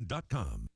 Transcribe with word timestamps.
thefan.com. 0.00 0.68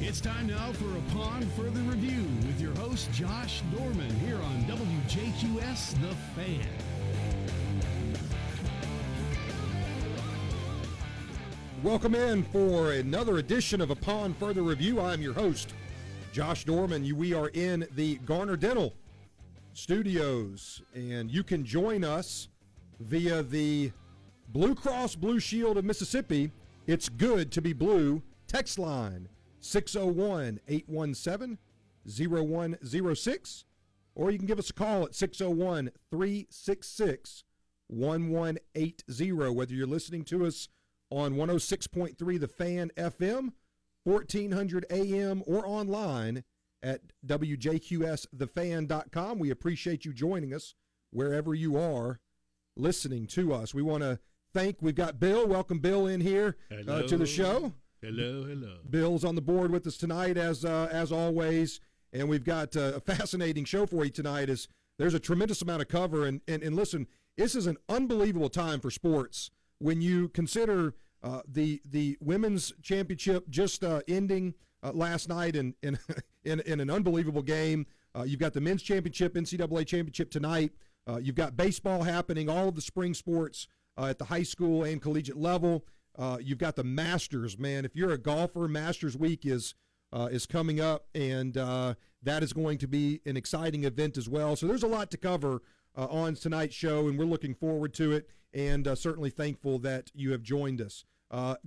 It's 0.00 0.20
time 0.20 0.46
now 0.46 0.72
for 0.72 0.84
a 0.84 0.98
Upon 1.10 1.42
Further 1.56 1.80
Review 1.80 2.24
with 2.46 2.60
your 2.60 2.74
host, 2.76 3.10
Josh 3.12 3.62
Dorman, 3.76 4.10
here 4.20 4.36
on 4.36 4.62
WJQS 4.64 6.00
The 6.00 6.14
Fan. 6.36 6.68
Welcome 11.82 12.14
in 12.14 12.44
for 12.44 12.92
another 12.92 13.38
edition 13.38 13.80
of 13.80 13.90
a 13.90 13.94
Upon 13.94 14.34
Further 14.34 14.62
Review. 14.62 15.00
I'm 15.00 15.20
your 15.20 15.34
host, 15.34 15.74
Josh 16.32 16.64
Dorman. 16.64 17.16
We 17.16 17.34
are 17.34 17.48
in 17.48 17.86
the 17.96 18.16
Garner 18.18 18.56
Dental 18.56 18.94
studios, 19.72 20.80
and 20.94 21.30
you 21.30 21.42
can 21.42 21.64
join 21.64 22.04
us 22.04 22.48
via 23.00 23.42
the 23.42 23.90
Blue 24.48 24.76
Cross 24.76 25.16
Blue 25.16 25.40
Shield 25.40 25.76
of 25.76 25.84
Mississippi. 25.84 26.52
It's 26.88 27.08
good 27.10 27.52
to 27.52 27.60
be 27.60 27.74
blue. 27.74 28.22
Text 28.46 28.78
line 28.78 29.28
601 29.60 30.60
817 30.66 31.58
0106, 32.06 33.64
or 34.14 34.30
you 34.30 34.38
can 34.38 34.46
give 34.46 34.58
us 34.58 34.70
a 34.70 34.72
call 34.72 35.04
at 35.04 35.14
601 35.14 35.90
366 36.10 37.44
1180. 37.88 39.32
Whether 39.50 39.74
you're 39.74 39.86
listening 39.86 40.24
to 40.24 40.46
us 40.46 40.70
on 41.10 41.34
106.3 41.34 42.40
The 42.40 42.48
Fan 42.48 42.90
FM, 42.96 43.52
1400 44.04 44.86
AM, 44.90 45.42
or 45.46 45.66
online 45.66 46.42
at 46.82 47.02
WJQSTheFan.com. 47.26 49.38
We 49.38 49.50
appreciate 49.50 50.06
you 50.06 50.14
joining 50.14 50.54
us 50.54 50.74
wherever 51.10 51.54
you 51.54 51.76
are 51.76 52.18
listening 52.78 53.26
to 53.26 53.52
us. 53.52 53.74
We 53.74 53.82
want 53.82 54.04
to 54.04 54.20
thank, 54.54 54.76
we've 54.80 54.94
got 54.94 55.20
Bill. 55.20 55.46
Welcome, 55.46 55.78
Bill, 55.78 56.06
in 56.06 56.20
here 56.20 56.56
uh, 56.70 57.02
to 57.02 57.16
the 57.16 57.26
show. 57.26 57.72
Hello, 58.00 58.44
hello. 58.44 58.78
Bill's 58.88 59.24
on 59.24 59.34
the 59.34 59.42
board 59.42 59.70
with 59.70 59.86
us 59.86 59.96
tonight, 59.96 60.36
as 60.36 60.64
uh, 60.64 60.88
as 60.90 61.10
always, 61.10 61.80
and 62.12 62.28
we've 62.28 62.44
got 62.44 62.76
uh, 62.76 62.92
a 62.96 63.00
fascinating 63.00 63.64
show 63.64 63.86
for 63.86 64.04
you 64.04 64.10
tonight. 64.10 64.48
Is 64.48 64.68
there's 64.98 65.14
a 65.14 65.20
tremendous 65.20 65.62
amount 65.62 65.82
of 65.82 65.88
cover, 65.88 66.24
and 66.26 66.40
and, 66.46 66.62
and 66.62 66.76
listen, 66.76 67.06
this 67.36 67.54
is 67.54 67.66
an 67.66 67.76
unbelievable 67.88 68.48
time 68.48 68.80
for 68.80 68.90
sports 68.90 69.50
when 69.78 70.00
you 70.00 70.28
consider 70.28 70.94
uh, 71.22 71.40
the 71.46 71.80
the 71.84 72.16
women's 72.20 72.72
championship 72.82 73.48
just 73.48 73.82
uh, 73.82 74.00
ending 74.06 74.54
uh, 74.82 74.92
last 74.92 75.28
night 75.28 75.56
in 75.56 75.74
in, 75.82 75.98
in 76.44 76.60
in 76.60 76.80
an 76.80 76.90
unbelievable 76.90 77.42
game. 77.42 77.86
Uh, 78.16 78.22
you've 78.22 78.40
got 78.40 78.52
the 78.52 78.60
men's 78.60 78.82
championship, 78.82 79.34
NCAA 79.34 79.86
championship 79.86 80.30
tonight. 80.30 80.72
Uh, 81.08 81.16
you've 81.16 81.34
got 81.34 81.56
baseball 81.56 82.02
happening, 82.02 82.48
all 82.48 82.68
of 82.68 82.74
the 82.74 82.80
spring 82.80 83.14
sports 83.14 83.66
uh, 83.98 84.06
at 84.06 84.18
the 84.18 84.26
high 84.26 84.42
school 84.42 84.84
and 84.84 85.02
collegiate 85.02 85.36
level. 85.36 85.84
Uh, 86.16 86.38
you've 86.40 86.58
got 86.58 86.76
the 86.76 86.84
Masters, 86.84 87.58
man. 87.58 87.84
If 87.84 87.94
you're 87.94 88.12
a 88.12 88.18
golfer, 88.18 88.68
Masters 88.68 89.16
Week 89.16 89.44
is 89.44 89.74
uh, 90.10 90.28
is 90.30 90.46
coming 90.46 90.80
up, 90.80 91.06
and 91.14 91.56
uh, 91.58 91.94
that 92.22 92.42
is 92.42 92.54
going 92.54 92.78
to 92.78 92.88
be 92.88 93.20
an 93.26 93.36
exciting 93.36 93.84
event 93.84 94.16
as 94.16 94.26
well. 94.26 94.56
So 94.56 94.66
there's 94.66 94.82
a 94.82 94.88
lot 94.88 95.10
to 95.10 95.18
cover 95.18 95.60
uh, 95.96 96.06
on 96.06 96.34
tonight's 96.34 96.74
show, 96.74 97.08
and 97.08 97.18
we're 97.18 97.26
looking 97.26 97.54
forward 97.54 97.92
to 97.94 98.12
it, 98.12 98.26
and 98.54 98.88
uh, 98.88 98.94
certainly 98.94 99.28
thankful 99.28 99.78
that 99.80 100.10
you 100.14 100.32
have 100.32 100.42
joined 100.42 100.80
us. 100.80 101.04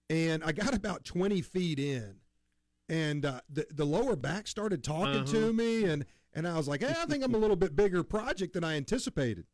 And 0.08 0.42
I 0.44 0.52
got 0.52 0.74
about 0.82 1.04
20 1.04 1.40
feet 1.42 1.78
in, 1.78 2.16
and 2.88 3.26
uh, 3.26 3.40
the 3.50 3.66
the 3.70 3.84
lower 3.84 4.16
back 4.16 4.46
started 4.46 4.82
talking 4.84 5.24
to 5.26 5.38
Uh-huh. 5.44 5.52
me, 5.52 5.84
and 5.84 6.04
and 6.32 6.46
I 6.46 6.56
was 6.56 6.68
like, 6.68 6.82
hey, 6.82 6.94
I 6.96 7.06
think 7.06 7.24
I'm 7.24 7.34
a 7.34 7.38
little 7.44 7.56
bit 7.56 7.74
bigger 7.74 8.04
project 8.04 8.54
than 8.54 8.62
I 8.64 8.76
anticipated. 8.76 9.46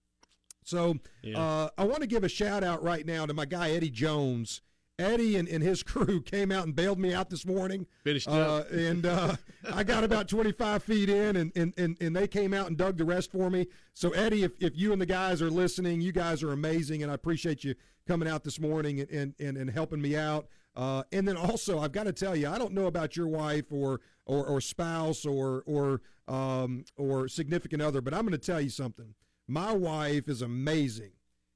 So 0.64 0.96
Yeah. 1.22 1.38
uh, 1.38 1.70
I 1.78 1.84
want 1.84 2.00
to 2.00 2.06
give 2.06 2.24
a 2.24 2.28
shout 2.28 2.62
out 2.64 2.82
right 2.82 3.06
now 3.06 3.24
to 3.24 3.32
my 3.32 3.46
guy 3.46 3.70
Eddie 3.70 3.90
Jones. 3.90 4.60
Eddie 4.98 5.36
and, 5.36 5.48
and 5.48 5.62
his 5.62 5.82
crew 5.84 6.20
came 6.22 6.50
out 6.50 6.64
and 6.64 6.74
bailed 6.74 6.98
me 6.98 7.12
out 7.12 7.30
this 7.30 7.46
morning. 7.46 7.86
Finished 8.04 8.28
uh, 8.28 8.58
up. 8.58 8.70
and 8.70 9.06
uh, 9.06 9.36
I 9.72 9.84
got 9.84 10.04
about 10.04 10.28
25 10.28 10.82
feet 10.82 11.08
in, 11.08 11.36
and, 11.36 11.52
and, 11.54 11.74
and, 11.76 11.96
and 12.00 12.16
they 12.16 12.28
came 12.28 12.54
out 12.54 12.68
and 12.68 12.76
dug 12.76 12.96
the 12.96 13.04
rest 13.04 13.32
for 13.32 13.50
me. 13.50 13.66
So, 13.94 14.10
Eddie, 14.10 14.42
if, 14.42 14.52
if 14.60 14.76
you 14.76 14.92
and 14.92 15.00
the 15.00 15.06
guys 15.06 15.42
are 15.42 15.50
listening, 15.50 16.00
you 16.00 16.12
guys 16.12 16.42
are 16.42 16.52
amazing, 16.52 17.02
and 17.02 17.10
I 17.10 17.14
appreciate 17.14 17.64
you 17.64 17.74
coming 18.06 18.28
out 18.28 18.44
this 18.44 18.60
morning 18.60 19.00
and, 19.00 19.10
and, 19.10 19.34
and, 19.38 19.56
and 19.56 19.70
helping 19.70 20.00
me 20.00 20.16
out. 20.16 20.48
Uh, 20.76 21.02
and 21.10 21.26
then 21.26 21.36
also, 21.36 21.78
I've 21.78 21.92
got 21.92 22.04
to 22.04 22.12
tell 22.12 22.36
you, 22.36 22.48
I 22.48 22.58
don't 22.58 22.72
know 22.72 22.86
about 22.86 23.16
your 23.16 23.28
wife 23.28 23.72
or 23.72 24.00
or, 24.26 24.44
or 24.44 24.60
spouse 24.60 25.24
or 25.24 25.62
or 25.66 26.02
um, 26.28 26.84
or 26.98 27.28
significant 27.28 27.80
other, 27.80 28.02
but 28.02 28.12
I'm 28.12 28.22
going 28.22 28.32
to 28.32 28.38
tell 28.38 28.60
you 28.60 28.68
something. 28.68 29.14
My 29.48 29.72
wife 29.72 30.28
is 30.28 30.42
amazing, 30.42 31.12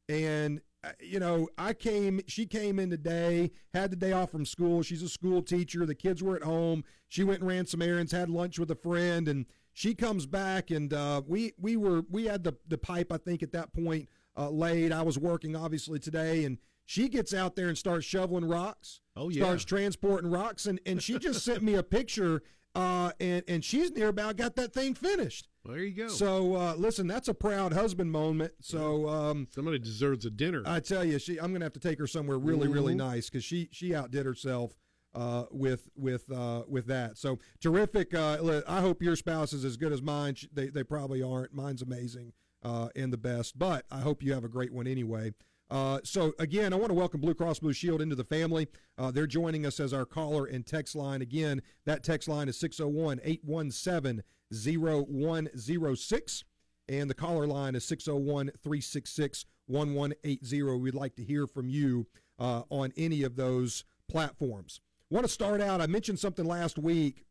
and 0.09 0.63
you 1.01 1.21
know, 1.21 1.49
I 1.59 1.75
came, 1.75 2.21
she 2.27 2.47
came 2.47 2.79
in 2.79 2.91
today, 2.91 3.51
had 3.75 3.91
the 3.91 3.97
day 3.97 4.13
off 4.13 4.31
from 4.31 4.47
school. 4.47 4.83
She's 4.83 5.03
a 5.03 5.09
school 5.09 5.43
teacher. 5.43 5.85
The 5.85 5.95
kids 5.95 6.23
were 6.23 6.37
at 6.37 6.43
home. 6.43 6.85
She 7.09 7.25
went 7.25 7.41
and 7.41 7.49
ran 7.49 7.67
some 7.67 7.83
errands, 7.83 8.13
had 8.13 8.31
lunch 8.31 8.59
with 8.59 8.71
a 8.71 8.77
friend, 8.77 9.29
and 9.29 9.47
she 9.73 9.95
comes 9.95 10.27
back 10.27 10.71
and 10.71 10.93
uh, 10.93 11.23
we 11.27 11.53
we 11.59 11.77
were 11.77 12.03
we 12.11 12.27
had 12.27 12.45
the 12.45 12.55
the 12.67 12.79
pipe 12.79 13.13
I 13.13 13.19
think 13.19 13.43
at 13.43 13.53
that 13.53 13.73
point 13.73 14.09
uh, 14.37 14.51
laid. 14.51 14.93
I 14.93 15.03
was 15.03 15.19
working 15.19 15.55
obviously 15.55 15.99
today, 15.99 16.45
and 16.45 16.59
she 16.85 17.09
gets 17.09 17.33
out 17.33 17.57
there 17.57 17.69
and 17.69 17.79
starts 17.79 18.05
shoveling 18.05 18.47
rocks. 18.47 19.01
Oh, 19.17 19.29
yeah. 19.29 19.45
starts 19.45 19.65
transporting 19.65 20.31
rocks, 20.31 20.67
and 20.67 20.81
and 20.87 21.03
she 21.03 21.19
just 21.19 21.45
sent 21.45 21.63
me 21.63 21.75
a 21.75 21.83
picture, 21.83 22.43
uh, 22.75 23.13
and 23.21 23.43
and 23.49 23.65
she's 23.65 23.91
near 23.93 24.09
about 24.09 24.37
got 24.37 24.57
that 24.57 24.73
thing 24.73 24.95
finished. 24.95 25.49
Well, 25.65 25.75
there 25.75 25.85
you 25.85 25.95
go. 25.95 26.09
So 26.09 26.55
uh, 26.57 26.75
listen, 26.77 27.07
that's 27.07 27.29
a 27.29 27.35
proud 27.35 27.73
husband 27.73 28.11
moment. 28.13 28.53
So. 28.61 29.09
Um, 29.09 29.47
Somebody 29.55 29.79
deserves 29.79 30.25
a 30.25 30.31
dinner. 30.31 30.63
I 30.67 30.81
tell 30.81 31.05
you, 31.05 31.19
she. 31.19 31.39
I'm 31.39 31.51
going 31.51 31.61
to 31.61 31.67
have 31.67 31.73
to 31.75 31.81
take 31.81 31.99
her 31.99 32.07
somewhere 32.07 32.39
really, 32.39 32.69
really 32.69 32.95
Mhm. 32.95 32.99
nice 32.99 33.29
because 33.29 33.45
she 33.45 33.69
she 33.73 33.95
outdid 33.95 34.25
herself 34.25 34.75
uh, 35.15 35.45
with 35.51 35.89
with 35.97 36.31
uh, 36.31 36.63
with 36.69 36.87
that. 36.87 37.19
So 37.19 37.39
terrific. 37.61 38.15
Uh, 38.15 38.63
I 38.67 38.81
hope 38.81 39.03
your 39.03 39.17
spouse 39.17 39.53
is 39.53 39.65
as 39.65 39.77
good 39.77 39.93
as 39.93 40.01
mine. 40.01 40.37
They 40.53 40.69
they 40.69 40.85
probably 40.85 41.23
aren't. 41.23 41.53
Mine's 41.53 41.83
amazing 41.83 42.33
uh, 42.63 42.89
and 42.97 43.13
the 43.13 43.19
best. 43.19 43.59
But 43.59 43.85
I 43.91 44.01
hope 44.01 44.23
you 44.23 44.33
have 44.33 44.45
a 44.45 44.49
great 44.49 44.73
one 44.73 44.87
anyway. 44.87 45.35
Uh, 45.71 46.01
so 46.03 46.33
again, 46.39 46.73
I 46.73 46.77
want 46.77 46.89
to 46.89 46.95
welcome 46.95 47.21
Blue 47.21 47.35
Cross 47.35 47.61
Blue 47.61 47.73
Shield 47.73 48.03
into 48.03 48.17
the 48.17 48.25
family. 48.25 48.67
Uh, 48.99 49.11
they're 49.11 49.27
joining 49.27 49.65
us 49.65 49.79
as 49.79 49.93
our 49.93 50.05
caller 50.05 50.47
and 50.47 50.67
text 50.67 50.97
line. 50.97 51.23
Again, 51.23 51.63
that 51.87 52.03
text 52.03 52.29
line 52.29 52.49
is 52.49 52.59
601 52.59 53.21
817 53.23 54.23
0106. 54.51 56.45
And 56.89 57.09
the 57.09 57.15
caller 57.15 57.47
line 57.47 57.77
is 57.77 57.85
601 57.85 58.47
366 58.63 59.47
1180. 59.67 60.63
We'd 60.63 60.95
like 60.95 61.15
to 61.15 61.25
hear 61.25 61.47
from 61.47 61.69
you 61.69 62.09
uh, 62.41 62.63
on 62.69 62.93
any 62.97 63.23
of 63.23 63.37
those 63.37 63.85
platforms. 64.09 64.81
Want 65.09 65.25
to 65.25 65.33
start 65.33 65.61
out? 65.61 65.81
I 65.81 65.87
mentioned 65.87 66.19
something 66.19 66.45
last 66.45 66.79
week, 66.79 67.25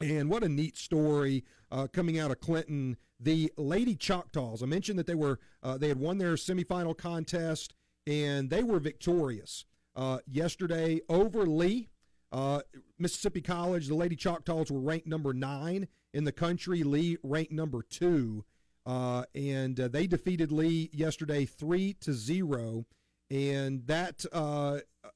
and 0.00 0.28
what 0.28 0.42
a 0.42 0.48
neat 0.48 0.76
story 0.76 1.44
uh, 1.70 1.86
coming 1.92 2.18
out 2.18 2.30
of 2.30 2.40
Clinton. 2.40 2.96
The 3.18 3.50
Lady 3.56 3.94
Choctaws. 3.94 4.62
I 4.62 4.66
mentioned 4.66 4.98
that 4.98 5.06
they 5.06 5.14
were 5.14 5.38
uh, 5.62 5.78
they 5.78 5.88
had 5.88 5.98
won 5.98 6.18
their 6.18 6.34
semifinal 6.34 6.96
contest 6.96 7.74
and 8.06 8.50
they 8.50 8.62
were 8.62 8.78
victorious 8.78 9.64
uh, 9.94 10.18
yesterday 10.30 11.00
over 11.08 11.46
Lee. 11.46 11.88
Uh, 12.30 12.60
Mississippi 12.98 13.40
College, 13.40 13.88
the 13.88 13.94
Lady 13.94 14.16
Choctaws 14.16 14.70
were 14.70 14.80
ranked 14.80 15.06
number 15.06 15.32
nine 15.32 15.88
in 16.12 16.24
the 16.24 16.32
country. 16.32 16.82
Lee 16.82 17.16
ranked 17.22 17.52
number 17.52 17.82
two, 17.82 18.44
uh, 18.84 19.24
and 19.34 19.80
uh, 19.80 19.88
they 19.88 20.06
defeated 20.06 20.52
Lee 20.52 20.90
yesterday 20.92 21.46
three 21.46 21.94
to 22.00 22.12
zero, 22.12 22.84
and 23.30 23.86
that 23.86 24.26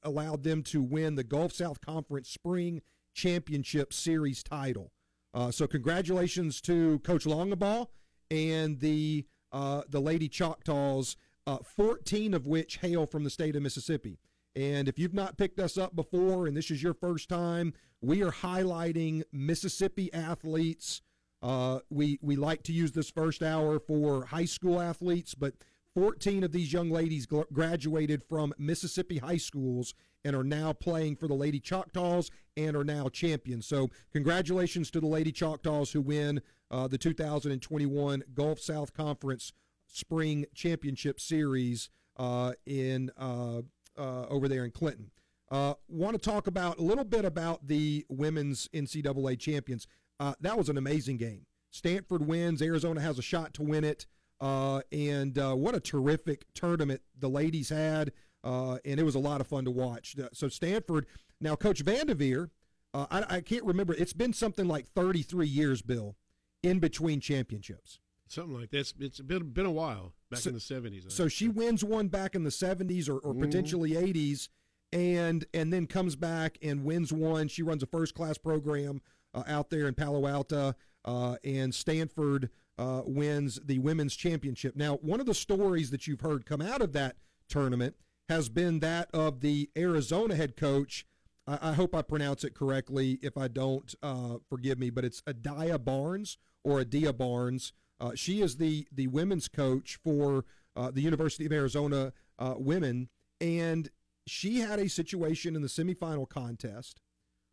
allowed 0.03 0.43
them 0.43 0.63
to 0.63 0.81
win 0.81 1.15
the 1.15 1.23
Gulf 1.23 1.51
South 1.53 1.81
Conference 1.81 2.29
Spring 2.29 2.81
Championship 3.13 3.93
Series 3.93 4.43
title. 4.43 4.91
Uh, 5.33 5.51
so 5.51 5.67
congratulations 5.67 6.61
to 6.61 6.99
Coach 6.99 7.25
Longabaugh 7.25 7.87
and 8.29 8.79
the 8.79 9.25
uh, 9.51 9.81
the 9.89 9.99
Lady 9.99 10.29
Choctaws, 10.29 11.17
uh, 11.45 11.57
14 11.57 12.33
of 12.33 12.47
which 12.47 12.77
hail 12.77 13.05
from 13.05 13.23
the 13.25 13.29
state 13.29 13.55
of 13.55 13.61
Mississippi. 13.61 14.17
And 14.55 14.87
if 14.87 14.97
you've 14.97 15.13
not 15.13 15.37
picked 15.37 15.59
us 15.59 15.77
up 15.77 15.95
before 15.95 16.47
and 16.47 16.55
this 16.55 16.71
is 16.71 16.81
your 16.81 16.93
first 16.93 17.29
time, 17.29 17.73
we 18.01 18.23
are 18.23 18.31
highlighting 18.31 19.23
Mississippi 19.31 20.11
athletes. 20.13 21.01
Uh, 21.41 21.79
we 21.89 22.19
we 22.21 22.35
like 22.35 22.63
to 22.63 22.73
use 22.73 22.91
this 22.91 23.09
first 23.09 23.41
hour 23.41 23.79
for 23.79 24.25
high 24.25 24.45
school 24.45 24.79
athletes, 24.79 25.33
but 25.35 25.53
14 25.95 26.43
of 26.43 26.51
these 26.51 26.71
young 26.71 26.89
ladies 26.89 27.25
graduated 27.25 28.23
from 28.23 28.53
Mississippi 28.57 29.17
high 29.17 29.37
schools 29.37 29.93
and 30.23 30.35
are 30.35 30.43
now 30.43 30.73
playing 30.73 31.15
for 31.15 31.27
the 31.27 31.33
Lady 31.33 31.59
Choctaws 31.59 32.29
and 32.57 32.75
are 32.75 32.83
now 32.83 33.09
champions. 33.09 33.65
So, 33.65 33.89
congratulations 34.11 34.91
to 34.91 34.99
the 34.99 35.07
Lady 35.07 35.31
Choctaws 35.31 35.91
who 35.91 36.01
win 36.01 36.41
uh, 36.69 36.87
the 36.87 36.97
2021 36.97 38.23
Gulf 38.33 38.59
South 38.59 38.93
Conference 38.93 39.53
Spring 39.87 40.45
Championship 40.53 41.19
Series 41.19 41.89
uh, 42.17 42.53
in 42.65 43.11
uh, 43.17 43.61
uh 43.97 44.25
over 44.27 44.47
there 44.47 44.63
in 44.65 44.71
Clinton. 44.71 45.11
Uh, 45.49 45.73
Want 45.89 46.13
to 46.13 46.29
talk 46.29 46.47
about 46.47 46.79
a 46.79 46.81
little 46.81 47.03
bit 47.03 47.25
about 47.25 47.67
the 47.67 48.05
women's 48.09 48.69
NCAA 48.69 49.37
champions. 49.37 49.85
Uh, 50.19 50.33
that 50.39 50.57
was 50.57 50.69
an 50.69 50.77
amazing 50.77 51.17
game. 51.17 51.45
Stanford 51.71 52.25
wins. 52.25 52.61
Arizona 52.61 53.01
has 53.01 53.19
a 53.19 53.21
shot 53.21 53.53
to 53.55 53.63
win 53.63 53.83
it. 53.83 54.05
and 54.39 55.35
what 55.35 55.75
a 55.75 55.79
terrific 55.79 56.45
tournament 56.53 57.01
the 57.19 57.29
ladies 57.29 57.69
had 57.69 58.11
uh, 58.43 58.77
and 58.85 58.99
it 58.99 59.03
was 59.03 59.15
a 59.15 59.19
lot 59.19 59.41
of 59.41 59.47
fun 59.47 59.65
to 59.65 59.71
watch. 59.71 60.15
So 60.33 60.47
Stanford 60.47 61.05
now, 61.41 61.55
Coach 61.55 61.83
VanDerveer, 61.83 62.49
uh, 62.93 63.07
I, 63.09 63.37
I, 63.37 63.41
can't 63.41 63.63
remember. 63.63 63.93
It's 63.93 64.13
been 64.13 64.31
something 64.31 64.67
like 64.67 64.87
33 64.87 65.47
years, 65.47 65.81
Bill, 65.81 66.15
in 66.61 66.79
between 66.79 67.19
championships. 67.19 67.99
Something 68.27 68.59
like 68.59 68.69
that. 68.69 68.93
It's 68.99 69.19
been 69.19 69.49
been 69.49 69.65
a 69.65 69.71
while 69.71 70.13
back 70.29 70.39
so, 70.39 70.49
in 70.49 70.53
the 70.53 70.61
70s. 70.61 71.11
so 71.11 71.27
she 71.27 71.49
wins 71.49 71.83
one 71.83 72.07
back 72.07 72.35
in 72.35 72.43
the 72.43 72.49
70s 72.49 73.09
or, 73.09 73.15
or 73.15 73.33
mm-hmm. 73.33 73.41
potentially 73.41 73.91
80s, 73.91 74.47
and 74.93 75.45
and 75.53 75.73
then 75.73 75.87
comes 75.87 76.15
back 76.15 76.57
and 76.61 76.85
wins 76.85 77.11
one. 77.11 77.47
She 77.47 77.63
runs 77.63 77.83
a 77.83 77.87
first 77.87 78.13
class 78.13 78.37
program 78.37 79.01
uh, 79.33 79.43
out 79.47 79.69
there 79.69 79.87
in 79.87 79.95
Palo 79.95 80.27
Alto, 80.27 80.75
uh, 81.03 81.35
and 81.43 81.73
Stanford 81.73 82.49
uh, 82.77 83.01
wins 83.05 83.59
the 83.65 83.79
women's 83.79 84.15
championship. 84.15 84.75
Now, 84.75 84.95
one 84.97 85.19
of 85.19 85.25
the 85.25 85.33
stories 85.33 85.89
that 85.91 86.07
you've 86.07 86.21
heard 86.21 86.45
come 86.45 86.61
out 86.61 86.81
of 86.81 86.93
that 86.93 87.15
tournament 87.49 87.95
has 88.31 88.47
been 88.47 88.79
that 88.79 89.09
of 89.13 89.41
the 89.41 89.69
Arizona 89.77 90.35
head 90.35 90.55
coach. 90.55 91.05
I, 91.45 91.71
I 91.71 91.73
hope 91.73 91.93
I 91.93 92.01
pronounce 92.01 92.45
it 92.45 92.55
correctly. 92.55 93.19
If 93.21 93.37
I 93.37 93.49
don't, 93.49 93.93
uh, 94.01 94.37
forgive 94.49 94.79
me, 94.79 94.89
but 94.89 95.03
it's 95.03 95.21
Adia 95.27 95.77
Barnes 95.77 96.37
or 96.63 96.79
Adia 96.79 97.11
Barnes. 97.11 97.73
Uh, 97.99 98.11
she 98.15 98.41
is 98.41 98.55
the 98.55 98.87
the 98.89 99.07
women's 99.07 99.49
coach 99.49 99.99
for 100.01 100.45
uh, 100.77 100.91
the 100.91 101.01
University 101.01 101.45
of 101.45 101.51
Arizona 101.51 102.13
uh, 102.39 102.55
women, 102.57 103.09
and 103.41 103.89
she 104.25 104.61
had 104.61 104.79
a 104.79 104.87
situation 104.87 105.53
in 105.53 105.61
the 105.61 105.67
semifinal 105.67 106.27
contest 106.27 107.01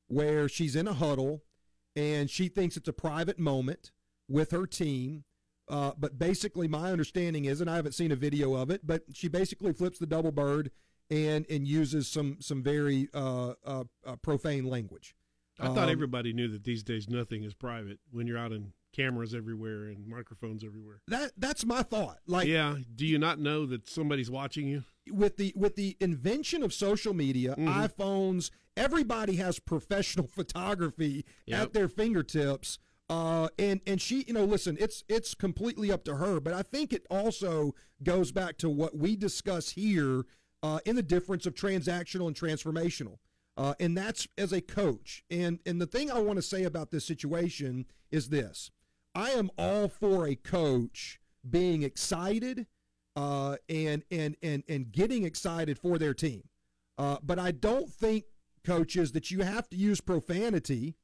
where 0.07 0.49
she's 0.49 0.77
in 0.77 0.87
a 0.87 0.95
huddle 0.95 1.43
and 1.97 2.31
she 2.31 2.47
thinks 2.47 2.77
it's 2.77 2.89
a 2.89 2.93
private 2.93 3.39
moment 3.39 3.91
with 4.29 4.53
her 4.53 4.67
team 4.67 5.25
uh, 5.69 5.93
but 5.99 6.19
basically, 6.19 6.69
my 6.69 6.91
understanding 6.93 7.45
is, 7.45 7.61
and 7.61 7.69
I 7.71 7.77
haven't 7.77 7.93
seen 7.93 8.13
a 8.13 8.17
video 8.17 8.55
of 8.55 8.71
it, 8.71 8.87
but 8.87 9.03
she 9.13 9.29
basically 9.29 9.73
flips 9.73 9.99
the 9.99 10.07
double 10.07 10.33
bird 10.33 10.71
and 11.11 11.47
and 11.51 11.67
uses 11.67 12.09
some 12.09 12.39
some 12.41 12.63
very 12.63 13.09
uh, 13.15 13.55
uh, 13.65 13.85
uh 14.07 14.17
profane 14.17 14.65
language. 14.67 15.15
I 15.61 15.69
thought 15.69 15.79
um, 15.79 15.91
everybody 15.91 16.33
knew 16.33 16.49
that 16.49 16.65
these 16.65 16.83
days 16.83 17.09
nothing 17.09 17.43
is 17.43 17.53
private 17.53 17.99
when 18.13 18.27
you're 18.27 18.39
out 18.39 18.53
in 18.53 18.73
cameras 18.95 19.35
everywhere 19.35 19.87
and 19.87 20.07
microphones 20.07 20.65
everywhere. 20.65 21.01
That 21.09 21.33
that's 21.37 21.65
my 21.65 21.83
thought. 21.83 22.19
Like, 22.27 22.47
yeah, 22.47 22.77
do 22.95 23.07
you 23.07 23.19
not 23.19 23.39
know 23.39 23.67
that 23.67 23.89
somebody's 23.89 24.31
watching 24.31 24.69
you? 24.69 24.85
With 25.11 25.37
the 25.37 25.53
with 25.57 25.77
the 25.77 25.97
invention 26.01 26.63
of 26.63 26.73
social 26.73 27.15
media, 27.15 27.55
mm-hmm. 27.59 27.69
iPhones, 27.69 28.51
everybody 28.77 29.37
has 29.37 29.59
professional 29.59 30.27
photography 30.35 31.25
yep. 31.47 31.61
at 31.61 31.73
their 31.73 31.89
fingertips. 31.89 32.79
Uh, 33.11 33.49
and 33.59 33.81
and 33.87 34.03
she, 34.03 34.25
you 34.27 34.35
know, 34.35 34.45
listen, 34.45 34.77
it's 34.79 35.03
it's 35.09 35.35
completely 35.35 35.91
up 35.91 36.05
to 36.05 36.17
her, 36.17 36.41
but 36.41 36.53
I 36.53 36.63
think 36.63 36.93
it 36.93 37.07
also 37.11 37.75
goes 38.03 38.33
back 38.33 38.59
to 38.59 38.69
what 38.69 38.97
we 38.97 39.17
discuss 39.17 39.71
here 39.71 40.25
uh, 40.63 40.81
in 40.85 40.95
the 40.97 41.03
difference 41.03 41.47
of 41.47 41.55
transactional 41.55 42.27
and 42.27 42.37
transformational, 42.37 43.17
uh, 43.57 43.75
and 43.81 43.97
that's 43.97 44.29
as 44.37 44.53
a 44.53 44.61
coach. 44.61 45.25
And 45.31 45.59
and 45.65 45.81
the 45.81 45.87
thing 45.87 46.11
I 46.11 46.19
want 46.19 46.37
to 46.37 46.43
say 46.43 46.65
about 46.65 46.91
this 46.91 47.07
situation 47.07 47.87
is 48.11 48.29
this: 48.29 48.71
I 49.15 49.31
am 49.31 49.51
all 49.57 49.89
for 49.89 50.27
a 50.27 50.35
coach 50.35 51.19
being 51.49 51.85
excited 51.85 52.67
uh, 53.17 53.57
and 53.71 54.05
and 54.11 54.37
and 54.43 54.65
and 54.69 54.93
getting 54.93 55.25
excited 55.25 55.79
for 55.79 55.97
their 55.97 56.13
team, 56.13 56.43
uh, 56.99 57.17
but 57.23 57.39
I 57.39 57.53
don't 57.53 57.91
think 57.91 58.25
coaches 58.65 59.13
that 59.13 59.31
you 59.31 59.41
have 59.45 59.67
to 59.71 59.79
use 59.79 60.03
profanity 60.03 60.95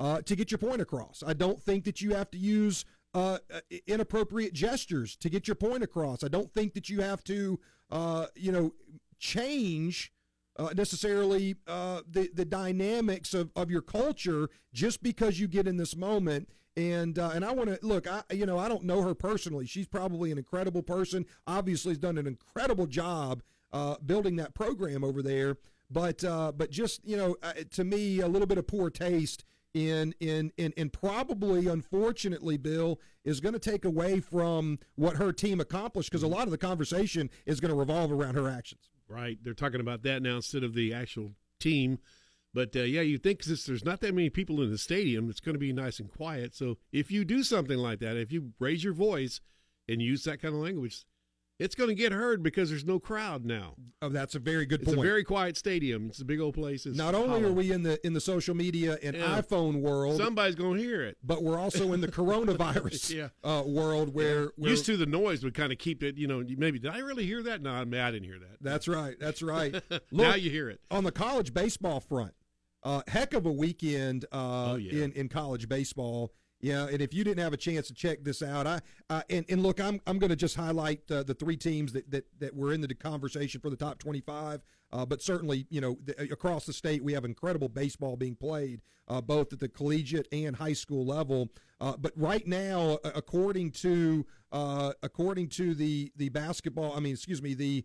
uh, 0.00 0.20
to 0.22 0.36
get 0.36 0.50
your 0.50 0.58
point 0.58 0.80
across. 0.80 1.22
I 1.26 1.32
don't 1.32 1.60
think 1.60 1.84
that 1.84 2.00
you 2.00 2.14
have 2.14 2.30
to 2.32 2.38
use 2.38 2.84
uh, 3.14 3.38
uh, 3.52 3.60
inappropriate 3.86 4.52
gestures 4.52 5.16
to 5.16 5.30
get 5.30 5.46
your 5.46 5.54
point 5.54 5.84
across. 5.84 6.24
I 6.24 6.28
don't 6.28 6.50
think 6.52 6.74
that 6.74 6.88
you 6.88 7.00
have 7.00 7.22
to, 7.24 7.60
uh, 7.90 8.26
you 8.34 8.50
know, 8.50 8.72
change 9.20 10.12
uh, 10.56 10.70
necessarily 10.76 11.56
uh, 11.66 12.00
the 12.10 12.28
the 12.34 12.44
dynamics 12.44 13.32
of, 13.32 13.50
of 13.54 13.70
your 13.70 13.82
culture 13.82 14.50
just 14.72 15.02
because 15.02 15.38
you 15.38 15.46
get 15.46 15.68
in 15.68 15.76
this 15.76 15.96
moment. 15.96 16.48
And 16.76 17.18
uh, 17.18 17.30
and 17.34 17.44
I 17.44 17.52
want 17.52 17.70
to 17.70 17.78
look. 17.86 18.08
I 18.08 18.22
you 18.32 18.46
know 18.46 18.58
I 18.58 18.68
don't 18.68 18.82
know 18.82 19.02
her 19.02 19.14
personally. 19.14 19.66
She's 19.66 19.86
probably 19.86 20.32
an 20.32 20.38
incredible 20.38 20.82
person. 20.82 21.24
Obviously, 21.46 21.90
has 21.90 21.98
done 21.98 22.18
an 22.18 22.26
incredible 22.26 22.86
job 22.86 23.42
building 24.04 24.36
that 24.36 24.54
program 24.54 25.04
over 25.04 25.22
there. 25.22 25.56
But 25.88 26.24
but 26.56 26.70
just 26.70 27.04
you 27.04 27.16
know, 27.16 27.36
to 27.70 27.84
me, 27.84 28.18
a 28.18 28.26
little 28.26 28.48
bit 28.48 28.58
of 28.58 28.66
poor 28.66 28.90
taste 28.90 29.44
in 29.74 30.14
in 30.20 30.52
in 30.56 30.72
and 30.76 30.92
probably 30.92 31.66
unfortunately 31.66 32.56
bill 32.56 33.00
is 33.24 33.40
going 33.40 33.52
to 33.52 33.58
take 33.58 33.84
away 33.84 34.20
from 34.20 34.78
what 34.94 35.16
her 35.16 35.32
team 35.32 35.60
accomplished 35.60 36.10
because 36.10 36.22
a 36.22 36.28
lot 36.28 36.44
of 36.44 36.52
the 36.52 36.58
conversation 36.58 37.28
is 37.44 37.60
going 37.60 37.70
to 37.70 37.76
revolve 37.76 38.12
around 38.12 38.36
her 38.36 38.48
actions. 38.48 38.90
Right. 39.08 39.38
They're 39.42 39.52
talking 39.52 39.80
about 39.80 40.02
that 40.04 40.22
now 40.22 40.36
instead 40.36 40.62
of 40.62 40.74
the 40.74 40.94
actual 40.94 41.32
team. 41.58 41.98
But 42.54 42.76
uh, 42.76 42.80
yeah 42.80 43.00
you 43.00 43.18
think 43.18 43.42
since 43.42 43.64
there's 43.64 43.84
not 43.84 44.00
that 44.00 44.14
many 44.14 44.30
people 44.30 44.62
in 44.62 44.70
the 44.70 44.78
stadium 44.78 45.28
it's 45.28 45.40
going 45.40 45.54
to 45.56 45.58
be 45.58 45.72
nice 45.72 45.98
and 45.98 46.10
quiet. 46.10 46.54
So 46.54 46.78
if 46.92 47.10
you 47.10 47.24
do 47.24 47.42
something 47.42 47.78
like 47.78 47.98
that 47.98 48.16
if 48.16 48.30
you 48.30 48.52
raise 48.60 48.84
your 48.84 48.94
voice 48.94 49.40
and 49.88 50.00
use 50.00 50.22
that 50.24 50.40
kind 50.40 50.54
of 50.54 50.60
language 50.60 51.04
it's 51.64 51.74
going 51.74 51.88
to 51.88 51.94
get 51.94 52.12
heard 52.12 52.42
because 52.42 52.68
there's 52.68 52.84
no 52.84 53.00
crowd 53.00 53.46
now. 53.46 53.74
Oh, 54.02 54.10
that's 54.10 54.34
a 54.34 54.38
very 54.38 54.66
good 54.66 54.82
it's 54.82 54.86
point. 54.86 54.98
It's 54.98 55.04
a 55.04 55.08
very 55.08 55.24
quiet 55.24 55.56
stadium. 55.56 56.08
It's 56.08 56.20
a 56.20 56.24
big 56.24 56.38
old 56.38 56.54
place. 56.54 56.84
It's 56.84 56.96
Not 56.96 57.14
only 57.14 57.40
hollow. 57.40 57.48
are 57.48 57.52
we 57.52 57.72
in 57.72 57.82
the 57.82 58.04
in 58.06 58.12
the 58.12 58.20
social 58.20 58.54
media 58.54 58.98
and 59.02 59.16
yeah. 59.16 59.40
iPhone 59.40 59.80
world, 59.80 60.18
somebody's 60.18 60.56
going 60.56 60.76
to 60.76 60.82
hear 60.82 61.02
it. 61.02 61.16
But 61.24 61.42
we're 61.42 61.58
also 61.58 61.94
in 61.94 62.02
the 62.02 62.08
coronavirus 62.20 63.14
yeah. 63.14 63.28
uh, 63.42 63.62
world 63.64 64.12
where, 64.12 64.50
yeah. 64.58 64.68
used 64.68 64.84
to 64.86 64.98
the 64.98 65.06
noise 65.06 65.42
would 65.42 65.54
kind 65.54 65.72
of 65.72 65.78
keep 65.78 66.02
it. 66.02 66.18
You 66.18 66.26
know, 66.26 66.44
maybe 66.46 66.78
did 66.78 66.90
I 66.90 66.98
really 66.98 67.24
hear 67.24 67.42
that? 67.44 67.62
No, 67.62 67.70
I, 67.72 67.84
mean, 67.86 68.00
I 68.00 68.10
didn't 68.10 68.26
hear 68.26 68.38
that. 68.38 68.58
That's 68.60 68.86
right. 68.86 69.16
That's 69.18 69.40
right. 69.42 69.72
Look, 69.90 70.02
now 70.10 70.34
you 70.34 70.50
hear 70.50 70.68
it 70.68 70.80
on 70.90 71.04
the 71.04 71.12
college 71.12 71.54
baseball 71.54 72.00
front. 72.00 72.34
Uh, 72.82 73.00
heck 73.08 73.32
of 73.32 73.46
a 73.46 73.52
weekend 73.52 74.26
uh, 74.30 74.72
oh, 74.72 74.76
in 74.76 75.12
in 75.12 75.30
college 75.30 75.66
baseball. 75.66 76.30
Yeah, 76.64 76.86
and 76.86 77.02
if 77.02 77.12
you 77.12 77.24
didn't 77.24 77.44
have 77.44 77.52
a 77.52 77.58
chance 77.58 77.88
to 77.88 77.94
check 77.94 78.24
this 78.24 78.42
out, 78.42 78.66
I 78.66 78.80
uh, 79.10 79.20
and 79.28 79.44
and 79.50 79.62
look, 79.62 79.78
I'm 79.80 80.00
I'm 80.06 80.18
going 80.18 80.30
to 80.30 80.36
just 80.36 80.56
highlight 80.56 81.02
uh, 81.10 81.22
the 81.22 81.34
three 81.34 81.58
teams 81.58 81.92
that, 81.92 82.10
that 82.10 82.24
that 82.38 82.56
were 82.56 82.72
in 82.72 82.80
the 82.80 82.94
conversation 82.94 83.60
for 83.60 83.68
the 83.68 83.76
top 83.76 83.98
25. 83.98 84.62
Uh, 84.90 85.04
but 85.04 85.20
certainly, 85.20 85.66
you 85.68 85.82
know, 85.82 85.98
the, 86.02 86.32
across 86.32 86.64
the 86.64 86.72
state, 86.72 87.04
we 87.04 87.12
have 87.12 87.26
incredible 87.26 87.68
baseball 87.68 88.16
being 88.16 88.34
played, 88.34 88.80
uh, 89.08 89.20
both 89.20 89.52
at 89.52 89.60
the 89.60 89.68
collegiate 89.68 90.26
and 90.32 90.56
high 90.56 90.72
school 90.72 91.04
level. 91.04 91.50
Uh, 91.82 91.98
but 91.98 92.12
right 92.16 92.46
now, 92.46 92.98
according 93.04 93.70
to 93.70 94.24
uh, 94.50 94.94
according 95.02 95.50
to 95.50 95.74
the 95.74 96.10
the 96.16 96.30
basketball, 96.30 96.94
I 96.96 97.00
mean, 97.00 97.12
excuse 97.12 97.42
me, 97.42 97.52
the 97.52 97.84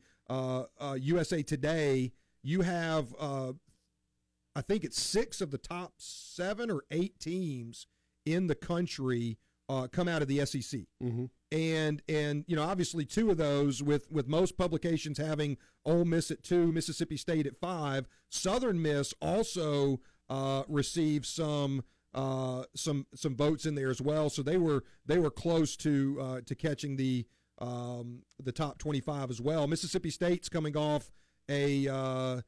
USA 1.02 1.44
Today, 1.44 2.14
you 2.44 2.62
have 2.62 3.14
I 3.20 4.62
think 4.62 4.86
it's 4.86 5.02
six 5.02 5.42
of 5.42 5.52
the 5.52 5.58
top 5.58 5.96
seven 5.98 6.72
or 6.72 6.84
eight 6.92 7.20
teams 7.20 7.86
in 8.26 8.48
the 8.48 8.56
country 8.56 9.38
uh, 9.70 9.88
come 9.88 10.08
out 10.08 10.22
of 10.22 10.28
the 10.28 10.46
SEC. 10.46 10.82
Mm-hmm. 11.04 11.26
And 11.52 12.02
and 12.10 12.44
you 12.48 12.56
know 12.56 12.64
obviously 12.64 13.06
two 13.06 13.32
of 13.32 13.38
those 13.38 13.82
with 13.82 14.12
with 14.12 14.28
most 14.28 14.58
publications 14.58 15.18
having 15.18 15.58
Ole 15.86 16.06
Miss 16.06 16.32
at 16.32 16.44
two, 16.44 16.72
Mississippi 16.72 17.18
State 17.18 17.48
at 17.48 17.58
five. 17.58 18.08
Southern 18.30 18.82
Miss 18.82 19.14
also 19.22 20.00
uh, 20.30 20.64
received 20.68 21.26
some 21.26 21.84
uh, 22.14 22.64
some 22.76 23.08
some 23.16 23.36
votes 23.36 23.66
in 23.66 23.76
there 23.76 23.90
as 23.90 24.02
well. 24.02 24.30
So 24.30 24.42
they 24.42 24.58
were 24.58 24.84
they 25.06 25.20
were 25.20 25.32
close 25.32 25.76
to 25.78 26.18
uh, 26.22 26.42
to 26.46 26.56
catching 26.56 26.96
the 26.98 27.26
um, 27.60 28.24
the 28.42 28.52
top 28.52 28.78
twenty 28.80 29.02
five 29.02 29.30
as 29.30 29.42
well. 29.42 29.68
Mississippi 29.68 30.10
State's 30.10 30.50
coming 30.50 30.78
off 30.78 31.12
a 31.50 31.88
uh, 31.88 32.42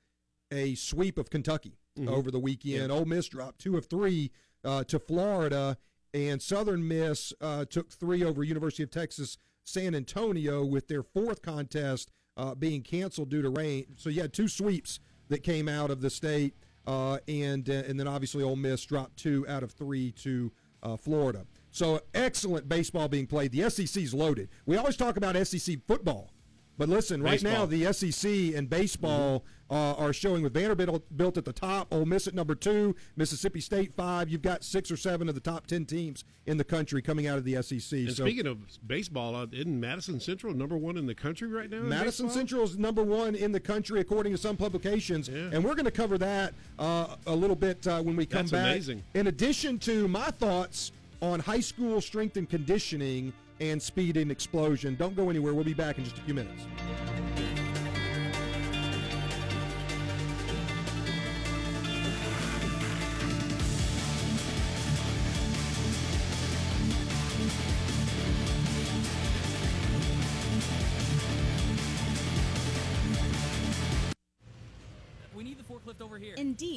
a 0.51 0.75
sweep 0.75 1.17
of 1.17 1.29
Kentucky 1.29 1.77
mm-hmm. 1.97 2.09
over 2.09 2.31
the 2.31 2.39
weekend. 2.39 2.89
Yeah. 2.89 2.95
Ole 2.95 3.05
Miss 3.05 3.27
dropped 3.27 3.59
two 3.59 3.77
of 3.77 3.85
three 3.87 4.31
uh, 4.63 4.83
to 4.85 4.99
Florida. 4.99 5.77
and 6.13 6.41
Southern 6.41 6.87
Miss 6.87 7.33
uh, 7.41 7.65
took 7.65 7.89
three 7.91 8.23
over 8.23 8.43
University 8.43 8.83
of 8.83 8.91
Texas 8.91 9.37
San 9.63 9.95
Antonio, 9.95 10.65
with 10.65 10.87
their 10.87 11.03
fourth 11.03 11.41
contest 11.41 12.11
uh, 12.37 12.55
being 12.55 12.81
canceled 12.81 13.29
due 13.29 13.41
to 13.41 13.49
rain. 13.49 13.85
So 13.95 14.09
you 14.09 14.21
had 14.21 14.33
two 14.33 14.47
sweeps 14.47 14.99
that 15.29 15.43
came 15.43 15.67
out 15.67 15.91
of 15.91 16.01
the 16.01 16.09
state, 16.09 16.55
uh, 16.87 17.19
and 17.27 17.69
uh, 17.69 17.83
and 17.87 17.99
then 17.99 18.07
obviously 18.07 18.43
Ole 18.43 18.55
Miss 18.55 18.83
dropped 18.83 19.17
two 19.17 19.45
out 19.47 19.63
of 19.63 19.71
three 19.71 20.11
to 20.23 20.51
uh, 20.83 20.97
Florida. 20.97 21.45
So 21.69 22.01
excellent 22.13 22.67
baseball 22.67 23.07
being 23.07 23.27
played. 23.27 23.51
The 23.51 23.69
SEC's 23.69 24.13
loaded. 24.13 24.49
We 24.65 24.77
always 24.77 24.97
talk 24.97 25.17
about 25.17 25.35
SEC 25.47 25.77
football. 25.87 26.33
But 26.81 26.89
listen, 26.89 27.21
right 27.21 27.33
Baseball. 27.33 27.51
now 27.51 27.65
the 27.67 27.93
SEC 27.93 28.31
and 28.55 28.67
baseball 28.67 29.45
uh, 29.69 29.93
are 29.93 30.11
showing 30.11 30.41
with 30.41 30.55
Vanderbilt 30.55 31.03
built 31.15 31.37
at 31.37 31.45
the 31.45 31.53
top, 31.53 31.93
Ole 31.93 32.05
Miss 32.05 32.25
at 32.27 32.33
number 32.33 32.55
two, 32.55 32.95
Mississippi 33.15 33.61
State 33.61 33.93
five. 33.95 34.29
You've 34.29 34.41
got 34.41 34.63
six 34.63 34.89
or 34.89 34.97
seven 34.97 35.29
of 35.29 35.35
the 35.35 35.41
top 35.41 35.67
ten 35.67 35.85
teams 35.85 36.23
in 36.47 36.57
the 36.57 36.63
country 36.63 36.99
coming 37.03 37.27
out 37.27 37.37
of 37.37 37.43
the 37.43 37.61
SEC. 37.61 37.99
And 37.99 38.11
so 38.13 38.23
speaking 38.25 38.47
of 38.47 38.57
baseball, 38.87 39.35
uh, 39.35 39.45
isn't 39.51 39.79
Madison 39.79 40.19
Central 40.19 40.55
number 40.55 40.75
one 40.75 40.97
in 40.97 41.05
the 41.05 41.13
country 41.13 41.49
right 41.49 41.69
now? 41.69 41.81
Madison? 41.83 42.31
Central 42.31 42.63
is 42.63 42.79
number 42.79 43.03
one 43.03 43.35
in 43.35 43.51
the 43.51 43.59
country 43.59 43.99
according 44.01 44.31
to 44.31 44.37
some 44.39 44.57
publications, 44.57 45.29
Yeah. 45.29 45.51
and 45.53 45.63
we're 45.63 45.75
going 45.75 45.85
to 45.85 45.91
cover 45.91 46.17
that 46.17 46.55
uh, 46.79 47.15
a 47.27 47.35
little 47.35 47.55
bit 47.55 47.85
uh, 47.85 48.01
when 48.01 48.15
we 48.15 48.25
come 48.25 48.39
That's 48.47 48.53
back. 48.53 48.65
amazing. 48.71 49.03
In 49.13 49.27
addition 49.27 49.77
to 49.81 50.07
my 50.07 50.31
thoughts 50.31 50.93
on 51.21 51.41
high 51.41 51.59
school 51.59 52.01
strength 52.01 52.37
and 52.37 52.49
conditioning 52.49 53.33
and 53.61 53.81
speed 53.81 54.17
and 54.17 54.31
explosion. 54.31 54.95
Don't 54.95 55.15
go 55.15 55.29
anywhere. 55.29 55.53
We'll 55.53 55.63
be 55.63 55.73
back 55.73 55.97
in 55.97 56.03
just 56.03 56.17
a 56.17 56.21
few 56.21 56.33
minutes. 56.33 56.65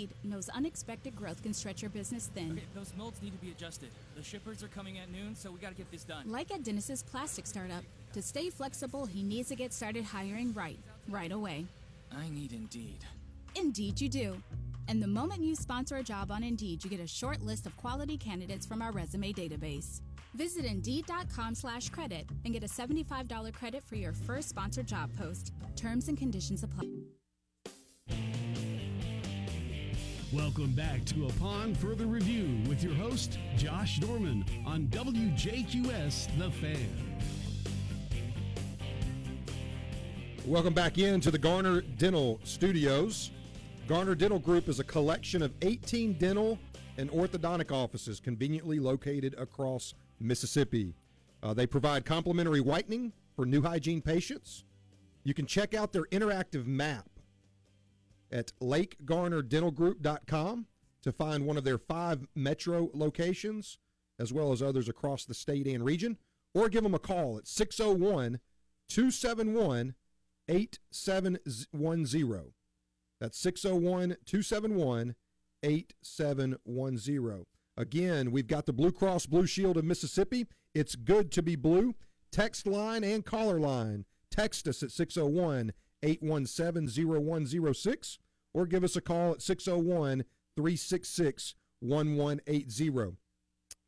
Indeed 0.04 0.30
knows 0.30 0.49
unexpected 0.50 1.16
growth 1.16 1.42
can 1.42 1.54
stretch 1.54 1.82
your 1.82 1.90
business 1.90 2.26
thin. 2.34 2.52
okay, 2.52 2.62
those 2.75 2.92
molds 2.96 3.23
need 3.23 3.32
to 3.32 3.38
be 3.38 3.50
adjusted. 3.50 3.90
The 4.16 4.23
shippers 4.23 4.62
are 4.62 4.68
coming 4.68 4.99
at 4.99 5.11
noon, 5.11 5.34
so 5.34 5.50
we 5.50 5.58
gotta 5.58 5.75
get 5.75 5.90
this 5.90 6.04
done. 6.04 6.30
Like 6.30 6.50
at 6.52 6.62
Dennis's 6.62 7.02
plastic 7.02 7.46
startup, 7.46 7.82
to 8.12 8.23
stay 8.23 8.50
flexible, 8.50 9.06
he 9.06 9.23
needs 9.23 9.49
to 9.49 9.56
get 9.56 9.73
started 9.73 10.04
hiring 10.04 10.52
right, 10.52 10.78
right 11.08 11.32
away. 11.32 11.66
I 12.12 12.28
need 12.28 12.52
Indeed. 12.52 13.04
Indeed, 13.56 14.00
you 14.00 14.08
do. 14.08 14.42
And 14.88 15.02
the 15.02 15.06
moment 15.06 15.40
you 15.42 15.54
sponsor 15.54 15.96
a 15.96 16.02
job 16.02 16.30
on 16.30 16.42
Indeed, 16.42 16.84
you 16.84 16.90
get 16.90 17.00
a 17.00 17.06
short 17.06 17.40
list 17.42 17.66
of 17.66 17.76
quality 17.76 18.18
candidates 18.18 18.66
from 18.66 18.82
our 18.82 18.92
resume 18.92 19.32
database. 19.32 20.00
Visit 20.34 20.64
Indeed.com 20.64 21.54
slash 21.54 21.88
credit 21.88 22.26
and 22.44 22.52
get 22.52 22.62
a 22.64 22.68
$75 22.68 23.54
credit 23.54 23.82
for 23.84 23.96
your 23.96 24.12
first 24.12 24.49
sponsored 24.50 24.87
job 24.87 25.11
post. 25.16 25.52
Terms 25.76 26.08
and 26.08 26.18
conditions 26.18 26.62
apply. 26.62 26.88
Welcome 30.34 30.72
back 30.72 31.04
to 31.04 31.26
Upon 31.26 31.76
Further 31.76 32.06
Review 32.06 32.58
with 32.68 32.82
your 32.82 32.92
host, 32.94 33.38
Josh 33.56 34.00
Dorman 34.00 34.44
on 34.66 34.88
WJQS 34.88 36.36
The 36.36 36.50
Fan. 36.50 37.20
Welcome 40.44 40.74
back 40.74 40.98
into 40.98 41.30
the 41.30 41.38
Garner 41.38 41.82
Dental 41.82 42.40
Studios. 42.42 43.30
Garner 43.86 44.16
Dental 44.16 44.40
Group 44.40 44.68
is 44.68 44.80
a 44.80 44.84
collection 44.84 45.40
of 45.40 45.52
18 45.62 46.14
dental 46.14 46.58
and 46.98 47.08
orthodontic 47.12 47.70
offices 47.70 48.18
conveniently 48.18 48.80
located 48.80 49.36
across 49.38 49.94
Mississippi. 50.18 50.96
Uh, 51.44 51.54
they 51.54 51.66
provide 51.66 52.04
complimentary 52.04 52.60
whitening 52.60 53.12
for 53.36 53.46
new 53.46 53.62
hygiene 53.62 54.02
patients. 54.02 54.64
You 55.22 55.32
can 55.32 55.46
check 55.46 55.74
out 55.74 55.92
their 55.92 56.06
interactive 56.06 56.66
map 56.66 57.08
at 58.31 58.52
lakegarnerdentalgroup.com 58.61 60.66
to 61.02 61.12
find 61.12 61.47
one 61.47 61.57
of 61.57 61.64
their 61.64 61.78
five 61.78 62.26
metro 62.35 62.90
locations, 62.95 63.78
as 64.19 64.33
well 64.33 64.52
as 64.52 64.62
others 64.62 64.88
across 64.88 65.25
the 65.25 65.35
state 65.35 65.66
and 65.66 65.85
region, 65.85 66.16
or 66.54 66.69
give 66.69 66.83
them 66.83 66.95
a 66.95 66.99
call 66.99 67.38
at 67.38 67.47
601 67.47 68.40
271 68.88 69.95
8710. 70.49 72.52
That's 73.21 73.38
601 73.38 74.16
271 74.26 75.14
8710. 75.62 77.45
Again, 77.76 78.31
we've 78.31 78.47
got 78.47 78.66
the 78.66 78.73
Blue 78.73 78.93
Cross 78.93 79.26
Blue 79.26 79.47
Shield 79.47 79.76
of 79.76 79.85
Mississippi. 79.85 80.47
It's 80.75 80.95
good 80.95 81.33
to 81.33 81.43
be 81.43 81.57
blue. 81.57 81.95
Text 82.31 82.66
line 82.66 83.02
and 83.02 83.25
caller 83.25 83.59
line. 83.59 84.04
Text 84.31 84.69
us 84.69 84.83
at 84.83 84.90
601 84.90 85.73
817 86.04 87.06
0106 87.06 88.18
or 88.52 88.66
give 88.66 88.84
us 88.84 88.96
a 88.96 89.00
call 89.00 89.32
at 89.32 89.42
601 89.42 90.25
366 90.56 91.54
1180. 91.80 93.16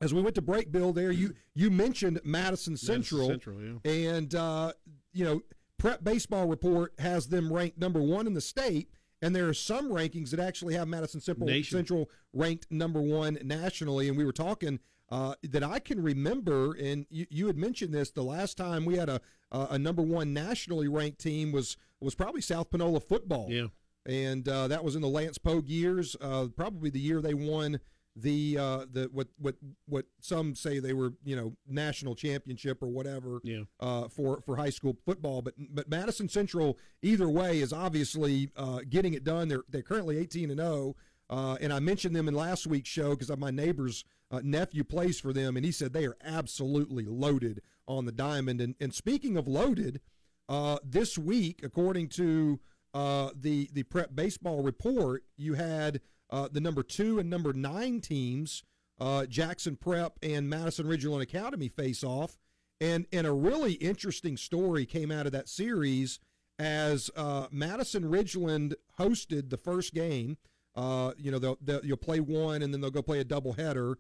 As 0.01 0.13
we 0.13 0.21
went 0.21 0.35
to 0.35 0.43
break, 0.43 0.71
Bill, 0.71 0.93
there 0.93 1.11
you 1.11 1.33
you 1.55 1.71
mentioned 1.71 2.21
Madison 2.23 2.77
Central, 2.77 3.29
Central, 3.29 3.61
yeah. 3.63 3.91
and 3.91 4.35
uh, 4.35 4.73
you 5.13 5.25
know 5.25 5.41
Prep 5.79 6.05
Baseball 6.05 6.47
Report 6.47 6.93
has 6.99 7.29
them 7.29 7.51
ranked 7.51 7.79
number 7.79 8.03
one 8.03 8.27
in 8.27 8.35
the 8.35 8.43
state, 8.43 8.91
and 9.23 9.35
there 9.35 9.49
are 9.49 9.55
some 9.55 9.91
rankings 9.91 10.31
that 10.31 10.41
actually 10.41 10.75
have 10.75 10.87
Madison 10.87 11.21
Central, 11.21 11.47
Nation. 11.47 11.79
Central 11.79 12.11
ranked 12.35 12.67
number 12.71 13.01
one 13.01 13.39
nationally. 13.43 14.09
And 14.09 14.19
we 14.19 14.27
were 14.27 14.33
talking 14.33 14.81
uh, 15.11 15.35
that 15.43 15.63
I 15.63 15.79
can 15.79 16.03
remember, 16.03 16.75
and 16.75 17.07
you, 17.09 17.27
you 17.31 17.47
had 17.47 17.57
mentioned 17.57 17.95
this 17.95 18.11
the 18.11 18.23
last 18.23 18.59
time 18.59 18.85
we 18.85 18.97
had 18.97 19.09
a 19.09 19.23
a 19.51 19.69
a 19.71 19.79
number 19.79 20.03
one 20.03 20.35
nationally 20.35 20.89
ranked 20.89 21.21
team 21.21 21.53
was 21.53 21.77
was 22.01 22.15
probably 22.15 22.41
South 22.41 22.71
Panola 22.71 23.01
football 23.01 23.47
Yeah. 23.51 23.67
and 24.05 24.49
uh, 24.49 24.69
that 24.69 24.85
was 24.85 24.97
in 24.97 25.03
the 25.03 25.09
Lance 25.09 25.39
Pogue 25.39 25.69
years. 25.69 26.17
Uh, 26.21 26.47
probably 26.57 26.91
the 26.91 27.01
year 27.01 27.21
they 27.21 27.35
won 27.35 27.81
the 28.19 28.57
uh, 28.59 28.87
the 28.91 29.11
what 29.13 29.29
what 29.39 29.57
what 29.87 30.07
some 30.21 30.55
say 30.55 30.79
they 30.79 30.95
were 30.95 31.13
you 31.23 31.37
know 31.37 31.55
national 31.69 32.15
championship 32.15 32.83
or 32.83 32.87
whatever 32.89 33.41
Yeah. 33.45 33.65
uh, 33.81 34.09
for 34.09 34.41
for 34.41 34.57
high 34.57 34.71
school 34.71 34.97
football. 35.05 35.43
But 35.43 35.55
but 35.59 35.89
Madison 35.91 36.29
Central 36.29 36.79
either 37.03 37.29
way 37.29 37.61
is 37.61 37.73
obviously 37.75 38.51
uh, 38.57 38.81
getting 38.89 39.13
it 39.15 39.23
done. 39.25 39.49
They're 39.49 39.65
they're 39.69 39.83
currently 39.83 40.17
eighteen 40.19 40.51
and 40.51 40.61
zero. 40.61 40.97
Uh, 41.29 41.57
and 41.61 41.73
I 41.73 41.81
mentioned 41.81 42.15
them 42.15 42.29
in 42.29 42.35
last 42.35 42.67
week's 42.69 42.89
show 42.89 43.11
because 43.11 43.37
my 43.37 43.51
neighbor's 43.51 44.05
uh, 44.31 44.41
nephew 44.45 44.85
plays 44.85 45.19
for 45.19 45.33
them, 45.33 45.57
and 45.57 45.67
he 45.67 45.73
said 45.73 45.93
they 45.93 46.07
are 46.07 46.17
absolutely 46.25 47.05
loaded 47.05 47.61
on 47.89 48.05
the 48.07 48.13
diamond. 48.13 48.61
And, 48.61 48.77
and 48.81 48.95
speaking 48.95 49.37
of 49.37 49.49
loaded, 49.49 50.01
uh, 50.49 50.79
this 50.85 51.19
week, 51.19 51.61
according 51.63 52.09
to 52.09 52.61
uh, 52.95 53.31
the 53.35 53.69
the 53.73 53.83
prep 53.83 54.15
baseball 54.15 54.63
report, 54.63 55.25
you 55.37 55.55
had 55.55 56.01
uh, 56.31 56.49
the 56.51 56.61
number 56.61 56.83
two 56.83 57.19
and 57.19 57.29
number 57.29 57.53
nine 57.53 58.01
teams, 58.01 58.63
uh, 59.01 59.27
Jackson 59.27 59.77
Prep 59.77 60.19
and 60.23 60.49
Madison 60.49 60.87
Ridgeland 60.87 61.23
Academy, 61.23 61.69
face 61.69 62.05
off, 62.05 62.39
and 62.81 63.07
and 63.13 63.27
a 63.27 63.33
really 63.33 63.75
interesting 63.75 64.37
story 64.37 64.87
came 64.87 65.11
out 65.11 65.27
of 65.27 65.33
that 65.33 65.49
series 65.49 66.21
as 66.59 67.11
uh, 67.17 67.49
Madison 67.51 68.05
Ridgeland 68.05 68.75
hosted 68.99 69.51
the 69.51 69.59
first 69.59 69.93
game. 69.93 70.39
Uh, 70.75 71.13
you 71.19 71.31
know, 71.31 71.39
they'll, 71.39 71.59
they'll, 71.61 71.85
you'll 71.85 71.97
play 71.97 72.21
one 72.21 72.63
and 72.63 72.73
then 72.73 72.81
they'll 72.81 72.91
go 72.91 73.03
play 73.03 73.21
a 73.21 73.25
doubleheader. 73.25 73.95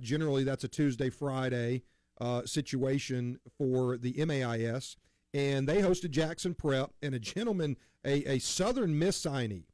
Generally, 0.00 0.44
that's 0.44 0.64
a 0.64 0.68
Tuesday 0.68 1.10
Friday 1.10 1.82
situation 2.44 3.38
for 3.58 3.96
the 3.96 4.24
MAIS 4.24 4.96
and 5.34 5.68
they 5.68 5.80
hosted 5.80 6.10
Jackson 6.10 6.54
Prep 6.54 6.90
and 7.02 7.14
a 7.14 7.18
gentleman, 7.18 7.76
a, 8.04 8.34
a 8.34 8.38
Southern 8.38 8.98
Miss 8.98 9.22
signee. 9.24 9.64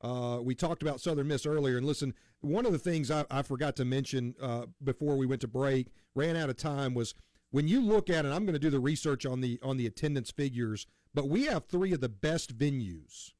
Uh, 0.00 0.38
we 0.42 0.54
talked 0.54 0.82
about 0.82 1.00
Southern 1.00 1.28
Miss 1.28 1.46
earlier, 1.46 1.78
and 1.78 1.86
listen, 1.86 2.14
one 2.40 2.66
of 2.66 2.72
the 2.72 2.78
things 2.78 3.10
I, 3.10 3.24
I 3.30 3.42
forgot 3.42 3.74
to 3.76 3.84
mention 3.84 4.34
uh, 4.40 4.66
before 4.82 5.16
we 5.16 5.26
went 5.26 5.40
to 5.42 5.48
break, 5.48 5.88
ran 6.14 6.36
out 6.36 6.50
of 6.50 6.56
time, 6.56 6.92
was 6.92 7.14
when 7.50 7.68
you 7.68 7.80
look 7.80 8.10
at 8.10 8.26
it. 8.26 8.28
I'm 8.28 8.44
going 8.44 8.54
to 8.54 8.58
do 8.58 8.70
the 8.70 8.80
research 8.80 9.24
on 9.24 9.40
the 9.40 9.58
on 9.62 9.76
the 9.76 9.86
attendance 9.86 10.30
figures, 10.30 10.86
but 11.14 11.28
we 11.28 11.44
have 11.44 11.66
three 11.66 11.92
of 11.92 12.00
the 12.00 12.08
best 12.08 12.56
venues 12.58 13.32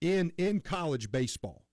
in 0.00 0.32
in 0.36 0.60
college 0.60 1.10
baseball 1.10 1.64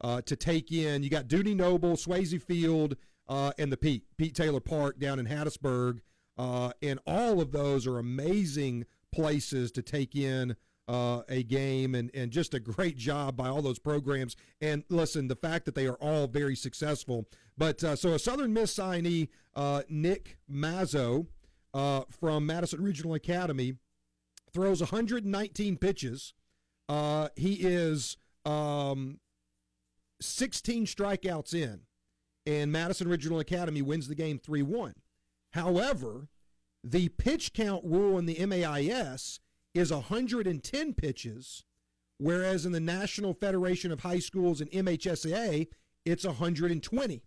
uh, 0.00 0.20
to 0.22 0.36
take 0.36 0.70
in. 0.70 1.02
You 1.02 1.10
got 1.10 1.28
Dudy 1.28 1.54
Noble, 1.54 1.96
Swayze 1.96 2.40
Field, 2.40 2.96
uh, 3.28 3.52
and 3.58 3.72
the 3.72 3.76
Pete 3.76 4.04
Pete 4.16 4.34
Taylor 4.34 4.60
Park 4.60 4.98
down 4.98 5.18
in 5.18 5.26
Hattiesburg, 5.26 6.00
uh, 6.38 6.70
and 6.82 7.00
all 7.06 7.40
of 7.40 7.52
those 7.52 7.86
are 7.86 7.98
amazing 7.98 8.86
places 9.12 9.72
to 9.72 9.82
take 9.82 10.14
in 10.14 10.54
uh, 10.88 11.22
a 11.28 11.42
game, 11.42 11.94
and 11.94 12.10
and 12.14 12.30
just 12.30 12.54
a 12.54 12.60
great 12.60 12.96
job 12.96 13.36
by 13.36 13.48
all 13.48 13.60
those 13.60 13.78
programs. 13.78 14.36
And 14.60 14.84
listen, 14.88 15.28
the 15.28 15.36
fact 15.36 15.66
that 15.66 15.74
they 15.74 15.86
are 15.86 15.96
all 15.96 16.26
very 16.26 16.56
successful. 16.56 17.28
But 17.56 17.82
uh, 17.82 17.96
so 17.96 18.14
a 18.14 18.18
Southern 18.18 18.52
Miss 18.52 18.74
signee, 18.74 19.28
uh, 19.54 19.82
Nick 19.88 20.38
Mazzo 20.50 21.26
uh, 21.74 22.02
from 22.08 22.46
Madison 22.46 22.80
Ridgeland 22.80 23.16
Academy, 23.16 23.74
throws 24.52 24.80
119 24.80 25.76
pitches. 25.76 26.34
Uh, 26.88 27.28
he 27.36 27.54
is 27.54 28.16
um, 28.46 29.18
16 30.20 30.86
strikeouts 30.86 31.52
in, 31.52 31.80
and 32.46 32.72
Madison 32.72 33.08
Ridgeland 33.08 33.40
Academy 33.40 33.82
wins 33.82 34.08
the 34.08 34.14
game 34.14 34.38
3 34.38 34.62
1. 34.62 34.94
However, 35.52 36.28
the 36.84 37.08
pitch 37.10 37.52
count 37.52 37.84
rule 37.84 38.18
in 38.18 38.26
the 38.26 38.44
MAIS 38.44 39.40
is 39.74 39.92
110 39.92 40.94
pitches, 40.94 41.64
whereas 42.18 42.66
in 42.66 42.72
the 42.72 42.80
National 42.80 43.34
Federation 43.34 43.90
of 43.92 44.00
High 44.00 44.18
Schools 44.18 44.60
and 44.60 44.70
MHSAA, 44.70 45.68
it's 46.04 46.24
120. 46.24 47.22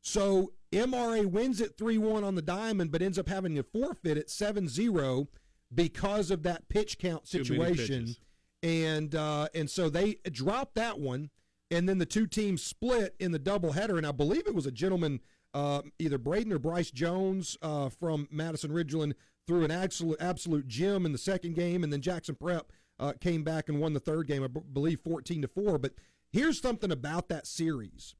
So 0.00 0.52
MRA 0.72 1.26
wins 1.26 1.60
at 1.60 1.76
3 1.76 1.98
1 1.98 2.24
on 2.24 2.34
the 2.34 2.42
diamond, 2.42 2.90
but 2.92 3.02
ends 3.02 3.18
up 3.18 3.28
having 3.28 3.54
to 3.56 3.62
forfeit 3.62 4.18
at 4.18 4.30
7 4.30 4.68
0 4.68 5.28
because 5.74 6.30
of 6.30 6.42
that 6.44 6.68
pitch 6.68 6.98
count 6.98 7.26
situation. 7.26 8.14
And 8.62 9.14
uh, 9.14 9.48
and 9.54 9.70
so 9.70 9.88
they 9.88 10.16
dropped 10.30 10.74
that 10.74 10.98
one, 10.98 11.30
and 11.70 11.88
then 11.88 11.98
the 11.98 12.06
two 12.06 12.26
teams 12.26 12.62
split 12.62 13.14
in 13.18 13.32
the 13.32 13.38
doubleheader. 13.38 13.96
And 13.96 14.06
I 14.06 14.12
believe 14.12 14.46
it 14.46 14.54
was 14.54 14.66
a 14.66 14.72
gentleman, 14.72 15.20
uh, 15.54 15.82
either 15.98 16.18
Braden 16.18 16.52
or 16.52 16.58
Bryce 16.58 16.90
Jones 16.90 17.56
uh, 17.62 17.88
from 17.88 18.28
Madison 18.30 18.70
Ridgeland, 18.70 19.14
threw 19.46 19.64
an 19.64 19.70
absolute 19.70 20.18
absolute 20.20 20.68
gem 20.68 21.06
in 21.06 21.12
the 21.12 21.18
second 21.18 21.54
game, 21.54 21.82
and 21.82 21.92
then 21.92 22.00
Jackson 22.00 22.34
Prep 22.34 22.70
uh, 22.98 23.14
came 23.20 23.42
back 23.44 23.68
and 23.68 23.80
won 23.80 23.92
the 23.94 24.00
third 24.00 24.26
game. 24.26 24.44
I 24.44 24.48
b- 24.48 24.60
believe 24.72 25.00
fourteen 25.00 25.42
to 25.42 25.48
four. 25.48 25.78
But 25.78 25.94
here's 26.30 26.60
something 26.60 26.92
about 26.92 27.28
that 27.28 27.46
series. 27.46 28.14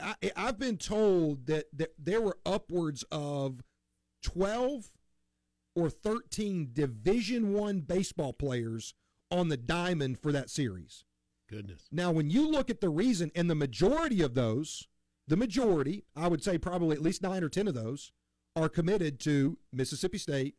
I, 0.00 0.14
I've 0.36 0.58
been 0.58 0.76
told 0.76 1.46
that, 1.46 1.66
that 1.76 1.92
there 1.98 2.20
were 2.20 2.38
upwards 2.46 3.04
of 3.10 3.62
twelve 4.22 4.90
or 5.74 5.88
13 5.88 6.70
division 6.72 7.52
one 7.52 7.80
baseball 7.80 8.32
players 8.32 8.94
on 9.30 9.48
the 9.48 9.56
diamond 9.56 10.18
for 10.18 10.32
that 10.32 10.50
series 10.50 11.04
goodness 11.48 11.86
now 11.92 12.10
when 12.10 12.30
you 12.30 12.50
look 12.50 12.68
at 12.68 12.80
the 12.80 12.88
reason 12.88 13.30
and 13.36 13.48
the 13.48 13.54
majority 13.54 14.20
of 14.20 14.34
those 14.34 14.88
the 15.28 15.36
majority 15.36 16.04
i 16.16 16.26
would 16.26 16.42
say 16.42 16.58
probably 16.58 16.96
at 16.96 17.02
least 17.02 17.22
nine 17.22 17.44
or 17.44 17.48
ten 17.48 17.68
of 17.68 17.74
those 17.74 18.12
are 18.56 18.68
committed 18.68 19.20
to 19.20 19.56
mississippi 19.72 20.18
state 20.18 20.54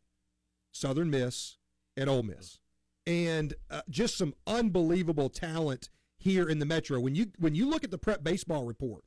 southern 0.72 1.10
miss 1.10 1.58
and 1.96 2.08
ole 2.08 2.22
miss 2.22 2.60
and 3.06 3.54
uh, 3.70 3.82
just 3.90 4.16
some 4.16 4.34
unbelievable 4.46 5.28
talent 5.28 5.90
here 6.18 6.48
in 6.48 6.58
the 6.58 6.66
metro 6.66 6.98
when 7.00 7.14
you 7.14 7.26
when 7.38 7.54
you 7.54 7.68
look 7.68 7.84
at 7.84 7.90
the 7.90 7.98
prep 7.98 8.22
baseball 8.22 8.64
report 8.64 9.04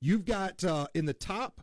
you've 0.00 0.24
got 0.24 0.64
uh, 0.64 0.86
in 0.94 1.04
the 1.04 1.14
top 1.14 1.60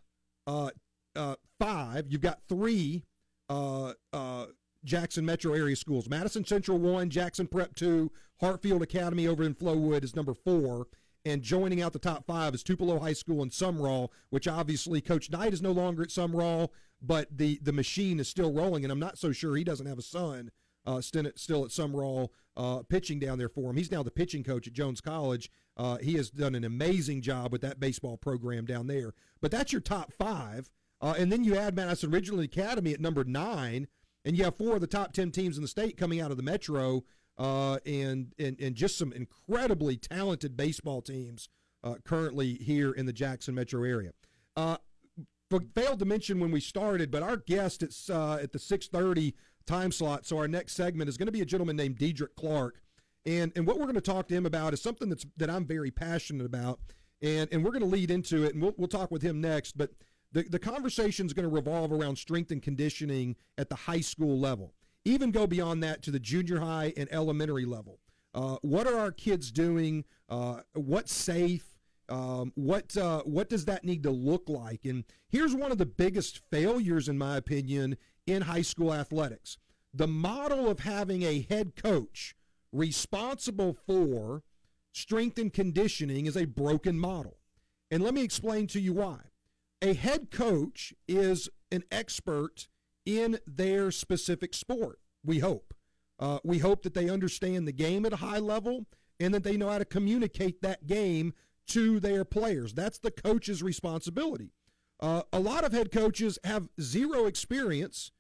uh, 0.48 0.70
uh 1.16 1.36
five 1.60 2.06
you've 2.10 2.22
got 2.22 2.40
three 2.48 3.04
uh, 3.50 3.94
uh, 4.14 4.46
Jackson 4.86 5.26
metro 5.26 5.54
area 5.54 5.76
schools. 5.76 6.10
Madison 6.10 6.46
Central 6.46 6.78
1, 6.78 7.10
Jackson 7.10 7.48
Prep 7.48 7.76
2, 7.76 8.12
Hartfield 8.42 8.82
Academy 8.82 9.28
over 9.28 9.44
in 9.44 9.54
Flowood 9.54 10.04
is 10.04 10.16
number 10.16 10.34
4. 10.34 10.88
And 11.30 11.44
joining 11.44 11.80
out 11.80 11.94
the 11.94 12.00
top 12.00 12.26
five 12.26 12.56
is 12.56 12.64
Tupelo 12.64 12.98
High 12.98 13.14
School 13.14 13.44
and 13.44 13.52
Sumrall, 13.52 14.10
which 14.32 14.48
obviously 14.48 15.00
Coach 15.00 15.30
Knight 15.30 15.54
is 15.54 15.62
no 15.62 15.72
longer 15.72 16.02
at 16.02 16.10
Sumrall, 16.10 16.70
but 17.04 17.28
the, 17.30 17.60
the 17.62 17.72
machine 17.72 18.20
is 18.20 18.28
still 18.28 18.52
rolling. 18.52 18.84
And 18.84 18.92
I'm 18.92 19.00
not 19.00 19.20
so 19.20 19.32
sure 19.32 19.56
he 19.56 19.64
doesn't 19.64 19.86
have 19.86 20.00
a 20.00 20.02
son 20.02 20.50
uh, 20.88 21.02
still, 21.02 21.28
at, 21.28 21.36
Sumrall 21.36 22.30
uh, 22.58 22.82
pitching 22.90 23.20
down 23.20 23.38
there 23.38 23.48
for 23.48 23.70
him. 23.70 23.78
He's 23.78 23.92
now 23.92 24.02
the 24.02 24.10
pitching 24.10 24.44
coach 24.44 24.66
at 24.66 24.74
Jones 24.74 25.02
College. 25.02 25.52
Uh, 25.78 25.98
he 25.98 26.16
has 26.16 26.32
done 26.32 26.56
an 26.56 26.64
amazing 26.64 27.22
job 27.22 27.52
with 27.52 27.62
that 27.62 27.80
baseball 27.80 28.18
program 28.18 28.66
down 28.66 28.88
there. 28.88 29.14
But 29.40 29.52
that's 29.52 29.72
your 29.72 29.82
top 29.82 30.12
five. 30.12 30.72
Uh, 31.00 31.14
and 31.16 31.32
then 31.32 31.44
you 31.44 31.56
add 31.56 31.76
Madison 31.76 32.10
Ridgeland 32.10 32.44
Academy 32.44 32.92
at 32.92 33.00
number 33.00 33.24
nine, 33.24 33.88
and 34.26 34.36
you 34.36 34.46
have 34.46 34.58
four 34.58 34.74
of 34.74 34.82
the 34.82 34.88
top 34.88 35.14
10 35.14 35.30
teams 35.30 35.58
in 35.58 35.62
the 35.62 35.68
state 35.68 35.96
coming 35.96 36.20
out 36.20 36.32
of 36.32 36.38
the 36.38 36.44
Metro, 36.44 37.04
uh, 37.40 37.80
and, 37.86 38.34
and, 38.38 38.60
and 38.60 38.76
just 38.76 38.98
some 38.98 39.12
incredibly 39.14 39.98
talented 39.98 40.56
baseball 40.56 41.02
teams 41.02 41.50
uh, 41.84 41.96
currently 42.04 42.56
here 42.56 42.92
in 42.92 43.06
the 43.06 43.14
Jackson 43.14 43.56
metro 43.56 43.84
area. 43.84 44.12
Uh, 44.56 44.78
failed 45.74 46.00
to 46.00 46.06
mention 46.06 46.40
when 46.40 46.52
we 46.52 46.60
started, 46.60 47.10
but 47.10 47.24
our 47.24 47.38
guest 47.38 47.82
at, 47.82 47.96
uh, 48.14 48.36
at 48.36 48.52
the 48.52 48.60
630 48.60 49.34
time 49.66 49.92
slot, 49.92 50.26
so 50.26 50.38
our 50.38 50.48
next 50.48 50.74
segment 50.74 51.10
is 51.10 51.18
going 51.18 51.28
to 51.28 51.32
be 51.32 51.42
a 51.42 51.46
gentleman 51.46 51.76
named 51.76 51.98
Diedrich 51.98 52.36
Clark. 52.36 52.82
And, 53.26 53.52
and 53.56 53.66
what 53.66 53.78
we're 53.78 53.86
going 53.86 53.96
to 53.96 54.02
talk 54.02 54.28
to 54.28 54.36
him 54.36 54.46
about 54.46 54.74
is 54.74 54.82
something 54.82 55.10
that's 55.10 55.26
that 55.38 55.50
I'm 55.50 55.66
very 55.66 55.92
passionate 55.92 56.46
about, 56.46 56.80
and, 57.22 57.50
and 57.52 57.64
we're 57.64 57.72
going 57.72 57.82
to 57.82 57.88
lead 57.88 58.12
into 58.12 58.44
it, 58.44 58.54
and 58.54 58.62
we'll, 58.62 58.74
we'll 58.78 58.88
talk 58.88 59.12
with 59.12 59.22
him 59.22 59.42
next. 59.42 59.78
But– 59.78 59.92
the, 60.32 60.44
the 60.44 60.60
conversation 60.60 61.26
is 61.26 61.34
going 61.34 61.48
to 61.48 61.54
revolve 61.54 61.92
around 61.92 62.18
strength 62.18 62.52
and 62.52 62.62
conditioning 62.62 63.36
at 63.58 63.70
the 63.70 63.76
high 63.76 64.02
school 64.02 64.40
level, 64.40 64.74
even 65.06 65.32
go 65.32 65.48
beyond 65.48 65.84
that 65.84 66.02
to 66.04 66.12
the 66.12 66.20
junior 66.20 66.60
high 66.60 66.94
and 66.98 67.08
elementary 67.12 67.66
level. 67.66 68.00
Uh, 68.34 68.58
what 68.62 68.88
are 68.88 68.98
our 68.98 69.12
kids 69.12 69.52
doing? 69.52 70.06
Uh, 70.28 70.62
what's 70.74 71.14
safe? 71.14 71.66
Um, 72.10 72.52
what 72.56 72.96
uh, 72.98 73.22
what 73.24 73.50
does 73.50 73.66
that 73.66 73.84
need 73.84 74.04
to 74.04 74.12
look 74.12 74.50
like? 74.50 74.86
And 74.86 75.04
here's 75.30 75.54
one 75.54 75.72
of 75.72 75.78
the 75.78 75.86
biggest 75.86 76.42
failures, 76.50 77.08
in 77.08 77.18
my 77.18 77.38
opinion, 77.38 77.98
in 78.26 78.44
high 78.44 78.64
school 78.64 78.94
athletics: 78.94 79.58
the 79.94 80.08
model 80.08 80.68
of 80.70 80.80
having 80.80 81.24
a 81.24 81.42
head 81.42 81.76
coach 81.76 82.36
responsible 82.72 83.74
for 83.74 84.44
strength 84.92 85.38
and 85.38 85.54
conditioning 85.54 86.26
is 86.26 86.36
a 86.36 86.46
broken 86.46 87.00
model. 87.00 87.38
And 87.92 88.04
let 88.04 88.14
me 88.14 88.24
explain 88.24 88.68
to 88.68 88.80
you 88.80 88.94
why 88.94 89.20
a 89.82 89.94
head 89.94 90.32
coach 90.32 90.94
is 91.08 91.50
an 91.72 91.84
expert 91.92 92.68
in 93.06 93.40
their 93.48 93.92
specific 93.92 94.54
sport, 94.54 95.00
we 95.24 95.40
hope. 95.40 95.74
Uh, 96.20 96.40
we 96.44 96.60
hope 96.60 96.84
that 96.84 96.94
they 96.94 97.10
understand 97.10 97.68
the 97.68 97.72
game 97.72 98.06
at 98.06 98.14
a 98.14 98.18
high 98.18 98.40
level 98.40 98.86
and 99.20 99.34
that 99.34 99.44
they 99.44 99.58
know 99.58 99.70
how 99.70 99.78
to 99.78 99.86
communicate 99.86 100.62
that 100.62 100.86
game 100.86 101.34
to 101.68 102.00
their 102.00 102.26
players. 102.26 102.74
That's 102.74 102.98
the 102.98 103.12
coach's 103.12 103.64
responsibility. 103.64 104.52
Uh, 105.00 105.22
a 105.32 105.40
lot 105.40 105.64
of 105.64 105.72
head 105.72 105.92
coaches 105.92 106.38
have 106.44 106.68
zero 106.82 107.26
experience 107.26 108.12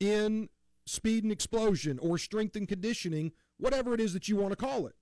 in 0.00 0.48
speed 0.86 1.24
and 1.24 1.32
explosion 1.32 1.98
or 1.98 2.16
strength 2.16 2.56
and 2.56 2.66
conditioning, 2.66 3.32
whatever 3.58 3.92
it 3.94 4.00
is 4.00 4.12
that 4.14 4.28
you 4.28 4.36
want 4.36 4.52
to 4.52 4.56
call 4.56 4.86
it. 4.86 4.94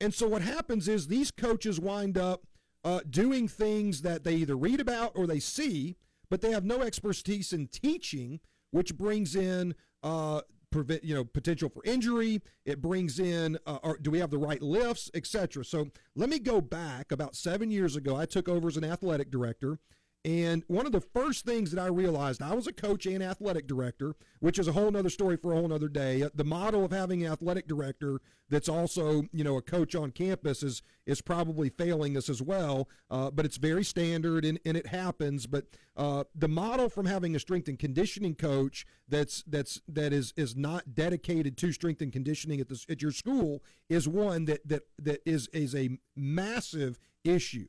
And 0.00 0.14
so 0.14 0.28
what 0.28 0.42
happens 0.42 0.86
is 0.86 1.06
these 1.06 1.30
coaches 1.30 1.80
wind 1.80 2.16
up 2.16 2.46
uh, 2.84 3.00
doing 3.08 3.48
things 3.48 4.02
that 4.02 4.24
they 4.24 4.34
either 4.36 4.56
read 4.56 4.80
about 4.80 5.12
or 5.16 5.26
they 5.26 5.40
see, 5.40 5.96
but 6.30 6.40
they 6.40 6.52
have 6.52 6.64
no 6.64 6.82
expertise 6.82 7.52
in 7.52 7.66
teaching, 7.66 8.40
which 8.70 8.96
brings 8.96 9.34
in 9.34 9.74
uh, 10.02 10.40
prevent 10.70 11.04
you 11.04 11.14
know 11.14 11.24
potential 11.24 11.68
for 11.68 11.82
injury. 11.84 12.40
It 12.64 12.80
brings 12.80 13.18
in 13.18 13.58
uh, 13.66 13.78
or 13.82 13.98
do 13.98 14.10
we 14.10 14.18
have 14.18 14.30
the 14.30 14.38
right 14.38 14.62
lifts, 14.62 15.10
etc. 15.14 15.64
So 15.64 15.88
let 16.14 16.28
me 16.28 16.38
go 16.38 16.60
back 16.60 17.12
about 17.12 17.34
seven 17.34 17.70
years 17.70 17.96
ago. 17.96 18.16
I 18.16 18.26
took 18.26 18.48
over 18.48 18.68
as 18.68 18.76
an 18.76 18.84
athletic 18.84 19.30
director. 19.30 19.78
And 20.24 20.64
one 20.66 20.84
of 20.84 20.90
the 20.90 21.00
first 21.00 21.44
things 21.44 21.70
that 21.70 21.80
I 21.80 21.86
realized, 21.86 22.42
I 22.42 22.52
was 22.52 22.66
a 22.66 22.72
coach 22.72 23.06
and 23.06 23.22
athletic 23.22 23.68
director, 23.68 24.16
which 24.40 24.58
is 24.58 24.66
a 24.66 24.72
whole 24.72 24.94
other 24.96 25.10
story 25.10 25.36
for 25.36 25.52
a 25.52 25.56
whole 25.56 25.72
other 25.72 25.88
day. 25.88 26.28
The 26.34 26.44
model 26.44 26.84
of 26.84 26.90
having 26.90 27.24
an 27.24 27.32
athletic 27.32 27.68
director 27.68 28.20
that's 28.50 28.68
also, 28.68 29.22
you 29.32 29.44
know, 29.44 29.56
a 29.56 29.62
coach 29.62 29.94
on 29.94 30.10
campus 30.10 30.62
is 30.62 30.82
is 31.06 31.20
probably 31.20 31.70
failing 31.70 32.16
us 32.16 32.28
as 32.28 32.42
well. 32.42 32.88
Uh, 33.10 33.30
but 33.30 33.46
it's 33.46 33.58
very 33.58 33.84
standard 33.84 34.44
and, 34.44 34.58
and 34.64 34.76
it 34.76 34.88
happens. 34.88 35.46
But 35.46 35.66
uh, 35.96 36.24
the 36.34 36.48
model 36.48 36.88
from 36.88 37.06
having 37.06 37.36
a 37.36 37.38
strength 37.38 37.68
and 37.68 37.78
conditioning 37.78 38.34
coach 38.34 38.86
that's 39.08 39.44
that's 39.46 39.80
that 39.86 40.12
is 40.12 40.34
is 40.36 40.56
not 40.56 40.94
dedicated 40.94 41.56
to 41.58 41.72
strength 41.72 42.02
and 42.02 42.12
conditioning 42.12 42.60
at 42.60 42.68
this 42.68 42.84
at 42.90 43.00
your 43.00 43.12
school 43.12 43.62
is 43.88 44.08
one 44.08 44.46
that 44.46 44.66
that 44.68 44.82
that 44.98 45.22
is 45.24 45.48
is 45.52 45.76
a 45.76 45.90
massive 46.16 46.98
issue. 47.22 47.68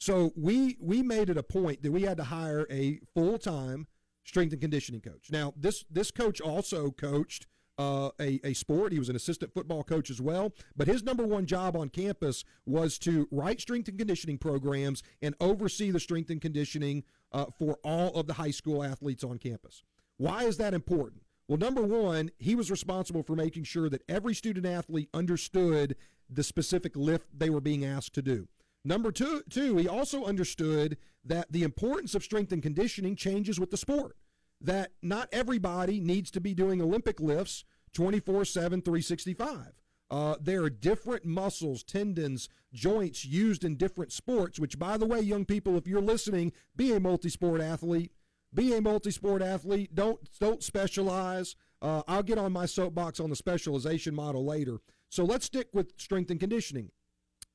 So 0.00 0.32
we 0.34 0.78
we 0.80 1.02
made 1.02 1.28
it 1.28 1.36
a 1.36 1.42
point 1.42 1.82
that 1.82 1.92
we 1.92 2.02
had 2.02 2.16
to 2.16 2.24
hire 2.24 2.66
a 2.70 3.00
full 3.14 3.38
time 3.38 3.86
strength 4.24 4.52
and 4.52 4.60
conditioning 4.60 5.02
coach. 5.02 5.30
Now 5.30 5.52
this 5.56 5.84
this 5.90 6.10
coach 6.10 6.40
also 6.40 6.90
coached 6.90 7.46
uh, 7.78 8.10
a, 8.18 8.40
a 8.42 8.54
sport. 8.54 8.92
He 8.92 8.98
was 8.98 9.10
an 9.10 9.16
assistant 9.16 9.52
football 9.52 9.82
coach 9.82 10.10
as 10.10 10.20
well. 10.20 10.52
But 10.76 10.88
his 10.88 11.02
number 11.02 11.26
one 11.26 11.46
job 11.46 11.76
on 11.76 11.90
campus 11.90 12.44
was 12.66 12.98
to 13.00 13.28
write 13.30 13.60
strength 13.60 13.88
and 13.88 13.98
conditioning 13.98 14.38
programs 14.38 15.02
and 15.22 15.34
oversee 15.38 15.90
the 15.90 16.00
strength 16.00 16.30
and 16.30 16.40
conditioning 16.40 17.04
uh, 17.32 17.46
for 17.58 17.78
all 17.84 18.14
of 18.14 18.26
the 18.26 18.34
high 18.34 18.50
school 18.50 18.82
athletes 18.82 19.22
on 19.22 19.38
campus. 19.38 19.82
Why 20.16 20.44
is 20.44 20.56
that 20.58 20.74
important? 20.74 21.22
Well, 21.46 21.58
number 21.58 21.82
one, 21.82 22.30
he 22.38 22.54
was 22.54 22.70
responsible 22.70 23.22
for 23.22 23.34
making 23.34 23.64
sure 23.64 23.88
that 23.90 24.02
every 24.08 24.34
student 24.34 24.66
athlete 24.66 25.08
understood 25.12 25.96
the 26.28 26.42
specific 26.44 26.96
lift 26.96 27.26
they 27.36 27.50
were 27.50 27.60
being 27.60 27.84
asked 27.84 28.14
to 28.14 28.22
do. 28.22 28.46
Number 28.84 29.12
two, 29.12 29.42
two, 29.50 29.76
he 29.76 29.86
also 29.86 30.24
understood 30.24 30.96
that 31.24 31.52
the 31.52 31.62
importance 31.62 32.14
of 32.14 32.24
strength 32.24 32.52
and 32.52 32.62
conditioning 32.62 33.14
changes 33.14 33.60
with 33.60 33.70
the 33.70 33.76
sport. 33.76 34.16
That 34.60 34.92
not 35.02 35.28
everybody 35.32 36.00
needs 36.00 36.30
to 36.32 36.40
be 36.40 36.54
doing 36.54 36.80
Olympic 36.80 37.20
lifts 37.20 37.64
24 37.94 38.44
7, 38.44 38.82
365. 38.82 39.72
Uh, 40.10 40.34
there 40.40 40.62
are 40.62 40.70
different 40.70 41.24
muscles, 41.24 41.84
tendons, 41.84 42.48
joints 42.72 43.24
used 43.24 43.64
in 43.64 43.76
different 43.76 44.12
sports, 44.12 44.58
which, 44.58 44.78
by 44.78 44.96
the 44.96 45.06
way, 45.06 45.20
young 45.20 45.44
people, 45.44 45.76
if 45.76 45.86
you're 45.86 46.00
listening, 46.00 46.52
be 46.74 46.92
a 46.92 47.00
multi 47.00 47.28
sport 47.28 47.60
athlete. 47.60 48.12
Be 48.52 48.74
a 48.74 48.80
multi 48.80 49.12
sport 49.12 49.42
athlete. 49.42 49.94
Don't, 49.94 50.18
don't 50.40 50.62
specialize. 50.62 51.54
Uh, 51.80 52.02
I'll 52.08 52.24
get 52.24 52.38
on 52.38 52.52
my 52.52 52.66
soapbox 52.66 53.20
on 53.20 53.30
the 53.30 53.36
specialization 53.36 54.14
model 54.14 54.44
later. 54.44 54.78
So 55.08 55.24
let's 55.24 55.46
stick 55.46 55.68
with 55.72 55.92
strength 55.96 56.30
and 56.30 56.40
conditioning. 56.40 56.90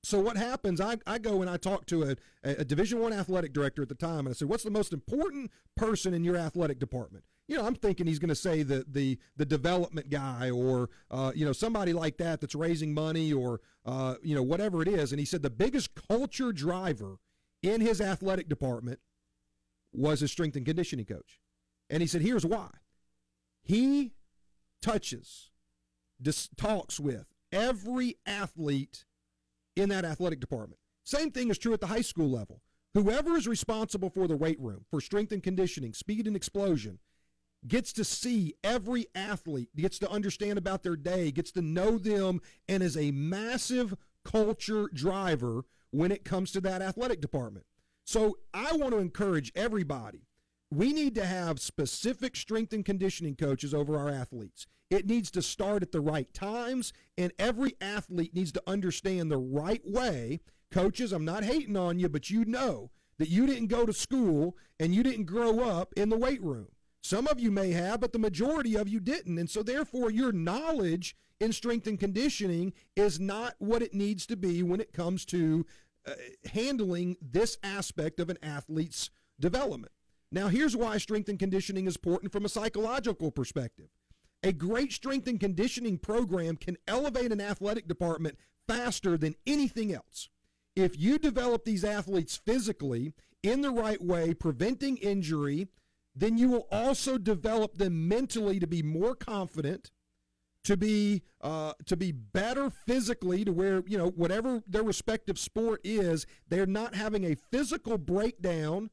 So 0.05 0.19
what 0.19 0.37
happens? 0.37 0.79
I, 0.79 0.97
I 1.07 1.17
go 1.17 1.41
and 1.41 1.49
I 1.49 1.57
talk 1.57 1.87
to 1.87 2.03
a, 2.03 2.15
a 2.43 2.63
Division 2.63 2.99
One 2.99 3.11
athletic 3.11 3.53
director 3.53 3.81
at 3.81 3.89
the 3.89 3.95
time, 3.95 4.19
and 4.19 4.29
I 4.29 4.33
said, 4.33 4.47
"What's 4.47 4.63
the 4.63 4.69
most 4.69 4.93
important 4.93 5.49
person 5.75 6.13
in 6.13 6.23
your 6.23 6.37
athletic 6.37 6.77
department?" 6.77 7.23
You 7.47 7.57
know, 7.57 7.65
I'm 7.65 7.73
thinking 7.73 8.05
he's 8.05 8.19
going 8.19 8.29
to 8.29 8.35
say 8.35 8.61
the 8.61 8.85
the 8.87 9.17
the 9.35 9.45
development 9.45 10.11
guy 10.11 10.51
or 10.51 10.91
uh, 11.09 11.31
you 11.33 11.43
know 11.43 11.53
somebody 11.53 11.91
like 11.91 12.17
that 12.17 12.39
that's 12.39 12.53
raising 12.53 12.93
money 12.93 13.33
or 13.33 13.61
uh, 13.83 14.15
you 14.21 14.35
know 14.35 14.43
whatever 14.43 14.83
it 14.83 14.87
is. 14.87 15.11
And 15.11 15.19
he 15.19 15.25
said 15.25 15.41
the 15.41 15.49
biggest 15.49 15.89
culture 16.07 16.51
driver 16.51 17.17
in 17.63 17.81
his 17.81 17.99
athletic 17.99 18.47
department 18.47 18.99
was 19.91 20.19
his 20.19 20.31
strength 20.31 20.55
and 20.55 20.67
conditioning 20.67 21.05
coach. 21.05 21.39
And 21.89 22.01
he 22.01 22.07
said, 22.07 22.21
here's 22.21 22.45
why. 22.45 22.69
He 23.63 24.13
touches, 24.81 25.49
dis- 26.21 26.49
talks 26.57 26.99
with 26.99 27.25
every 27.51 28.17
athlete 28.25 29.05
in 29.75 29.89
that 29.89 30.05
athletic 30.05 30.39
department. 30.39 30.79
Same 31.03 31.31
thing 31.31 31.49
is 31.49 31.57
true 31.57 31.73
at 31.73 31.81
the 31.81 31.87
high 31.87 32.01
school 32.01 32.29
level. 32.29 32.61
Whoever 32.93 33.35
is 33.35 33.47
responsible 33.47 34.09
for 34.09 34.27
the 34.27 34.37
weight 34.37 34.59
room, 34.59 34.85
for 34.89 35.01
strength 35.01 35.31
and 35.31 35.43
conditioning, 35.43 35.93
speed 35.93 36.27
and 36.27 36.35
explosion, 36.35 36.99
gets 37.67 37.91
to 37.93 38.03
see 38.03 38.55
every 38.63 39.07
athlete, 39.15 39.69
gets 39.75 39.99
to 39.99 40.09
understand 40.09 40.57
about 40.57 40.83
their 40.83 40.95
day, 40.95 41.31
gets 41.31 41.51
to 41.51 41.61
know 41.61 41.97
them, 41.97 42.41
and 42.69 42.81
is 42.81 42.95
a 42.95 43.11
massive 43.11 43.95
culture 44.23 44.87
driver 44.93 45.65
when 45.91 46.11
it 46.11 46.23
comes 46.25 46.51
to 46.51 46.61
that 46.61 46.81
athletic 46.81 47.21
department. 47.21 47.65
So 48.05 48.37
I 48.53 48.75
want 48.75 48.91
to 48.91 48.99
encourage 48.99 49.51
everybody. 49.55 50.27
We 50.71 50.93
need 50.93 51.15
to 51.15 51.25
have 51.25 51.59
specific 51.59 52.35
strength 52.35 52.73
and 52.73 52.83
conditioning 52.83 53.35
coaches 53.35 53.73
over 53.73 53.97
our 53.97 54.09
athletes. 54.09 54.65
It 54.89 55.07
needs 55.07 55.31
to 55.31 55.41
start 55.41 55.83
at 55.83 55.91
the 55.91 56.01
right 56.01 56.31
times, 56.33 56.93
and 57.17 57.31
every 57.39 57.75
athlete 57.81 58.35
needs 58.35 58.51
to 58.53 58.63
understand 58.67 59.31
the 59.31 59.37
right 59.37 59.81
way. 59.85 60.41
Coaches, 60.71 61.11
I'm 61.11 61.25
not 61.25 61.43
hating 61.43 61.77
on 61.77 61.99
you, 61.99 62.09
but 62.09 62.29
you 62.29 62.45
know 62.45 62.91
that 63.17 63.29
you 63.29 63.47
didn't 63.47 63.67
go 63.67 63.85
to 63.85 63.93
school 63.93 64.57
and 64.79 64.93
you 64.93 65.03
didn't 65.03 65.25
grow 65.25 65.61
up 65.61 65.93
in 65.95 66.09
the 66.09 66.17
weight 66.17 66.43
room. 66.43 66.67
Some 67.01 67.27
of 67.27 67.39
you 67.39 67.51
may 67.51 67.71
have, 67.71 67.99
but 67.99 68.13
the 68.13 68.19
majority 68.19 68.75
of 68.75 68.89
you 68.89 68.99
didn't. 68.99 69.37
And 69.37 69.49
so, 69.49 69.63
therefore, 69.63 70.09
your 70.09 70.31
knowledge 70.31 71.15
in 71.39 71.53
strength 71.53 71.87
and 71.87 71.99
conditioning 71.99 72.73
is 72.95 73.19
not 73.19 73.55
what 73.59 73.81
it 73.81 73.93
needs 73.93 74.25
to 74.27 74.35
be 74.35 74.63
when 74.63 74.81
it 74.81 74.93
comes 74.93 75.25
to 75.25 75.65
uh, 76.07 76.13
handling 76.51 77.17
this 77.21 77.57
aspect 77.63 78.19
of 78.19 78.29
an 78.29 78.37
athlete's 78.41 79.09
development. 79.39 79.91
Now, 80.31 80.47
here's 80.47 80.75
why 80.75 80.97
strength 80.97 81.29
and 81.29 81.39
conditioning 81.39 81.87
is 81.87 81.95
important 81.95 82.31
from 82.31 82.45
a 82.45 82.49
psychological 82.49 83.31
perspective. 83.31 83.89
A 84.43 84.51
great 84.51 84.91
strength 84.91 85.27
and 85.27 85.39
conditioning 85.39 85.97
program 85.97 86.55
can 86.55 86.77
elevate 86.87 87.31
an 87.31 87.41
athletic 87.41 87.87
department 87.87 88.37
faster 88.67 89.17
than 89.17 89.35
anything 89.47 89.93
else. 89.93 90.29
If 90.75 90.99
you 90.99 91.17
develop 91.17 91.63
these 91.63 91.83
athletes 91.83 92.35
physically 92.35 93.13
in 93.43 93.61
the 93.61 93.71
right 93.71 94.01
way, 94.01 94.33
preventing 94.33 94.97
injury, 94.97 95.67
then 96.15 96.37
you 96.37 96.49
will 96.49 96.67
also 96.71 97.17
develop 97.17 97.77
them 97.77 98.07
mentally 98.07 98.59
to 98.59 98.67
be 98.67 98.81
more 98.81 99.15
confident, 99.15 99.91
to 100.63 100.75
be 100.75 101.23
uh, 101.41 101.73
to 101.85 101.95
be 101.95 102.11
better 102.11 102.69
physically, 102.69 103.45
to 103.45 103.51
where 103.51 103.83
you 103.85 103.97
know 103.97 104.09
whatever 104.09 104.63
their 104.67 104.83
respective 104.83 105.37
sport 105.37 105.81
is, 105.83 106.25
they're 106.49 106.65
not 106.65 106.95
having 106.95 107.23
a 107.23 107.35
physical 107.35 107.97
breakdown. 107.97 108.89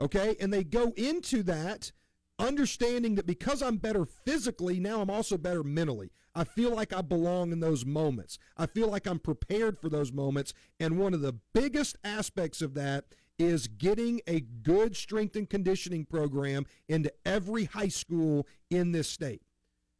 Okay, 0.00 0.36
and 0.40 0.52
they 0.52 0.62
go 0.62 0.92
into 0.96 1.42
that 1.44 1.92
understanding 2.38 3.14
that 3.14 3.26
because 3.26 3.62
I'm 3.62 3.76
better 3.76 4.04
physically, 4.04 4.78
now 4.78 5.00
I'm 5.00 5.10
also 5.10 5.38
better 5.38 5.62
mentally. 5.62 6.10
I 6.34 6.44
feel 6.44 6.74
like 6.74 6.92
I 6.92 7.00
belong 7.00 7.50
in 7.50 7.60
those 7.60 7.86
moments. 7.86 8.38
I 8.58 8.66
feel 8.66 8.88
like 8.88 9.06
I'm 9.06 9.18
prepared 9.18 9.78
for 9.78 9.88
those 9.88 10.12
moments. 10.12 10.52
And 10.78 10.98
one 10.98 11.14
of 11.14 11.22
the 11.22 11.36
biggest 11.54 11.96
aspects 12.04 12.60
of 12.60 12.74
that 12.74 13.06
is 13.38 13.68
getting 13.68 14.20
a 14.26 14.40
good 14.40 14.96
strength 14.96 15.36
and 15.36 15.48
conditioning 15.48 16.04
program 16.04 16.66
into 16.88 17.12
every 17.24 17.64
high 17.64 17.88
school 17.88 18.46
in 18.70 18.92
this 18.92 19.08
state. 19.08 19.42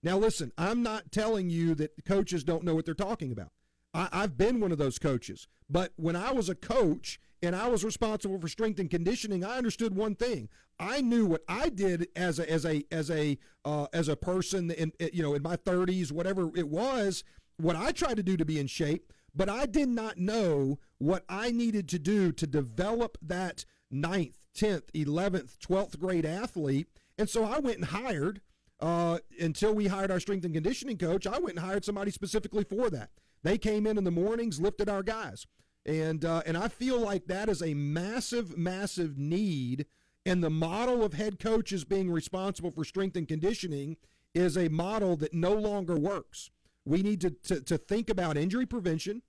Now, 0.03 0.19
listen, 0.19 0.53
I'm 0.59 0.83
not 0.83 1.11
telling 1.11 1.49
you 1.51 1.75
that 1.77 2.05
coaches 2.05 2.45
don't 2.45 2.65
know 2.65 2.75
what 2.75 2.85
they're 2.85 2.95
talking 2.95 3.33
about. 3.33 3.51
I, 3.95 4.09
have 4.13 4.37
been 4.37 4.61
one 4.61 4.73
of 4.73 4.79
those 4.79 4.99
coaches. 4.99 5.49
But 5.71 5.93
when 5.97 6.17
I 6.17 6.33
was 6.33 6.51
a 6.51 6.55
coach 6.55 7.19
and 7.47 7.57
I 7.57 7.69
was 7.69 7.85
responsible 7.85 8.39
for 8.41 8.49
strength 8.49 8.79
and 8.79 8.91
conditioning, 8.91 9.45
I 9.45 9.57
understood 9.57 9.95
one 9.95 10.15
thing. 10.15 10.49
I 10.79 11.01
knew 11.01 11.27
what 11.27 11.43
I 11.49 11.69
did 11.69 12.09
as 12.15 12.39
a 12.39 12.51
as 12.51 12.67
a 12.67 12.85
as 12.91 13.11
a 13.11 13.39
uh, 13.65 13.87
as 13.93 14.09
a 14.09 14.17
person 14.17 14.71
in 14.71 14.93
you 15.13 15.23
know 15.23 15.35
in 15.35 15.43
my 15.43 15.57
30s, 15.57 16.13
whatever 16.13 16.51
it 16.55 16.69
was. 16.69 17.25
What 17.59 17.77
I 17.77 17.93
tried 17.93 18.19
to 18.19 18.23
do 18.23 18.37
to 18.37 18.45
be 18.45 18.61
in 18.61 18.67
shape 18.67 19.13
but 19.37 19.51
I 19.51 19.67
did 19.67 19.91
not 19.91 20.17
know 20.17 20.79
what 20.97 21.25
I 21.29 21.51
needed 21.51 21.89
to 21.91 21.99
do 21.99 22.33
to 22.33 22.47
develop 22.47 23.19
that 23.21 23.67
ninth, 23.91 24.39
10th, 24.57 24.91
11th, 24.95 25.59
12th 25.59 25.99
grade 25.99 26.25
athlete. 26.25 26.89
And 27.19 27.29
so 27.29 27.45
I 27.45 27.59
went 27.59 27.77
and 27.77 27.85
hired, 27.87 28.41
uh, 28.81 29.19
until 29.39 29.75
we 29.75 29.89
hired 29.89 30.11
our 30.11 30.21
strength 30.21 30.47
and 30.47 30.55
conditioning 30.55 30.97
coach, 30.97 31.27
I 31.27 31.39
went 31.39 31.57
and 31.57 31.59
hired 31.59 31.85
somebody 31.85 32.11
specifically 32.11 32.65
for 32.65 32.89
that. 32.89 33.11
They 33.43 33.59
came 33.59 33.87
in 33.87 33.99
in 33.99 34.05
the 34.05 34.11
mornings, 34.11 34.59
lifted 34.59 34.89
our 34.89 35.03
guys. 35.03 35.47
And, 35.87 36.25
uh, 36.25 36.43
and 36.45 36.57
I 36.57 36.69
feel 36.69 37.01
like 37.01 37.27
that 37.29 37.49
is 37.49 37.63
a 37.63 37.73
massive, 37.73 38.59
massive 38.59 39.17
need. 39.17 39.87
And 40.27 40.43
the 40.43 40.51
model 40.51 41.05
of 41.05 41.15
head 41.15 41.39
coaches 41.39 41.85
being 41.85 42.11
responsible 42.11 42.73
for 42.73 42.85
strength 42.85 43.17
and 43.17 43.29
conditioning 43.29 43.97
is 44.35 44.59
a 44.59 44.69
model 44.69 45.17
that 45.17 45.33
no 45.33 45.55
longer 45.55 45.97
works. 45.97 46.51
We 46.85 47.03
need 47.03 47.21
to, 47.21 47.31
to, 47.31 47.61
to 47.61 47.79
think 47.79 48.11
about 48.11 48.37
injury 48.37 48.67
prevention. 48.67 49.23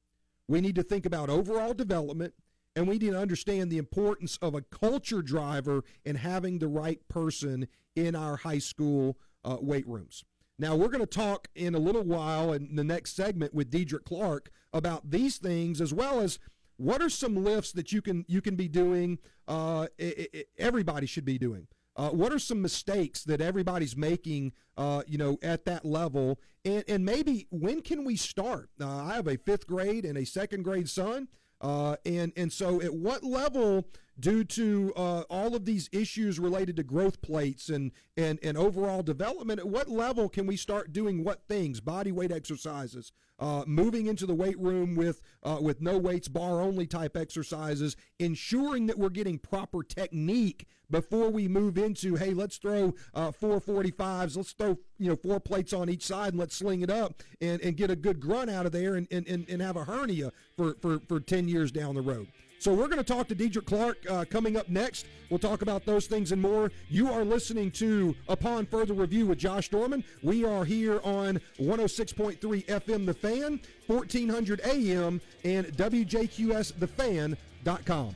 We 0.48 0.60
need 0.60 0.76
to 0.76 0.84
think 0.84 1.06
about 1.06 1.30
overall 1.30 1.74
development. 1.74 2.34
And 2.76 2.88
we 2.88 2.98
need 2.98 3.12
to 3.12 3.20
understand 3.20 3.72
the 3.72 3.78
importance 3.78 4.38
of 4.42 4.56
a 4.56 4.62
culture 4.62 5.22
driver 5.22 5.84
and 6.06 6.18
having 6.18 6.60
the 6.60 6.68
right 6.68 7.00
person 7.08 7.68
in 7.96 8.16
our 8.16 8.38
high 8.38 8.60
school 8.60 9.18
uh, 9.46 9.58
weight 9.60 9.88
rooms. 9.88 10.24
Now, 10.60 10.76
we're 10.76 10.90
going 10.90 11.02
to 11.02 11.06
talk 11.06 11.48
in 11.56 11.76
a 11.76 11.80
little 11.80 12.04
while 12.04 12.54
in 12.54 12.76
the 12.76 12.84
next 12.84 13.16
segment 13.16 13.54
with 13.54 13.70
Diedrich 13.70 14.06
Clark 14.06 14.50
about 14.74 15.12
these 15.12 15.38
things 15.38 15.82
as 15.82 15.94
well 15.94 16.20
as 16.20 16.40
what 16.78 17.02
are 17.02 17.10
some 17.10 17.44
lifts 17.44 17.72
that 17.72 17.92
you 17.92 18.02
can 18.02 18.26
you 18.28 18.42
can 18.42 18.56
be 18.56 18.68
doing 18.68 19.18
uh, 19.48 19.88
it, 19.98 20.30
it, 20.34 20.50
everybody 20.60 21.08
should 21.08 21.26
be 21.26 21.38
doing 21.38 21.68
uh, 21.98 22.10
what 22.10 22.32
are 22.32 22.40
some 22.40 22.62
mistakes 22.62 23.24
that 23.24 23.42
everybody's 23.42 23.98
making, 23.98 24.54
uh, 24.78 25.02
you 25.08 25.18
know, 25.18 25.40
at 25.42 25.66
that 25.66 25.84
level? 25.84 26.40
And, 26.64 26.84
and 26.88 27.04
maybe 27.04 27.48
when 27.50 27.82
can 27.82 28.06
we 28.06 28.16
start? 28.16 28.70
Uh, 28.80 29.04
I 29.04 29.16
have 29.16 29.28
a 29.28 29.38
fifth 29.38 29.66
grade 29.66 30.06
and 30.06 30.18
a 30.18 30.26
second 30.26 30.64
grade 30.64 30.88
son. 30.88 31.28
Uh, 31.60 31.96
and, 32.06 32.32
and 32.38 32.54
so 32.54 32.80
at 32.82 32.94
what 32.94 33.24
level, 33.24 33.88
due 34.20 34.44
to 34.44 34.94
uh, 34.96 35.22
all 35.30 35.56
of 35.56 35.66
these 35.66 35.90
issues 35.92 36.40
related 36.40 36.76
to 36.78 36.84
growth 36.84 37.22
plates 37.22 37.70
and, 37.70 37.92
and, 38.16 38.40
and 38.42 38.58
overall 38.58 39.04
development, 39.04 39.60
at 39.60 39.68
what 39.68 39.90
level 39.90 40.30
can 40.30 40.48
we 40.48 40.58
start 40.58 40.94
doing 40.94 41.24
what 41.24 41.48
things, 41.48 41.80
body 41.80 42.12
weight 42.12 42.32
exercises, 42.32 43.12
uh, 43.40 43.64
moving 43.68 44.08
into 44.08 44.26
the 44.26 44.34
weight 44.34 44.58
room 44.60 44.96
with 44.96 45.22
uh, 45.44 45.60
with 45.62 45.80
no 45.80 45.98
weights, 45.98 46.28
bar 46.28 46.60
only 46.62 46.88
type 46.88 47.16
exercises, 47.16 47.96
ensuring 48.18 48.88
that 48.88 48.98
we're 48.98 49.10
getting 49.10 49.38
proper 49.38 49.84
technique 49.84 50.68
before 50.90 51.30
we 51.30 51.48
move 51.48 51.78
into 51.78 52.16
hey, 52.16 52.34
let's 52.34 52.58
throw 52.58 52.96
uh, 53.14 53.32
four 53.32 53.60
45s, 53.62 54.38
let's 54.38 54.54
throw 54.54 54.78
you 54.98 55.10
know 55.10 55.16
four 55.16 55.40
plates 55.40 55.72
on 55.72 55.90
each 55.90 56.06
side 56.06 56.30
and 56.30 56.40
let's 56.40 56.56
sling 56.56 56.82
it 56.82 56.90
up 56.90 57.22
and, 57.40 57.62
and 57.62 57.78
get 57.78 57.92
a 57.92 57.96
good 57.96 58.20
grunt 58.20 58.50
out 58.50 58.66
of 58.66 58.72
there 58.72 58.96
and, 58.96 59.08
and, 59.12 59.28
and 59.28 59.62
have 59.62 59.76
a 59.76 59.84
hernia 59.84 60.32
for, 60.56 60.76
for, 60.82 61.00
for 61.08 61.20
10 61.20 61.48
years 61.48 61.72
down 61.72 61.94
the 61.94 62.02
road. 62.02 62.28
So 62.60 62.74
we're 62.74 62.88
going 62.88 62.98
to 62.98 63.04
talk 63.04 63.28
to 63.28 63.36
Diedrich 63.36 63.66
Clark 63.66 64.00
uh, 64.10 64.26
coming 64.30 64.58
up 64.58 64.68
next. 64.68 65.06
We'll 65.30 65.40
talk 65.40 65.62
about 65.62 65.86
those 65.86 66.08
things 66.08 66.32
and 66.32 66.42
more. 66.42 66.72
You 66.90 67.12
are 67.12 67.24
listening 67.24 67.70
to 67.72 68.16
Upon 68.28 68.66
Further 68.66 68.94
Review 68.94 69.28
with 69.28 69.38
Josh 69.38 69.70
Dorman. 69.70 70.04
We 70.24 70.44
are 70.44 70.66
here 70.66 71.00
on 71.04 71.40
106.3 71.60 72.66
FM 72.66 73.06
The 73.06 73.14
Fan, 73.14 73.60
1400 73.86 74.62
AM, 74.62 75.22
and 75.44 75.68
WJQSTheFan.com. 75.68 78.16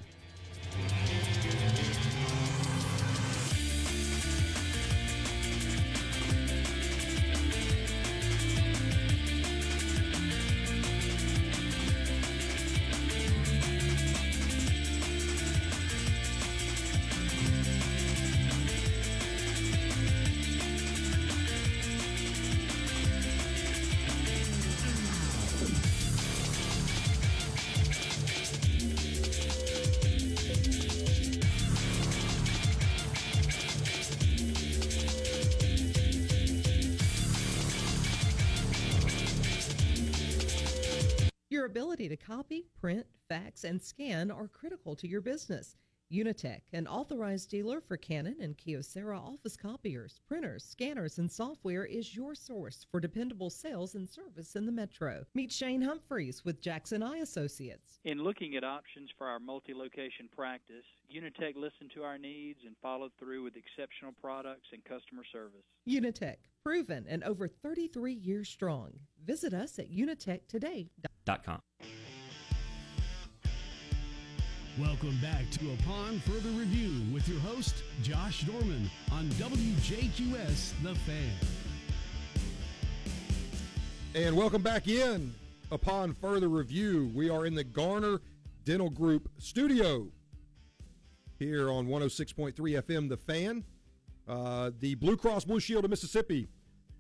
print, 43.52 43.64
and 43.72 43.82
scan 43.82 44.32
are 44.32 44.48
critical 44.48 44.96
to 44.96 45.08
your 45.08 45.22
business. 45.22 45.76
Unitech, 46.12 46.62
an 46.74 46.88
authorized 46.88 47.50
dealer 47.50 47.80
for 47.80 47.96
Canon 47.96 48.36
and 48.42 48.58
Kyocera 48.58 49.18
office 49.18 49.56
copiers, 49.56 50.20
printers, 50.28 50.62
scanners, 50.62 51.20
and 51.20 51.32
software, 51.32 51.86
is 51.86 52.14
your 52.14 52.36
source 52.36 52.86
for 52.92 53.00
dependable 53.00 53.50
sales 53.50 53.96
and 53.96 54.10
service 54.10 54.58
in 54.58 54.66
the 54.66 54.74
metro. 54.74 55.24
Meet 55.36 55.54
Shane 55.54 55.82
Humphreys 55.82 56.44
with 56.44 56.62
Jackson 56.62 57.02
Eye 57.02 57.20
Associates. 57.20 58.00
In 58.04 58.26
looking 58.26 58.58
at 58.58 58.66
options 58.66 59.10
for 59.18 59.28
our 59.28 59.40
multi 59.40 59.74
location 59.74 60.28
practice, 60.36 60.84
Unitech 61.10 61.56
listened 61.56 61.92
to 61.96 62.04
our 62.04 62.18
needs 62.18 62.60
and 62.66 62.76
followed 62.82 63.12
through 63.18 63.46
with 63.46 63.56
exceptional 63.56 64.12
products 64.20 64.68
and 64.74 64.84
customer 64.84 65.24
service. 65.32 65.64
Unitech, 65.88 66.38
proven 66.66 67.06
and 67.08 67.24
over 67.24 67.48
33 67.48 68.14
years 68.14 68.50
strong. 68.50 68.92
Visit 69.26 69.54
us 69.54 69.80
at 69.80 69.90
unitechtoday.com. 69.90 71.62
Welcome 74.80 75.18
back 75.22 75.50
to 75.52 75.74
Upon 75.74 76.20
Further 76.22 76.48
Review 76.50 77.04
with 77.14 77.28
your 77.28 77.42
host, 77.42 77.84
Josh 78.04 78.44
Dorman, 78.44 78.90
on 79.12 79.26
WJQS 79.32 80.72
The 80.82 80.96
Fan. 80.96 81.34
And 84.16 84.38
welcome 84.38 84.62
back 84.62 84.88
in. 84.88 85.34
Upon 85.72 86.14
further 86.14 86.48
review, 86.48 87.12
we 87.14 87.30
are 87.30 87.46
in 87.46 87.54
the 87.54 87.66
Garner 87.66 88.22
Dental 88.64 88.90
Group 88.90 89.30
studio 89.40 90.08
here 91.38 91.70
on 91.70 91.88
106.3 91.88 92.54
FM 92.56 93.10
The 93.10 93.18
Fan. 93.18 93.66
Uh, 94.26 94.72
the 94.80 94.96
Blue 94.96 95.18
Cross 95.18 95.44
Blue 95.44 95.60
Shield 95.60 95.84
of 95.84 95.90
Mississippi. 95.90 96.48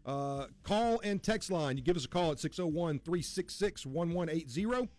Uh, 0.05 0.47
call 0.63 0.99
and 1.05 1.23
text 1.23 1.49
line. 1.49 1.77
You 1.77 1.83
give 1.83 1.95
us 1.95 2.03
a 2.03 2.09
call 2.09 2.31
at 2.31 2.39
601 2.41 2.99
366 2.99 3.85
1180 3.85 4.89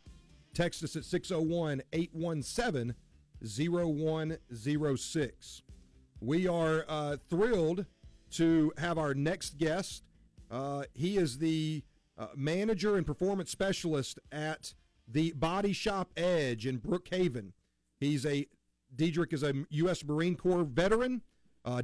Text 0.54 0.84
us 0.84 0.96
at 0.96 1.04
601 1.04 1.82
817 1.92 2.94
0106. 3.42 5.62
We 6.20 6.46
are 6.46 6.84
uh, 6.88 7.16
thrilled 7.28 7.86
to 8.32 8.72
have 8.76 8.98
our 8.98 9.14
next 9.14 9.56
guest. 9.58 10.04
Uh, 10.50 10.82
he 10.94 11.16
is 11.16 11.38
the 11.38 11.82
uh, 12.18 12.26
manager 12.36 12.96
and 12.96 13.06
performance 13.06 13.50
specialist 13.50 14.18
at 14.30 14.74
the 15.08 15.32
Body 15.32 15.72
Shop 15.72 16.10
Edge 16.16 16.66
in 16.66 16.78
Brookhaven. 16.78 17.52
He's 17.98 18.26
a, 18.26 18.46
Diedrich 18.94 19.32
is 19.32 19.42
a 19.42 19.54
U.S. 19.70 20.04
Marine 20.04 20.36
Corps 20.36 20.64
veteran, 20.64 21.22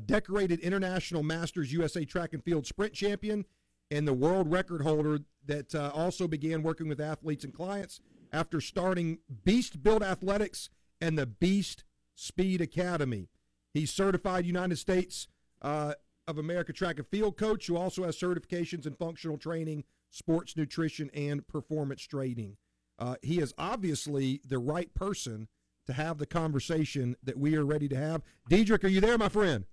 decorated 0.07 0.61
International 0.61 1.23
Masters 1.23 1.73
USA 1.73 2.05
Track 2.05 2.35
and 2.35 2.45
Field 2.45 2.67
Sprint 2.67 2.93
Champion, 2.93 3.47
and 3.91 4.07
the 4.07 4.13
world 4.13 4.53
record 4.53 4.83
holder 4.83 5.21
that 5.47 5.75
uh, 5.75 5.91
also 5.95 6.29
began 6.29 6.63
working 6.63 6.89
with 6.89 7.01
athletes 7.01 7.45
and 7.45 7.55
clients 7.55 8.03
after 8.33 8.61
starting 8.61 9.19
Beast 9.45 9.83
Build 9.83 10.03
Athletics 10.03 10.71
and 11.01 11.19
the 11.19 11.27
Beast 11.27 11.85
Speed 12.14 12.61
Academy. 12.61 13.29
He's 13.73 13.91
certified 13.91 14.47
United 14.47 14.77
States 14.77 15.29
uh, 15.62 15.95
of 16.27 16.38
America 16.38 16.73
track 16.73 16.99
and 16.99 17.07
field 17.07 17.37
coach 17.37 17.67
who 17.67 17.77
also 17.77 18.05
has 18.05 18.19
certifications 18.19 18.87
in 18.87 18.95
functional 18.95 19.38
training, 19.38 19.85
sports 20.11 20.57
nutrition, 20.57 21.11
and 21.14 21.47
performance 21.47 22.03
training. 22.03 22.57
Uh, 22.99 23.14
he 23.23 23.41
is 23.41 23.55
obviously 23.57 24.41
the 24.45 24.59
right 24.59 24.93
person 24.95 25.49
to 25.87 25.93
have 25.93 26.19
the 26.19 26.27
conversation 26.27 27.17
that 27.23 27.38
we 27.38 27.57
are 27.57 27.64
ready 27.64 27.88
to 27.88 27.97
have. 27.97 28.23
Diedrich, 28.49 28.85
are 28.85 28.88
you 28.88 29.01
there, 29.01 29.17
my 29.17 29.29
friend? 29.29 29.64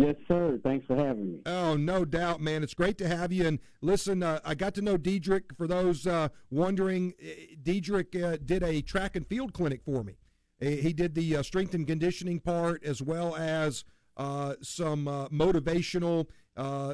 Yes, 0.00 0.16
sir. 0.28 0.58
Thanks 0.62 0.86
for 0.86 0.96
having 0.96 1.32
me. 1.32 1.40
Oh, 1.44 1.76
no 1.76 2.06
doubt, 2.06 2.40
man. 2.40 2.62
It's 2.62 2.72
great 2.72 2.96
to 2.98 3.08
have 3.08 3.32
you. 3.32 3.46
And 3.46 3.58
listen, 3.82 4.22
uh, 4.22 4.40
I 4.46 4.54
got 4.54 4.74
to 4.76 4.82
know 4.82 4.96
Diedrich. 4.96 5.52
For 5.58 5.66
those 5.66 6.06
uh, 6.06 6.28
wondering, 6.50 7.12
eh, 7.20 7.56
Diedrich 7.62 8.16
uh, 8.16 8.38
did 8.42 8.62
a 8.62 8.80
track 8.80 9.14
and 9.14 9.26
field 9.26 9.52
clinic 9.52 9.82
for 9.84 10.02
me. 10.02 10.16
He 10.58 10.94
did 10.94 11.14
the 11.14 11.36
uh, 11.36 11.42
strength 11.42 11.72
and 11.74 11.86
conditioning 11.86 12.40
part 12.40 12.84
as 12.84 13.02
well 13.02 13.34
as 13.36 13.84
uh, 14.16 14.54
some 14.62 15.08
uh, 15.08 15.28
motivational 15.28 16.28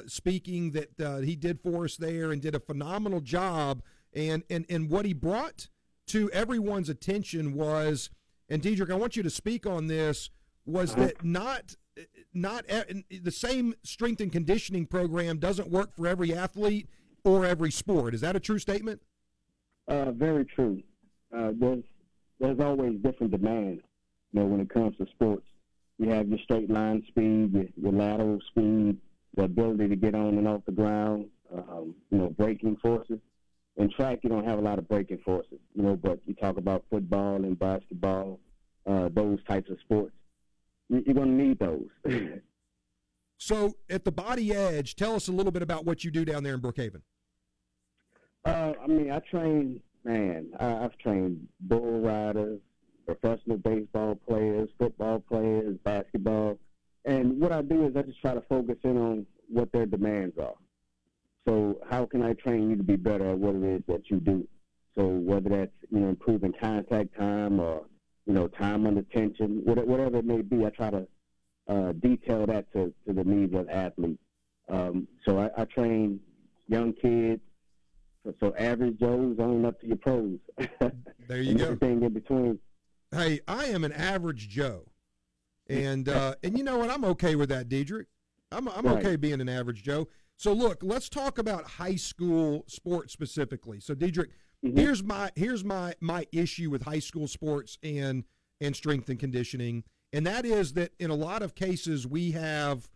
speaking 0.08 0.72
that 0.72 1.22
he 1.24 1.36
did 1.36 1.60
for 1.60 1.84
us 1.84 1.96
there 1.96 2.32
and 2.32 2.42
did 2.42 2.56
a 2.56 2.60
phenomenal 2.60 3.20
job. 3.20 3.82
And, 4.14 4.42
and, 4.50 4.66
and 4.68 4.90
what 4.90 5.04
he 5.04 5.12
brought 5.12 5.68
to 6.08 6.30
everyone's 6.30 6.88
attention 6.88 7.54
was, 7.54 8.10
and 8.48 8.62
Diedrich, 8.62 8.90
I 8.90 8.94
want 8.94 9.16
you 9.16 9.22
to 9.22 9.30
speak 9.30 9.64
on 9.64 9.86
this, 9.86 10.30
was 10.64 10.94
that 10.96 11.24
not 11.24 11.76
not 12.34 12.66
the 12.68 13.30
same 13.30 13.74
strength 13.82 14.20
and 14.20 14.30
conditioning 14.30 14.86
program 14.86 15.38
doesn't 15.38 15.70
work 15.70 15.94
for 15.94 16.06
every 16.06 16.34
athlete 16.34 16.88
or 17.24 17.44
every 17.44 17.70
sport. 17.70 18.14
Is 18.14 18.20
that 18.20 18.36
a 18.36 18.40
true 18.40 18.58
statement? 18.58 19.00
Uh, 19.88 20.12
very 20.12 20.44
true. 20.44 20.82
Uh, 21.36 21.52
there's 21.58 21.84
there's 22.38 22.60
always 22.60 22.98
different 23.02 23.32
demands. 23.32 23.82
You 24.32 24.40
know, 24.40 24.46
when 24.46 24.60
it 24.60 24.68
comes 24.68 24.96
to 24.98 25.06
sports, 25.06 25.46
you 25.98 26.10
have 26.10 26.28
your 26.28 26.38
straight 26.44 26.70
line 26.70 27.02
speed, 27.08 27.52
your, 27.54 27.64
your 27.76 27.92
lateral 27.92 28.38
speed, 28.50 28.98
the 29.36 29.44
ability 29.44 29.88
to 29.88 29.96
get 29.96 30.14
on 30.14 30.36
and 30.36 30.46
off 30.46 30.62
the 30.66 30.72
ground. 30.72 31.26
Um, 31.54 31.94
you 32.10 32.18
know, 32.18 32.28
braking 32.30 32.76
forces. 32.82 33.20
In 33.76 33.90
track, 33.90 34.20
you 34.22 34.30
don't 34.30 34.44
have 34.44 34.58
a 34.58 34.62
lot 34.62 34.78
of 34.78 34.88
braking 34.88 35.18
forces. 35.24 35.58
You 35.74 35.82
know, 35.82 35.96
but 35.96 36.18
you 36.26 36.34
talk 36.34 36.56
about 36.56 36.84
football 36.90 37.36
and 37.36 37.58
basketball, 37.58 38.40
uh, 38.86 39.08
those 39.14 39.38
types 39.44 39.70
of 39.70 39.78
sports 39.80 40.12
you're 40.88 41.14
going 41.14 41.36
to 41.36 41.44
need 41.44 41.58
those. 41.58 41.88
so, 43.38 43.74
at 43.90 44.04
the 44.04 44.12
Body 44.12 44.54
Edge, 44.54 44.96
tell 44.96 45.14
us 45.14 45.28
a 45.28 45.32
little 45.32 45.52
bit 45.52 45.62
about 45.62 45.84
what 45.84 46.04
you 46.04 46.10
do 46.10 46.24
down 46.24 46.42
there 46.42 46.54
in 46.54 46.60
Brookhaven. 46.60 47.02
Uh, 48.44 48.72
I 48.82 48.86
mean, 48.86 49.10
I 49.10 49.18
train, 49.18 49.80
man, 50.04 50.50
I, 50.60 50.84
I've 50.84 50.96
trained 50.98 51.46
bull 51.60 52.00
riders, 52.00 52.60
professional 53.04 53.56
baseball 53.58 54.14
players, 54.28 54.68
football 54.78 55.20
players, 55.20 55.76
basketball. 55.84 56.58
And 57.04 57.40
what 57.40 57.52
I 57.52 57.62
do 57.62 57.86
is 57.86 57.96
I 57.96 58.02
just 58.02 58.20
try 58.20 58.34
to 58.34 58.42
focus 58.42 58.76
in 58.84 58.96
on 58.96 59.26
what 59.48 59.72
their 59.72 59.86
demands 59.86 60.36
are. 60.38 60.54
So, 61.46 61.80
how 61.88 62.06
can 62.06 62.22
I 62.22 62.32
train 62.34 62.70
you 62.70 62.76
to 62.76 62.82
be 62.82 62.96
better 62.96 63.30
at 63.30 63.38
what 63.38 63.54
it 63.54 63.62
is 63.62 63.82
that 63.86 64.10
you 64.10 64.18
do? 64.18 64.46
So, 64.96 65.06
whether 65.06 65.48
that's, 65.48 65.72
you 65.90 66.00
know, 66.00 66.08
improving 66.08 66.52
contact 66.60 67.16
time 67.16 67.60
or 67.60 67.84
you 68.26 68.32
know, 68.32 68.48
time 68.48 68.86
under 68.86 69.02
tension, 69.02 69.62
whatever 69.64 70.18
it 70.18 70.24
may 70.24 70.42
be. 70.42 70.64
I 70.64 70.70
try 70.70 70.90
to 70.90 71.06
uh, 71.68 71.92
detail 71.92 72.46
that 72.46 72.72
to, 72.72 72.92
to 73.06 73.12
the 73.12 73.24
needs 73.24 73.54
of 73.54 73.68
athletes. 73.68 74.20
Um, 74.68 75.06
so 75.24 75.38
I, 75.38 75.50
I, 75.56 75.64
train 75.64 76.18
young 76.66 76.92
kids, 76.92 77.40
so, 78.24 78.34
so 78.40 78.54
average 78.58 78.98
Joes 78.98 79.36
on 79.38 79.64
up 79.64 79.80
to 79.80 79.86
your 79.86 79.96
pros. 79.96 80.38
there 81.28 81.40
you 81.40 81.54
go. 81.54 81.64
Everything 81.64 82.02
in 82.02 82.12
between. 82.12 82.58
Hey, 83.12 83.40
I 83.46 83.66
am 83.66 83.84
an 83.84 83.92
average 83.92 84.48
Joe, 84.48 84.86
and 85.68 86.08
uh, 86.08 86.34
and 86.42 86.58
you 86.58 86.64
know 86.64 86.78
what? 86.78 86.90
I'm 86.90 87.04
okay 87.04 87.36
with 87.36 87.48
that, 87.50 87.68
Diedrich. 87.68 88.08
I'm 88.50 88.66
I'm 88.68 88.84
right. 88.86 88.98
okay 88.98 89.14
being 89.14 89.40
an 89.40 89.48
average 89.48 89.84
Joe. 89.84 90.08
So 90.36 90.52
look, 90.52 90.82
let's 90.82 91.08
talk 91.08 91.38
about 91.38 91.64
high 91.64 91.94
school 91.94 92.64
sports 92.66 93.12
specifically. 93.12 93.78
So 93.78 93.94
Diedrich, 93.94 94.30
Mm-hmm. 94.64 94.78
Here's 94.78 95.02
my 95.02 95.30
here's 95.34 95.64
my 95.64 95.94
my 96.00 96.26
issue 96.32 96.70
with 96.70 96.82
high 96.82 96.98
school 96.98 97.28
sports 97.28 97.78
and 97.82 98.24
and 98.60 98.74
strength 98.74 99.08
and 99.08 99.18
conditioning, 99.18 99.84
and 100.12 100.26
that 100.26 100.44
is 100.44 100.72
that 100.74 100.92
in 100.98 101.10
a 101.10 101.14
lot 101.14 101.42
of 101.42 101.54
cases 101.54 102.06
we 102.06 102.32
have 102.32 102.88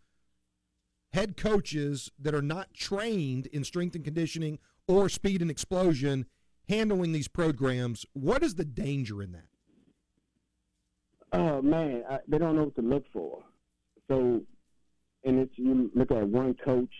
head 1.12 1.36
coaches 1.36 2.10
that 2.18 2.34
are 2.34 2.42
not 2.42 2.72
trained 2.72 3.46
in 3.46 3.64
strength 3.64 3.94
and 3.94 4.04
conditioning 4.04 4.58
or 4.86 5.08
speed 5.08 5.42
and 5.42 5.50
explosion 5.50 6.26
handling 6.68 7.12
these 7.12 7.28
programs. 7.28 8.06
What 8.12 8.42
is 8.42 8.54
the 8.54 8.64
danger 8.64 9.22
in 9.22 9.32
that? 9.32 9.48
Oh 11.32 11.62
man, 11.62 12.04
I, 12.08 12.18
they 12.26 12.38
don't 12.38 12.56
know 12.56 12.64
what 12.64 12.76
to 12.76 12.82
look 12.82 13.04
for. 13.12 13.42
So, 14.08 14.40
and 15.24 15.38
it's 15.40 15.52
you 15.56 15.90
look 15.94 16.10
at 16.10 16.26
one 16.26 16.54
coach 16.54 16.92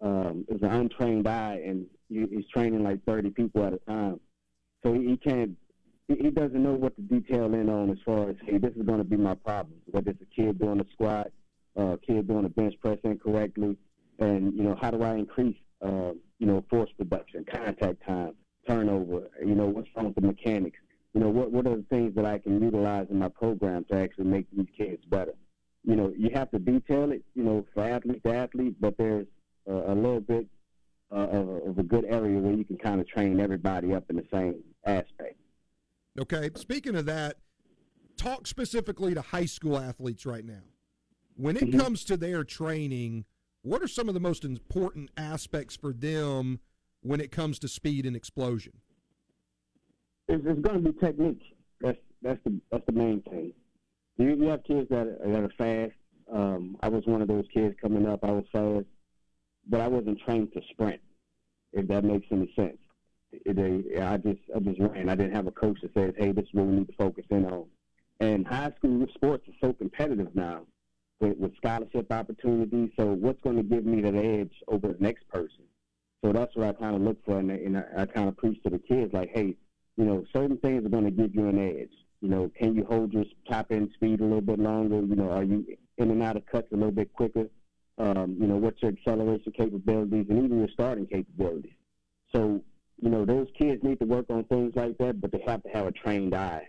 um, 0.00 0.44
is 0.48 0.62
an 0.62 0.70
untrained 0.70 1.26
eye, 1.26 1.62
and 1.64 1.86
he's 2.08 2.46
training 2.52 2.82
like 2.82 3.04
30 3.04 3.30
people 3.30 3.64
at 3.64 3.72
a 3.72 3.78
time. 3.78 4.20
So 4.84 4.92
he, 4.92 5.16
can't, 5.16 5.52
he, 6.08 6.30
doesn't 6.30 6.62
know 6.62 6.74
what 6.74 6.94
to 6.96 7.02
detail 7.02 7.46
in 7.54 7.68
on 7.70 7.90
as 7.90 7.98
far 8.04 8.30
as, 8.30 8.36
hey, 8.44 8.58
this 8.58 8.72
is 8.74 8.82
going 8.82 8.98
to 8.98 9.04
be 9.04 9.16
my 9.16 9.34
problem. 9.34 9.76
Whether 9.90 10.10
it's 10.10 10.22
a 10.22 10.40
kid 10.40 10.58
doing 10.58 10.80
a 10.80 10.84
squat, 10.92 11.28
uh, 11.78 11.92
a 11.92 11.98
kid 11.98 12.28
doing 12.28 12.44
a 12.44 12.50
bench 12.50 12.74
press 12.80 12.98
incorrectly, 13.04 13.76
and, 14.18 14.54
you 14.54 14.62
know, 14.62 14.76
how 14.80 14.90
do 14.90 15.02
I 15.02 15.14
increase, 15.14 15.56
uh, 15.82 16.12
you 16.38 16.46
know, 16.46 16.64
force 16.68 16.90
production, 16.96 17.44
contact 17.50 18.06
time, 18.06 18.34
turnover, 18.68 19.30
you 19.44 19.54
know, 19.54 19.66
what's 19.66 19.88
wrong 19.96 20.06
with 20.06 20.14
the 20.16 20.20
mechanics? 20.20 20.78
You 21.14 21.20
know, 21.20 21.28
what, 21.28 21.52
what 21.52 21.66
are 21.66 21.76
the 21.76 21.84
things 21.90 22.14
that 22.16 22.26
I 22.26 22.38
can 22.38 22.60
utilize 22.60 23.06
in 23.08 23.18
my 23.18 23.28
program 23.28 23.84
to 23.90 23.96
actually 23.96 24.24
make 24.24 24.46
these 24.50 24.66
kids 24.76 25.02
better? 25.06 25.34
You 25.84 25.96
know, 25.96 26.12
you 26.16 26.30
have 26.34 26.50
to 26.50 26.58
detail 26.58 27.12
it, 27.12 27.22
you 27.34 27.44
know, 27.44 27.64
for 27.72 27.84
athlete 27.84 28.22
to 28.24 28.34
athlete, 28.34 28.76
but 28.80 28.96
there's 28.98 29.26
uh, 29.68 29.92
a 29.92 29.94
little 29.94 30.20
bit 30.20 30.46
uh, 31.14 31.18
of, 31.18 31.48
of, 31.68 31.78
a 31.78 31.82
good 31.82 32.04
area 32.06 32.38
where 32.38 32.54
you 32.54 32.64
can 32.64 32.76
kind 32.76 33.00
of 33.00 33.06
train 33.06 33.38
everybody 33.38 33.94
up 33.94 34.04
in 34.10 34.16
the 34.16 34.26
same 34.32 34.56
aspect. 34.84 35.36
Okay. 36.18 36.50
Speaking 36.56 36.96
of 36.96 37.06
that, 37.06 37.36
talk 38.16 38.46
specifically 38.46 39.14
to 39.14 39.20
high 39.20 39.44
school 39.44 39.78
athletes 39.78 40.26
right 40.26 40.44
now. 40.44 40.62
When 41.36 41.56
it 41.56 41.64
mm-hmm. 41.64 41.78
comes 41.78 42.04
to 42.04 42.16
their 42.16 42.44
training, 42.44 43.24
what 43.62 43.82
are 43.82 43.88
some 43.88 44.08
of 44.08 44.14
the 44.14 44.20
most 44.20 44.44
important 44.44 45.10
aspects 45.16 45.76
for 45.76 45.92
them 45.92 46.60
when 47.02 47.20
it 47.20 47.30
comes 47.30 47.58
to 47.60 47.68
speed 47.68 48.06
and 48.06 48.16
explosion? 48.16 48.72
It's, 50.28 50.44
it's 50.46 50.60
going 50.60 50.82
to 50.82 50.92
be 50.92 50.98
technique. 50.98 51.42
That's 51.80 51.98
that's 52.22 52.40
the 52.44 52.60
that's 52.70 52.86
the 52.86 52.92
main 52.92 53.20
thing. 53.22 53.52
You, 54.16 54.36
you 54.36 54.44
have 54.48 54.64
kids 54.64 54.88
that 54.90 55.06
are, 55.06 55.18
that 55.26 55.42
are 55.42 55.52
fast. 55.58 55.96
Um, 56.32 56.76
I 56.80 56.88
was 56.88 57.04
one 57.06 57.20
of 57.20 57.28
those 57.28 57.44
kids 57.52 57.74
coming 57.80 58.06
up. 58.06 58.20
I 58.22 58.30
was 58.30 58.44
fast, 58.52 58.86
but 59.68 59.80
I 59.80 59.88
wasn't 59.88 60.20
trained 60.20 60.52
to 60.52 60.60
sprint. 60.70 61.00
If 61.72 61.88
that 61.88 62.04
makes 62.04 62.26
any 62.30 62.52
sense. 62.54 62.78
It, 63.32 63.58
it, 63.58 64.00
I 64.00 64.16
just 64.18 64.40
I 64.54 64.60
just 64.60 64.78
ran. 64.78 65.08
I 65.08 65.16
didn't 65.16 65.34
have 65.34 65.48
a 65.48 65.52
coach 65.52 65.78
that 65.82 65.92
says, 65.92 66.14
"Hey, 66.16 66.30
this 66.30 66.44
is 66.44 66.50
what 66.52 66.66
we 66.66 66.76
need 66.76 66.86
to 66.86 66.94
focus 66.96 67.24
in 67.30 67.44
on." 67.46 67.66
And 68.20 68.46
high 68.46 68.72
school 68.76 69.06
sports 69.14 69.48
are 69.48 69.68
so 69.68 69.72
competitive 69.72 70.34
now 70.34 70.62
with, 71.20 71.36
with 71.38 71.56
scholarship 71.56 72.12
opportunities. 72.12 72.90
So 72.96 73.06
what's 73.06 73.42
going 73.42 73.56
to 73.56 73.64
give 73.64 73.84
me 73.84 74.00
that 74.02 74.14
edge 74.14 74.52
over 74.68 74.88
the 74.88 74.96
next 75.00 75.28
person? 75.28 75.64
So 76.24 76.32
that's 76.32 76.54
what 76.54 76.68
I 76.68 76.72
kind 76.72 76.94
of 76.94 77.02
look 77.02 77.22
for, 77.24 77.38
and, 77.38 77.50
and 77.50 77.76
I, 77.76 77.84
I 77.98 78.06
kind 78.06 78.28
of 78.28 78.36
preach 78.36 78.62
to 78.62 78.70
the 78.70 78.78
kids 78.78 79.12
like, 79.12 79.30
hey, 79.34 79.56
you 79.96 80.04
know, 80.04 80.24
certain 80.32 80.56
things 80.58 80.86
are 80.86 80.88
going 80.88 81.04
to 81.04 81.10
give 81.10 81.34
you 81.34 81.48
an 81.48 81.58
edge. 81.58 81.92
You 82.20 82.28
know, 82.28 82.50
can 82.56 82.74
you 82.74 82.86
hold 82.88 83.12
your 83.12 83.24
top 83.48 83.66
end 83.70 83.90
speed 83.94 84.20
a 84.20 84.24
little 84.24 84.40
bit 84.40 84.58
longer? 84.58 85.00
You 85.02 85.16
know, 85.16 85.30
are 85.30 85.42
you 85.42 85.66
in 85.98 86.10
and 86.10 86.22
out 86.22 86.36
of 86.36 86.46
cuts 86.46 86.68
a 86.72 86.76
little 86.76 86.92
bit 86.92 87.12
quicker? 87.12 87.48
Um, 87.98 88.36
you 88.40 88.46
know, 88.46 88.56
what's 88.56 88.82
your 88.82 88.92
acceleration 88.92 89.52
capabilities 89.52 90.26
and 90.28 90.44
even 90.44 90.58
your 90.58 90.68
starting 90.72 91.06
capabilities? 91.06 91.74
So, 92.34 92.60
you 93.00 93.08
know, 93.08 93.24
those 93.24 93.46
kids 93.56 93.82
need 93.84 94.00
to 94.00 94.04
work 94.04 94.26
on 94.30 94.44
things 94.44 94.72
like 94.74 94.98
that, 94.98 95.20
but 95.20 95.30
they 95.30 95.42
have 95.46 95.62
to 95.62 95.68
have 95.68 95.86
a 95.86 95.92
trained 95.92 96.34
eye. 96.34 96.66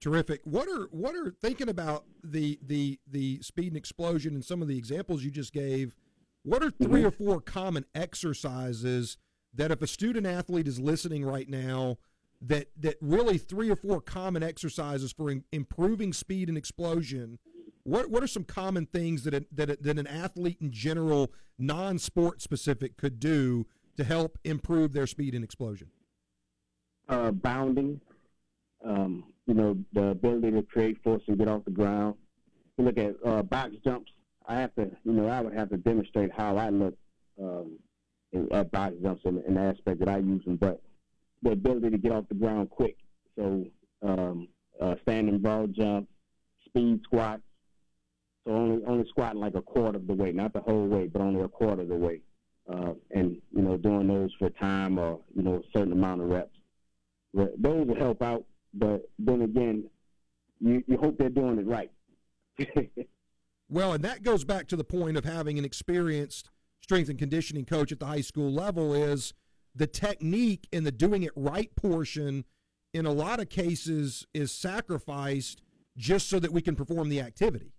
Terrific. 0.00 0.40
What 0.44 0.68
are 0.68 0.88
what 0.92 1.14
are 1.16 1.30
thinking 1.30 1.68
about 1.68 2.04
the 2.22 2.58
the 2.62 3.00
the 3.10 3.42
speed 3.42 3.68
and 3.68 3.76
explosion 3.76 4.34
and 4.34 4.44
some 4.44 4.62
of 4.62 4.68
the 4.68 4.78
examples 4.78 5.24
you 5.24 5.30
just 5.30 5.52
gave? 5.52 5.94
What 6.44 6.62
are 6.62 6.70
3 6.70 6.86
mm-hmm. 6.86 7.06
or 7.06 7.10
four 7.10 7.40
common 7.40 7.84
exercises 7.94 9.18
that 9.54 9.72
if 9.72 9.82
a 9.82 9.88
student 9.88 10.26
athlete 10.26 10.68
is 10.68 10.78
listening 10.78 11.24
right 11.24 11.48
now, 11.48 11.98
that 12.40 12.68
that 12.78 12.96
really 13.00 13.38
three 13.38 13.70
or 13.70 13.76
four 13.76 14.00
common 14.00 14.42
exercises 14.42 15.12
for 15.12 15.30
in, 15.30 15.44
improving 15.50 16.12
speed 16.12 16.48
and 16.48 16.56
explosion? 16.56 17.38
What 17.84 18.10
what 18.10 18.22
are 18.22 18.28
some 18.28 18.44
common 18.44 18.86
things 18.86 19.24
that 19.24 19.34
a, 19.34 19.44
that 19.52 19.70
a, 19.70 19.78
that 19.80 19.98
an 19.98 20.06
athlete 20.06 20.58
in 20.60 20.70
general, 20.70 21.32
non 21.58 21.98
sport 21.98 22.42
specific, 22.42 22.96
could 22.96 23.18
do 23.18 23.66
to 23.96 24.04
help 24.04 24.38
improve 24.44 24.92
their 24.92 25.06
speed 25.06 25.34
and 25.34 25.44
explosion? 25.44 25.88
Uh, 27.08 27.30
bounding. 27.30 28.00
Um, 28.84 29.24
you 29.46 29.54
know, 29.54 29.76
the 29.92 30.08
ability 30.08 30.50
to 30.52 30.62
create 30.62 31.02
force 31.02 31.22
and 31.26 31.38
get 31.38 31.48
off 31.48 31.64
the 31.64 31.70
ground. 31.70 32.14
You 32.76 32.84
look 32.84 32.98
at 32.98 33.16
uh, 33.24 33.42
box 33.42 33.74
jumps. 33.82 34.12
I 34.46 34.56
have 34.56 34.74
to, 34.76 34.90
you 35.04 35.12
know, 35.12 35.26
I 35.26 35.40
would 35.40 35.54
have 35.54 35.70
to 35.70 35.76
demonstrate 35.78 36.30
how 36.32 36.56
I 36.56 36.68
look 36.68 36.94
um, 37.42 37.78
at 38.52 38.70
box 38.70 38.94
jumps 39.02 39.22
in, 39.24 39.42
in 39.46 39.54
the 39.54 39.60
aspect 39.60 40.00
that 40.00 40.08
I 40.08 40.18
use 40.18 40.44
them, 40.44 40.56
but 40.56 40.80
the 41.42 41.52
ability 41.52 41.90
to 41.90 41.98
get 41.98 42.12
off 42.12 42.28
the 42.28 42.34
ground 42.34 42.70
quick. 42.70 42.96
So 43.36 43.64
um, 44.02 44.48
uh, 44.80 44.94
standing 45.02 45.38
ball 45.38 45.66
jump, 45.66 46.08
speed 46.66 47.00
squats. 47.04 47.42
So 48.48 48.54
only 48.54 48.82
only 48.86 49.06
squatting 49.10 49.40
like 49.40 49.54
a 49.56 49.60
quarter 49.60 49.98
of 49.98 50.06
the 50.06 50.14
weight, 50.14 50.34
not 50.34 50.54
the 50.54 50.60
whole 50.60 50.86
weight, 50.86 51.12
but 51.12 51.20
only 51.20 51.42
a 51.42 51.48
quarter 51.48 51.82
of 51.82 51.88
the 51.88 51.94
weight. 51.94 52.24
Uh, 52.66 52.94
and 53.10 53.36
you 53.54 53.60
know, 53.60 53.76
doing 53.76 54.08
those 54.08 54.30
for 54.38 54.48
time 54.48 54.98
or 54.98 55.20
you 55.36 55.42
know, 55.42 55.56
a 55.56 55.78
certain 55.78 55.92
amount 55.92 56.22
of 56.22 56.28
reps. 56.28 56.56
But 57.34 57.60
Those 57.60 57.86
will 57.86 57.96
help 57.96 58.22
out 58.22 58.44
but 58.74 59.10
then 59.18 59.42
again, 59.42 59.84
you, 60.60 60.82
you 60.86 60.96
hope 60.98 61.18
they're 61.18 61.28
doing 61.28 61.58
it 61.58 61.66
right. 61.66 61.90
well, 63.68 63.92
and 63.92 64.04
that 64.04 64.22
goes 64.22 64.44
back 64.44 64.66
to 64.68 64.76
the 64.76 64.84
point 64.84 65.16
of 65.16 65.24
having 65.24 65.58
an 65.58 65.64
experienced 65.64 66.50
strength 66.82 67.08
and 67.08 67.18
conditioning 67.18 67.64
coach 67.64 67.92
at 67.92 68.00
the 68.00 68.06
high 68.06 68.20
school 68.20 68.52
level 68.52 68.94
is 68.94 69.34
the 69.74 69.86
technique 69.86 70.68
and 70.72 70.86
the 70.86 70.92
doing 70.92 71.22
it 71.22 71.32
right 71.36 71.74
portion 71.76 72.44
in 72.94 73.06
a 73.06 73.12
lot 73.12 73.40
of 73.40 73.48
cases 73.48 74.26
is 74.32 74.50
sacrificed 74.52 75.62
just 75.96 76.28
so 76.28 76.38
that 76.38 76.52
we 76.52 76.62
can 76.62 76.74
perform 76.74 77.08
the 77.08 77.20
activity. 77.20 77.72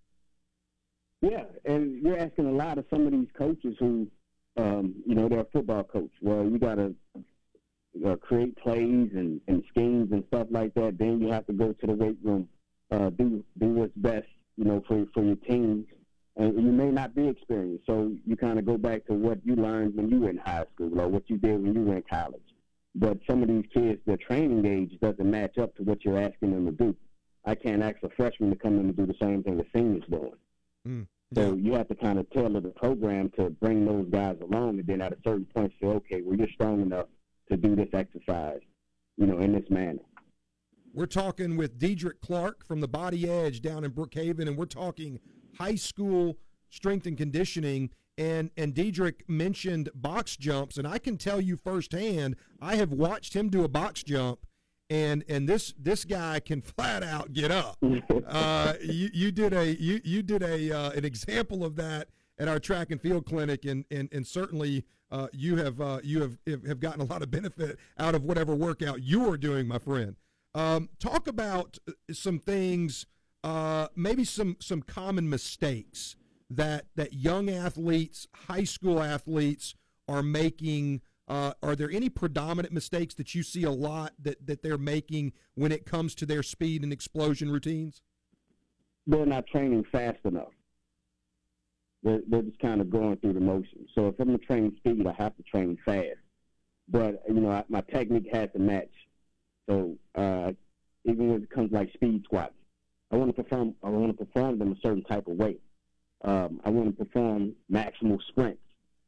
Yeah, 1.22 1.44
and 1.66 2.02
you're 2.02 2.18
asking 2.18 2.46
a 2.46 2.52
lot 2.52 2.78
of 2.78 2.86
some 2.90 3.06
of 3.06 3.12
these 3.12 3.28
coaches 3.38 3.76
who, 3.80 4.08
um, 4.58 4.96
you 5.06 5.16
know, 5.16 5.28
they're 5.28 5.42
a 5.42 5.46
football 5.46 5.84
coach. 5.84 6.12
Well, 6.22 6.46
you 6.46 6.58
got 6.58 6.76
to 6.76 6.96
uh, 8.06 8.16
create 8.18 8.56
plays 8.58 9.10
and, 9.14 9.42
and 9.48 9.64
schemes 9.70 10.12
and 10.12 10.24
stuff 10.28 10.48
like 10.52 10.74
that, 10.76 10.98
then 10.98 11.20
you 11.20 11.32
have 11.32 11.46
to 11.48 11.54
go 11.54 11.74
to 11.74 11.88
the 11.88 11.94
weight 11.94 12.18
room, 12.24 12.48
uh, 12.92 13.10
do 13.10 13.44
do 13.60 13.68
what's 13.70 13.94
best, 13.96 14.28
you 14.58 14.66
know, 14.66 14.84
for 14.88 15.06
for 15.14 15.24
your 15.24 15.36
teams. 15.36 15.86
And 16.38 16.54
you 16.56 16.72
may 16.72 16.90
not 16.90 17.16
be 17.16 17.28
experienced, 17.28 17.86
so 17.86 18.14
you 18.26 18.38
kind 18.38 18.58
of 18.60 18.66
go 18.66 18.78
back 18.78 19.06
to 19.08 19.14
what 19.14 19.40
you 19.44 19.56
learned 19.56 19.96
when 19.96 20.10
you 20.10 20.22
were 20.22 20.30
in 20.30 20.38
high 20.38 20.66
school 20.74 21.02
or 21.02 21.10
what 21.10 21.30
you 21.30 21.38
did 21.38 21.62
when 21.62 21.74
you 21.74 21.82
were 21.82 21.98
in 21.98 22.04
college. 22.10 22.42
But 22.96 23.18
some 23.30 23.42
of 23.44 23.50
these 23.50 23.66
kids, 23.74 24.00
their 24.06 24.18
training 24.18 24.66
age 24.66 24.98
doesn't 25.02 25.30
match 25.30 25.58
up 25.58 25.76
to 25.76 25.84
what 25.84 26.06
you're 26.06 26.20
asking 26.20 26.52
them 26.52 26.66
to 26.66 26.72
do. 26.72 26.96
I 27.46 27.56
can't 27.56 27.84
ask 27.84 27.98
a 28.04 28.10
freshman 28.10 28.52
to 28.52 28.56
come 28.56 28.80
in 28.80 28.86
and 28.86 28.96
do 28.96 29.06
the 29.06 29.16
same 29.22 29.44
thing 29.44 29.58
the 29.58 29.66
seniors 29.76 30.04
doing. 30.10 30.32
Mm. 30.88 31.08
So 31.36 31.54
you 31.54 31.74
have 31.74 31.88
to 31.90 31.96
kind 31.96 32.18
of 32.18 32.30
tailor 32.32 32.60
the 32.60 32.70
program 32.70 33.32
to 33.38 33.50
bring 33.50 33.86
those 33.86 34.08
guys 34.10 34.38
along, 34.42 34.80
and 34.80 34.88
then 34.88 35.02
at 35.02 35.14
a 35.14 35.18
certain 35.24 35.46
point 35.46 35.72
say, 35.80 35.88
okay, 35.88 36.22
well 36.24 36.38
you're 36.38 36.50
strong 36.50 36.82
enough 36.82 37.06
to 37.52 37.58
do 37.58 37.76
this 37.76 37.90
exercise, 37.94 38.62
you 39.18 39.28
know, 39.28 39.38
in 39.40 39.54
this 39.54 39.70
manner. 39.70 40.00
We're 40.94 41.06
talking 41.06 41.56
with 41.56 41.78
Diedrich 41.78 42.20
Clark 42.22 42.66
from 42.66 42.82
the 42.82 42.88
Body 42.88 43.30
Edge 43.30 43.62
down 43.62 43.84
in 43.84 43.92
Brookhaven, 43.92 44.48
and 44.48 44.58
we're 44.58 44.66
talking 44.66 45.20
high 45.58 45.76
school 45.76 46.38
strength 46.70 47.06
and 47.06 47.18
conditioning. 47.18 47.92
And 48.18 48.52
and 48.58 48.74
Diedrich 48.74 49.24
mentioned 49.30 49.90
box 49.94 50.36
jumps, 50.36 50.78
and 50.78 50.88
I 50.88 50.98
can 50.98 51.18
tell 51.18 51.40
you 51.40 51.58
firsthand, 51.58 52.36
I 52.60 52.76
have 52.76 52.92
watched 52.92 53.36
him 53.36 53.50
do 53.50 53.64
a 53.64 53.70
box 53.70 54.04
jump, 54.04 54.40
and 54.90 55.24
and 55.30 55.48
this 55.48 55.74
this 55.78 56.06
guy 56.06 56.40
can 56.40 56.62
flat 56.62 57.04
out 57.04 57.34
get 57.34 57.52
up. 57.52 57.78
uh, 58.28 58.74
you 58.82 59.10
you 59.14 59.32
did 59.32 59.54
a 59.54 59.76
you 59.76 60.02
you 60.04 60.24
did 60.24 60.42
a 60.44 60.72
uh, 60.76 60.92
an 60.92 61.06
example 61.06 61.64
of 61.64 61.76
that 61.76 62.10
at 62.38 62.48
our 62.48 62.60
track 62.60 62.92
and 62.92 63.02
field 63.02 63.26
clinic, 63.26 63.66
and 63.66 63.86
and 63.92 64.10
and 64.12 64.26
certainly 64.26 64.86
uh, 65.12 65.28
you 65.32 65.58
have 65.58 65.80
uh, 65.80 66.00
you 66.04 66.22
have 66.22 66.38
have 66.66 66.80
gotten 66.80 67.02
a 67.02 67.06
lot 67.06 67.22
of 67.22 67.30
benefit 67.30 67.78
out 67.98 68.16
of 68.16 68.24
whatever 68.24 68.56
workout 68.56 69.02
you 69.02 69.30
are 69.32 69.38
doing, 69.38 69.68
my 69.68 69.78
friend. 69.78 70.16
Um, 70.56 70.90
talk 71.00 71.28
about 71.28 71.78
some 72.12 72.40
things, 72.40 73.06
uh, 73.44 73.88
maybe 73.96 74.24
some 74.24 74.58
some 74.60 74.82
common 74.82 75.30
mistakes 75.30 76.16
that 76.50 76.86
that 76.96 77.14
young 77.14 77.50
athletes, 77.50 78.28
high 78.48 78.64
school 78.64 79.02
athletes, 79.02 79.76
are 80.08 80.24
making. 80.24 81.02
Uh, 81.30 81.54
are 81.62 81.76
there 81.76 81.92
any 81.92 82.10
predominant 82.10 82.74
mistakes 82.74 83.14
that 83.14 83.36
you 83.36 83.44
see 83.44 83.64
a 83.64 83.72
lot 83.72 84.14
that, 84.20 84.46
that 84.48 84.64
they're 84.64 84.80
making 84.80 85.32
when 85.54 85.72
it 85.72 85.86
comes 85.86 86.16
to 86.16 86.26
their 86.26 86.42
speed 86.42 86.84
and 86.84 86.92
explosion 86.92 87.52
routines? 87.52 88.02
They're 89.06 89.28
not 89.28 89.46
training 89.48 89.86
fast 89.92 90.18
enough. 90.26 90.52
They're, 92.02 92.22
they're 92.28 92.42
just 92.42 92.60
kind 92.60 92.82
of 92.82 92.90
going 92.90 93.18
through 93.18 93.34
the 93.34 93.40
motions. 93.40 93.90
So 93.94 94.08
if 94.08 94.20
I'm 94.20 94.28
going 94.28 94.40
to 94.40 94.46
train 94.46 94.76
speed, 94.78 95.06
I 95.06 95.14
have 95.22 95.36
to 95.38 95.44
train 95.44 95.78
fast. 95.86 96.18
But 96.88 97.22
you 97.28 97.36
know, 97.36 97.52
I, 97.52 97.64
my 97.70 97.82
technique 97.82 98.30
has 98.34 98.50
to 98.54 98.60
match. 98.60 98.90
So 99.70 99.96
uh, 100.16 100.54
even 101.06 101.30
when 101.30 101.44
it 101.44 101.50
comes 101.52 101.72
like 101.72 101.94
speed 101.94 102.24
squats, 102.24 102.54
I 103.12 103.18
want 103.18 103.36
to 103.36 103.44
perform. 103.44 103.76
I 103.84 103.90
want 103.90 104.18
to 104.18 104.26
perform 104.26 104.58
them 104.58 104.72
a 104.72 104.76
certain 104.82 105.04
type 105.04 105.28
of 105.28 105.36
way. 105.36 105.58
Um, 106.24 106.60
I 106.66 106.70
want 106.70 106.98
to 106.98 107.06
perform 107.06 107.54
maximal 107.72 108.20
sprints, 108.28 108.62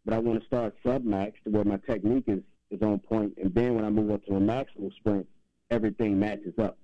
but 0.05 0.13
I 0.13 0.19
want 0.19 0.39
to 0.39 0.45
start 0.45 0.75
sub 0.85 1.03
max 1.03 1.37
to 1.43 1.51
where 1.51 1.63
my 1.63 1.77
technique 1.77 2.25
is 2.27 2.41
is 2.69 2.81
on 2.81 2.99
point, 2.99 3.33
and 3.41 3.53
then 3.53 3.75
when 3.75 3.83
I 3.83 3.89
move 3.89 4.11
up 4.11 4.25
to 4.25 4.35
a 4.35 4.39
maximal 4.39 4.95
sprint, 4.95 5.27
everything 5.69 6.17
matches 6.17 6.53
up. 6.57 6.77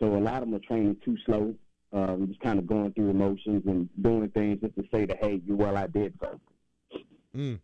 So 0.00 0.16
a 0.16 0.18
lot 0.18 0.42
of 0.42 0.48
them 0.48 0.54
are 0.54 0.66
training 0.66 0.96
too 1.04 1.16
slow 1.26 1.54
um, 1.92 2.26
just 2.28 2.40
kind 2.40 2.58
of 2.58 2.66
going 2.66 2.92
through 2.92 3.10
emotions 3.10 3.62
and 3.66 3.88
doing 4.02 4.28
things 4.30 4.60
just 4.60 4.74
to 4.76 4.84
say 4.92 5.06
that, 5.06 5.18
hey, 5.20 5.40
you 5.46 5.56
well, 5.56 5.76
I 5.76 5.86
did 5.86 6.14
something. 6.20 6.40
Mm. 7.34 7.60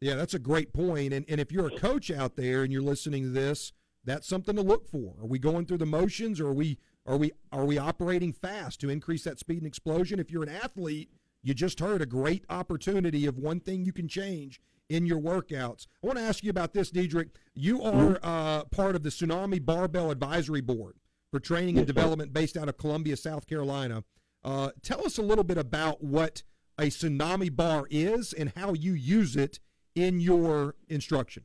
Yeah, 0.00 0.14
that's 0.14 0.34
a 0.34 0.38
great 0.38 0.72
point. 0.72 1.12
And 1.12 1.24
and 1.28 1.40
if 1.40 1.52
you're 1.52 1.66
a 1.66 1.78
coach 1.78 2.10
out 2.10 2.36
there 2.36 2.62
and 2.62 2.72
you're 2.72 2.82
listening 2.82 3.24
to 3.24 3.30
this, 3.30 3.72
that's 4.04 4.26
something 4.26 4.56
to 4.56 4.62
look 4.62 4.88
for. 4.88 5.14
Are 5.20 5.26
we 5.26 5.38
going 5.38 5.66
through 5.66 5.78
the 5.78 5.86
motions, 5.86 6.40
or 6.40 6.48
are 6.48 6.54
we 6.54 6.78
are 7.06 7.16
we 7.16 7.32
are 7.52 7.64
we 7.64 7.78
operating 7.78 8.32
fast 8.32 8.80
to 8.80 8.90
increase 8.90 9.24
that 9.24 9.38
speed 9.38 9.58
and 9.58 9.66
explosion? 9.66 10.18
If 10.18 10.30
you're 10.30 10.42
an 10.42 10.48
athlete, 10.48 11.10
you 11.42 11.54
just 11.54 11.80
heard 11.80 12.02
a 12.02 12.06
great 12.06 12.44
opportunity 12.50 13.26
of 13.26 13.38
one 13.38 13.60
thing 13.60 13.84
you 13.84 13.92
can 13.92 14.08
change 14.08 14.60
in 14.88 15.06
your 15.06 15.20
workouts. 15.20 15.86
I 16.02 16.06
want 16.06 16.18
to 16.18 16.24
ask 16.24 16.42
you 16.42 16.50
about 16.50 16.74
this, 16.74 16.90
Diedrich. 16.90 17.28
You 17.54 17.82
are 17.82 18.18
uh, 18.22 18.64
part 18.64 18.96
of 18.96 19.02
the 19.02 19.10
Tsunami 19.10 19.64
Barbell 19.64 20.10
Advisory 20.10 20.60
Board 20.60 20.96
for 21.30 21.40
training 21.40 21.78
and 21.78 21.86
development 21.86 22.32
based 22.32 22.56
out 22.56 22.68
of 22.68 22.76
Columbia, 22.76 23.16
South 23.16 23.46
Carolina. 23.46 24.04
Uh, 24.44 24.70
tell 24.82 25.04
us 25.06 25.16
a 25.16 25.22
little 25.22 25.44
bit 25.44 25.58
about 25.58 26.02
what 26.02 26.42
a 26.78 26.84
tsunami 26.84 27.54
bar 27.54 27.86
is 27.90 28.32
and 28.32 28.52
how 28.56 28.72
you 28.72 28.94
use 28.94 29.36
it 29.36 29.60
in 29.94 30.18
your 30.18 30.74
instruction. 30.88 31.44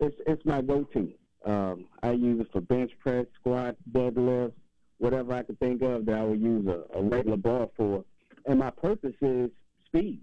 It's 0.00 0.16
it's 0.26 0.44
my 0.44 0.62
go-to. 0.62 1.12
Um, 1.44 1.86
I 2.02 2.12
use 2.12 2.40
it 2.40 2.48
for 2.52 2.60
bench 2.60 2.92
press, 2.98 3.26
squat, 3.38 3.76
deadlift, 3.92 4.52
whatever 4.98 5.32
I 5.32 5.42
could 5.42 5.58
think 5.60 5.82
of 5.82 6.06
that 6.06 6.16
I 6.16 6.24
would 6.24 6.40
use 6.40 6.66
a, 6.66 6.98
a 6.98 7.02
regular 7.02 7.36
bar 7.36 7.68
for. 7.76 8.04
And 8.46 8.58
my 8.60 8.70
purpose 8.70 9.14
is 9.20 9.50
speed, 9.86 10.20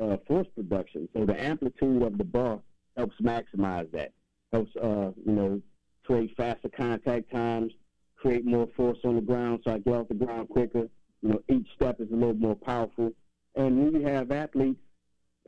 uh, 0.00 0.16
force 0.26 0.46
production. 0.54 1.08
So 1.14 1.26
the 1.26 1.40
amplitude 1.40 2.02
of 2.02 2.18
the 2.18 2.24
bar 2.24 2.60
helps 2.96 3.16
maximize 3.20 3.90
that. 3.92 4.12
Helps 4.52 4.74
uh, 4.76 5.10
you 5.26 5.32
know 5.32 5.62
create 6.04 6.36
faster 6.36 6.68
contact 6.68 7.30
times, 7.30 7.72
create 8.16 8.44
more 8.44 8.68
force 8.76 8.98
on 9.04 9.16
the 9.16 9.20
ground, 9.20 9.60
so 9.64 9.72
I 9.72 9.78
get 9.78 9.94
off 9.94 10.08
the 10.08 10.14
ground 10.14 10.48
quicker. 10.48 10.88
You 11.22 11.28
know, 11.28 11.42
each 11.48 11.66
step 11.74 12.00
is 12.00 12.10
a 12.10 12.14
little 12.14 12.34
more 12.34 12.54
powerful. 12.54 13.12
And 13.56 13.84
when 13.84 14.00
you 14.00 14.06
have 14.06 14.30
athletes 14.30 14.80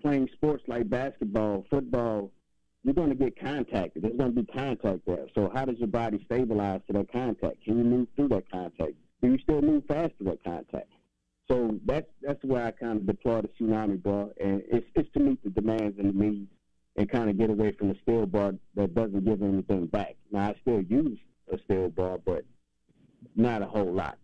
playing 0.02 0.28
sports 0.32 0.64
like 0.66 0.90
basketball, 0.90 1.64
football, 1.70 2.30
you're 2.82 2.94
going 2.94 3.10
to 3.10 3.14
get 3.14 3.38
contacted. 3.38 4.02
There's 4.02 4.16
going 4.16 4.34
to 4.34 4.42
be 4.42 4.52
contact 4.52 5.00
there. 5.06 5.26
So 5.34 5.50
how 5.54 5.64
does 5.64 5.78
your 5.78 5.88
body 5.88 6.20
stabilize 6.24 6.80
to 6.86 6.94
that 6.94 7.12
contact? 7.12 7.62
Can 7.64 7.78
you 7.78 7.84
move 7.84 8.08
through 8.16 8.28
that 8.28 8.50
contact? 8.50 8.92
Do 9.22 9.28
you 9.28 9.38
still 9.38 9.62
move 9.62 9.84
fast 9.86 10.12
to 10.18 10.24
that 10.24 10.42
contact? 10.42 10.90
So 11.50 11.80
that's 11.84 12.06
that's 12.22 12.42
where 12.44 12.64
I 12.64 12.70
kind 12.70 12.98
of 12.98 13.06
deploy 13.06 13.42
the 13.42 13.48
tsunami 13.48 14.00
bar, 14.00 14.28
and 14.40 14.62
it's 14.70 14.86
it's 14.94 15.10
to 15.14 15.20
meet 15.20 15.42
the 15.42 15.50
demands 15.50 15.98
and 15.98 16.14
the 16.14 16.24
needs, 16.24 16.48
and 16.96 17.10
kind 17.10 17.28
of 17.28 17.36
get 17.38 17.50
away 17.50 17.72
from 17.72 17.88
the 17.88 17.96
steel 18.02 18.24
bar 18.24 18.54
that 18.76 18.94
doesn't 18.94 19.24
give 19.24 19.42
anything 19.42 19.86
back. 19.86 20.14
Now 20.30 20.50
I 20.50 20.54
still 20.60 20.80
use 20.82 21.18
a 21.52 21.58
steel 21.64 21.88
bar, 21.88 22.18
but 22.24 22.44
not 23.34 23.62
a 23.62 23.66
whole 23.66 23.92
lot. 23.92 24.16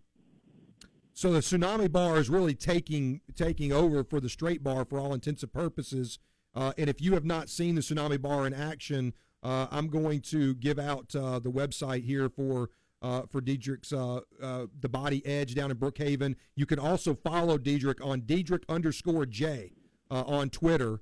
So 1.14 1.32
the 1.32 1.40
tsunami 1.40 1.90
bar 1.90 2.18
is 2.18 2.30
really 2.30 2.54
taking 2.54 3.22
taking 3.34 3.72
over 3.72 4.04
for 4.04 4.20
the 4.20 4.28
straight 4.28 4.62
bar 4.62 4.84
for 4.84 5.00
all 5.00 5.12
intents 5.12 5.42
and 5.42 5.52
purposes. 5.52 6.20
Uh, 6.54 6.74
and 6.78 6.88
if 6.88 7.00
you 7.00 7.14
have 7.14 7.24
not 7.24 7.50
seen 7.50 7.74
the 7.74 7.80
tsunami 7.80 8.22
bar 8.22 8.46
in 8.46 8.54
action, 8.54 9.14
uh, 9.42 9.66
I'm 9.72 9.88
going 9.88 10.20
to 10.20 10.54
give 10.54 10.78
out 10.78 11.14
uh, 11.16 11.40
the 11.40 11.50
website 11.50 12.04
here 12.04 12.28
for 12.28 12.70
uh, 13.02 13.22
for 13.30 13.40
Diedrich's 13.40 13.92
uh, 13.92 14.20
uh, 14.42 14.66
the 14.80 14.88
Body 14.88 15.24
Edge 15.26 15.54
down 15.54 15.70
in 15.70 15.76
Brookhaven. 15.76 16.36
You 16.54 16.66
can 16.66 16.78
also 16.78 17.14
follow 17.14 17.58
Diedrich 17.58 18.00
on 18.02 18.22
Diedrich 18.26 18.64
underscore 18.68 19.26
J 19.26 19.72
on 20.10 20.50
Twitter. 20.50 21.00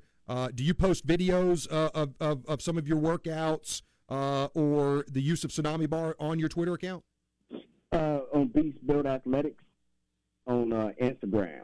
do 0.55 0.65
you 0.65 0.75
post 0.75 1.07
videos 1.07 1.67
of, 1.67 2.15
of, 2.21 2.45
of 2.47 2.63
some 2.63 2.79
of 2.79 2.89
your 2.89 2.99
workouts 2.99 3.83
or 4.09 5.05
the 5.09 5.21
use 5.21 5.45
of 5.45 5.51
tsunami 5.51 5.89
bar 5.89 6.17
on 6.19 6.39
your 6.39 6.49
Twitter 6.49 6.75
account? 6.75 7.05
on 7.93 8.49
Beast 8.49 8.85
Build 8.87 9.07
Athletics 9.07 9.63
on 10.47 10.71
Instagram 11.01 11.63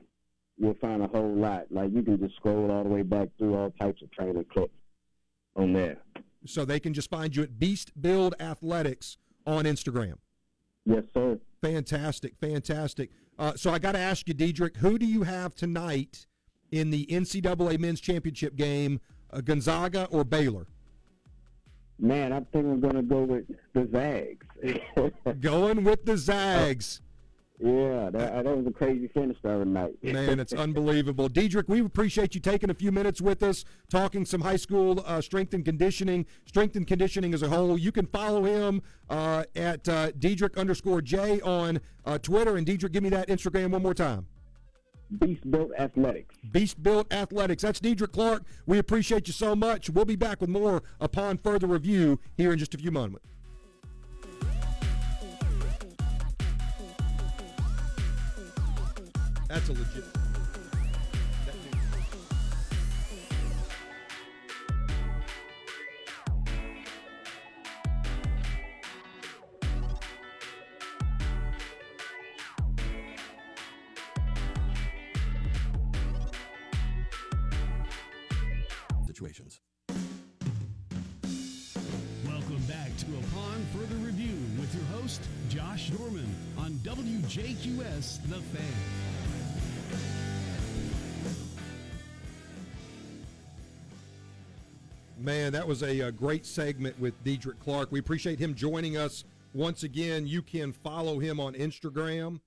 you'll 0.60 0.74
find 0.74 1.02
a 1.02 1.08
whole 1.08 1.34
lot. 1.34 1.64
Like 1.70 1.90
you 1.92 2.02
can 2.02 2.20
just 2.20 2.36
scroll 2.36 2.70
all 2.70 2.84
the 2.84 2.88
way 2.88 3.02
back 3.02 3.28
through 3.38 3.56
all 3.56 3.72
types 3.80 4.02
of 4.02 4.12
training 4.12 4.44
clips 4.52 4.74
on 5.56 5.72
there. 5.72 5.96
So 6.46 6.64
they 6.64 6.78
can 6.78 6.94
just 6.94 7.10
find 7.10 7.34
you 7.34 7.42
at 7.42 7.58
Beast 7.58 8.00
Build 8.00 8.34
Athletics 8.38 9.16
on 9.50 9.64
Instagram. 9.64 10.14
Yes, 10.86 11.04
sir. 11.12 11.38
Fantastic, 11.62 12.34
fantastic. 12.40 13.10
Uh, 13.38 13.52
so 13.54 13.70
I 13.70 13.78
got 13.78 13.92
to 13.92 13.98
ask 13.98 14.26
you, 14.28 14.34
Diedrich, 14.34 14.76
who 14.76 14.98
do 14.98 15.06
you 15.06 15.22
have 15.22 15.54
tonight 15.54 16.26
in 16.72 16.90
the 16.90 17.06
NCAA 17.06 17.78
Men's 17.78 18.00
Championship 18.00 18.56
game, 18.56 19.00
uh, 19.30 19.40
Gonzaga 19.40 20.06
or 20.10 20.24
Baylor? 20.24 20.66
Man, 21.98 22.32
I 22.32 22.40
think 22.40 22.66
I'm 22.66 22.80
going 22.80 22.94
to 22.94 23.02
go 23.02 23.24
with 23.24 23.44
the 23.74 23.86
Zags. 23.92 24.46
going 25.40 25.84
with 25.84 26.04
the 26.06 26.16
Zags. 26.16 27.02
Yeah, 27.62 28.08
that, 28.10 28.44
that 28.44 28.56
was 28.56 28.66
a 28.66 28.70
crazy 28.70 29.08
finish 29.08 29.36
the 29.42 29.52
other 29.52 29.64
night. 29.66 29.92
Man, 30.02 30.40
it's 30.40 30.54
unbelievable. 30.54 31.28
Diedrich, 31.28 31.68
we 31.68 31.80
appreciate 31.80 32.34
you 32.34 32.40
taking 32.40 32.70
a 32.70 32.74
few 32.74 32.90
minutes 32.90 33.20
with 33.20 33.42
us, 33.42 33.66
talking 33.90 34.24
some 34.24 34.40
high 34.40 34.56
school 34.56 35.02
uh, 35.04 35.20
strength 35.20 35.52
and 35.52 35.62
conditioning, 35.62 36.24
strength 36.46 36.76
and 36.76 36.86
conditioning 36.86 37.34
as 37.34 37.42
a 37.42 37.48
whole. 37.48 37.76
You 37.76 37.92
can 37.92 38.06
follow 38.06 38.44
him 38.44 38.80
uh, 39.10 39.44
at 39.54 39.86
uh, 39.90 40.12
Diedrich 40.12 40.56
underscore 40.56 41.02
J 41.02 41.42
on 41.42 41.80
uh, 42.06 42.16
Twitter. 42.16 42.56
And 42.56 42.66
Diedrich, 42.66 42.92
give 42.92 43.02
me 43.02 43.10
that 43.10 43.28
Instagram 43.28 43.72
one 43.72 43.82
more 43.82 43.94
time. 43.94 44.26
Beast 45.18 45.50
Built 45.50 45.72
Athletics. 45.78 46.36
Beast 46.52 46.82
Built 46.82 47.12
Athletics. 47.12 47.62
That's 47.62 47.80
Diedrich 47.80 48.12
Clark. 48.12 48.44
We 48.64 48.78
appreciate 48.78 49.26
you 49.26 49.34
so 49.34 49.54
much. 49.54 49.90
We'll 49.90 50.04
be 50.04 50.16
back 50.16 50.40
with 50.40 50.48
more 50.48 50.82
upon 51.00 51.36
further 51.38 51.66
review 51.66 52.20
here 52.36 52.52
in 52.52 52.58
just 52.58 52.74
a 52.74 52.78
few 52.78 52.90
moments. 52.90 53.26
That's 59.50 59.68
a 59.68 59.72
legit. 59.72 60.04
situations. 79.04 79.60
Welcome 82.24 82.62
back 82.68 82.96
to 82.98 83.06
Upon 83.06 83.66
Further 83.74 83.96
Review 83.96 84.36
with 84.60 84.72
your 84.72 84.84
host, 84.84 85.20
Josh 85.48 85.90
Norman 85.98 86.32
on 86.56 86.74
WJQS 86.84 88.22
The 88.28 88.40
Fan. 88.56 89.09
Man, 95.20 95.52
that 95.52 95.68
was 95.68 95.82
a, 95.82 96.00
a, 96.00 96.10
great 96.10 96.46
segment 96.46 96.98
with 96.98 97.12
Diedrich 97.24 97.60
Clark. 97.60 97.92
We 97.92 97.98
appreciate 97.98 98.38
him 98.38 98.54
joining 98.54 98.96
us 98.96 99.24
once 99.52 99.82
again. 99.82 100.26
You 100.26 100.40
can 100.40 100.72
follow 100.72 101.18
him 101.18 101.38
on 101.38 101.52
Instagram 101.52 102.40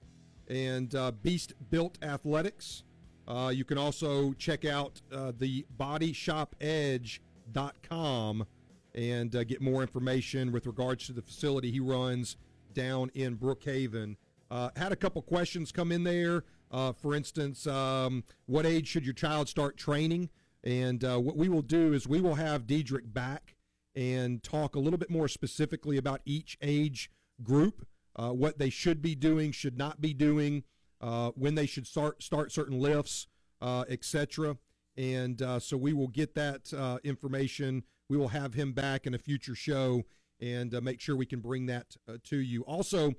and 0.47 0.95
uh, 0.95 1.11
Beast 1.11 1.53
Built 1.69 1.99
Athletics. 2.01 2.81
Uh, 3.27 3.51
you 3.53 3.63
can 3.63 3.77
also 3.77 4.33
check 4.33 4.65
out 4.65 4.99
uh, 5.11 5.33
the 5.37 5.67
bodyshopedge.com 5.79 8.47
and 8.95 9.35
uh, 9.35 9.43
get 9.43 9.61
more 9.61 9.83
information 9.83 10.51
with 10.51 10.65
regards 10.65 11.05
to 11.05 11.13
the 11.13 11.21
facility 11.21 11.69
he 11.69 11.79
runs 11.79 12.37
down 12.73 13.11
in 13.13 13.37
Brookhaven. 13.37 14.15
Uh, 14.49 14.71
had 14.75 14.91
a 14.91 14.95
couple 14.95 15.21
questions 15.21 15.71
come 15.71 15.91
in 15.91 16.03
there. 16.03 16.43
Uh, 16.71 16.91
for 16.91 17.13
instance, 17.13 17.67
um, 17.67 18.23
what 18.47 18.65
age 18.65 18.87
should 18.87 19.05
your 19.05 19.13
child 19.13 19.47
start 19.47 19.77
training? 19.77 20.31
And 20.63 21.03
uh, 21.03 21.19
what 21.19 21.35
we 21.35 21.49
will 21.49 21.61
do 21.61 21.93
is 21.93 22.07
we 22.07 22.21
will 22.21 22.35
have 22.35 22.65
Diedrich 22.65 23.13
back 23.13 23.55
and 23.95 24.41
talk 24.41 24.75
a 24.75 24.79
little 24.79 24.97
bit 24.97 25.09
more 25.09 25.27
specifically 25.27 25.97
about 25.97 26.21
each 26.25 26.57
age 26.61 27.11
group, 27.41 27.85
uh, 28.15 28.29
what 28.29 28.57
they 28.57 28.69
should 28.69 29.01
be 29.01 29.15
doing, 29.15 29.51
should 29.51 29.77
not 29.77 30.01
be 30.01 30.13
doing, 30.13 30.63
uh, 31.01 31.31
when 31.35 31.55
they 31.55 31.65
should 31.65 31.85
start 31.85 32.23
start 32.23 32.51
certain 32.51 32.79
lifts, 32.79 33.27
uh, 33.61 33.83
etc. 33.89 34.57
And 34.95 35.41
uh, 35.41 35.59
so 35.59 35.75
we 35.75 35.93
will 35.93 36.07
get 36.07 36.33
that 36.35 36.73
uh, 36.73 36.99
information. 37.03 37.83
We 38.09 38.17
will 38.17 38.29
have 38.29 38.53
him 38.53 38.73
back 38.73 39.05
in 39.05 39.13
a 39.13 39.19
future 39.19 39.55
show 39.55 40.03
and 40.39 40.71
make 40.83 40.99
sure 40.99 41.15
we 41.15 41.25
can 41.25 41.39
bring 41.39 41.67
that 41.67 41.95
to 42.25 42.37
you. 42.37 42.63
Also, 42.63 43.13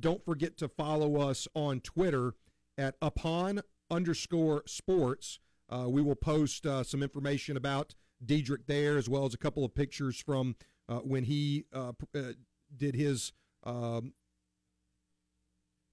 don't 0.00 0.24
forget 0.24 0.56
to 0.58 0.68
follow 0.68 1.16
us 1.16 1.46
on 1.54 1.80
Twitter 1.80 2.34
at 2.76 2.96
upon 3.00 3.60
underscore 3.88 4.64
sports. 4.66 5.38
Uh, 5.68 5.88
we 5.88 6.02
will 6.02 6.14
post 6.14 6.66
uh, 6.66 6.82
some 6.82 7.02
information 7.02 7.56
about 7.56 7.94
Diedrich 8.24 8.66
there, 8.66 8.96
as 8.96 9.08
well 9.08 9.24
as 9.24 9.34
a 9.34 9.38
couple 9.38 9.64
of 9.64 9.74
pictures 9.74 10.20
from 10.20 10.56
uh, 10.88 10.98
when 10.98 11.24
he 11.24 11.64
uh, 11.72 11.92
uh, 12.14 12.32
did 12.76 12.94
his 12.94 13.32
um, 13.64 14.12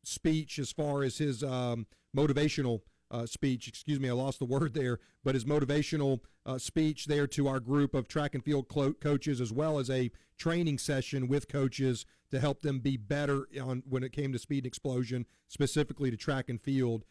speech 0.04 0.60
as 0.60 0.72
far 0.72 1.04
as 1.04 1.18
his 1.18 1.44
um, 1.44 1.88
motivational 2.16 2.82
uh, 3.10 3.26
speech. 3.26 3.68
Excuse 3.68 4.00
me, 4.00 4.10
I 4.10 4.14
lost 4.14 4.40
the 4.40 4.46
word 4.46 4.74
there, 4.74 5.00
but 5.24 5.36
his 5.36 5.46
motivational 5.46 6.20
speech 6.58 7.06
there 7.06 7.26
to 7.28 7.48
our 7.48 7.60
group 7.60 7.94
of 7.94 8.08
track 8.08 8.36
and 8.36 8.44
field 8.44 8.68
clo- 8.68 8.94
coaches, 8.94 9.40
as 9.40 9.52
well 9.52 9.80
as 9.80 9.90
a 9.90 10.12
training 10.38 10.78
session 10.78 11.28
with 11.28 11.48
coaches 11.48 12.06
to 12.32 12.40
help 12.40 12.62
them 12.62 12.80
be 12.80 12.98
better 12.98 13.48
on 13.62 13.84
when 13.88 14.04
it 14.04 14.12
came 14.12 14.34
to 14.34 14.40
speed 14.40 14.66
and 14.66 14.66
explosion, 14.66 15.26
specifically 15.48 16.12
to 16.12 16.18
track 16.18 16.50
and 16.50 16.62
field 16.62 17.06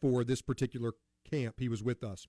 for 0.00 0.22
this 0.22 0.42
particular 0.42 0.92
camp. 1.28 1.56
He 1.58 1.68
was 1.68 1.82
with 1.82 2.02
us. 2.02 2.26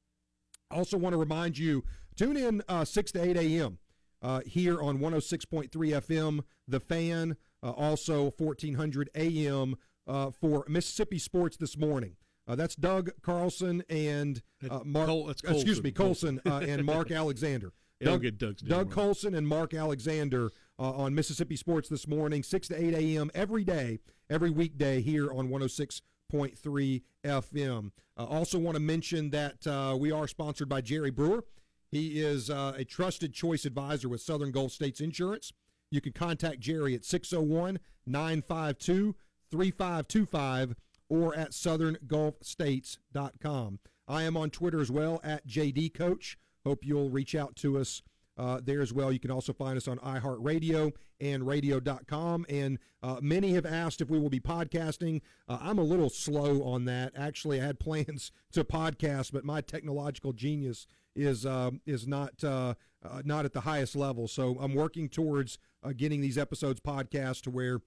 I 0.71 0.75
also 0.75 0.97
want 0.97 1.13
to 1.13 1.17
remind 1.17 1.57
you 1.57 1.83
tune 2.15 2.37
in 2.37 2.61
uh, 2.67 2.85
6 2.85 3.11
to 3.13 3.23
8 3.23 3.37
a.m. 3.37 3.79
Uh, 4.21 4.41
here 4.45 4.81
on 4.81 4.99
106.3 4.99 5.69
FM, 5.69 6.41
The 6.67 6.79
Fan, 6.79 7.37
uh, 7.63 7.71
also 7.71 8.33
1400 8.37 9.09
a.m. 9.15 9.75
Uh, 10.05 10.31
for 10.31 10.65
Mississippi 10.67 11.17
Sports 11.17 11.57
this 11.57 11.77
morning. 11.77 12.15
Uh, 12.47 12.55
that's 12.55 12.75
Doug 12.75 13.11
Carlson 13.21 13.83
and 13.89 14.41
uh, 14.69 14.79
Mark. 14.83 15.07
Col- 15.07 15.29
excuse 15.29 15.81
me, 15.83 15.91
Colson 15.91 16.41
and 16.45 16.83
Mark 16.83 17.11
Alexander. 17.11 17.73
Doug, 18.01 18.25
Doug's 18.37 18.61
Doug 18.61 18.91
Colson 18.91 19.35
and 19.35 19.47
Mark 19.47 19.73
Alexander 19.73 20.51
on 20.77 21.13
Mississippi 21.13 21.55
Sports 21.57 21.89
this 21.89 22.07
morning, 22.07 22.41
6 22.43 22.69
to 22.69 22.81
8 22.81 22.93
a.m. 22.95 23.29
every 23.35 23.63
day, 23.65 23.99
every 24.29 24.49
weekday 24.49 25.01
here 25.01 25.29
on 25.29 25.49
106. 25.49 26.01
106.3 26.31 27.01
FM. 27.23 27.91
Uh, 28.17 28.25
also, 28.25 28.59
want 28.59 28.75
to 28.75 28.81
mention 28.81 29.29
that 29.31 29.67
uh, 29.67 29.97
we 29.97 30.11
are 30.11 30.27
sponsored 30.27 30.69
by 30.69 30.81
Jerry 30.81 31.11
Brewer. 31.11 31.45
He 31.91 32.21
is 32.21 32.49
uh, 32.49 32.73
a 32.77 32.85
trusted 32.85 33.33
choice 33.33 33.65
advisor 33.65 34.09
with 34.09 34.21
Southern 34.21 34.51
Gulf 34.51 34.71
States 34.71 35.01
Insurance. 35.01 35.51
You 35.89 36.01
can 36.01 36.13
contact 36.13 36.59
Jerry 36.59 36.93
at 36.93 37.03
601 37.03 37.79
952 38.05 39.15
3525 39.49 40.75
or 41.09 41.35
at 41.35 41.49
southerngulfstates.com. 41.51 43.79
I 44.07 44.23
am 44.23 44.37
on 44.37 44.51
Twitter 44.51 44.79
as 44.79 44.89
well 44.91 45.19
at 45.23 45.47
JD 45.47 45.95
Coach. 45.95 46.37
Hope 46.63 46.85
you'll 46.85 47.09
reach 47.09 47.33
out 47.35 47.55
to 47.57 47.77
us 47.79 48.01
uh, 48.39 48.61
there 48.63 48.81
as 48.81 48.93
well. 48.93 49.11
You 49.11 49.19
can 49.19 49.31
also 49.31 49.51
find 49.51 49.75
us 49.75 49.87
on 49.87 49.97
iHeartRadio 49.97 50.93
and 51.19 51.45
radio.com. 51.45 52.45
And 52.47 52.79
uh, 53.03 53.17
many 53.21 53.51
have 53.53 53.65
asked 53.65 53.99
if 53.99 54.09
we 54.09 54.17
will 54.17 54.29
be 54.29 54.39
podcasting. 54.39 55.21
Uh, 55.49 55.57
I'm 55.61 55.77
a 55.77 55.83
little 55.83 56.09
slow 56.09 56.63
on 56.63 56.85
that. 56.85 57.11
Actually, 57.17 57.61
I 57.61 57.65
had 57.65 57.79
plans 57.81 58.31
to 58.53 58.63
podcast, 58.63 59.33
but 59.33 59.43
my 59.43 59.59
technological 59.59 60.31
genius 60.31 60.87
is 61.17 61.45
um, 61.45 61.81
is 61.85 62.07
not 62.07 62.41
uh, 62.41 62.75
uh, 63.03 63.21
not 63.25 63.43
at 63.43 63.51
the 63.51 63.61
highest 63.61 63.93
level. 63.93 64.27
So 64.29 64.57
I'm 64.61 64.73
working 64.73 65.09
towards 65.09 65.57
uh, 65.83 65.91
getting 65.95 66.21
these 66.21 66.37
episodes 66.37 66.79
podcast 66.79 67.41
to 67.41 67.49
where 67.49 67.81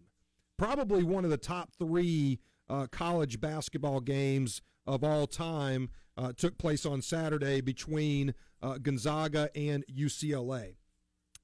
Probably 0.57 1.03
one 1.03 1.26
of 1.26 1.32
the 1.32 1.38
top 1.38 1.72
three 1.78 2.39
uh, 2.70 2.88
college 2.88 3.41
basketball 3.41 3.99
games 3.99 4.61
of 4.88 5.03
all 5.03 5.28
time 5.28 5.89
uh, 6.18 6.32
took 6.32 6.57
place 6.57 6.86
on 6.86 7.01
Saturday 7.01 7.59
between 7.59 8.34
uh, 8.61 8.78
Gonzaga 8.78 9.49
and 9.53 9.84
UCLA. 9.93 10.76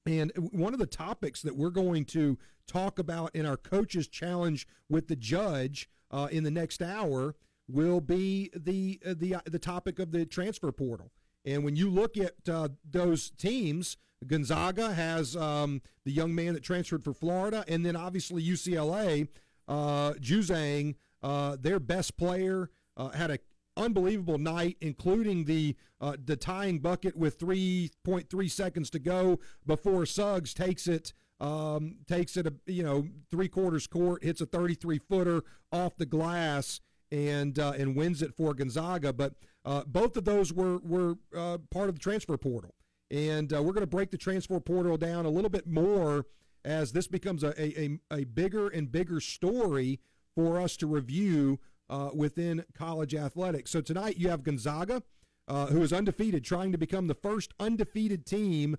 And 0.06 0.32
one 0.52 0.72
of 0.72 0.80
the 0.80 0.86
topics 0.86 1.42
that 1.42 1.56
we're 1.56 1.70
going 1.70 2.06
to 2.06 2.38
talk 2.66 2.98
about 2.98 3.34
in 3.34 3.44
our 3.44 3.58
coaches 3.58 4.08
challenge 4.08 4.66
with 4.88 5.08
the 5.08 5.16
judge 5.16 5.88
in 6.30 6.42
the 6.44 6.50
next 6.50 6.82
hour 6.82 7.34
will 7.68 8.00
be 8.00 8.50
the 8.54 8.98
the 9.04 9.36
the 9.46 9.58
topic 9.58 9.98
of 9.98 10.10
the 10.10 10.26
transfer 10.26 10.72
portal. 10.72 11.10
And 11.44 11.64
when 11.64 11.76
you 11.76 11.90
look 11.90 12.16
at 12.16 12.48
uh, 12.48 12.68
those 12.88 13.30
teams, 13.30 13.96
Gonzaga 14.26 14.92
has 14.92 15.36
um, 15.36 15.82
the 16.04 16.12
young 16.12 16.34
man 16.34 16.54
that 16.54 16.62
transferred 16.62 17.02
for 17.02 17.12
Florida, 17.12 17.64
and 17.68 17.84
then 17.84 17.96
obviously 17.96 18.42
UCLA, 18.42 19.28
uh, 19.68 20.12
Juzang, 20.14 20.94
uh, 21.22 21.56
their 21.60 21.80
best 21.80 22.16
player, 22.16 22.70
uh, 22.96 23.10
had 23.10 23.30
an 23.30 23.38
unbelievable 23.76 24.38
night, 24.38 24.76
including 24.80 25.44
the 25.44 25.76
uh, 26.00 26.16
the 26.22 26.36
tying 26.36 26.80
bucket 26.80 27.16
with 27.16 27.38
3.3 27.38 28.50
seconds 28.50 28.90
to 28.90 28.98
go 28.98 29.38
before 29.66 30.04
Suggs 30.04 30.52
takes 30.52 30.86
it. 30.86 31.12
Um, 31.40 31.96
takes 32.06 32.36
it 32.36 32.46
a 32.46 32.54
you 32.66 32.84
know 32.84 33.08
three 33.30 33.48
quarters 33.48 33.86
court, 33.88 34.22
hits 34.22 34.40
a 34.40 34.46
33 34.46 34.98
footer 34.98 35.42
off 35.72 35.96
the 35.96 36.06
glass, 36.06 36.80
and 37.10 37.58
uh, 37.58 37.72
and 37.76 37.96
wins 37.96 38.22
it 38.22 38.34
for 38.36 38.54
Gonzaga. 38.54 39.12
But 39.12 39.34
uh, 39.64 39.84
both 39.86 40.16
of 40.16 40.24
those 40.24 40.52
were 40.52 40.78
were 40.78 41.16
uh, 41.36 41.58
part 41.70 41.88
of 41.88 41.94
the 41.94 42.00
transfer 42.00 42.36
portal, 42.36 42.74
and 43.10 43.52
uh, 43.52 43.62
we're 43.62 43.72
going 43.72 43.82
to 43.82 43.86
break 43.86 44.10
the 44.10 44.18
transfer 44.18 44.58
portal 44.58 44.96
down 44.96 45.24
a 45.24 45.30
little 45.30 45.50
bit 45.50 45.66
more 45.66 46.26
as 46.64 46.92
this 46.92 47.06
becomes 47.06 47.44
a 47.44 47.60
a, 47.60 47.98
a 48.10 48.24
bigger 48.24 48.68
and 48.68 48.90
bigger 48.90 49.20
story 49.20 50.00
for 50.34 50.60
us 50.60 50.76
to 50.76 50.86
review 50.86 51.60
uh, 51.90 52.10
within 52.14 52.64
college 52.74 53.14
athletics. 53.14 53.70
So 53.70 53.80
tonight 53.80 54.16
you 54.16 54.30
have 54.30 54.42
Gonzaga, 54.42 55.02
uh, 55.46 55.66
who 55.66 55.82
is 55.82 55.92
undefeated, 55.92 56.44
trying 56.44 56.72
to 56.72 56.78
become 56.78 57.06
the 57.06 57.14
first 57.14 57.52
undefeated 57.60 58.26
team 58.26 58.76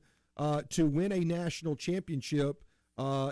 to 0.69 0.85
win 0.85 1.11
a 1.11 1.19
national 1.19 1.75
championship 1.75 2.63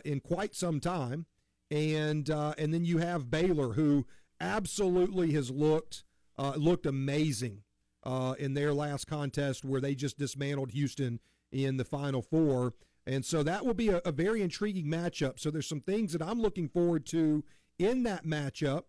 in 0.06 0.22
quite 0.22 0.56
some 0.56 0.80
time, 0.80 1.26
and 1.70 2.30
and 2.30 2.74
then 2.74 2.86
you 2.86 3.00
have 3.00 3.30
Baylor, 3.32 3.74
who 3.74 4.06
absolutely 4.40 5.34
has 5.34 5.52
looked 5.52 6.04
uh, 6.38 6.54
looked 6.56 6.86
amazing 6.86 7.64
uh, 8.04 8.36
in 8.40 8.54
their 8.54 8.74
last 8.74 9.06
contest 9.08 9.64
where 9.64 9.82
they 9.82 9.96
just 9.96 10.18
dismantled 10.18 10.72
Houston 10.72 11.20
in 11.52 11.78
the 11.78 11.86
Final 11.86 12.22
Four. 12.22 12.74
And 13.06 13.26
so 13.26 13.44
that 13.44 13.66
will 13.66 13.74
be 13.74 13.90
a, 13.90 13.98
a 14.06 14.12
very 14.12 14.42
intriguing 14.42 14.86
matchup. 14.86 15.40
So 15.40 15.50
there's 15.52 15.68
some 15.68 15.82
things 15.82 16.14
that 16.14 16.22
I'm 16.22 16.42
looking 16.42 16.70
forward 16.70 17.06
to 17.08 17.44
in 17.80 18.04
that 18.04 18.26
matchup. 18.26 18.84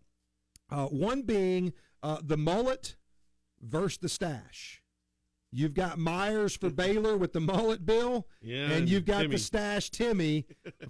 Uh, 0.69 0.85
one 0.87 1.23
being 1.23 1.73
uh, 2.01 2.17
the 2.23 2.37
mullet 2.37 2.95
versus 3.61 3.97
the 3.97 4.09
stash. 4.09 4.81
You've 5.51 5.73
got 5.75 5.99
Myers 5.99 6.55
for 6.57 6.71
Baylor 6.71 7.15
with 7.15 7.33
the 7.33 7.39
mullet 7.39 7.85
bill, 7.85 8.27
yeah, 8.41 8.71
and 8.71 8.89
you've 8.89 9.05
got 9.05 9.25
Timme. 9.25 9.31
the 9.31 9.37
stash 9.37 9.91
Timme 9.91 10.45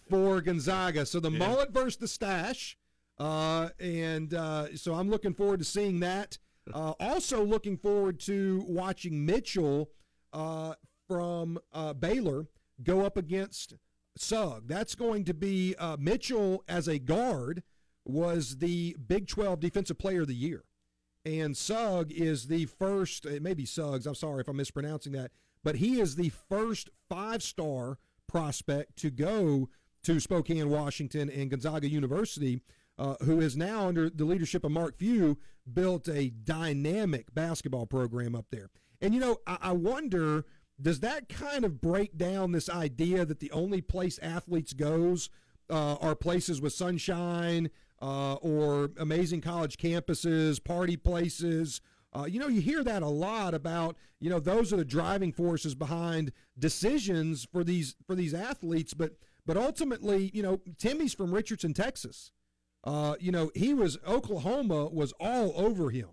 for 0.10 0.40
Gonzaga. 0.40 1.06
So 1.06 1.20
the 1.20 1.30
Yeah. 1.32 1.38
mullet 1.40 1.72
versus 1.74 1.98
the 1.98 2.08
stash. 2.08 2.78
Uh, 3.18 3.70
and 3.80 4.34
uh, 4.34 4.76
so 4.78 4.94
I'm 4.94 5.10
looking 5.10 5.34
forward 5.34 5.60
to 5.60 5.66
seeing 5.66 6.00
that. 6.00 6.38
Uh, 6.72 6.94
also, 7.00 7.44
looking 7.44 7.78
forward 7.78 8.20
to 8.22 8.64
watching 8.68 9.26
Mitchell 9.26 9.90
uh, 10.32 10.76
from 11.08 11.60
uh, 11.74 11.94
Baylor 11.94 12.48
go 12.82 13.02
up 13.06 13.18
against 13.18 13.74
Sugg. 14.16 14.68
That's 14.68 14.96
going 14.96 15.26
to 15.26 15.34
be 15.34 15.76
uh, 15.78 15.98
Mitchell 16.00 16.64
as 16.68 16.88
a 16.88 17.00
guard 17.00 17.64
was 18.06 18.58
the 18.58 18.96
Big 19.06 19.28
12 19.28 19.60
Defensive 19.60 19.98
Player 19.98 20.22
of 20.22 20.28
the 20.28 20.36
Year. 20.36 20.64
And 21.26 21.56
Sugg 21.56 22.12
is 22.12 22.48
the 22.48 22.66
first, 22.66 23.26
it 23.26 23.42
may 23.42 23.54
be 23.54 23.66
Suggs, 23.66 24.06
I'm 24.06 24.16
sorry 24.16 24.42
if 24.42 24.48
I'm 24.48 24.58
mispronouncing 24.58 25.14
that, 25.14 25.32
but 25.64 25.78
he 25.78 26.02
is 26.02 26.16
the 26.16 26.30
first 26.50 26.90
five 27.10 27.42
star 27.42 27.98
prospect 28.28 28.98
to 28.98 29.10
go 29.10 29.70
to 30.04 30.20
Spokane, 30.20 30.70
Washington, 30.70 31.30
and 31.30 31.50
Gonzaga 31.50 31.88
University 31.88 32.62
uh, 32.98 33.16
who 33.24 33.40
is 33.40 33.58
now 33.58 33.88
under 33.88 34.10
the 34.10 34.26
leadership 34.26 34.64
of 34.64 34.72
Mark 34.72 34.98
Few 34.98 35.38
built 35.72 36.08
a 36.08 36.30
dynamic 36.30 37.34
basketball 37.34 37.86
program 37.86 38.36
up 38.36 38.46
there. 38.52 38.70
And 39.02 39.14
you 39.14 39.20
know, 39.20 39.38
I, 39.48 39.58
I 39.62 39.72
wonder 39.72 40.46
does 40.82 41.00
that 41.02 41.30
kind 41.30 41.66
of 41.66 41.82
break 41.82 42.18
down 42.18 42.52
this 42.52 42.70
idea 42.70 43.26
that 43.26 43.40
the 43.40 43.52
only 43.52 43.82
place 43.82 44.20
athletes 44.20 44.74
goes 44.74 45.30
uh, 45.70 45.96
are 45.96 46.16
places 46.16 46.62
with 46.62 46.74
sunshine 46.74 47.70
uh, 48.02 48.34
or 48.36 48.92
amazing 48.98 49.42
college 49.42 49.78
campuses, 49.78 50.64
party 50.64 50.98
places. 50.98 51.80
Uh, 52.12 52.26
you 52.26 52.40
know, 52.40 52.48
you 52.48 52.62
hear 52.62 52.84
that 52.84 53.02
a 53.02 53.08
lot 53.08 53.54
about. 53.54 53.98
You 54.20 54.30
know, 54.30 54.40
those 54.40 54.74
are 54.74 54.78
the 54.78 54.86
driving 54.86 55.32
forces 55.32 55.74
behind 55.74 56.32
decisions 56.58 57.48
for 57.52 57.64
these 57.64 57.96
for 58.06 58.16
these 58.16 58.34
athletes. 58.34 58.94
But 58.94 59.14
but 59.46 59.58
ultimately, 59.58 60.32
you 60.34 60.44
know, 60.44 60.62
Timme's 60.78 61.14
from 61.14 61.34
Richardson, 61.34 61.74
Texas. 61.74 62.32
Uh, 62.84 63.16
you 63.20 63.32
know, 63.32 63.52
he 63.56 63.74
was 63.74 63.98
Oklahoma 64.08 64.88
was 64.88 65.14
all 65.20 65.54
over 65.56 65.90
him. 65.90 66.10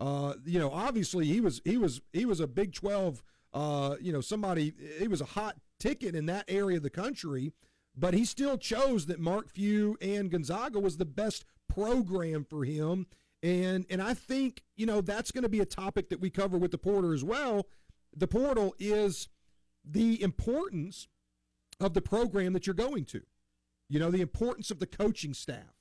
Uh, 0.00 0.34
you 0.44 0.58
know, 0.58 0.70
obviously 0.70 1.26
he 1.26 1.40
was 1.40 1.60
he 1.64 1.76
was 1.76 2.00
he 2.12 2.24
was 2.24 2.40
a 2.40 2.46
Big 2.46 2.72
Twelve. 2.72 3.22
Uh, 3.52 3.96
you 4.00 4.12
know, 4.12 4.20
somebody 4.20 4.74
he 4.98 5.08
was 5.08 5.20
a 5.20 5.26
hot 5.26 5.56
ticket 5.78 6.14
in 6.14 6.26
that 6.26 6.44
area 6.48 6.76
of 6.76 6.82
the 6.82 6.90
country, 6.90 7.52
but 7.96 8.14
he 8.14 8.24
still 8.24 8.58
chose 8.58 9.06
that 9.06 9.20
Mark 9.20 9.48
Few 9.48 9.96
and 10.00 10.30
Gonzaga 10.30 10.80
was 10.80 10.96
the 10.96 11.04
best 11.04 11.44
program 11.68 12.44
for 12.44 12.64
him. 12.64 13.06
And 13.42 13.86
and 13.88 14.02
I 14.02 14.14
think 14.14 14.64
you 14.76 14.86
know 14.86 15.00
that's 15.00 15.30
going 15.30 15.44
to 15.44 15.48
be 15.48 15.60
a 15.60 15.66
topic 15.66 16.08
that 16.08 16.20
we 16.20 16.30
cover 16.30 16.58
with 16.58 16.72
the 16.72 16.78
porter 16.78 17.14
as 17.14 17.22
well. 17.22 17.66
The 18.16 18.26
portal 18.26 18.74
is 18.80 19.28
the 19.84 20.20
importance 20.20 21.06
of 21.78 21.94
the 21.94 22.02
program 22.02 22.52
that 22.54 22.66
you're 22.66 22.74
going 22.74 23.04
to. 23.06 23.22
You 23.88 24.00
know, 24.00 24.10
the 24.10 24.20
importance 24.20 24.70
of 24.70 24.80
the 24.80 24.86
coaching 24.86 25.32
staff 25.32 25.77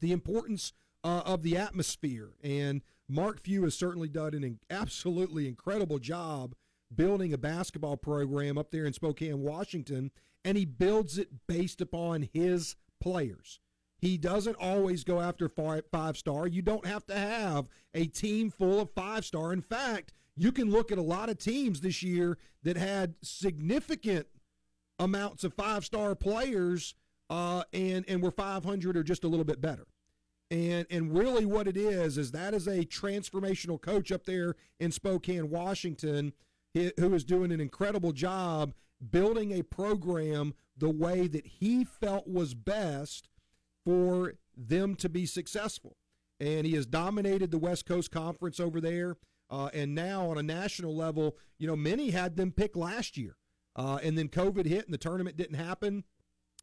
the 0.00 0.12
importance 0.12 0.72
uh, 1.04 1.22
of 1.24 1.42
the 1.42 1.56
atmosphere. 1.56 2.30
And 2.42 2.82
Mark 3.08 3.42
Few 3.42 3.64
has 3.64 3.74
certainly 3.74 4.08
done 4.08 4.34
an 4.34 4.58
absolutely 4.70 5.48
incredible 5.48 5.98
job 5.98 6.54
building 6.94 7.32
a 7.32 7.38
basketball 7.38 7.96
program 7.96 8.58
up 8.58 8.70
there 8.70 8.86
in 8.86 8.92
Spokane, 8.92 9.40
Washington, 9.40 10.10
and 10.44 10.56
he 10.56 10.64
builds 10.64 11.18
it 11.18 11.28
based 11.46 11.80
upon 11.80 12.28
his 12.32 12.76
players. 13.00 13.60
He 14.00 14.16
doesn't 14.16 14.56
always 14.56 15.04
go 15.04 15.20
after 15.20 15.48
five, 15.48 15.84
five 15.90 16.16
star. 16.16 16.46
You 16.46 16.62
don't 16.62 16.86
have 16.86 17.04
to 17.06 17.14
have 17.14 17.66
a 17.94 18.06
team 18.06 18.50
full 18.50 18.80
of 18.80 18.90
five 18.94 19.24
star. 19.24 19.52
In 19.52 19.60
fact, 19.60 20.12
you 20.36 20.52
can 20.52 20.70
look 20.70 20.92
at 20.92 20.98
a 20.98 21.02
lot 21.02 21.28
of 21.28 21.38
teams 21.38 21.80
this 21.80 22.02
year 22.02 22.38
that 22.62 22.76
had 22.76 23.14
significant 23.22 24.26
amounts 24.98 25.42
of 25.44 25.54
five 25.54 25.84
star 25.84 26.14
players 26.14 26.94
uh, 27.30 27.62
and 27.72 28.04
and 28.08 28.22
we're 28.22 28.30
500 28.30 28.96
or 28.96 29.02
just 29.02 29.24
a 29.24 29.28
little 29.28 29.44
bit 29.44 29.60
better. 29.60 29.86
And 30.50 30.86
and 30.90 31.16
really, 31.16 31.44
what 31.44 31.68
it 31.68 31.76
is 31.76 32.16
is 32.16 32.30
that 32.32 32.54
is 32.54 32.66
a 32.66 32.84
transformational 32.84 33.80
coach 33.80 34.10
up 34.10 34.24
there 34.24 34.56
in 34.80 34.92
Spokane, 34.92 35.50
Washington, 35.50 36.32
who 36.74 37.14
is 37.14 37.24
doing 37.24 37.52
an 37.52 37.60
incredible 37.60 38.12
job 38.12 38.72
building 39.10 39.52
a 39.52 39.62
program 39.62 40.54
the 40.76 40.90
way 40.90 41.26
that 41.26 41.46
he 41.46 41.84
felt 41.84 42.26
was 42.26 42.54
best 42.54 43.28
for 43.84 44.34
them 44.56 44.94
to 44.96 45.08
be 45.08 45.26
successful. 45.26 45.96
And 46.40 46.66
he 46.66 46.74
has 46.74 46.86
dominated 46.86 47.50
the 47.50 47.58
West 47.58 47.86
Coast 47.86 48.10
Conference 48.10 48.60
over 48.60 48.80
there. 48.80 49.16
Uh, 49.50 49.70
and 49.72 49.94
now 49.94 50.26
on 50.28 50.36
a 50.36 50.42
national 50.42 50.94
level, 50.94 51.36
you 51.58 51.66
know, 51.66 51.76
many 51.76 52.10
had 52.10 52.36
them 52.36 52.52
pick 52.52 52.76
last 52.76 53.16
year. 53.16 53.36
Uh, 53.74 53.98
and 54.02 54.18
then 54.18 54.28
COVID 54.28 54.66
hit 54.66 54.84
and 54.84 54.92
the 54.92 54.98
tournament 54.98 55.36
didn't 55.36 55.56
happen. 55.56 56.04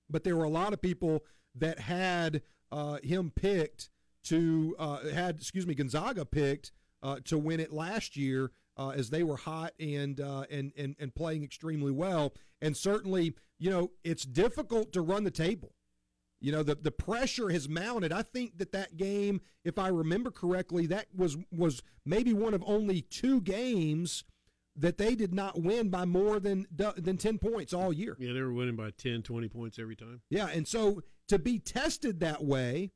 But 0.09 0.23
there 0.23 0.35
were 0.35 0.43
a 0.43 0.49
lot 0.49 0.73
of 0.73 0.81
people 0.81 1.23
that 1.55 1.79
had 1.79 2.41
uh, 2.71 2.97
him 3.03 3.31
picked 3.35 3.89
to, 4.25 4.75
uh, 4.77 5.07
had, 5.09 5.37
excuse 5.37 5.65
me, 5.65 5.75
Gonzaga 5.75 6.25
picked 6.25 6.71
uh, 7.01 7.17
to 7.25 7.37
win 7.37 7.59
it 7.59 7.71
last 7.71 8.15
year. 8.17 8.51
Uh, 8.77 8.89
as 8.89 9.09
they 9.09 9.23
were 9.23 9.37
hot 9.37 9.71
and, 9.79 10.19
and 10.19 10.73
and 10.77 10.97
and 10.99 11.15
playing 11.15 11.45
extremely 11.45 11.93
well, 11.93 12.33
and 12.61 12.75
certainly, 12.75 13.33
you 13.57 13.69
know, 13.69 13.91
it's 14.03 14.25
difficult 14.25 14.91
to 14.91 14.99
run 14.99 15.23
the 15.23 15.31
table. 15.31 15.71
You 16.41 16.51
know, 16.51 16.61
the, 16.61 16.75
the 16.75 16.91
pressure 16.91 17.49
has 17.49 17.69
mounted. 17.69 18.11
I 18.11 18.21
think 18.21 18.57
that 18.57 18.73
that 18.73 18.97
game, 18.97 19.39
if 19.63 19.79
I 19.79 19.87
remember 19.87 20.29
correctly, 20.29 20.85
that 20.87 21.07
was 21.15 21.37
was 21.51 21.81
maybe 22.05 22.33
one 22.33 22.53
of 22.53 22.63
only 22.67 23.01
two 23.01 23.39
games 23.39 24.25
that 24.75 24.97
they 24.97 25.15
did 25.15 25.33
not 25.33 25.61
win 25.61 25.89
by 25.89 26.05
more 26.05 26.39
than 26.39 26.67
than 26.71 27.17
10 27.17 27.37
points 27.37 27.73
all 27.73 27.93
year. 27.93 28.15
Yeah, 28.19 28.33
they 28.33 28.41
were 28.41 28.53
winning 28.53 28.75
by 28.75 28.91
10, 28.91 29.23
20 29.23 29.47
points 29.49 29.79
every 29.79 29.95
time. 29.95 30.21
Yeah, 30.29 30.47
and 30.47 30.67
so 30.67 31.01
to 31.27 31.39
be 31.39 31.59
tested 31.59 32.19
that 32.19 32.43
way 32.43 32.91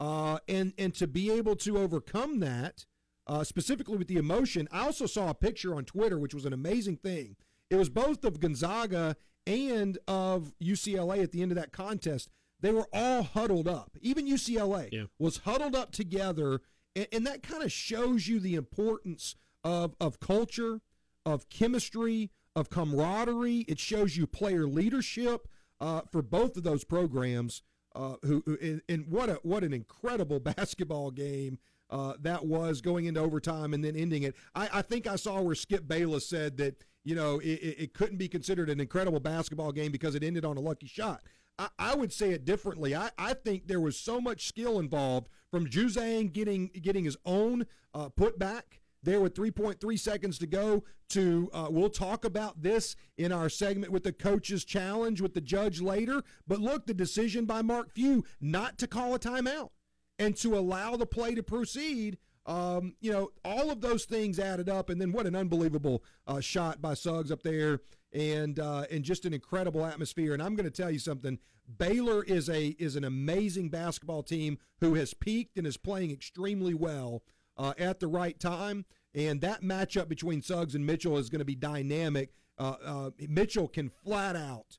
uh, 0.00 0.38
and 0.48 0.72
and 0.78 0.94
to 0.94 1.06
be 1.06 1.30
able 1.30 1.56
to 1.56 1.78
overcome 1.78 2.40
that, 2.40 2.86
uh, 3.26 3.44
specifically 3.44 3.96
with 3.96 4.08
the 4.08 4.16
emotion, 4.16 4.68
I 4.70 4.86
also 4.86 5.06
saw 5.06 5.30
a 5.30 5.34
picture 5.34 5.74
on 5.74 5.84
Twitter, 5.84 6.18
which 6.18 6.34
was 6.34 6.44
an 6.44 6.52
amazing 6.52 6.96
thing. 6.96 7.36
It 7.70 7.76
was 7.76 7.88
both 7.88 8.24
of 8.24 8.40
Gonzaga 8.40 9.16
and 9.46 9.98
of 10.06 10.52
UCLA 10.62 11.22
at 11.22 11.32
the 11.32 11.42
end 11.42 11.50
of 11.50 11.56
that 11.56 11.72
contest 11.72 12.30
they 12.64 12.72
were 12.72 12.88
all 12.94 13.22
huddled 13.22 13.68
up. 13.68 13.96
Even 14.00 14.26
UCLA 14.26 14.88
yeah. 14.90 15.04
was 15.18 15.38
huddled 15.38 15.74
up 15.74 15.92
together, 15.92 16.62
and, 16.96 17.06
and 17.12 17.26
that 17.26 17.42
kind 17.42 17.62
of 17.62 17.70
shows 17.70 18.26
you 18.26 18.40
the 18.40 18.54
importance 18.54 19.36
of 19.62 19.94
of 20.00 20.18
culture, 20.18 20.80
of 21.26 21.48
chemistry, 21.48 22.30
of 22.56 22.70
camaraderie. 22.70 23.64
It 23.68 23.78
shows 23.78 24.16
you 24.16 24.26
player 24.26 24.66
leadership 24.66 25.48
uh, 25.80 26.02
for 26.10 26.22
both 26.22 26.56
of 26.56 26.62
those 26.62 26.84
programs. 26.84 27.62
Uh, 27.94 28.16
who, 28.24 28.42
who 28.44 28.80
and, 28.88 29.06
what 29.06 29.28
a 29.28 29.34
what 29.44 29.62
an 29.62 29.72
incredible 29.72 30.40
basketball 30.56 31.12
game 31.12 31.58
uh, 31.90 32.14
that 32.20 32.44
was 32.44 32.80
going 32.80 33.04
into 33.04 33.20
overtime 33.20 33.72
and 33.72 33.84
then 33.84 33.94
ending 33.94 34.24
it. 34.24 34.34
I, 34.54 34.68
I 34.74 34.82
think 34.82 35.06
I 35.06 35.14
saw 35.14 35.40
where 35.40 35.54
Skip 35.54 35.86
Bayless 35.86 36.28
said 36.28 36.56
that 36.56 36.82
you 37.04 37.14
know 37.14 37.38
it, 37.38 37.60
it 37.78 37.94
couldn't 37.94 38.16
be 38.16 38.28
considered 38.28 38.68
an 38.68 38.80
incredible 38.80 39.20
basketball 39.20 39.70
game 39.70 39.92
because 39.92 40.16
it 40.16 40.24
ended 40.24 40.44
on 40.44 40.56
a 40.56 40.60
lucky 40.60 40.86
shot. 40.86 41.22
I, 41.56 41.68
I 41.78 41.94
would 41.94 42.12
say 42.12 42.30
it 42.30 42.44
differently. 42.44 42.96
I, 42.96 43.10
I 43.16 43.34
think 43.34 43.68
there 43.68 43.80
was 43.80 43.96
so 43.96 44.20
much 44.20 44.48
skill 44.48 44.80
involved 44.80 45.28
from 45.50 45.66
Juzang 45.66 46.32
getting 46.32 46.70
getting 46.80 47.04
his 47.04 47.16
own 47.24 47.66
uh, 47.94 48.08
put 48.08 48.40
back 48.40 48.80
there 49.04 49.20
with 49.20 49.34
3.3 49.34 49.98
seconds 49.98 50.38
to 50.38 50.46
go 50.46 50.84
to 51.10 51.50
uh, 51.52 51.68
we'll 51.70 51.90
talk 51.90 52.24
about 52.24 52.62
this 52.62 52.96
in 53.16 53.32
our 53.32 53.48
segment 53.48 53.92
with 53.92 54.04
the 54.04 54.12
coaches 54.12 54.64
challenge 54.64 55.20
with 55.20 55.34
the 55.34 55.40
judge 55.40 55.80
later 55.80 56.22
but 56.46 56.60
look 56.60 56.86
the 56.86 56.94
decision 56.94 57.44
by 57.44 57.62
mark 57.62 57.92
few 57.92 58.24
not 58.40 58.78
to 58.78 58.86
call 58.86 59.14
a 59.14 59.18
timeout 59.18 59.70
and 60.18 60.36
to 60.36 60.56
allow 60.56 60.96
the 60.96 61.06
play 61.06 61.34
to 61.34 61.42
proceed 61.42 62.18
um, 62.46 62.94
you 63.00 63.12
know 63.12 63.30
all 63.44 63.70
of 63.70 63.80
those 63.80 64.04
things 64.04 64.38
added 64.38 64.68
up 64.68 64.90
and 64.90 65.00
then 65.00 65.12
what 65.12 65.26
an 65.26 65.34
unbelievable 65.34 66.02
uh, 66.26 66.40
shot 66.40 66.82
by 66.82 66.94
suggs 66.94 67.30
up 67.30 67.42
there 67.42 67.80
and 68.14 68.60
uh, 68.60 68.84
and 68.90 69.02
just 69.04 69.24
an 69.24 69.34
incredible 69.34 69.84
atmosphere. 69.84 70.32
And 70.32 70.42
I'm 70.42 70.54
going 70.54 70.70
to 70.70 70.82
tell 70.82 70.90
you 70.90 70.98
something. 70.98 71.38
Baylor 71.78 72.22
is 72.24 72.48
a 72.48 72.68
is 72.78 72.96
an 72.96 73.04
amazing 73.04 73.70
basketball 73.70 74.22
team 74.22 74.58
who 74.80 74.94
has 74.94 75.12
peaked 75.14 75.58
and 75.58 75.66
is 75.66 75.76
playing 75.76 76.10
extremely 76.10 76.74
well 76.74 77.22
uh, 77.56 77.74
at 77.78 78.00
the 78.00 78.06
right 78.06 78.38
time. 78.38 78.84
And 79.14 79.40
that 79.42 79.62
matchup 79.62 80.08
between 80.08 80.42
Suggs 80.42 80.74
and 80.74 80.84
Mitchell 80.84 81.18
is 81.18 81.30
going 81.30 81.40
to 81.40 81.44
be 81.44 81.54
dynamic. 81.54 82.30
Uh, 82.58 82.74
uh 82.84 83.10
Mitchell 83.28 83.68
can 83.68 83.90
flat 83.90 84.36
out 84.36 84.78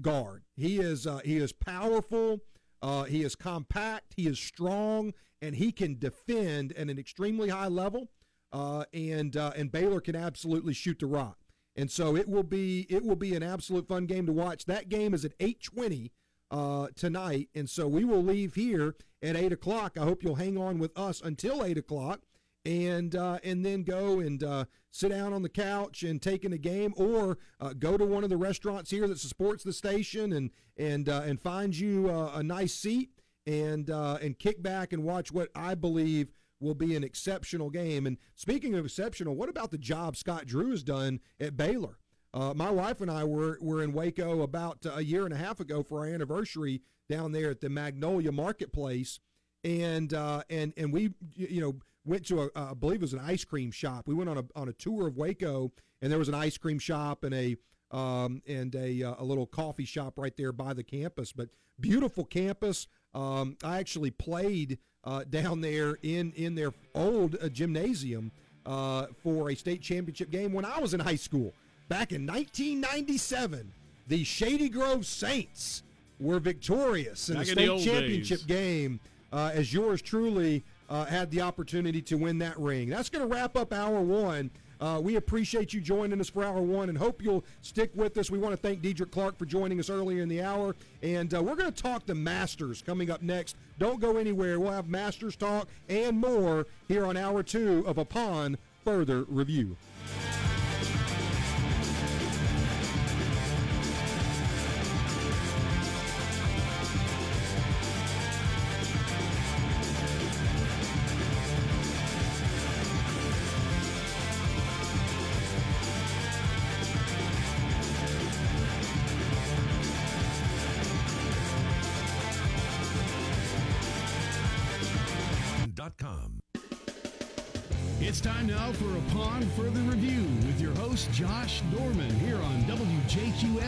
guard. 0.00 0.44
He 0.54 0.78
is 0.78 1.06
uh, 1.06 1.20
he 1.24 1.36
is 1.36 1.52
powerful. 1.52 2.40
Uh, 2.82 3.04
he 3.04 3.22
is 3.22 3.34
compact. 3.34 4.14
He 4.16 4.26
is 4.26 4.38
strong, 4.38 5.12
and 5.40 5.56
he 5.56 5.72
can 5.72 5.98
defend 5.98 6.72
at 6.72 6.88
an 6.88 6.98
extremely 6.98 7.48
high 7.48 7.68
level. 7.68 8.10
and 8.52 9.36
and 9.36 9.72
Baylor 9.72 10.00
can 10.00 10.16
absolutely 10.16 10.74
shoot 10.74 10.98
the 10.98 11.06
rock. 11.06 11.38
And 11.76 11.90
so 11.90 12.16
it 12.16 12.28
will 12.28 12.42
be 12.42 12.86
it 12.88 13.04
will 13.04 13.16
be 13.16 13.34
an 13.34 13.42
absolute 13.42 13.86
fun 13.86 14.06
game 14.06 14.26
to 14.26 14.32
watch. 14.32 14.64
That 14.64 14.88
game 14.88 15.14
is 15.14 15.24
at 15.24 15.38
8:20 15.38 16.10
uh, 16.50 16.88
tonight, 16.94 17.48
and 17.54 17.68
so 17.68 17.88
we 17.88 18.04
will 18.04 18.22
leave 18.22 18.54
here 18.54 18.94
at 19.22 19.36
eight 19.36 19.52
o'clock. 19.52 19.96
I 19.98 20.04
hope 20.04 20.22
you'll 20.22 20.36
hang 20.36 20.56
on 20.56 20.78
with 20.78 20.96
us 20.96 21.20
until 21.20 21.64
eight 21.64 21.78
o'clock, 21.78 22.20
and 22.64 23.14
uh, 23.14 23.38
and 23.44 23.64
then 23.64 23.82
go 23.82 24.20
and 24.20 24.42
uh, 24.42 24.64
sit 24.90 25.10
down 25.10 25.32
on 25.32 25.42
the 25.42 25.48
couch 25.48 26.02
and 26.02 26.20
take 26.20 26.44
in 26.44 26.52
a 26.52 26.58
game, 26.58 26.94
or 26.96 27.38
uh, 27.60 27.72
go 27.72 27.96
to 27.96 28.04
one 28.04 28.24
of 28.24 28.30
the 28.30 28.36
restaurants 28.36 28.90
here 28.90 29.08
that 29.08 29.18
supports 29.18 29.64
the 29.64 29.72
station 29.72 30.32
and 30.32 30.50
and 30.76 31.08
uh, 31.08 31.22
and 31.24 31.40
find 31.40 31.76
you 31.76 32.10
uh, 32.10 32.32
a 32.34 32.42
nice 32.42 32.74
seat 32.74 33.10
and 33.46 33.90
and 33.90 34.38
kick 34.38 34.62
back 34.62 34.92
and 34.92 35.04
watch 35.04 35.32
what 35.32 35.50
I 35.54 35.74
believe 35.74 36.32
will 36.60 36.74
be 36.74 36.96
an 36.96 37.04
exceptional 37.04 37.70
game. 37.70 38.06
And 38.06 38.16
speaking 38.34 38.74
of 38.74 38.84
exceptional, 38.84 39.36
what 39.36 39.48
about 39.48 39.70
the 39.70 39.78
job 39.78 40.16
Scott 40.16 40.46
Drew 40.46 40.70
has 40.70 40.82
done 40.82 41.20
at 41.38 41.56
Baylor? 41.56 41.98
Uh, 42.36 42.52
my 42.52 42.68
wife 42.68 43.00
and 43.00 43.10
I 43.10 43.24
were, 43.24 43.56
were 43.62 43.82
in 43.82 43.94
Waco 43.94 44.42
about 44.42 44.84
a 44.94 45.02
year 45.02 45.24
and 45.24 45.32
a 45.32 45.38
half 45.38 45.58
ago 45.58 45.82
for 45.82 46.00
our 46.00 46.06
anniversary 46.06 46.82
down 47.08 47.32
there 47.32 47.50
at 47.50 47.62
the 47.62 47.70
Magnolia 47.70 48.30
Marketplace, 48.30 49.20
and 49.64 50.12
uh, 50.12 50.42
and 50.50 50.74
and 50.76 50.92
we 50.92 51.14
you 51.34 51.62
know 51.62 51.76
went 52.04 52.26
to 52.26 52.42
a 52.42 52.48
I 52.54 52.74
believe 52.74 52.96
it 52.96 53.02
was 53.02 53.14
an 53.14 53.20
ice 53.20 53.42
cream 53.44 53.70
shop. 53.70 54.06
We 54.06 54.12
went 54.12 54.28
on 54.28 54.36
a 54.36 54.44
on 54.54 54.68
a 54.68 54.74
tour 54.74 55.06
of 55.06 55.16
Waco, 55.16 55.72
and 56.02 56.12
there 56.12 56.18
was 56.18 56.28
an 56.28 56.34
ice 56.34 56.58
cream 56.58 56.78
shop 56.78 57.24
and 57.24 57.34
a 57.34 57.56
um, 57.90 58.42
and 58.46 58.74
a 58.74 59.02
uh, 59.02 59.14
a 59.18 59.24
little 59.24 59.46
coffee 59.46 59.86
shop 59.86 60.18
right 60.18 60.36
there 60.36 60.52
by 60.52 60.74
the 60.74 60.84
campus. 60.84 61.32
But 61.32 61.48
beautiful 61.80 62.26
campus. 62.26 62.86
Um, 63.14 63.56
I 63.64 63.78
actually 63.78 64.10
played 64.10 64.76
uh, 65.04 65.24
down 65.24 65.62
there 65.62 65.96
in 66.02 66.32
in 66.32 66.54
their 66.54 66.74
old 66.94 67.38
uh, 67.40 67.48
gymnasium 67.48 68.30
uh, 68.66 69.06
for 69.22 69.50
a 69.50 69.54
state 69.54 69.80
championship 69.80 70.28
game 70.28 70.52
when 70.52 70.66
I 70.66 70.80
was 70.80 70.92
in 70.92 71.00
high 71.00 71.16
school 71.16 71.54
back 71.88 72.12
in 72.12 72.26
1997. 72.26 73.72
The 74.08 74.24
Shady 74.24 74.68
Grove 74.68 75.06
Saints 75.06 75.82
were 76.20 76.38
victorious 76.38 77.28
in 77.28 77.36
back 77.36 77.46
the 77.46 77.52
state 77.52 77.68
in 77.68 77.78
championship 77.78 78.38
days. 78.40 78.46
game 78.46 79.00
uh, 79.32 79.50
as 79.52 79.72
yours 79.72 80.00
truly 80.00 80.64
uh, 80.88 81.04
had 81.04 81.30
the 81.30 81.40
opportunity 81.40 82.00
to 82.02 82.16
win 82.16 82.38
that 82.38 82.58
ring. 82.58 82.88
That's 82.88 83.08
going 83.08 83.28
to 83.28 83.34
wrap 83.34 83.56
up 83.56 83.72
hour 83.72 84.00
one. 84.00 84.50
Uh, 84.78 85.00
we 85.02 85.16
appreciate 85.16 85.72
you 85.72 85.80
joining 85.80 86.20
us 86.20 86.28
for 86.28 86.44
hour 86.44 86.60
one 86.60 86.90
and 86.90 86.98
hope 86.98 87.22
you'll 87.22 87.44
stick 87.62 87.90
with 87.94 88.18
us. 88.18 88.30
We 88.30 88.38
want 88.38 88.52
to 88.52 88.60
thank 88.60 88.82
Diedrich 88.82 89.10
Clark 89.10 89.38
for 89.38 89.46
joining 89.46 89.80
us 89.80 89.88
earlier 89.88 90.22
in 90.22 90.28
the 90.28 90.42
hour. 90.42 90.76
And 91.02 91.32
uh, 91.34 91.42
we're 91.42 91.56
going 91.56 91.72
to 91.72 91.82
talk 91.82 92.04
the 92.04 92.14
Masters 92.14 92.82
coming 92.82 93.10
up 93.10 93.22
next. 93.22 93.56
Don't 93.78 94.00
go 94.00 94.18
anywhere. 94.18 94.60
We'll 94.60 94.72
have 94.72 94.88
Masters 94.88 95.34
talk 95.34 95.68
and 95.88 96.18
more 96.18 96.66
here 96.88 97.06
on 97.06 97.16
hour 97.16 97.42
two 97.42 97.84
of 97.86 97.96
Upon 97.96 98.58
Further 98.84 99.22
Review. 99.24 99.76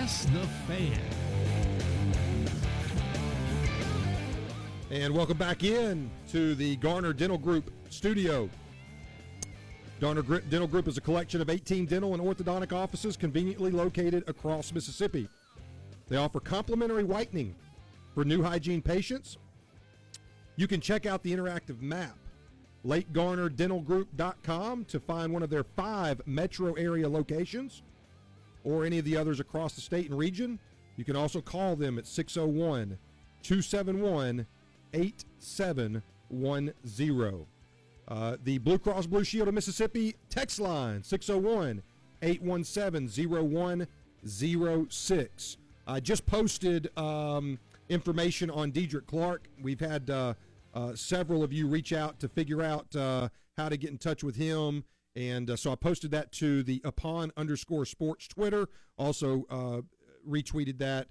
WJQS 0.09 0.33
The 0.33 0.47
Fan. 0.67 1.01
And 4.91 5.15
welcome 5.15 5.37
back 5.37 5.63
in 5.65 6.11
to 6.31 6.55
the 6.55 6.77
Garner 6.77 7.13
Dental 7.13 7.37
Group 7.37 7.71
studio. 7.91 8.49
Garner 10.01 10.23
Dental 10.23 10.67
Group 10.67 10.89
is 10.89 10.97
a 10.97 11.01
collection 11.01 11.43
of 11.43 11.51
18 11.51 11.85
dental 11.87 12.15
and 12.15 12.23
orthodontic 12.23 12.73
offices 12.73 13.17
conveniently 13.17 13.71
located 13.71 14.25
across 14.27 14.73
Mississippi. 14.73 15.29
They 16.09 16.17
offer 16.17 16.41
complimentary 16.41 17.05
whitening 17.05 17.55
for 18.15 18.25
new 18.25 18.43
hygiene 18.43 18.81
patients. 18.81 19.37
You 20.57 20.67
can 20.67 20.81
check 20.81 21.05
out 21.05 21.23
the 21.23 21.35
interactive 21.35 21.83
map, 21.83 22.17
lakegarnerdentalgroup.com, 22.87 24.85
to 24.87 25.01
find 25.01 25.33
one 25.33 25.43
of 25.43 25.51
their 25.51 25.65
five 25.65 26.23
metro 26.27 26.73
area 26.75 27.09
locations. 27.09 27.83
Or 28.69 28.85
any 28.85 28.99
of 28.99 29.07
the 29.07 29.17
others 29.17 29.41
across 29.41 29.73
the 29.75 29.81
state 29.81 30.11
and 30.11 30.19
region, 30.19 30.59
you 30.97 31.05
can 31.05 31.17
also 31.17 31.41
call 31.41 31.75
them 31.75 31.99
at 31.99 32.07
601 32.07 32.99
271 33.43 34.47
8710. 34.93 37.47
Uh, 38.09 38.37
the 38.45 38.59
Blue 38.59 38.79
Cross 38.79 39.07
Blue 39.07 39.25
Shield 39.25 39.49
of 39.49 39.55
Mississippi 39.55 40.15
text 40.29 40.61
line 40.61 41.03
601 41.03 41.83
817 42.23 43.87
0106. 44.23 45.57
I 45.87 46.01
just 46.01 46.27
posted 46.27 46.91
um, 46.99 47.59
information 47.89 48.51
on 48.51 48.71
Diedrich 48.71 49.07
Clark. 49.07 49.49
We've 49.63 49.81
had 49.81 50.11
uh, 50.11 50.35
uh, 50.75 50.95
several 50.95 51.43
of 51.43 51.51
you 51.53 51.67
reach 51.67 51.95
out 51.95 52.21
to 52.21 52.29
figure 52.29 52.63
out 52.63 52.95
uh, 52.95 53.31
how 53.57 53.71
to 53.71 53.79
get 53.79 53.91
in 53.91 53.99
touch 53.99 54.23
with 54.23 54.37
him. 54.37 54.85
And 55.17 55.51
uh, 55.51 55.57
so 55.57 55.73
I 55.73 55.75
posted 55.75 56.11
that 56.13 56.33
to 56.33 56.63
the 56.63 56.81
upon 56.85 57.33
underscore 57.37 57.87
sports 57.87 58.29
Twitter. 58.29 58.69
Also 58.97 59.45
uh, 59.51 59.81
retweeted 60.29 60.79
that 60.79 61.09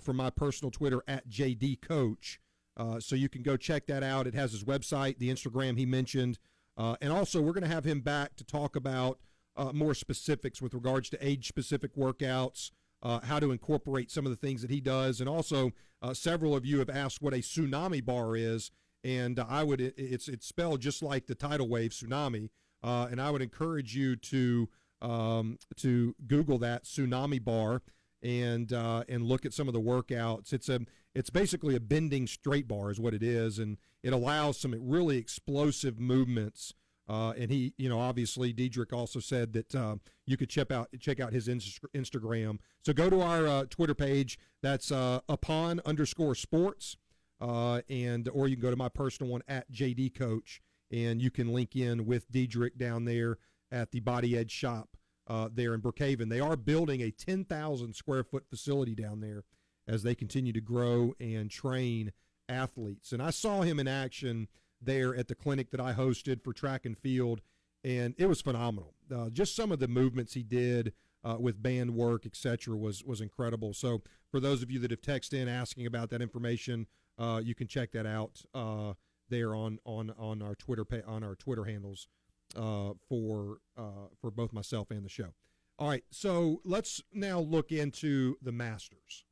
from 0.00 0.16
my 0.16 0.30
personal 0.30 0.70
Twitter 0.70 1.02
at 1.08 1.28
JD 1.28 1.80
Coach. 1.80 2.38
Uh, 2.76 2.98
so 2.98 3.14
you 3.14 3.28
can 3.28 3.42
go 3.42 3.56
check 3.58 3.86
that 3.86 4.02
out. 4.02 4.26
It 4.26 4.34
has 4.34 4.52
his 4.52 4.64
website, 4.64 5.18
the 5.18 5.30
Instagram 5.30 5.76
he 5.76 5.84
mentioned. 5.84 6.38
Uh, 6.78 6.96
and 7.02 7.12
also, 7.12 7.42
we're 7.42 7.52
going 7.52 7.64
to 7.64 7.68
have 7.68 7.84
him 7.84 8.00
back 8.00 8.36
to 8.36 8.44
talk 8.44 8.74
about 8.74 9.18
uh, 9.54 9.70
more 9.74 9.94
specifics 9.94 10.62
with 10.62 10.72
regards 10.72 11.10
to 11.10 11.26
age 11.26 11.46
specific 11.46 11.94
workouts, 11.94 12.70
uh, 13.02 13.20
how 13.20 13.38
to 13.38 13.50
incorporate 13.50 14.10
some 14.10 14.24
of 14.24 14.30
the 14.30 14.36
things 14.36 14.62
that 14.62 14.70
he 14.70 14.80
does. 14.80 15.20
And 15.20 15.28
also, 15.28 15.72
uh, 16.00 16.14
several 16.14 16.56
of 16.56 16.64
you 16.64 16.78
have 16.78 16.88
asked 16.88 17.20
what 17.20 17.34
a 17.34 17.38
tsunami 17.38 18.02
bar 18.02 18.34
is. 18.34 18.70
And 19.04 19.38
I 19.38 19.62
would, 19.62 19.80
it's, 19.80 20.28
it's 20.28 20.46
spelled 20.46 20.80
just 20.80 21.02
like 21.02 21.26
the 21.26 21.34
tidal 21.34 21.68
wave 21.68 21.90
tsunami. 21.90 22.48
And 22.82 23.20
I 23.20 23.30
would 23.30 23.42
encourage 23.42 23.94
you 23.94 24.16
to, 24.16 24.68
um, 25.02 25.58
to 25.76 26.14
Google 26.26 26.58
that 26.58 26.84
tsunami 26.84 27.42
bar 27.42 27.82
and 28.22 28.72
uh, 28.72 29.04
and 29.08 29.24
look 29.24 29.46
at 29.46 29.54
some 29.54 29.68
of 29.68 29.74
the 29.74 29.80
workouts. 29.80 30.52
It's 30.52 30.68
a 30.68 30.80
it's 31.14 31.30
basically 31.30 31.74
a 31.74 31.80
bending 31.80 32.26
straight 32.26 32.68
bar 32.68 32.90
is 32.90 33.00
what 33.00 33.14
it 33.14 33.22
is, 33.22 33.58
and 33.58 33.78
it 34.02 34.12
allows 34.12 34.58
some 34.58 34.74
really 34.78 35.16
explosive 35.16 35.98
movements. 35.98 36.74
Uh, 37.08 37.32
and 37.36 37.50
he, 37.50 37.74
you 37.76 37.88
know, 37.88 37.98
obviously 37.98 38.52
Diedrich 38.52 38.92
also 38.92 39.18
said 39.18 39.52
that 39.54 39.74
uh, 39.74 39.96
you 40.26 40.36
could 40.36 40.48
check 40.48 40.70
out 40.70 40.88
check 41.00 41.18
out 41.18 41.32
his 41.32 41.48
Instagram. 41.48 42.58
So 42.84 42.92
go 42.92 43.10
to 43.10 43.20
our 43.20 43.46
uh, 43.46 43.64
Twitter 43.68 43.94
page. 43.94 44.38
That's 44.62 44.92
uh, 44.92 45.20
upon 45.28 45.80
underscore 45.84 46.34
sports, 46.34 46.96
uh, 47.40 47.80
and 47.88 48.28
or 48.32 48.46
you 48.46 48.56
can 48.56 48.62
go 48.62 48.70
to 48.70 48.76
my 48.76 48.88
personal 48.88 49.32
one 49.32 49.42
at 49.48 49.70
JD 49.72 50.14
Coach, 50.14 50.60
and 50.90 51.20
you 51.22 51.30
can 51.30 51.52
link 51.52 51.76
in 51.76 52.06
with 52.06 52.30
Diedrich 52.30 52.76
down 52.76 53.04
there 53.04 53.38
at 53.70 53.92
the 53.92 54.00
Body 54.00 54.36
Edge 54.36 54.50
shop 54.50 54.96
uh, 55.26 55.48
there 55.52 55.74
in 55.74 55.80
Brookhaven. 55.80 56.28
They 56.28 56.40
are 56.40 56.56
building 56.56 57.00
a 57.00 57.10
10,000 57.10 57.94
square 57.94 58.24
foot 58.24 58.44
facility 58.48 58.94
down 58.94 59.20
there 59.20 59.44
as 59.86 60.02
they 60.02 60.14
continue 60.14 60.52
to 60.52 60.60
grow 60.60 61.14
and 61.20 61.50
train 61.50 62.12
athletes. 62.48 63.12
And 63.12 63.22
I 63.22 63.30
saw 63.30 63.62
him 63.62 63.78
in 63.78 63.88
action 63.88 64.48
there 64.80 65.14
at 65.14 65.28
the 65.28 65.34
clinic 65.34 65.70
that 65.70 65.80
I 65.80 65.92
hosted 65.92 66.42
for 66.42 66.52
track 66.52 66.84
and 66.84 66.98
field, 66.98 67.40
and 67.84 68.14
it 68.18 68.26
was 68.26 68.40
phenomenal. 68.40 68.94
Uh, 69.14 69.30
just 69.30 69.54
some 69.54 69.72
of 69.72 69.78
the 69.78 69.88
movements 69.88 70.34
he 70.34 70.42
did 70.42 70.92
uh, 71.22 71.36
with 71.38 71.62
band 71.62 71.94
work, 71.94 72.24
etc., 72.24 72.76
was 72.76 73.04
was 73.04 73.20
incredible. 73.20 73.74
So 73.74 74.02
for 74.30 74.40
those 74.40 74.62
of 74.62 74.70
you 74.70 74.78
that 74.80 74.90
have 74.90 75.02
texted 75.02 75.34
in 75.34 75.48
asking 75.48 75.86
about 75.86 76.10
that 76.10 76.22
information, 76.22 76.86
uh, 77.18 77.40
you 77.44 77.54
can 77.54 77.66
check 77.66 77.92
that 77.92 78.06
out 78.06 78.42
uh, 78.54 78.94
there 79.30 79.54
on 79.54 79.78
on 79.84 80.12
on 80.18 80.42
our 80.42 80.54
Twitter 80.54 80.84
pay, 80.84 81.02
on 81.06 81.24
our 81.24 81.34
Twitter 81.34 81.64
handles 81.64 82.08
uh, 82.56 82.92
for 83.08 83.58
uh, 83.76 84.08
for 84.20 84.30
both 84.30 84.52
myself 84.52 84.90
and 84.90 85.04
the 85.04 85.08
show. 85.08 85.34
All 85.78 85.88
right, 85.88 86.04
so 86.10 86.60
let's 86.64 87.02
now 87.12 87.40
look 87.40 87.72
into 87.72 88.36
the 88.42 88.52
Masters, 88.52 89.24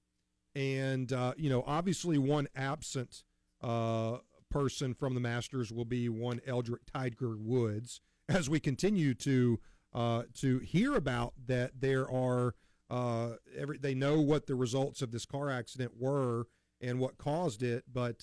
and 0.55 1.13
uh, 1.13 1.35
you 1.37 1.51
know, 1.51 1.63
obviously, 1.67 2.17
one 2.17 2.49
absent 2.57 3.23
uh, 3.63 4.19
person 4.51 4.95
from 4.95 5.15
the 5.15 5.21
Masters 5.21 5.71
will 5.71 5.85
be 5.85 6.09
one 6.09 6.41
Eldrick 6.47 6.87
Tiger 6.91 7.37
Woods. 7.37 8.01
As 8.31 8.49
we 8.49 8.61
continue 8.61 9.15
to 9.15 9.61
uh, 9.95 10.23
to 10.35 10.59
hear 10.61 10.95
about 10.95 11.35
that, 11.47 11.81
there 11.81 12.11
are 12.11 12.55
uh, 12.91 13.33
every 13.57 13.79
they 13.79 13.95
know 13.95 14.21
what 14.21 14.47
the 14.47 14.55
results 14.55 15.03
of 15.03 15.11
this 15.11 15.27
car 15.27 15.51
accident 15.51 15.93
were 15.99 16.47
and 16.81 16.99
what 16.99 17.19
caused 17.19 17.63
it, 17.63 17.85
but 17.93 18.19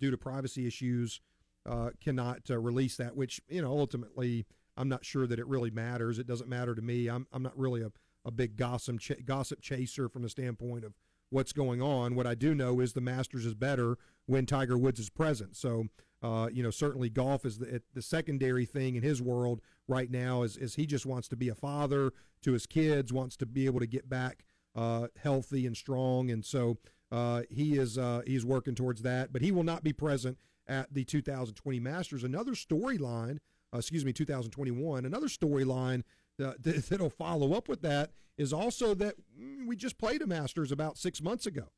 due 0.00 0.10
to 0.10 0.18
privacy 0.18 0.66
issues 0.66 1.20
uh, 1.66 1.90
cannot 2.00 2.42
uh, 2.50 2.58
release 2.58 2.96
that, 2.96 3.16
which, 3.16 3.40
you 3.48 3.62
know, 3.62 3.70
ultimately, 3.70 4.46
I'm 4.76 4.88
not 4.88 5.04
sure 5.04 5.26
that 5.26 5.38
it 5.38 5.46
really 5.46 5.70
matters. 5.70 6.18
It 6.18 6.26
doesn't 6.26 6.48
matter 6.48 6.74
to 6.74 6.82
me. 6.82 7.08
I'm, 7.08 7.26
I'm 7.32 7.42
not 7.42 7.58
really 7.58 7.82
a, 7.82 7.90
a 8.24 8.30
big 8.30 8.56
gossip, 8.56 9.00
ch- 9.00 9.24
gossip 9.24 9.60
chaser 9.62 10.08
from 10.08 10.22
the 10.22 10.28
standpoint 10.28 10.84
of 10.84 10.92
what's 11.30 11.52
going 11.52 11.80
on. 11.80 12.14
What 12.14 12.26
I 12.26 12.34
do 12.34 12.54
know 12.54 12.80
is 12.80 12.92
the 12.92 13.00
Masters 13.00 13.46
is 13.46 13.54
better 13.54 13.96
when 14.26 14.46
Tiger 14.46 14.76
Woods 14.76 15.00
is 15.00 15.10
present. 15.10 15.56
So, 15.56 15.86
uh, 16.22 16.48
you 16.52 16.62
know, 16.62 16.70
certainly 16.70 17.08
golf 17.08 17.44
is 17.44 17.58
the, 17.58 17.82
the 17.94 18.02
secondary 18.02 18.66
thing 18.66 18.96
in 18.96 19.02
his 19.02 19.22
world 19.22 19.60
right 19.88 20.10
now 20.10 20.42
is, 20.42 20.56
is 20.56 20.74
he 20.74 20.86
just 20.86 21.06
wants 21.06 21.28
to 21.28 21.36
be 21.36 21.48
a 21.48 21.54
father 21.54 22.12
to 22.42 22.52
his 22.52 22.66
kids, 22.66 23.12
wants 23.12 23.36
to 23.38 23.46
be 23.46 23.66
able 23.66 23.80
to 23.80 23.86
get 23.86 24.08
back 24.08 24.44
uh, 24.74 25.06
healthy 25.22 25.66
and 25.66 25.76
strong. 25.76 26.30
And 26.30 26.44
so 26.44 26.78
uh, 27.12 27.42
he 27.50 27.78
is 27.78 27.98
uh, 27.98 28.22
he's 28.26 28.44
working 28.44 28.74
towards 28.74 29.02
that, 29.02 29.32
but 29.32 29.42
he 29.42 29.52
will 29.52 29.62
not 29.62 29.84
be 29.84 29.92
present 29.92 30.38
at 30.66 30.92
the 30.92 31.04
2020 31.04 31.78
Masters. 31.80 32.24
Another 32.24 32.52
storyline, 32.52 33.38
uh, 33.72 33.78
excuse 33.78 34.04
me, 34.04 34.12
2021, 34.12 35.04
another 35.04 35.28
storyline 35.28 36.02
that, 36.38 36.62
that'll 36.62 37.10
follow 37.10 37.52
up 37.52 37.68
with 37.68 37.82
that 37.82 38.10
is 38.36 38.52
also 38.52 38.94
that 38.94 39.14
mm, 39.38 39.66
we 39.66 39.76
just 39.76 39.98
played 39.98 40.22
a 40.22 40.26
Masters 40.26 40.72
about 40.72 40.98
six 40.98 41.22
months 41.22 41.46
ago 41.46 41.68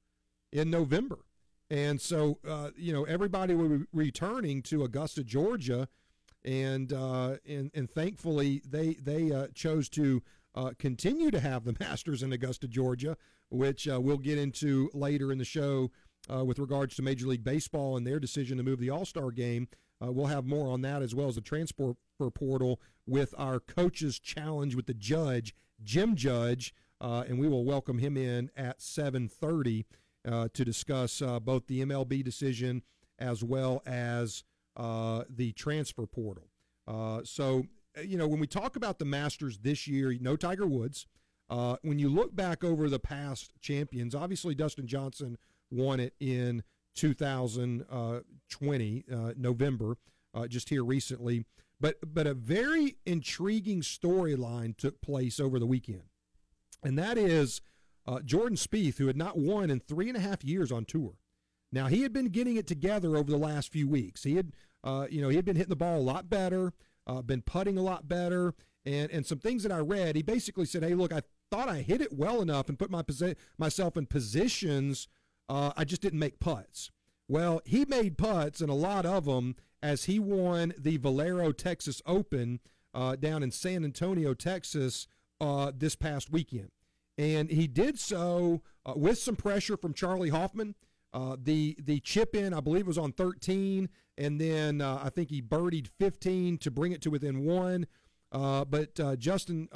in 0.53 0.71
November. 0.71 1.19
And 1.69 2.01
so, 2.01 2.39
uh, 2.49 2.71
you 2.77 2.93
know, 2.93 3.05
everybody 3.05 3.55
will 3.55 3.69
be 3.69 3.85
returning 3.93 4.63
to 4.63 4.85
Augusta, 4.85 5.25
Georgia. 5.25 5.89
And, 6.45 6.93
uh, 6.93 7.37
and, 7.47 7.71
and 7.75 7.91
thankfully, 7.91 8.63
they, 8.65 8.95
they 8.95 9.33
uh, 9.33 9.49
chose 9.53 9.89
to 9.91 10.23
uh, 10.55 10.71
continue 10.79 11.31
to 11.31 11.41
have 11.41 11.65
the 11.65 11.77
Masters 11.81 12.23
in 12.23 12.33
Augusta, 12.33 12.69
Georgia, 12.69 13.17
which 13.51 13.89
uh, 13.89 14.01
we'll 14.01 14.19
get 14.19 14.39
into 14.39 14.91
later 14.93 15.33
in 15.33 15.39
the 15.39 15.45
show 15.45 15.91
uh, 16.33 16.45
with 16.45 16.59
regards 16.59 16.97
to 16.97 17.03
Major 17.03 17.27
League 17.27 17.45
Baseball 17.45 17.97
and 17.97 18.07
their 18.07 18.19
decision 18.19 18.57
to 18.57 18.63
move 18.63 18.81
the 18.81 18.91
All 18.91 19.05
Star 19.05 19.31
game. 19.31 19.69
Uh, 20.03 20.13
we'll 20.13 20.27
have 20.27 20.45
more 20.45 20.71
on 20.71 20.83
that 20.83 21.03
as 21.03 21.15
well 21.15 21.29
as 21.29 21.37
the 21.37 21.41
transfer 21.41 21.95
portal 22.35 22.81
with 23.07 23.35
our 23.39 23.61
coaches 23.61 24.19
challenge 24.19 24.75
with 24.75 24.87
the 24.87 24.95
judge, 24.95 25.55
Jim 25.83 26.17
Judge, 26.17 26.75
uh, 27.01 27.25
and 27.29 27.39
we 27.39 27.49
will 27.49 27.65
welcome 27.65 27.99
him 27.99 28.17
in 28.17 28.51
at 28.57 28.81
7:30 28.81 29.85
uh, 30.27 30.49
to 30.53 30.65
discuss 30.65 31.23
uh, 31.23 31.39
both 31.41 31.67
the 31.67 31.81
MLB 31.83 32.23
decision 32.25 32.83
as 33.19 33.43
well 33.43 33.83
as 33.87 34.45
the 34.77 35.53
transfer 35.57 36.07
portal. 36.07 36.51
so, 37.25 37.67
you 38.05 38.19
know, 38.19 38.29
when 38.29 38.41
we 38.41 38.47
talk 38.47 38.77
about 38.77 38.99
the 38.99 39.07
Masters 39.07 39.59
this 39.59 39.87
year, 39.87 40.15
no 40.21 40.37
Tiger 40.37 40.67
Woods. 40.67 41.07
When 41.49 41.99
you 41.99 42.09
look 42.09 42.35
back 42.35 42.65
over 42.65 42.89
the 42.89 42.99
past 42.99 43.51
champions, 43.61 44.15
obviously 44.15 44.55
Dustin 44.55 44.87
Johnson 44.87 45.37
won 45.71 46.01
it 46.01 46.15
in 46.21 46.63
2020 46.97 49.05
uh, 49.13 49.33
November, 49.37 49.99
uh, 50.35 50.47
just 50.47 50.71
here 50.71 50.85
recently. 50.85 51.45
But 51.79 51.97
but 52.07 52.27
a 52.27 52.35
very 52.35 52.97
intriguing 53.05 53.83
storyline 53.83 54.75
took 54.77 55.03
place 55.03 55.39
over 55.39 55.59
the 55.59 55.67
weekend, 55.67 56.05
and 56.83 56.99
that 56.99 57.19
is 57.19 57.61
uh, 58.07 58.21
Jordan 58.21 58.57
Spieth, 58.57 58.97
who 58.97 59.09
had 59.09 59.17
not 59.17 59.37
won 59.37 59.69
in 59.71 59.81
three 59.81 60.09
and 60.09 60.17
a 60.17 60.21
half 60.21 60.43
years 60.43 60.73
on 60.73 60.87
tour. 60.87 61.19
Now 61.71 61.89
he 61.89 62.01
had 62.03 62.15
been 62.15 62.31
getting 62.31 62.57
it 62.57 62.67
together 62.67 63.17
over 63.17 63.31
the 63.31 63.37
last 63.37 63.71
few 63.71 63.87
weeks. 63.87 64.23
He 64.23 64.37
had, 64.37 64.53
uh, 64.83 65.07
you 65.11 65.21
know, 65.21 65.29
he 65.29 65.37
had 65.37 65.45
been 65.45 65.57
hitting 65.57 65.69
the 65.69 65.77
ball 65.77 65.99
a 65.99 66.01
lot 66.01 66.31
better, 66.31 66.73
uh, 67.07 67.21
been 67.21 67.43
putting 67.43 67.77
a 67.77 67.83
lot 67.83 68.09
better, 68.09 68.55
and 68.87 69.11
and 69.11 69.27
some 69.27 69.39
things 69.39 69.63
that 69.65 69.73
I 69.73 69.79
read. 69.79 70.17
He 70.17 70.23
basically 70.23 70.65
said, 70.65 70.83
"Hey, 70.83 70.95
look, 70.95 71.13
I 71.13 71.21
thought 71.51 71.69
I 71.69 71.83
hit 71.83 72.01
it 72.01 72.13
well 72.13 72.41
enough 72.41 72.69
and 72.69 72.79
put 72.79 72.91
my 72.91 73.03
posi- 73.03 73.37
myself 73.59 73.97
in 73.97 74.07
positions 74.07 75.09
uh, 75.49 75.73
I 75.77 75.85
just 75.85 76.03
didn't 76.03 76.19
make 76.19 76.41
putts. 76.41 76.91
Well, 77.29 77.61
he 77.65 77.85
made 77.85 78.19
putts, 78.19 78.61
and 78.61 78.71
a 78.71 78.75
lot 78.75 79.07
of 79.07 79.25
them, 79.25 79.57
as 79.83 80.05
he 80.05 80.19
won 80.19 80.75
the 80.79 80.97
Valero 80.97 81.53
Texas 81.53 82.03
Open 82.07 82.61
uh, 82.95 83.17
down 83.17 83.43
in 83.43 83.51
San 83.51 83.85
Antonio, 83.85 84.35
Texas, 84.35 85.07
uh, 85.41 85.73
this 85.77 85.97
past 85.97 86.31
weekend. 86.31 86.71
And 87.19 87.51
he 87.51 87.67
did 87.67 87.99
so 87.99 88.63
uh, 88.85 88.95
with 88.97 89.19
some 89.19 89.37
pressure 89.37 89.77
from 89.77 89.95
Charley 89.95 90.31
Hoffman. 90.31 90.75
Uh, 91.13 91.37
the 91.43 91.77
the 91.83 92.01
chip 92.01 92.35
in, 92.35 92.53
I 92.53 92.61
believe, 92.61 92.87
was 92.87 92.99
on 92.99 93.13
13, 93.13 93.89
and 94.19 94.41
then 94.41 94.83
uh, 94.83 95.01
I 95.03 95.09
think 95.09 95.31
he 95.31 95.41
birdied 95.41 95.89
15 95.99 96.59
to 96.59 96.71
bring 96.71 96.93
it 96.93 97.01
to 97.03 97.11
within 97.11 97.45
one. 97.45 97.87
But 98.33 99.19
Justin, 99.19 99.69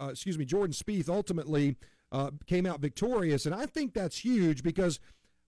excuse 0.00 0.38
me, 0.38 0.44
Jordan 0.44 0.74
Spieth 0.74 1.08
ultimately 1.08 1.76
uh, 2.12 2.30
came 2.46 2.66
out 2.66 2.80
victorious. 2.80 3.46
And 3.46 3.54
I 3.54 3.66
think 3.66 3.94
that's 3.94 4.18
huge 4.18 4.62
because 4.62 5.00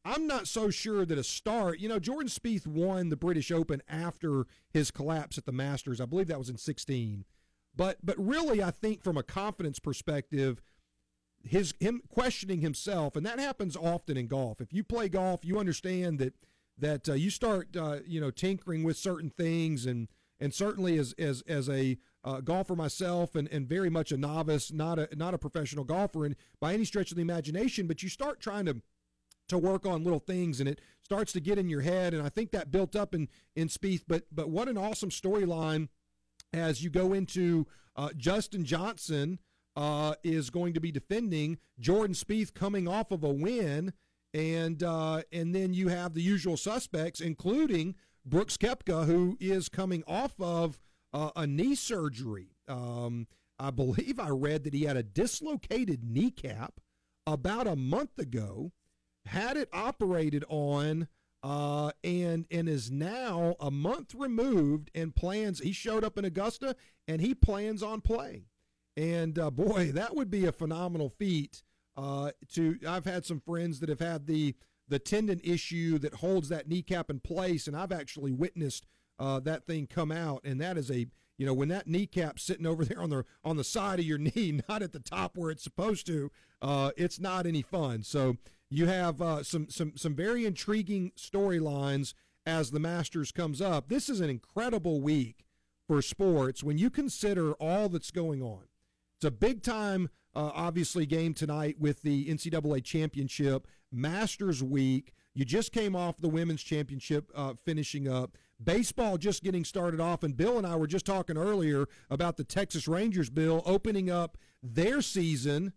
I'm 0.05 0.27
not 0.27 0.49
so 0.49 0.71
sure 0.71 1.07
that 1.07 1.19
a 1.19 1.25
start, 1.25 1.79
you 1.79 1.89
know, 1.89 1.99
Jordan 1.99 2.29
Spieth 2.29 2.67
won 2.67 3.11
the 3.11 3.17
British 3.17 3.51
Open 3.51 3.83
after 3.89 4.47
his 4.71 4.91
collapse 4.91 5.39
at 5.39 5.45
the 5.45 5.53
Masters. 5.53 6.01
I 6.01 6.07
believe 6.07 6.27
that 6.29 6.39
was 6.39 6.49
in 6.49 6.57
16. 6.57 7.25
But 7.77 7.99
but 8.05 8.17
really 8.19 8.63
I 8.63 8.71
think 8.71 9.03
from 9.03 9.17
a 9.17 9.23
confidence 9.23 9.79
perspective, 9.79 10.63
his 11.43 11.75
him 11.81 12.03
questioning 12.09 12.61
himself, 12.61 13.17
and 13.17 13.27
that 13.27 13.39
happens 13.39 13.77
often 13.77 14.17
in 14.17 14.29
golf. 14.29 14.61
If 14.61 14.73
you 14.73 14.85
play 14.85 15.09
golf, 15.09 15.45
you 15.45 15.59
understand 15.59 16.19
that 16.21 16.35
that 16.79 17.09
uh, 17.09 17.15
you 17.15 17.31
start 17.31 17.77
uh, 17.77 17.99
you 18.07 18.21
know 18.21 18.31
tinkering 18.31 18.85
with 18.85 18.97
certain 18.97 19.29
things, 19.29 19.87
and 19.87 20.09
and 20.39 20.55
certainly 20.55 20.99
as 20.99 21.15
as 21.19 21.43
as 21.49 21.69
a 21.69 21.99
uh, 22.25 22.41
golfer 22.41 22.75
myself, 22.75 23.35
and, 23.35 23.49
and 23.53 23.69
very 23.69 23.91
much 23.91 24.11
a 24.11 24.17
novice, 24.17 24.73
not 24.73 24.99
a 24.99 25.09
not 25.15 25.35
a 25.35 25.39
professional 25.39 25.85
golfer, 25.85 26.25
and 26.25 26.37
by 26.61 26.75
any 26.75 26.85
stretch 26.85 27.11
of 27.11 27.17
the 27.17 27.23
imagination, 27.23 27.87
but 27.87 28.03
you 28.03 28.09
start 28.09 28.41
trying 28.41 28.65
to 28.67 28.81
to 29.49 29.59
work 29.59 29.87
on 29.87 30.05
little 30.05 30.21
things 30.21 30.61
and 30.61 30.69
it 30.69 30.81
starts 31.03 31.33
to 31.33 31.41
get 31.41 31.59
in 31.59 31.69
your 31.69 31.83
head 31.83 32.15
and 32.15 32.23
I 32.23 32.29
think 32.29 32.51
that 32.53 32.71
built 32.71 32.97
up 32.97 33.15
in 33.15 33.29
in 33.55 33.69
Spieth 33.69 34.05
but 34.09 34.25
but 34.33 34.49
what 34.49 34.69
an 34.69 34.79
awesome 34.79 35.11
storyline 35.11 35.89
as 36.53 36.83
you 36.83 36.91
go 36.91 37.13
into 37.13 37.67
uh, 37.97 38.11
Justin 38.17 38.65
Johnson 38.65 39.39
uh, 39.77 40.15
is 40.23 40.51
going 40.51 40.73
to 40.75 40.81
be 40.81 40.91
defending 40.91 41.59
Jordan 41.79 42.15
Spieth 42.15 42.55
coming 42.55 42.89
off 42.89 43.11
of 43.11 43.23
a 43.23 43.31
win 43.31 43.93
and 44.33 44.83
uh, 44.83 45.23
and 45.33 45.55
then 45.55 45.75
you 45.75 45.89
have 45.89 46.15
the 46.15 46.23
usual 46.23 46.57
suspects 46.57 47.21
including 47.21 47.95
Brooks 48.25 48.57
Koepka 48.57 49.05
who 49.05 49.37
is 49.41 49.69
coming 49.69 50.03
off 50.07 50.41
of 50.41 50.81
uh, 51.15 51.31
a 51.35 51.47
knee 51.47 51.75
surgery 51.75 52.57
um, 52.69 53.27
I 53.59 53.71
believe 53.71 54.19
I 54.19 54.31
read 54.31 54.65
that 54.65 54.75
he 54.75 54.85
had 54.85 54.97
a 54.97 55.03
dislocated 55.03 56.05
kneecap 56.05 56.81
about 57.27 57.67
a 57.67 57.77
month 57.77 58.19
ago 58.19 58.73
had 59.27 59.57
it 59.57 59.69
operated 59.73 60.45
on 60.49 61.09
uh, 61.43 61.91
and 62.03 62.47
and 62.51 62.69
is 62.69 62.91
now 62.91 63.55
a 63.61 63.71
month 63.71 64.15
removed 64.15 64.91
and 64.95 65.15
plans. 65.15 65.61
He 65.61 65.73
showed 65.73 66.05
up 66.05 66.19
in 66.19 66.25
Augusta 66.25 66.75
and 67.07 67.21
he 67.21 67.35
plans 67.35 67.83
on 67.83 68.01
playing. 68.01 68.47
And 68.97 69.39
uh, 69.39 69.51
boy, 69.51 69.93
that 69.95 70.15
would 70.17 70.31
be 70.31 70.47
a 70.47 70.53
phenomenal 70.53 71.11
feat. 71.11 71.63
Uh, 71.97 72.33
to 72.53 72.79
I've 72.87 73.05
had 73.05 73.25
some 73.25 73.41
friends 73.41 73.81
that 73.81 73.89
have 73.89 74.01
had 74.01 74.27
the 74.27 74.57
the 74.89 74.99
tendon 74.99 75.41
issue 75.43 75.99
that 75.99 76.15
holds 76.15 76.49
that 76.49 76.69
kneecap 76.69 77.09
in 77.09 77.21
place, 77.21 77.67
and 77.67 77.77
I've 77.77 77.93
actually 77.93 78.33
witnessed 78.33 78.87
uh, 79.19 79.41
that 79.41 79.67
thing 79.67 79.87
come 79.87 80.13
out, 80.13 80.43
and 80.45 80.61
that 80.61 80.77
is 80.77 80.91
a 80.91 81.07
you 81.37 81.47
know 81.47 81.55
when 81.55 81.69
that 81.69 81.87
kneecap's 81.87 82.43
sitting 82.43 82.67
over 82.67 82.85
there 82.85 83.01
on 83.01 83.11
the 83.11 83.25
on 83.45 83.57
the 83.57 83.65
side 83.65 83.99
of 83.99 84.05
your 84.05 84.19
knee, 84.19 84.61
not 84.69 84.83
at 84.83 84.93
the 84.93 85.01
top 85.01 85.37
where 85.37 85.51
it's 85.51 85.65
supposed 85.65 86.07
to, 86.07 86.31
uh, 86.63 86.91
it's 86.97 87.21
not 87.21 87.47
any 87.47 87.63
fun. 87.63 88.03
So 88.03 88.37
you 88.71 88.87
have 88.87 89.21
uh, 89.21 89.43
some 89.43 89.69
some 89.69 89.93
some 89.97 90.15
very 90.15 90.45
intriguing 90.47 91.13
storylines 91.17 92.15
as 92.47 92.71
the 92.71 92.81
Masters 92.81 93.33
comes 93.33 93.61
up. 93.61 93.89
This 93.89 94.09
is 94.09 94.21
an 94.21 94.31
incredible 94.31 95.01
week 95.01 95.45
for 95.87 96.03
sports 96.03 96.63
when 96.63 96.79
you 96.79 96.91
consider 96.91 97.53
all 97.55 97.89
that's 97.89 98.11
going 98.11 98.43
on. 98.43 98.65
It's 99.17 99.25
a 99.25 99.31
big 99.31 99.63
time, 99.63 100.11
uh, 100.35 100.51
obviously, 100.55 101.07
game 101.07 101.35
tonight 101.35 101.77
with 101.79 102.03
the 102.03 102.27
NCAA 102.27 102.85
championship, 102.85 103.67
Masters 103.93 104.63
week. 104.63 105.13
You 105.35 105.45
just 105.45 105.73
came 105.73 105.97
off 105.97 106.19
the 106.19 106.29
women's 106.29 106.63
championship 106.63 107.31
uh, 107.35 107.55
finishing 107.65 108.09
up. 108.09 108.37
Baseball 108.63 109.19
just 109.19 109.43
getting 109.43 109.65
started 109.65 110.01
off, 110.01 110.23
and 110.23 110.37
Bill 110.37 110.59
and 110.59 110.67
I 110.67 110.77
were 110.77 110.87
just 110.87 111.07
talking 111.07 111.37
earlier 111.37 111.87
about 112.09 112.37
the 112.37 112.45
Texas 112.45 112.87
Rangers, 112.87 113.29
Bill, 113.29 113.63
opening 113.67 114.11
up 114.11 114.39
their 114.63 115.03
season 115.03 115.73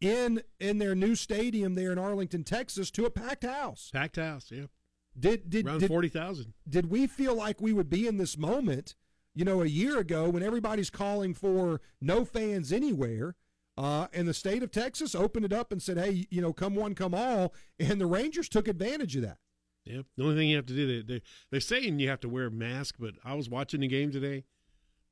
in 0.00 0.42
in 0.60 0.78
their 0.78 0.94
new 0.94 1.14
stadium 1.14 1.74
there 1.74 1.92
in 1.92 1.98
Arlington, 1.98 2.44
Texas, 2.44 2.90
to 2.92 3.04
a 3.04 3.10
packed 3.10 3.44
house. 3.44 3.90
Packed 3.92 4.16
house, 4.16 4.46
yeah. 4.50 4.66
Did 5.18 5.50
did 5.50 5.66
around 5.66 5.80
did, 5.80 5.88
forty 5.88 6.08
thousand? 6.08 6.54
Did 6.68 6.90
we 6.90 7.06
feel 7.06 7.34
like 7.34 7.60
we 7.60 7.72
would 7.72 7.90
be 7.90 8.06
in 8.06 8.16
this 8.16 8.36
moment? 8.36 8.94
You 9.34 9.44
know, 9.44 9.62
a 9.62 9.66
year 9.66 9.98
ago 9.98 10.28
when 10.28 10.42
everybody's 10.42 10.90
calling 10.90 11.34
for 11.34 11.80
no 12.00 12.24
fans 12.24 12.72
anywhere, 12.72 13.34
uh, 13.76 14.06
and 14.12 14.28
the 14.28 14.34
state 14.34 14.62
of 14.62 14.70
Texas 14.70 15.14
opened 15.14 15.44
it 15.44 15.52
up 15.52 15.72
and 15.72 15.82
said, 15.82 15.98
"Hey, 15.98 16.26
you 16.30 16.40
know, 16.40 16.52
come 16.52 16.76
one, 16.76 16.94
come 16.94 17.14
all," 17.14 17.52
and 17.78 18.00
the 18.00 18.06
Rangers 18.06 18.48
took 18.48 18.68
advantage 18.68 19.16
of 19.16 19.22
that. 19.22 19.38
Yeah. 19.84 20.02
The 20.16 20.24
only 20.24 20.36
thing 20.36 20.48
you 20.48 20.56
have 20.56 20.66
to 20.66 20.74
do, 20.74 21.02
they, 21.02 21.14
they 21.14 21.22
they're 21.50 21.60
saying 21.60 21.98
you 21.98 22.08
have 22.08 22.20
to 22.20 22.28
wear 22.28 22.46
a 22.46 22.50
mask, 22.50 22.96
but 22.98 23.14
I 23.24 23.34
was 23.34 23.48
watching 23.48 23.80
the 23.80 23.88
game 23.88 24.10
today. 24.10 24.44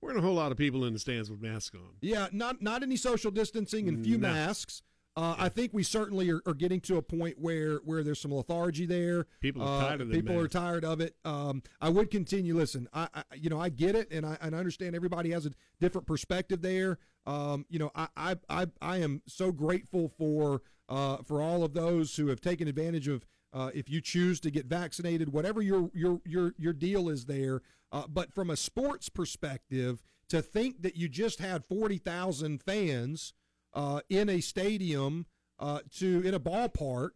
We're 0.01 0.11
in 0.13 0.17
a 0.17 0.21
whole 0.23 0.35
lot 0.35 0.51
of 0.51 0.59
people 0.59 0.85
in 0.85 0.93
the 0.95 0.99
stands 0.99 1.31
with 1.31 1.41
masks 1.41 1.77
on. 1.77 1.91
Yeah, 2.01 2.29
not 2.33 2.61
not 2.63 2.83
any 2.83 2.97
social 2.97 3.31
distancing 3.31 3.89
and 3.89 4.03
few 4.05 4.19
No. 4.19 4.29
masks. 4.29 4.83
Uh, 5.15 5.35
I 5.39 5.51
think 5.51 5.75
we 5.75 5.83
certainly 5.83 6.31
are, 6.31 6.41
are 6.47 6.55
getting 6.55 6.81
to 6.81 6.97
a 6.97 7.03
point 7.03 7.39
where 7.39 7.77
where 7.85 8.03
there's 8.03 8.19
some 8.19 8.33
lethargy 8.33 8.87
there. 8.87 9.27
People 9.41 9.63
are 9.63 9.83
Uh, 9.83 9.87
tired 9.89 10.01
of 10.01 10.09
the 10.09 10.15
people 10.15 10.39
are 10.41 10.49
tired 10.49 10.85
of 10.87 11.01
it. 11.03 11.15
Um, 11.27 11.63
I 11.83 11.91
would 11.91 12.11
continue. 12.11 12.57
Listen, 12.57 12.89
I, 12.95 13.09
I 13.15 13.23
you 13.37 13.51
know 13.51 13.61
I 13.61 13.69
get 13.69 13.95
it, 13.95 14.11
and 14.11 14.25
I, 14.25 14.39
and 14.41 14.57
I 14.57 14.59
understand 14.59 14.97
everybody 14.97 15.31
has 15.33 15.45
a 15.45 15.51
different 15.81 16.07
perspective 16.07 16.63
there. 16.63 16.99
Um, 17.27 17.67
you 17.69 17.79
know, 17.79 17.91
I, 17.95 18.09
I 18.17 18.37
I 18.49 18.67
I 18.81 18.97
am 18.99 19.21
so 19.27 19.53
grateful 19.53 20.09
for 20.09 20.63
uh, 20.89 21.19
for 21.19 21.43
all 21.43 21.63
of 21.63 21.75
those 21.75 22.17
who 22.17 22.29
have 22.29 22.41
taken 22.41 22.67
advantage 22.67 23.07
of. 23.07 23.27
Uh, 23.53 23.71
if 23.75 23.91
you 23.91 24.01
choose 24.01 24.41
to 24.41 24.51
get 24.51 24.67
vaccinated, 24.67 25.33
whatever 25.33 25.61
your 25.61 25.91
your 25.95 26.21
your 26.25 26.55
your 26.57 26.73
deal 26.73 27.09
is 27.09 27.27
there, 27.27 27.61
uh, 27.91 28.05
but 28.09 28.33
from 28.33 28.49
a 28.49 28.57
sports 28.57 29.09
perspective, 29.09 30.03
to 30.29 30.41
think 30.41 30.83
that 30.83 30.97
you 30.97 31.09
just 31.09 31.39
had 31.39 31.65
forty 31.65 31.99
thousand 31.99 32.63
fans 32.63 33.35
uh, 33.75 34.01
in 34.09 34.29
a 34.31 34.41
stadium 34.41 35.27
uh, 35.59 35.81
to 35.99 36.23
in 36.25 36.33
a 36.35 36.41
ballpark 36.41 37.11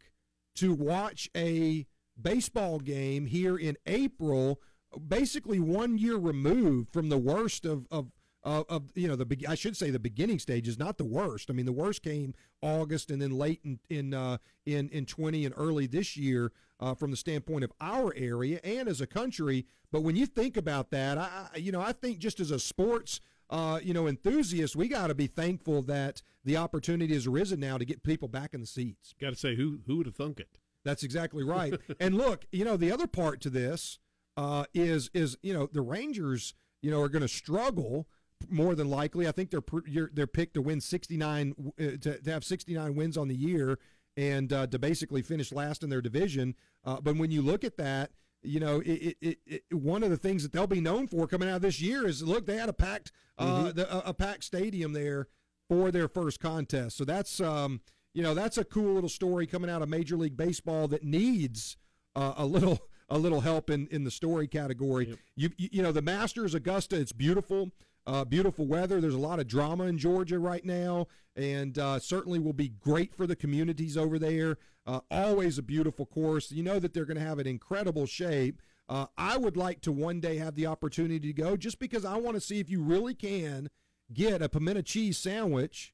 to 0.56 0.74
watch 0.74 1.30
a 1.36 1.86
baseball 2.20 2.80
game 2.80 3.26
here 3.26 3.56
in 3.56 3.76
April, 3.86 4.60
basically 5.08 5.58
one 5.58 5.96
year 5.96 6.16
removed 6.16 6.92
from 6.92 7.08
the 7.08 7.18
worst 7.18 7.64
of 7.64 7.86
of. 7.90 8.10
Of, 8.46 8.64
of 8.68 8.82
you 8.94 9.08
know 9.08 9.16
the 9.16 9.26
be- 9.26 9.46
I 9.46 9.56
should 9.56 9.76
say 9.76 9.90
the 9.90 9.98
beginning 9.98 10.38
stages, 10.38 10.78
not 10.78 10.98
the 10.98 11.04
worst. 11.04 11.50
I 11.50 11.52
mean 11.52 11.66
the 11.66 11.72
worst 11.72 12.02
came 12.02 12.32
August 12.62 13.10
and 13.10 13.20
then 13.20 13.32
late 13.32 13.60
in 13.64 13.80
in 13.90 14.14
uh, 14.14 14.38
in 14.64 14.88
in 14.90 15.04
twenty 15.04 15.44
and 15.44 15.52
early 15.58 15.86
this 15.88 16.16
year 16.16 16.52
uh, 16.78 16.94
from 16.94 17.10
the 17.10 17.16
standpoint 17.16 17.64
of 17.64 17.72
our 17.80 18.14
area 18.16 18.60
and 18.62 18.88
as 18.88 19.00
a 19.00 19.06
country. 19.06 19.66
But 19.90 20.02
when 20.02 20.14
you 20.14 20.26
think 20.26 20.56
about 20.56 20.90
that, 20.92 21.18
I 21.18 21.48
I- 21.54 21.58
you 21.58 21.72
know 21.72 21.80
I 21.80 21.92
think 21.92 22.18
just 22.18 22.38
as 22.38 22.52
a 22.52 22.60
sports 22.60 23.20
uh, 23.48 23.78
you 23.82 23.94
know, 23.94 24.08
enthusiasts, 24.08 24.74
we 24.74 24.88
got 24.88 25.06
to 25.06 25.14
be 25.14 25.28
thankful 25.28 25.80
that 25.82 26.20
the 26.44 26.56
opportunity 26.56 27.14
has 27.14 27.26
arisen 27.28 27.60
now 27.60 27.78
to 27.78 27.84
get 27.84 28.02
people 28.02 28.26
back 28.28 28.54
in 28.54 28.60
the 28.60 28.66
seats. 28.66 29.14
Got 29.20 29.30
to 29.30 29.36
say, 29.36 29.54
who 29.56 29.80
who 29.86 29.98
would 29.98 30.06
have 30.06 30.16
thunk 30.16 30.40
it? 30.40 30.58
That's 30.84 31.02
exactly 31.04 31.44
right. 31.44 31.74
and 32.00 32.16
look, 32.16 32.46
you 32.52 32.64
know, 32.64 32.76
the 32.76 32.90
other 32.92 33.06
part 33.06 33.40
to 33.42 33.50
this 33.50 33.98
uh, 34.36 34.64
is 34.74 35.10
is 35.14 35.36
you 35.42 35.52
know 35.54 35.68
the 35.72 35.80
Rangers, 35.80 36.54
you 36.82 36.90
know, 36.90 37.00
are 37.00 37.08
going 37.08 37.22
to 37.22 37.28
struggle 37.28 38.08
more 38.50 38.74
than 38.74 38.88
likely. 38.88 39.26
I 39.28 39.32
think 39.32 39.50
they're 39.50 39.62
you're, 39.86 40.10
they're 40.12 40.26
picked 40.26 40.54
to 40.54 40.62
win 40.62 40.80
69 40.80 41.72
uh, 41.78 41.82
to, 42.00 42.20
to 42.20 42.30
have 42.30 42.44
69 42.44 42.94
wins 42.94 43.16
on 43.16 43.28
the 43.28 43.34
year 43.34 43.78
and 44.16 44.52
uh, 44.52 44.66
to 44.66 44.78
basically 44.78 45.22
finish 45.22 45.52
last 45.52 45.82
in 45.82 45.90
their 45.90 46.00
division. 46.00 46.54
Uh, 46.84 47.00
but 47.00 47.16
when 47.16 47.30
you 47.30 47.42
look 47.42 47.64
at 47.64 47.76
that, 47.76 48.10
you 48.42 48.60
know, 48.60 48.80
it, 48.80 49.16
it, 49.20 49.38
it, 49.46 49.62
one 49.72 50.02
of 50.02 50.10
the 50.10 50.16
things 50.16 50.42
that 50.42 50.52
they'll 50.52 50.66
be 50.66 50.80
known 50.80 51.06
for 51.06 51.26
coming 51.26 51.48
out 51.48 51.56
of 51.56 51.62
this 51.62 51.80
year 51.80 52.06
is 52.06 52.22
look, 52.22 52.46
they 52.46 52.56
had 52.56 52.68
a 52.68 52.72
packed 52.72 53.12
uh, 53.38 53.72
the, 53.72 53.92
a, 53.92 54.10
a 54.10 54.14
packed 54.14 54.44
stadium 54.44 54.92
there 54.92 55.28
for 55.68 55.90
their 55.90 56.08
first 56.08 56.40
contest. 56.40 56.96
So 56.96 57.04
that's 57.04 57.40
um, 57.40 57.80
you 58.14 58.22
know 58.22 58.34
that's 58.34 58.58
a 58.58 58.64
cool 58.64 58.94
little 58.94 59.08
story 59.08 59.46
coming 59.46 59.70
out 59.70 59.82
of 59.82 59.88
Major 59.88 60.16
League 60.16 60.36
Baseball 60.36 60.88
that 60.88 61.04
needs 61.04 61.76
uh, 62.14 62.34
a 62.36 62.46
little 62.46 62.78
a 63.08 63.18
little 63.18 63.40
help 63.40 63.70
in 63.70 63.86
in 63.88 64.04
the 64.04 64.10
story 64.10 64.46
category. 64.46 65.18
You, 65.34 65.50
you 65.56 65.68
you 65.72 65.82
know 65.82 65.92
the 65.92 66.02
Masters 66.02 66.54
Augusta, 66.54 66.98
it's 66.98 67.12
beautiful. 67.12 67.70
Uh, 68.06 68.24
beautiful 68.24 68.66
weather. 68.66 69.00
There's 69.00 69.14
a 69.14 69.18
lot 69.18 69.40
of 69.40 69.48
drama 69.48 69.84
in 69.84 69.98
Georgia 69.98 70.38
right 70.38 70.64
now, 70.64 71.06
and 71.34 71.76
uh, 71.78 71.98
certainly 71.98 72.38
will 72.38 72.52
be 72.52 72.68
great 72.68 73.12
for 73.14 73.26
the 73.26 73.34
communities 73.36 73.96
over 73.96 74.18
there. 74.18 74.58
Uh, 74.86 75.00
always 75.10 75.58
a 75.58 75.62
beautiful 75.62 76.06
course. 76.06 76.52
You 76.52 76.62
know 76.62 76.78
that 76.78 76.94
they're 76.94 77.04
going 77.04 77.18
to 77.18 77.24
have 77.24 77.40
an 77.40 77.46
incredible 77.48 78.06
shape. 78.06 78.62
Uh, 78.88 79.06
I 79.18 79.36
would 79.36 79.56
like 79.56 79.80
to 79.80 79.90
one 79.90 80.20
day 80.20 80.36
have 80.36 80.54
the 80.54 80.66
opportunity 80.66 81.18
to 81.26 81.32
go 81.32 81.56
just 81.56 81.80
because 81.80 82.04
I 82.04 82.16
want 82.18 82.36
to 82.36 82.40
see 82.40 82.60
if 82.60 82.70
you 82.70 82.80
really 82.80 83.14
can 83.14 83.68
get 84.12 84.40
a 84.40 84.48
pimento 84.48 84.82
cheese 84.82 85.18
sandwich 85.18 85.92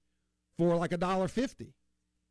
for 0.59 0.77
like 0.77 0.93
a 0.93 0.99
dollar 0.99 1.29
fifty. 1.29 1.73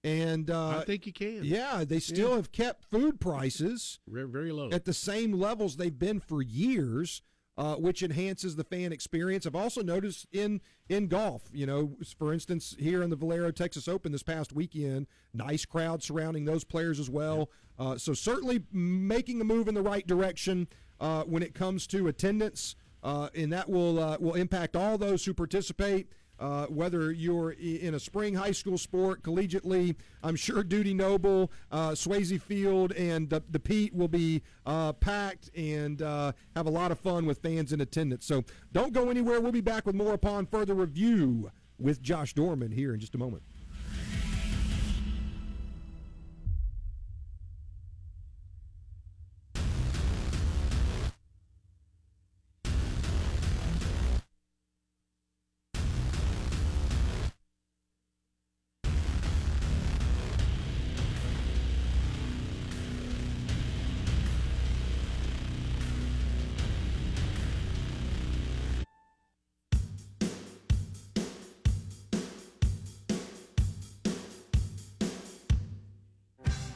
And 0.03 0.51
uh, 0.51 0.79
I 0.79 0.83
think 0.83 1.07
you 1.07 1.13
can. 1.13 1.43
yeah, 1.43 1.83
they 1.83 1.99
still 1.99 2.29
Yeah. 2.31 2.35
have 2.37 2.51
kept 2.51 2.85
food 2.85 3.19
prices 3.19 3.99
Very, 4.07 4.27
very 4.27 4.51
low. 4.51 4.69
at 4.71 4.85
the 4.85 4.93
same 4.93 5.31
levels 5.31 5.77
they've 5.77 5.97
been 5.97 6.19
for 6.19 6.41
years, 6.43 7.21
uh, 7.61 7.75
which 7.75 8.01
enhances 8.01 8.55
the 8.55 8.63
fan 8.63 8.91
experience. 8.91 9.45
I've 9.45 9.55
also 9.55 9.83
noticed 9.83 10.25
in 10.31 10.61
in 10.89 11.05
golf, 11.05 11.43
you 11.53 11.67
know, 11.67 11.95
for 12.17 12.33
instance, 12.33 12.75
here 12.79 13.03
in 13.03 13.11
the 13.11 13.15
Valero 13.15 13.51
Texas 13.51 13.87
Open 13.87 14.11
this 14.11 14.23
past 14.23 14.51
weekend, 14.51 15.05
nice 15.31 15.63
crowd 15.63 16.01
surrounding 16.01 16.45
those 16.45 16.63
players 16.63 16.99
as 16.99 17.07
well. 17.07 17.51
Uh, 17.77 17.99
so 17.99 18.15
certainly 18.15 18.63
making 18.71 19.39
a 19.41 19.43
move 19.43 19.67
in 19.67 19.75
the 19.75 19.81
right 19.83 20.07
direction 20.07 20.67
uh, 20.99 21.21
when 21.25 21.43
it 21.43 21.53
comes 21.53 21.85
to 21.85 22.07
attendance, 22.07 22.75
uh, 23.03 23.29
and 23.35 23.53
that 23.53 23.69
will 23.69 23.99
uh, 23.99 24.17
will 24.19 24.33
impact 24.33 24.75
all 24.75 24.97
those 24.97 25.23
who 25.23 25.31
participate. 25.31 26.07
Uh, 26.41 26.65
whether 26.65 27.11
you're 27.11 27.51
in 27.51 27.93
a 27.93 27.99
spring 27.99 28.33
high 28.33 28.51
school 28.51 28.75
sport, 28.75 29.21
collegiately, 29.21 29.95
I'm 30.23 30.35
sure 30.35 30.63
Dudy 30.63 30.91
Noble, 30.91 31.51
uh, 31.71 31.91
Swayze 31.91 32.41
Field, 32.41 32.93
and 32.93 33.29
the, 33.29 33.43
the 33.51 33.59
Pete 33.59 33.93
will 33.93 34.07
be 34.07 34.41
uh, 34.65 34.93
packed 34.93 35.51
and 35.55 36.01
uh, 36.01 36.31
have 36.55 36.65
a 36.65 36.71
lot 36.71 36.91
of 36.91 36.99
fun 36.99 37.27
with 37.27 37.37
fans 37.43 37.73
in 37.73 37.81
attendance. 37.81 38.25
So 38.25 38.43
don't 38.73 38.91
go 38.91 39.11
anywhere. 39.11 39.39
We'll 39.39 39.51
be 39.51 39.61
back 39.61 39.85
with 39.85 39.93
more 39.93 40.15
upon 40.15 40.47
further 40.47 40.73
review 40.73 41.51
with 41.77 42.01
Josh 42.01 42.33
Dorman 42.33 42.71
here 42.71 42.95
in 42.95 42.99
just 42.99 43.13
a 43.13 43.19
moment. 43.19 43.43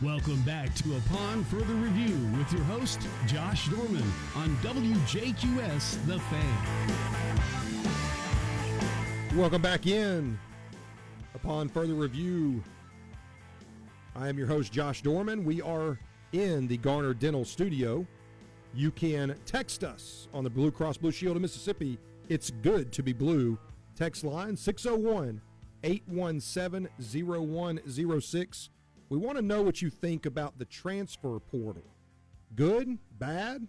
Welcome 0.02 0.42
back 0.42 0.76
to 0.76 0.98
Upon 0.98 1.46
Further 1.46 1.74
Review 1.74 2.18
with 2.38 2.52
your 2.52 2.64
host, 2.64 3.08
Josh 3.28 3.70
Dorman, 3.70 4.04
on 4.36 4.54
WJQS 4.58 6.06
The 6.06 6.20
Fan. 6.20 6.68
Welcome 9.38 9.62
back 9.62 9.88
in. 9.88 10.38
Upon 11.34 11.70
further 11.70 11.94
review, 11.94 12.62
I 14.18 14.28
am 14.28 14.38
your 14.38 14.48
host, 14.48 14.74
Josh 14.74 15.02
Dorman. 15.02 15.46
We 15.46 15.62
are 15.62 15.98
in 16.34 16.68
the 16.68 16.76
Garner 16.76 17.14
Dental 17.14 17.46
Studio. 17.46 18.06
You 18.74 18.92
can 18.92 19.34
text 19.46 19.86
us 19.86 20.28
on 20.34 20.44
the 20.44 20.50
Blue 20.50 20.72
Cross 20.72 20.98
Blue 20.98 21.14
Shield 21.14 21.38
of 21.38 21.42
Mississippi. 21.42 21.98
It's 22.28 22.52
good 22.52 22.92
to 22.92 23.02
be 23.02 23.14
blue. 23.14 23.58
Text 23.96 24.26
line 24.26 24.58
601 24.58 25.40
817 25.86 26.90
0106. 27.00 28.70
We 29.10 29.18
want 29.18 29.38
to 29.38 29.44
know 29.44 29.62
what 29.62 29.82
you 29.82 29.90
think 29.90 30.26
about 30.26 30.58
the 30.58 30.66
transfer 30.66 31.40
portal. 31.40 31.84
Good, 32.56 32.98
bad 33.20 33.68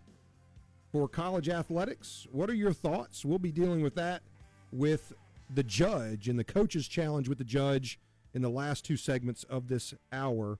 for 0.90 1.08
college 1.08 1.48
athletics? 1.48 2.26
What 2.32 2.48
are 2.48 2.54
your 2.54 2.72
thoughts? 2.72 3.24
We'll 3.24 3.38
be 3.38 3.52
dealing 3.52 3.82
with 3.82 3.94
that 3.96 4.22
with 4.72 5.12
the 5.54 5.62
judge 5.62 6.28
and 6.28 6.38
the 6.38 6.44
coaches 6.44 6.88
challenge 6.88 7.28
with 7.28 7.38
the 7.38 7.44
judge 7.44 7.98
in 8.32 8.42
the 8.42 8.48
last 8.48 8.84
two 8.84 8.96
segments 8.96 9.44
of 9.44 9.68
this 9.68 9.94
hour. 10.10 10.58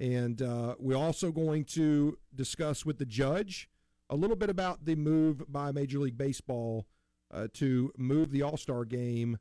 And 0.00 0.40
uh, 0.40 0.76
we're 0.78 0.96
also 0.96 1.30
going 1.30 1.64
to 1.64 2.18
discuss 2.34 2.86
with 2.86 2.98
the 2.98 3.06
judge 3.06 3.68
a 4.08 4.16
little 4.16 4.36
bit 4.36 4.48
about 4.48 4.84
the 4.84 4.94
move 4.94 5.42
by 5.50 5.72
Major 5.72 5.98
League 5.98 6.16
Baseball 6.16 6.86
uh, 7.30 7.48
to 7.54 7.92
move 7.98 8.30
the 8.30 8.42
All 8.42 8.56
Star 8.56 8.84
game 8.84 9.38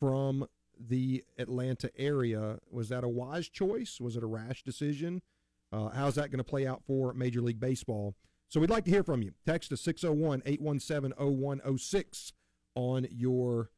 from 0.00 0.46
the 0.78 1.24
Atlanta 1.38 1.90
area. 1.96 2.58
Was 2.70 2.88
that 2.88 3.04
a 3.04 3.08
wise 3.08 3.48
choice? 3.48 4.00
Was 4.00 4.16
it 4.16 4.22
a 4.22 4.26
rash 4.26 4.62
decision? 4.62 5.22
Uh, 5.72 5.88
how's 5.90 6.14
that 6.14 6.30
going 6.30 6.38
to 6.38 6.44
play 6.44 6.66
out 6.66 6.82
for 6.86 7.12
Major 7.12 7.40
League 7.40 7.60
Baseball? 7.60 8.14
So 8.48 8.60
we'd 8.60 8.70
like 8.70 8.84
to 8.84 8.90
hear 8.90 9.04
from 9.04 9.22
you. 9.22 9.32
Text 9.44 9.70
to 9.70 9.76
601 9.76 10.42
817 10.46 11.12
0106 11.18 12.32
on 12.74 13.06
your 13.10 13.70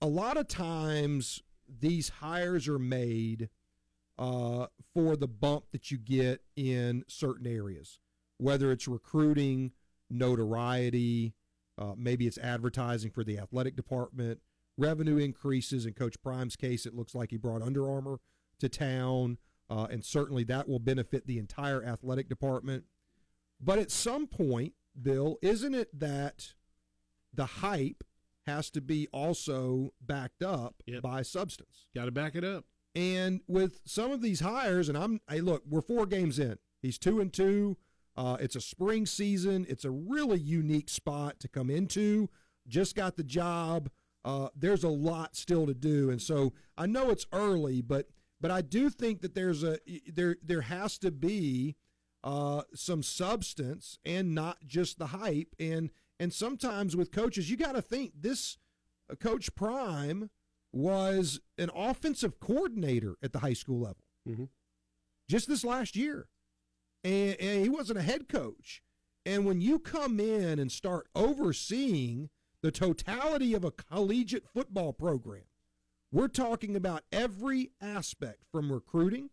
a 0.00 0.06
lot 0.06 0.38
of 0.38 0.48
times 0.48 1.42
these 1.68 2.08
hires 2.08 2.66
are 2.68 2.78
made 2.78 3.50
uh, 4.18 4.66
for 4.94 5.16
the 5.16 5.28
bump 5.28 5.64
that 5.72 5.90
you 5.90 5.98
get 5.98 6.42
in 6.56 7.04
certain 7.06 7.46
areas, 7.46 7.98
whether 8.38 8.72
it's 8.72 8.88
recruiting, 8.88 9.72
notoriety, 10.10 11.34
uh, 11.82 11.94
maybe 11.96 12.26
it's 12.26 12.38
advertising 12.38 13.10
for 13.10 13.24
the 13.24 13.38
athletic 13.38 13.74
department, 13.74 14.40
revenue 14.76 15.16
increases. 15.16 15.86
In 15.86 15.94
Coach 15.94 16.16
Prime's 16.22 16.56
case, 16.56 16.86
it 16.86 16.94
looks 16.94 17.14
like 17.14 17.30
he 17.30 17.36
brought 17.36 17.62
Under 17.62 17.90
Armour 17.90 18.20
to 18.60 18.68
town, 18.68 19.38
uh, 19.68 19.88
and 19.90 20.04
certainly 20.04 20.44
that 20.44 20.68
will 20.68 20.78
benefit 20.78 21.26
the 21.26 21.38
entire 21.38 21.84
athletic 21.84 22.28
department. 22.28 22.84
But 23.60 23.78
at 23.78 23.90
some 23.90 24.26
point, 24.26 24.74
Bill, 25.00 25.38
isn't 25.42 25.74
it 25.74 25.98
that 25.98 26.54
the 27.34 27.46
hype 27.46 28.04
has 28.46 28.70
to 28.70 28.80
be 28.80 29.08
also 29.12 29.92
backed 30.00 30.42
up 30.42 30.82
yep. 30.86 31.02
by 31.02 31.22
substance. 31.22 31.86
Got 31.94 32.06
to 32.06 32.10
back 32.10 32.34
it 32.34 32.44
up. 32.44 32.64
And 32.94 33.40
with 33.46 33.80
some 33.86 34.10
of 34.10 34.20
these 34.20 34.40
hires, 34.40 34.88
and 34.88 34.98
I'm, 34.98 35.20
hey, 35.28 35.40
look, 35.40 35.62
we're 35.68 35.80
four 35.80 36.06
games 36.06 36.38
in. 36.38 36.58
He's 36.80 36.98
two 36.98 37.20
and 37.20 37.32
two. 37.32 37.78
Uh, 38.16 38.36
it's 38.40 38.56
a 38.56 38.60
spring 38.60 39.06
season. 39.06 39.66
It's 39.68 39.84
a 39.84 39.90
really 39.90 40.38
unique 40.38 40.88
spot 40.88 41.40
to 41.40 41.48
come 41.48 41.70
into. 41.70 42.28
Just 42.68 42.94
got 42.94 43.16
the 43.16 43.24
job. 43.24 43.90
Uh, 44.24 44.48
there's 44.54 44.84
a 44.84 44.88
lot 44.88 45.34
still 45.34 45.66
to 45.66 45.74
do, 45.74 46.10
and 46.10 46.22
so 46.22 46.52
I 46.78 46.86
know 46.86 47.10
it's 47.10 47.26
early, 47.32 47.82
but 47.82 48.06
but 48.40 48.50
I 48.50 48.60
do 48.60 48.88
think 48.88 49.20
that 49.22 49.34
there's 49.34 49.64
a 49.64 49.78
there 50.06 50.36
there 50.42 50.60
has 50.60 50.96
to 50.98 51.10
be 51.10 51.76
uh, 52.24 52.62
some 52.74 53.02
substance 53.02 53.98
and 54.04 54.34
not 54.34 54.58
just 54.66 54.98
the 54.98 55.08
hype. 55.08 55.54
And 55.58 55.90
and 56.20 56.32
sometimes 56.32 56.94
with 56.96 57.10
coaches, 57.10 57.50
you 57.50 57.56
got 57.56 57.74
to 57.74 57.82
think 57.82 58.12
this 58.20 58.58
uh, 59.10 59.16
Coach 59.16 59.54
Prime 59.54 60.30
was 60.72 61.40
an 61.58 61.70
offensive 61.74 62.40
coordinator 62.40 63.16
at 63.22 63.32
the 63.32 63.40
high 63.40 63.52
school 63.52 63.80
level 63.80 64.04
mm-hmm. 64.28 64.44
just 65.28 65.48
this 65.48 65.64
last 65.64 65.96
year. 65.96 66.28
And, 67.04 67.36
and 67.40 67.62
he 67.62 67.68
wasn't 67.68 67.98
a 67.98 68.02
head 68.02 68.28
coach. 68.28 68.82
And 69.24 69.44
when 69.44 69.60
you 69.60 69.78
come 69.78 70.18
in 70.18 70.58
and 70.58 70.70
start 70.70 71.08
overseeing 71.14 72.30
the 72.62 72.70
totality 72.70 73.54
of 73.54 73.64
a 73.64 73.70
collegiate 73.70 74.48
football 74.52 74.92
program, 74.92 75.44
we're 76.10 76.28
talking 76.28 76.76
about 76.76 77.04
every 77.12 77.70
aspect 77.80 78.44
from 78.50 78.72
recruiting 78.72 79.30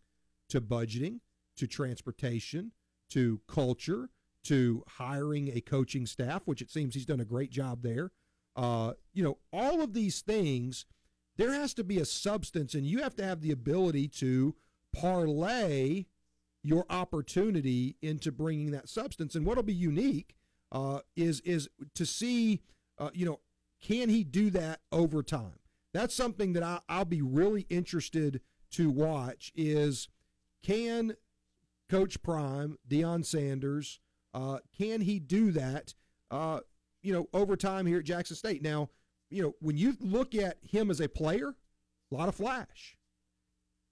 to 0.49 0.61
budgeting 0.61 1.19
to 1.57 1.67
transportation 1.67 2.71
to 3.09 3.41
culture 3.47 4.09
to 4.45 4.83
hiring 4.87 5.49
a 5.53 5.61
coaching 5.61 6.05
staff, 6.05 6.43
which 6.45 6.61
it 6.61 6.71
seems 6.71 6.93
he's 6.93 7.05
done 7.05 7.19
a 7.19 7.25
great 7.25 7.51
job 7.51 7.81
there. 7.81 8.11
Uh, 8.55 8.93
you 9.13 9.23
know, 9.23 9.37
all 9.51 9.81
of 9.81 9.93
these 9.93 10.21
things, 10.21 10.85
there 11.37 11.53
has 11.53 11.73
to 11.73 11.83
be 11.83 11.99
a 11.99 12.05
substance, 12.05 12.73
and 12.73 12.85
you 12.85 13.01
have 13.03 13.15
to 13.15 13.23
have 13.23 13.41
the 13.41 13.51
ability 13.51 14.07
to 14.07 14.55
parlay 14.93 16.05
your 16.63 16.85
opportunity 16.89 17.95
into 18.01 18.31
bringing 18.31 18.71
that 18.71 18.89
substance. 18.89 19.35
And 19.35 19.45
what'll 19.45 19.63
be 19.63 19.73
unique 19.73 20.35
uh, 20.71 20.99
is 21.15 21.39
is 21.41 21.69
to 21.95 22.05
see, 22.05 22.61
uh, 22.97 23.09
you 23.13 23.25
know, 23.25 23.39
can 23.81 24.09
he 24.09 24.23
do 24.23 24.49
that 24.51 24.81
over 24.91 25.23
time? 25.23 25.59
That's 25.93 26.13
something 26.13 26.53
that 26.53 26.63
I, 26.63 26.79
I'll 26.87 27.05
be 27.05 27.21
really 27.21 27.65
interested 27.69 28.41
to 28.71 28.89
watch. 28.89 29.51
Is 29.55 30.09
can 30.63 31.13
Coach 31.89 32.21
Prime, 32.21 32.77
Deion 32.87 33.25
Sanders, 33.25 33.99
uh, 34.33 34.59
can 34.77 35.01
he 35.01 35.19
do 35.19 35.51
that? 35.51 35.93
Uh, 36.29 36.59
you 37.01 37.13
know, 37.13 37.27
over 37.33 37.55
time 37.55 37.85
here 37.85 37.99
at 37.99 38.05
Jackson 38.05 38.35
State. 38.35 38.61
Now, 38.61 38.89
you 39.29 39.41
know, 39.41 39.55
when 39.61 39.77
you 39.77 39.95
look 39.99 40.35
at 40.35 40.57
him 40.61 40.91
as 40.91 40.99
a 40.99 41.07
player, 41.07 41.55
a 42.11 42.15
lot 42.15 42.27
of 42.27 42.35
flash, 42.35 42.97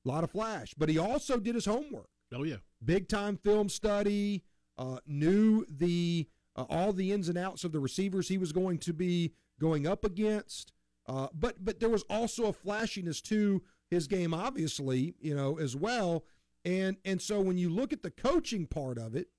a 0.05 0.09
lot 0.09 0.24
of 0.24 0.32
flash, 0.32 0.74
but 0.78 0.89
he 0.89 0.97
also 0.97 1.39
did 1.39 1.55
his 1.55 1.65
homework. 1.65 2.09
Oh 2.34 2.43
yeah, 2.43 2.57
big 2.84 3.07
time 3.07 3.38
film 3.38 3.69
study. 3.69 4.43
Uh, 4.78 4.99
knew 5.07 5.65
the 5.69 6.28
uh, 6.55 6.65
all 6.69 6.93
the 6.93 7.11
ins 7.11 7.30
and 7.30 7.38
outs 7.38 7.63
of 7.63 7.71
the 7.71 7.80
receivers 7.80 8.28
he 8.28 8.38
was 8.38 8.51
going 8.51 8.78
to 8.80 8.93
be 8.93 9.34
going 9.59 9.88
up 9.88 10.03
against. 10.03 10.71
Uh, 11.07 11.28
but 11.34 11.63
but 11.63 11.80
there 11.80 11.89
was 11.89 12.03
also 12.09 12.45
a 12.45 12.53
flashiness 12.53 13.21
to 13.21 13.61
his 13.89 14.07
game, 14.07 14.34
obviously, 14.34 15.15
you 15.19 15.36
know, 15.36 15.57
as 15.57 15.75
well. 15.75 16.25
And 16.65 16.97
and 17.05 17.21
so 17.21 17.39
when 17.39 17.57
you 17.57 17.69
look 17.69 17.93
at 17.93 18.03
the 18.03 18.11
coaching 18.11 18.67
part 18.67 18.97
of 18.97 19.15
it, 19.15 19.30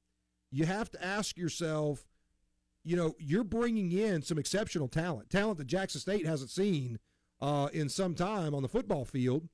you 0.51 0.65
have 0.65 0.91
to 0.93 1.05
ask 1.05 1.37
yourself, 1.37 2.07
you 2.85 2.97
know, 2.97 3.15
you're 3.19 3.45
bringing 3.45 3.93
in 3.93 4.23
some 4.23 4.39
exceptional 4.39 4.89
talent, 4.89 5.29
talent 5.29 5.59
that 5.59 5.67
Jackson 5.67 6.01
State 6.01 6.27
hasn't 6.27 6.51
seen 6.51 6.99
uh, 7.41 7.69
in 7.73 7.89
some 7.89 8.15
time 8.15 8.55
on 8.55 8.63
the 8.63 8.69
football 8.69 9.05
field, 9.05 9.49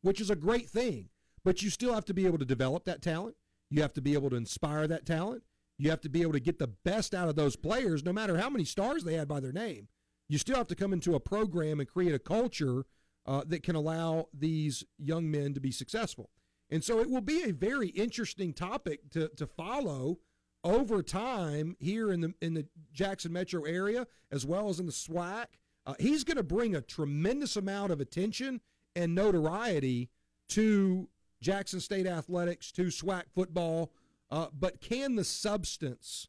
which 0.00 0.20
is 0.20 0.30
a 0.30 0.36
great 0.36 0.70
thing. 0.70 1.10
But 1.44 1.62
you 1.62 1.70
still 1.70 1.94
have 1.94 2.04
to 2.06 2.14
be 2.14 2.26
able 2.26 2.38
to 2.38 2.44
develop 2.44 2.84
that 2.84 3.02
talent. 3.02 3.36
You 3.70 3.82
have 3.82 3.94
to 3.94 4.02
be 4.02 4.14
able 4.14 4.30
to 4.30 4.36
inspire 4.36 4.86
that 4.88 5.06
talent. 5.06 5.42
You 5.78 5.90
have 5.90 6.00
to 6.02 6.08
be 6.10 6.22
able 6.22 6.32
to 6.32 6.40
get 6.40 6.58
the 6.58 6.66
best 6.66 7.14
out 7.14 7.28
of 7.28 7.36
those 7.36 7.56
players, 7.56 8.04
no 8.04 8.12
matter 8.12 8.36
how 8.36 8.50
many 8.50 8.64
stars 8.64 9.04
they 9.04 9.14
had 9.14 9.28
by 9.28 9.40
their 9.40 9.52
name. 9.52 9.88
You 10.28 10.38
still 10.38 10.56
have 10.56 10.68
to 10.68 10.74
come 10.74 10.92
into 10.92 11.14
a 11.14 11.20
program 11.20 11.80
and 11.80 11.88
create 11.88 12.14
a 12.14 12.18
culture 12.18 12.84
uh, 13.26 13.42
that 13.46 13.62
can 13.62 13.76
allow 13.76 14.28
these 14.32 14.84
young 14.98 15.30
men 15.30 15.54
to 15.54 15.60
be 15.60 15.70
successful. 15.70 16.30
And 16.70 16.84
so 16.84 17.00
it 17.00 17.10
will 17.10 17.20
be 17.20 17.42
a 17.42 17.52
very 17.52 17.88
interesting 17.88 18.52
topic 18.52 19.10
to, 19.10 19.28
to 19.36 19.46
follow 19.46 20.18
over 20.62 21.02
time 21.02 21.76
here 21.80 22.12
in 22.12 22.20
the 22.20 22.34
in 22.42 22.54
the 22.54 22.66
Jackson 22.92 23.32
metro 23.32 23.64
area 23.64 24.06
as 24.30 24.44
well 24.44 24.68
as 24.68 24.78
in 24.78 24.86
the 24.86 24.92
SWAC. 24.92 25.46
Uh, 25.86 25.94
he's 25.98 26.24
going 26.24 26.36
to 26.36 26.42
bring 26.42 26.76
a 26.76 26.80
tremendous 26.80 27.56
amount 27.56 27.90
of 27.92 28.00
attention 28.00 28.60
and 28.94 29.14
notoriety 29.14 30.10
to 30.50 31.08
Jackson 31.42 31.80
State 31.80 32.06
athletics, 32.06 32.72
to 32.72 32.84
SWAC 32.84 33.24
football. 33.34 33.92
Uh, 34.30 34.46
but 34.52 34.80
can 34.80 35.16
the 35.16 35.24
substance 35.24 36.28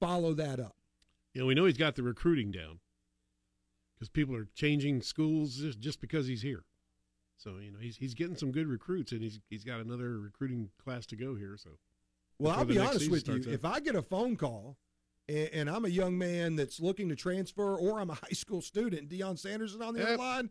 follow 0.00 0.32
that 0.34 0.58
up? 0.58 0.76
Yeah, 1.34 1.44
we 1.44 1.54
know 1.54 1.64
he's 1.64 1.76
got 1.76 1.96
the 1.96 2.02
recruiting 2.02 2.50
down 2.50 2.80
because 3.94 4.08
people 4.08 4.34
are 4.34 4.48
changing 4.54 5.02
schools 5.02 5.56
just, 5.56 5.80
just 5.80 6.00
because 6.00 6.26
he's 6.26 6.42
here. 6.42 6.64
So 7.36 7.58
you 7.58 7.72
know 7.72 7.78
he's 7.80 7.96
he's 7.96 8.14
getting 8.14 8.36
some 8.36 8.52
good 8.52 8.68
recruits, 8.68 9.12
and 9.12 9.20
he's 9.20 9.40
he's 9.50 9.64
got 9.64 9.80
another 9.80 10.18
recruiting 10.20 10.70
class 10.82 11.06
to 11.06 11.16
go 11.16 11.34
here. 11.34 11.56
So, 11.56 11.70
well, 12.38 12.54
I'll 12.54 12.64
be 12.64 12.78
honest 12.78 13.10
with 13.10 13.26
you. 13.26 13.42
If 13.48 13.64
I 13.64 13.80
get 13.80 13.96
a 13.96 14.02
phone 14.02 14.36
call, 14.36 14.76
and, 15.28 15.48
and, 15.52 15.70
I'm 15.70 15.84
a 15.84 15.88
young 15.88 16.16
man 16.16 16.54
that's 16.54 16.78
looking 16.78 17.08
to 17.08 17.16
transfer, 17.16 17.76
or 17.76 18.00
I'm 18.00 18.10
a 18.10 18.14
high 18.14 18.34
school 18.34 18.62
student, 18.62 19.08
Deion 19.08 19.38
Sanders 19.38 19.74
is 19.74 19.80
on 19.80 19.94
the 19.94 20.00
yep. 20.00 20.18
line. 20.18 20.50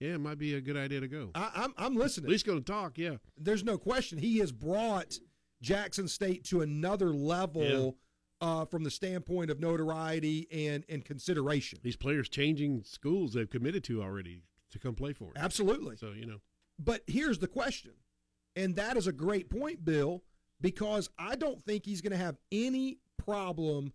Yeah, 0.00 0.14
it 0.14 0.20
might 0.20 0.38
be 0.38 0.54
a 0.54 0.60
good 0.60 0.76
idea 0.76 1.00
to 1.00 1.08
go. 1.08 1.30
I, 1.34 1.44
am 1.44 1.50
I'm, 1.54 1.74
I'm 1.78 1.96
listening. 1.96 2.26
At 2.26 2.30
least 2.30 2.46
going 2.46 2.58
to 2.58 2.64
talk. 2.64 2.98
Yeah, 2.98 3.16
there's 3.36 3.62
no 3.62 3.78
question. 3.78 4.18
He 4.18 4.38
has 4.38 4.50
brought 4.50 5.18
Jackson 5.62 6.08
State 6.08 6.44
to 6.46 6.62
another 6.62 7.12
level. 7.12 7.62
Yeah. 7.62 7.90
Uh, 8.42 8.64
from 8.64 8.82
the 8.84 8.90
standpoint 8.90 9.50
of 9.50 9.60
notoriety 9.60 10.48
and, 10.50 10.82
and 10.88 11.04
consideration. 11.04 11.78
These 11.82 11.96
players 11.96 12.26
changing 12.26 12.84
schools 12.84 13.34
they've 13.34 13.50
committed 13.50 13.84
to 13.84 14.02
already 14.02 14.44
to 14.70 14.78
come 14.78 14.94
play 14.94 15.12
for. 15.12 15.24
it. 15.24 15.32
Absolutely. 15.36 15.98
So, 15.98 16.12
you 16.12 16.24
know. 16.24 16.38
But 16.78 17.02
here's 17.06 17.38
the 17.38 17.46
question. 17.46 17.92
And 18.56 18.76
that 18.76 18.96
is 18.96 19.06
a 19.06 19.12
great 19.12 19.50
point, 19.50 19.84
Bill, 19.84 20.22
because 20.58 21.10
I 21.18 21.36
don't 21.36 21.62
think 21.62 21.84
he's 21.84 22.00
going 22.00 22.12
to 22.12 22.16
have 22.16 22.38
any 22.50 22.96
problem 23.18 23.92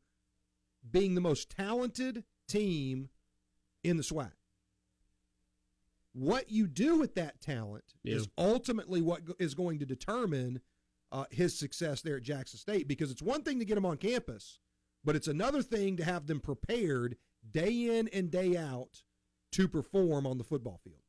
being 0.91 1.15
the 1.15 1.21
most 1.21 1.49
talented 1.49 2.23
team 2.47 3.09
in 3.83 3.97
the 3.97 4.03
SWAC. 4.03 4.31
What 6.17 6.49
you 6.49 6.65
do 6.65 6.97
with 6.97 7.15
that 7.15 7.41
talent 7.41 7.83
yeah. 8.01 8.15
is 8.15 8.29
ultimately 8.37 9.01
what 9.01 9.23
is 9.37 9.53
going 9.53 9.79
to 9.79 9.85
determine 9.85 10.61
uh, 11.11 11.25
his 11.29 11.59
success 11.59 12.01
there 12.01 12.15
at 12.15 12.23
Jackson 12.23 12.57
State 12.57 12.87
because 12.87 13.11
it's 13.11 13.21
one 13.21 13.43
thing 13.43 13.59
to 13.59 13.65
get 13.65 13.75
them 13.75 13.85
on 13.85 13.97
campus, 13.97 14.59
but 15.03 15.17
it's 15.17 15.27
another 15.27 15.61
thing 15.61 15.97
to 15.97 16.05
have 16.05 16.25
them 16.25 16.39
prepared 16.39 17.17
day 17.51 17.99
in 17.99 18.07
and 18.13 18.31
day 18.31 18.55
out 18.55 19.03
to 19.51 19.67
perform 19.67 20.25
on 20.25 20.37
the 20.37 20.45
football 20.45 20.79
field. 20.85 21.01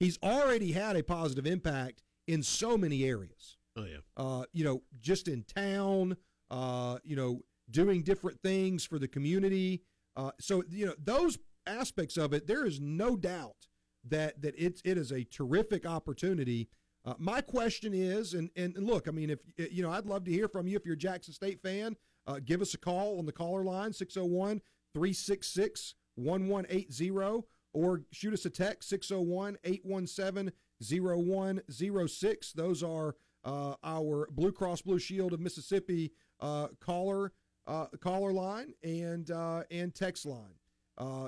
He's 0.00 0.18
already 0.22 0.72
had 0.72 0.96
a 0.96 1.02
positive 1.02 1.46
impact 1.46 2.02
in 2.26 2.42
so 2.42 2.78
many 2.78 3.04
areas. 3.04 3.58
Oh 3.76 3.84
yeah. 3.84 3.98
Uh, 4.16 4.44
you 4.54 4.64
know, 4.64 4.82
just 4.98 5.28
in 5.28 5.42
town, 5.44 6.16
uh, 6.50 6.96
you 7.04 7.14
know, 7.14 7.42
doing 7.70 8.02
different 8.02 8.40
things 8.40 8.86
for 8.86 8.98
the 8.98 9.08
community. 9.08 9.82
Uh, 10.16 10.30
so 10.40 10.62
you 10.70 10.86
know 10.86 10.94
those 10.98 11.36
aspects 11.66 12.16
of 12.16 12.32
it, 12.32 12.46
there 12.46 12.64
is 12.64 12.80
no 12.80 13.16
doubt 13.16 13.68
that 14.08 14.40
that 14.42 14.54
it's 14.56 14.80
it 14.84 14.98
is 14.98 15.12
a 15.12 15.24
terrific 15.24 15.86
opportunity. 15.86 16.68
Uh, 17.04 17.14
my 17.18 17.40
question 17.40 17.92
is, 17.94 18.34
and 18.34 18.50
and 18.56 18.76
look, 18.78 19.08
I 19.08 19.10
mean, 19.10 19.30
if 19.30 19.40
you 19.72 19.82
know, 19.82 19.90
I'd 19.90 20.06
love 20.06 20.24
to 20.24 20.30
hear 20.30 20.48
from 20.48 20.66
you 20.66 20.76
if 20.76 20.84
you're 20.84 20.94
a 20.94 20.98
Jackson 20.98 21.32
State 21.32 21.62
fan. 21.62 21.96
Uh, 22.26 22.40
give 22.44 22.60
us 22.60 22.74
a 22.74 22.78
call 22.78 23.18
on 23.18 23.26
the 23.26 23.32
caller 23.32 23.62
line 23.62 23.92
601 23.92 24.60
366 24.94 25.94
1180 26.16 27.46
or 27.72 28.02
shoot 28.10 28.32
us 28.32 28.44
a 28.46 28.50
text 28.50 28.88
601 28.88 29.56
817 29.64 30.52
0106. 30.80 32.52
Those 32.52 32.82
are 32.82 33.14
uh, 33.44 33.74
our 33.84 34.28
Blue 34.32 34.50
Cross 34.50 34.82
Blue 34.82 34.98
Shield 34.98 35.32
of 35.32 35.40
Mississippi 35.40 36.12
uh, 36.40 36.68
caller 36.80 37.32
uh, 37.66 37.86
caller 38.00 38.32
line 38.32 38.74
and 38.82 39.30
uh, 39.30 39.62
and 39.70 39.94
text 39.94 40.26
line. 40.26 40.54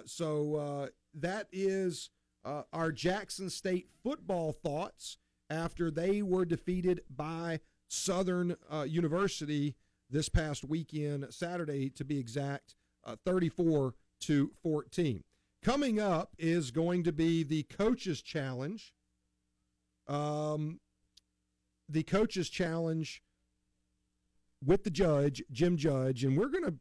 So 0.06 0.90
that 1.14 1.46
is 1.52 2.10
our 2.44 2.92
Jackson 2.92 3.50
State 3.50 3.88
football 4.02 4.52
thoughts 4.52 5.18
after 5.50 5.90
they 5.90 6.22
were 6.22 6.44
defeated 6.44 7.02
by 7.08 7.60
Southern 7.88 8.56
University 8.86 9.76
this 10.10 10.28
past 10.28 10.64
weekend, 10.64 11.26
Saturday 11.30 11.90
to 11.90 12.04
be 12.04 12.18
exact, 12.18 12.74
34 13.24 13.94
to 14.20 14.52
14. 14.62 15.24
Coming 15.62 16.00
up 16.00 16.34
is 16.38 16.70
going 16.70 17.02
to 17.04 17.12
be 17.12 17.42
the 17.42 17.64
coaches 17.64 18.22
challenge. 18.22 18.94
Um, 20.06 20.80
the 21.88 22.02
coaches 22.02 22.48
challenge 22.48 23.22
with 24.64 24.84
the 24.84 24.90
judge, 24.90 25.42
Jim 25.50 25.76
Judge, 25.76 26.24
and 26.24 26.36
we're 26.36 26.48
gonna 26.48 26.74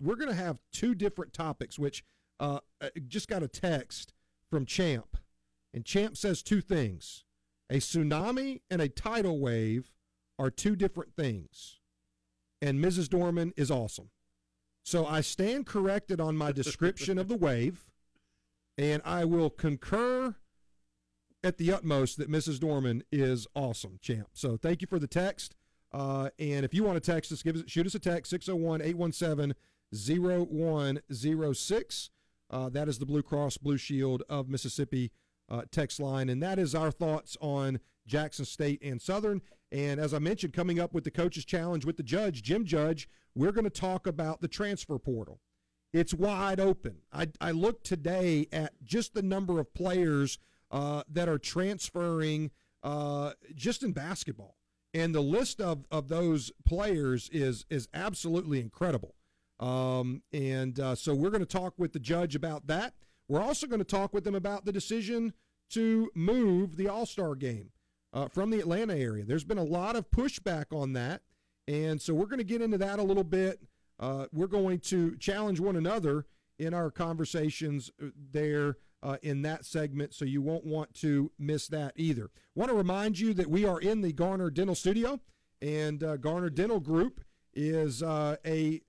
we're 0.00 0.16
gonna 0.16 0.34
have 0.34 0.58
two 0.72 0.94
different 0.94 1.32
topics. 1.32 1.78
Which 1.78 2.04
uh, 2.40 2.60
just 3.06 3.28
got 3.28 3.42
a 3.42 3.48
text 3.48 4.12
from 4.52 4.66
Champ, 4.66 5.16
and 5.72 5.82
Champ 5.82 6.18
says 6.18 6.42
two 6.42 6.60
things: 6.60 7.24
a 7.70 7.76
tsunami 7.76 8.60
and 8.70 8.82
a 8.82 8.88
tidal 8.90 9.40
wave 9.40 9.94
are 10.38 10.50
two 10.50 10.76
different 10.76 11.16
things. 11.16 11.78
And 12.60 12.84
Mrs. 12.84 13.08
Dorman 13.08 13.54
is 13.56 13.70
awesome. 13.70 14.10
So 14.84 15.06
I 15.06 15.22
stand 15.22 15.66
corrected 15.66 16.20
on 16.20 16.36
my 16.36 16.52
description 16.52 17.16
of 17.16 17.28
the 17.28 17.36
wave. 17.36 17.86
And 18.76 19.00
I 19.06 19.24
will 19.24 19.48
concur 19.48 20.34
at 21.42 21.56
the 21.56 21.72
utmost 21.72 22.18
that 22.18 22.30
Mrs. 22.30 22.60
Dorman 22.60 23.04
is 23.10 23.46
awesome, 23.54 23.98
champ. 24.02 24.28
So 24.34 24.58
thank 24.58 24.82
you 24.82 24.86
for 24.86 24.98
the 24.98 25.06
text. 25.06 25.56
Uh, 25.92 26.28
and 26.38 26.64
if 26.64 26.74
you 26.74 26.84
want 26.84 27.02
to 27.02 27.12
text 27.12 27.32
us, 27.32 27.42
give 27.42 27.56
us, 27.56 27.62
shoot 27.66 27.86
us 27.86 27.94
a 27.94 27.98
text 27.98 28.30
601 28.30 28.82
817 28.82 29.54
0106. 29.92 32.10
Uh, 32.52 32.68
that 32.68 32.88
is 32.88 32.98
the 32.98 33.06
Blue 33.06 33.22
Cross 33.22 33.56
Blue 33.56 33.78
Shield 33.78 34.22
of 34.28 34.48
Mississippi 34.48 35.10
uh, 35.48 35.62
text 35.70 35.98
line. 35.98 36.28
And 36.28 36.42
that 36.42 36.58
is 36.58 36.74
our 36.74 36.90
thoughts 36.90 37.36
on 37.40 37.80
Jackson 38.06 38.44
State 38.44 38.82
and 38.82 39.00
Southern. 39.00 39.40
And 39.70 39.98
as 39.98 40.12
I 40.12 40.18
mentioned, 40.18 40.52
coming 40.52 40.78
up 40.78 40.92
with 40.92 41.04
the 41.04 41.10
Coaches 41.10 41.44
Challenge 41.44 41.84
with 41.84 41.96
the 41.96 42.02
judge, 42.02 42.42
Jim 42.42 42.64
Judge, 42.64 43.08
we're 43.34 43.52
going 43.52 43.64
to 43.64 43.70
talk 43.70 44.06
about 44.06 44.40
the 44.40 44.48
transfer 44.48 44.98
portal. 44.98 45.40
It's 45.92 46.14
wide 46.14 46.60
open. 46.60 46.96
I, 47.12 47.28
I 47.40 47.50
looked 47.50 47.84
today 47.84 48.48
at 48.52 48.72
just 48.82 49.14
the 49.14 49.22
number 49.22 49.58
of 49.58 49.72
players 49.74 50.38
uh, 50.70 51.02
that 51.10 51.28
are 51.28 51.38
transferring 51.38 52.50
uh, 52.82 53.32
just 53.54 53.82
in 53.82 53.92
basketball. 53.92 54.56
And 54.94 55.14
the 55.14 55.20
list 55.22 55.60
of, 55.60 55.84
of 55.90 56.08
those 56.08 56.52
players 56.66 57.30
is 57.32 57.64
is 57.70 57.88
absolutely 57.94 58.60
incredible. 58.60 59.14
Um, 59.62 60.22
and 60.32 60.78
uh, 60.80 60.94
so 60.94 61.14
we're 61.14 61.30
going 61.30 61.40
to 61.40 61.46
talk 61.46 61.74
with 61.78 61.92
the 61.92 62.00
judge 62.00 62.34
about 62.34 62.66
that. 62.66 62.94
We're 63.28 63.42
also 63.42 63.66
going 63.66 63.78
to 63.78 63.84
talk 63.84 64.12
with 64.12 64.24
them 64.24 64.34
about 64.34 64.64
the 64.64 64.72
decision 64.72 65.32
to 65.70 66.10
move 66.14 66.76
the 66.76 66.88
All 66.88 67.06
Star 67.06 67.34
game 67.34 67.70
uh, 68.12 68.28
from 68.28 68.50
the 68.50 68.58
Atlanta 68.58 68.96
area. 68.96 69.24
There's 69.24 69.44
been 69.44 69.58
a 69.58 69.64
lot 69.64 69.96
of 69.96 70.10
pushback 70.10 70.66
on 70.72 70.92
that. 70.94 71.22
And 71.68 72.02
so 72.02 72.12
we're 72.12 72.26
going 72.26 72.38
to 72.38 72.44
get 72.44 72.60
into 72.60 72.78
that 72.78 72.98
a 72.98 73.02
little 73.02 73.24
bit 73.24 73.60
uh, 74.02 74.26
we're 74.32 74.48
going 74.48 74.80
to 74.80 75.16
challenge 75.16 75.60
one 75.60 75.76
another 75.76 76.26
in 76.58 76.74
our 76.74 76.90
conversations 76.90 77.90
uh, 78.02 78.06
there 78.32 78.76
uh, 79.00 79.16
in 79.22 79.42
that 79.42 79.64
segment, 79.64 80.12
so 80.12 80.24
you 80.24 80.42
won't 80.42 80.64
want 80.64 80.92
to 80.94 81.30
miss 81.38 81.68
that 81.68 81.92
either. 81.96 82.30
Want 82.54 82.70
to 82.70 82.76
remind 82.76 83.18
you 83.18 83.32
that 83.34 83.48
we 83.48 83.64
are 83.64 83.80
in 83.80 84.00
the 84.00 84.12
Garner 84.12 84.50
Dental 84.50 84.74
Studio, 84.74 85.20
and 85.60 86.02
uh, 86.02 86.16
Garner 86.16 86.50
Dental 86.50 86.80
Group 86.80 87.20
is 87.54 88.02
uh, 88.02 88.36
a 88.44 88.82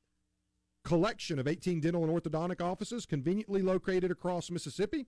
collection 0.83 1.39
of 1.39 1.47
18 1.47 1.79
dental 1.79 2.03
and 2.03 2.11
orthodontic 2.11 2.61
offices 2.61 3.05
conveniently 3.05 3.61
located 3.61 4.11
across 4.11 4.51
Mississippi. 4.51 5.07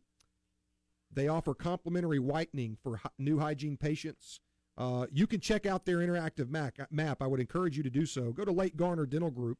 They 1.11 1.27
offer 1.27 1.53
complimentary 1.53 2.19
whitening 2.19 2.77
for 2.81 2.99
new 3.17 3.39
hygiene 3.39 3.77
patients. 3.77 4.39
Uh, 4.77 5.05
you 5.11 5.27
can 5.27 5.39
check 5.39 5.65
out 5.65 5.85
their 5.85 5.97
interactive 5.97 6.49
map. 6.49 7.21
I 7.21 7.27
would 7.27 7.39
encourage 7.39 7.77
you 7.77 7.83
to 7.83 7.89
do 7.89 8.05
so. 8.05 8.31
Go 8.31 8.43
to 8.43 8.51
Lake 8.51 8.75
Garner 8.75 9.05
Dental 9.05 9.31
Group 9.31 9.59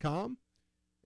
com. 0.00 0.38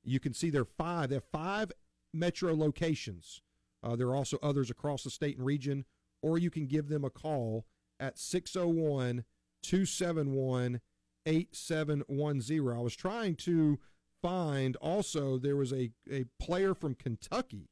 You 0.04 0.20
can 0.20 0.32
see 0.32 0.50
there 0.50 0.62
are 0.62 0.64
five. 0.64 1.10
They 1.10 1.16
have 1.16 1.24
five 1.24 1.72
metro 2.14 2.54
locations. 2.54 3.42
Uh, 3.82 3.96
there 3.96 4.08
are 4.08 4.16
also 4.16 4.38
others 4.42 4.70
across 4.70 5.04
the 5.04 5.10
state 5.10 5.36
and 5.36 5.46
region, 5.46 5.84
or 6.22 6.38
you 6.38 6.50
can 6.50 6.66
give 6.66 6.88
them 6.88 7.04
a 7.04 7.10
call 7.10 7.66
at 8.00 8.18
601 8.18 9.24
271 9.62 10.80
8710. 11.26 12.76
I 12.76 12.80
was 12.80 12.96
trying 12.96 13.34
to 13.36 13.78
find 14.26 14.76
also 14.76 15.38
there 15.38 15.56
was 15.56 15.72
a, 15.72 15.90
a 16.10 16.24
player 16.40 16.74
from 16.74 16.94
Kentucky 16.94 17.68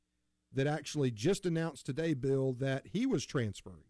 that 0.53 0.67
actually 0.67 1.11
just 1.11 1.45
announced 1.47 1.85
today, 1.87 2.15
Bill, 2.15 2.53
that 2.55 2.87
he 2.93 3.07
was 3.07 3.27
transferring. 3.27 3.85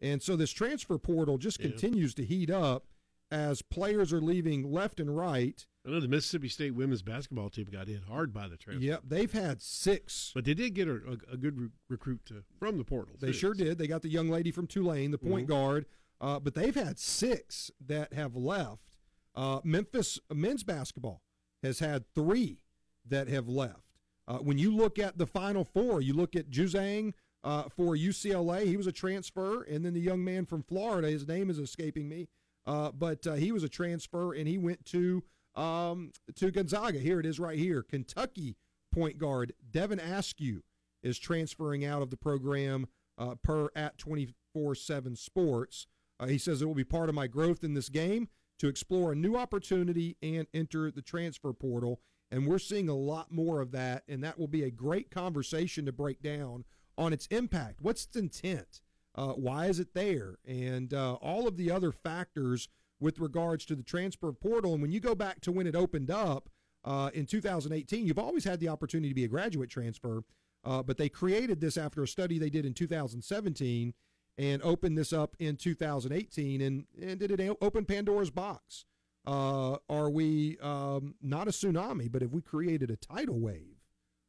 And 0.00 0.22
so 0.22 0.36
this 0.36 0.52
transfer 0.52 0.96
portal 0.98 1.36
just 1.38 1.60
Yeah. 1.60 1.68
continues 1.68 2.14
to 2.14 2.24
heat 2.24 2.50
up 2.50 2.86
as 3.30 3.60
players 3.60 4.10
are 4.12 4.20
leaving 4.22 4.72
left 4.72 5.00
and 5.00 5.14
right. 5.14 5.66
I 5.86 5.90
know 5.90 6.00
the 6.00 6.08
Mississippi 6.08 6.48
State 6.48 6.74
women's 6.74 7.02
basketball 7.02 7.50
team 7.50 7.66
got 7.70 7.88
hit 7.88 8.04
hard 8.04 8.32
by 8.32 8.48
the 8.48 8.56
transfer. 8.56 8.84
Yep, 8.84 9.02
they've 9.06 9.32
had 9.32 9.60
six. 9.60 10.32
But 10.34 10.44
they 10.46 10.54
did 10.54 10.74
get 10.74 10.88
a, 10.88 10.92
a, 10.96 11.34
a 11.34 11.36
good 11.36 11.58
re- 11.60 11.68
recruit 11.90 12.24
to, 12.26 12.42
from 12.58 12.78
the 12.78 12.84
portal. 12.84 13.16
They 13.20 13.28
too. 13.28 13.32
sure 13.34 13.54
did. 13.54 13.76
They 13.76 13.86
got 13.86 14.00
the 14.02 14.08
young 14.08 14.28
lady 14.28 14.50
from 14.50 14.66
Tulane, 14.66 15.10
the 15.10 15.18
point 15.18 15.46
Mhm. 15.46 15.50
guard. 15.50 15.86
Uh, 16.20 16.40
but 16.40 16.54
they've 16.54 16.74
had 16.74 16.98
six 16.98 17.70
that 17.86 18.12
have 18.14 18.34
left. 18.34 18.96
Uh, 19.34 19.60
Memphis 19.62 20.18
men's 20.32 20.64
basketball 20.64 21.22
has 21.62 21.78
had 21.78 22.04
three 22.14 22.62
that 23.06 23.28
have 23.28 23.48
left. 23.48 23.88
Uh, 24.26 24.38
when 24.38 24.58
you 24.58 24.74
look 24.74 24.98
at 24.98 25.16
the 25.18 25.26
final 25.26 25.64
four, 25.64 26.00
you 26.00 26.12
look 26.12 26.36
at 26.36 26.50
Juzang 26.50 27.14
uh, 27.44 27.64
for 27.74 27.94
UCLA. 27.94 28.66
He 28.66 28.76
was 28.76 28.86
a 28.86 28.92
transfer, 28.92 29.62
and 29.62 29.84
then 29.84 29.94
the 29.94 30.00
young 30.00 30.22
man 30.22 30.44
from 30.44 30.62
Florida. 30.62 31.08
His 31.08 31.26
name 31.26 31.48
is 31.50 31.58
escaping 31.58 32.08
me, 32.08 32.28
uh, 32.66 32.92
but 32.92 33.26
uh, 33.26 33.34
he 33.34 33.52
was 33.52 33.62
a 33.62 33.68
transfer, 33.68 34.34
and 34.34 34.46
he 34.46 34.58
went 34.58 34.84
to 34.86 35.24
um, 35.54 36.12
to 36.36 36.50
Gonzaga. 36.50 36.98
Here 36.98 37.18
it 37.18 37.26
is, 37.26 37.40
right 37.40 37.58
here. 37.58 37.82
Kentucky 37.82 38.56
point 38.92 39.18
guard 39.18 39.52
Devin 39.70 40.00
Askew 40.00 40.62
is 41.02 41.18
transferring 41.18 41.84
out 41.84 42.02
of 42.02 42.10
the 42.10 42.16
program 42.16 42.86
uh, 43.16 43.34
per 43.42 43.68
at 43.74 43.98
24 43.98 44.74
7 44.74 45.16
Sports. 45.16 45.86
Uh, 46.20 46.26
he 46.26 46.38
says 46.38 46.60
it 46.60 46.66
will 46.66 46.74
be 46.74 46.84
part 46.84 47.08
of 47.08 47.14
my 47.14 47.26
growth 47.26 47.62
in 47.62 47.74
this 47.74 47.88
game 47.88 48.28
to 48.58 48.68
explore 48.68 49.12
a 49.12 49.16
new 49.16 49.36
opportunity 49.36 50.16
and 50.22 50.46
enter 50.52 50.90
the 50.90 51.02
transfer 51.02 51.52
portal. 51.52 52.00
And 52.30 52.46
we're 52.46 52.58
seeing 52.58 52.88
a 52.88 52.94
lot 52.94 53.32
more 53.32 53.60
of 53.60 53.72
that. 53.72 54.04
And 54.08 54.22
that 54.22 54.38
will 54.38 54.48
be 54.48 54.64
a 54.64 54.70
great 54.70 55.10
conversation 55.10 55.86
to 55.86 55.92
break 55.92 56.22
down 56.22 56.64
on 56.96 57.12
its 57.12 57.26
impact. 57.26 57.80
What's 57.80 58.04
its 58.04 58.16
intent? 58.16 58.80
Uh, 59.14 59.32
why 59.32 59.66
is 59.66 59.80
it 59.80 59.94
there? 59.94 60.38
And 60.46 60.92
uh, 60.92 61.14
all 61.14 61.48
of 61.48 61.56
the 61.56 61.70
other 61.70 61.92
factors 61.92 62.68
with 63.00 63.18
regards 63.18 63.64
to 63.66 63.76
the 63.76 63.82
transfer 63.82 64.32
portal. 64.32 64.72
And 64.74 64.82
when 64.82 64.92
you 64.92 65.00
go 65.00 65.14
back 65.14 65.40
to 65.42 65.52
when 65.52 65.66
it 65.66 65.76
opened 65.76 66.10
up 66.10 66.50
uh, 66.84 67.10
in 67.14 67.26
2018, 67.26 68.06
you've 68.06 68.18
always 68.18 68.44
had 68.44 68.60
the 68.60 68.68
opportunity 68.68 69.08
to 69.08 69.14
be 69.14 69.24
a 69.24 69.28
graduate 69.28 69.70
transfer. 69.70 70.22
Uh, 70.64 70.82
but 70.82 70.98
they 70.98 71.08
created 71.08 71.60
this 71.60 71.76
after 71.76 72.02
a 72.02 72.08
study 72.08 72.38
they 72.38 72.50
did 72.50 72.66
in 72.66 72.74
2017 72.74 73.94
and 74.38 74.62
opened 74.62 74.96
this 74.96 75.12
up 75.12 75.36
in 75.38 75.56
2018. 75.56 76.60
And, 76.60 76.84
and 77.02 77.18
did 77.18 77.32
it 77.32 77.58
open 77.60 77.84
Pandora's 77.84 78.30
box? 78.30 78.84
Uh, 79.26 79.76
are 79.90 80.08
we 80.08 80.56
um, 80.62 81.16
not 81.20 81.48
a 81.48 81.50
tsunami, 81.50 82.10
but 82.10 82.22
have 82.22 82.32
we 82.32 82.40
created 82.40 82.90
a 82.90 82.96
tidal 82.96 83.38
wave 83.38 83.82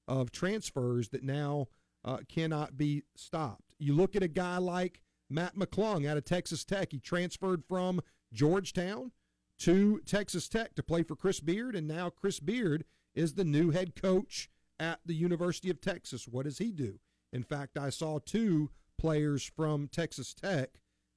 of 0.08 0.32
transfers 0.32 1.10
that 1.10 1.24
now 1.24 1.68
uh, 2.04 2.18
cannot 2.28 2.76
be 2.76 3.04
stopped? 3.16 3.76
You 3.78 3.94
look 3.94 4.16
at 4.16 4.24
a 4.24 4.28
guy 4.28 4.58
like 4.58 5.02
Mac 5.30 5.56
McClung 5.56 6.08
out 6.08 6.18
of 6.18 6.26
Texas 6.26 6.66
Tech. 6.66 6.92
He 6.92 7.00
transferred 7.00 7.64
from 7.64 8.02
Georgetown 8.34 9.12
to 9.60 10.02
Texas 10.06 10.50
Tech 10.50 10.76
to 10.76 10.84
play 10.84 11.04
for 11.04 11.16
Chris 11.16 11.40
Beard, 11.40 11.76
and 11.76 11.88
now 11.88 12.10
Chris 12.10 12.40
Beard 12.40 12.84
is 13.14 13.36
the 13.36 13.46
new 13.46 13.72
head 13.72 13.96
coach 13.96 14.50
at 14.80 15.00
the 15.06 15.14
University 15.14 15.70
of 15.70 15.82
Texas. 15.82 16.28
What 16.28 16.46
does 16.46 16.58
he 16.58 16.72
do? 16.72 17.00
In 17.32 17.44
fact, 17.44 17.78
I 17.78 17.90
saw 17.90 18.20
two 18.20 18.70
players 19.00 19.50
from 19.56 19.88
Texas 19.88 20.34
Tech 20.34 20.70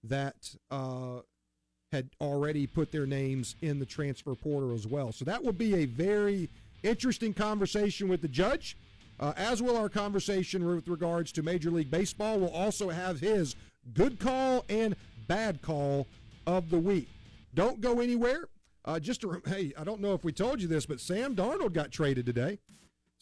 that 0.05 0.55
uh, 0.71 1.21
had 1.93 2.09
already 2.21 2.67
put 2.67 2.91
their 2.91 3.07
names 3.07 3.55
in 3.61 3.79
the 3.79 3.87
transfer 3.87 4.35
portal 4.35 4.73
as 4.75 4.87
well. 4.87 5.13
So 5.13 5.25
that 5.27 5.43
will 5.45 5.53
be 5.53 5.75
a 5.75 5.85
very 5.85 6.49
interesting 6.83 7.35
conversation 7.35 8.09
with 8.09 8.23
the 8.23 8.29
judge, 8.29 8.77
uh, 9.21 9.33
as 9.37 9.63
will 9.63 9.77
our 9.77 9.89
conversation 9.89 10.65
with 10.67 10.89
regards 10.89 11.33
to 11.33 11.43
Major 11.43 11.71
League 11.71 11.91
Baseball. 11.91 12.39
We'll 12.39 12.51
also 12.51 12.89
have 12.89 13.21
his 13.21 13.55
good 13.95 14.19
call 14.19 14.65
and 14.69 14.97
bad 15.29 15.63
call 15.63 16.07
of 16.47 16.71
the 16.71 16.79
week. 16.79 17.09
Don't 17.55 17.81
go 17.81 18.01
anywhere. 18.01 18.49
Uh, 18.85 18.99
just 18.99 19.21
to, 19.21 19.41
hey, 19.47 19.73
I 19.79 19.85
don't 19.85 20.01
know 20.01 20.13
if 20.15 20.25
we 20.25 20.33
told 20.33 20.61
you 20.61 20.67
this, 20.67 20.87
but 20.87 20.99
Sam 20.99 21.37
Darnold 21.37 21.73
got 21.73 21.93
traded 21.93 22.27
today. 22.27 22.59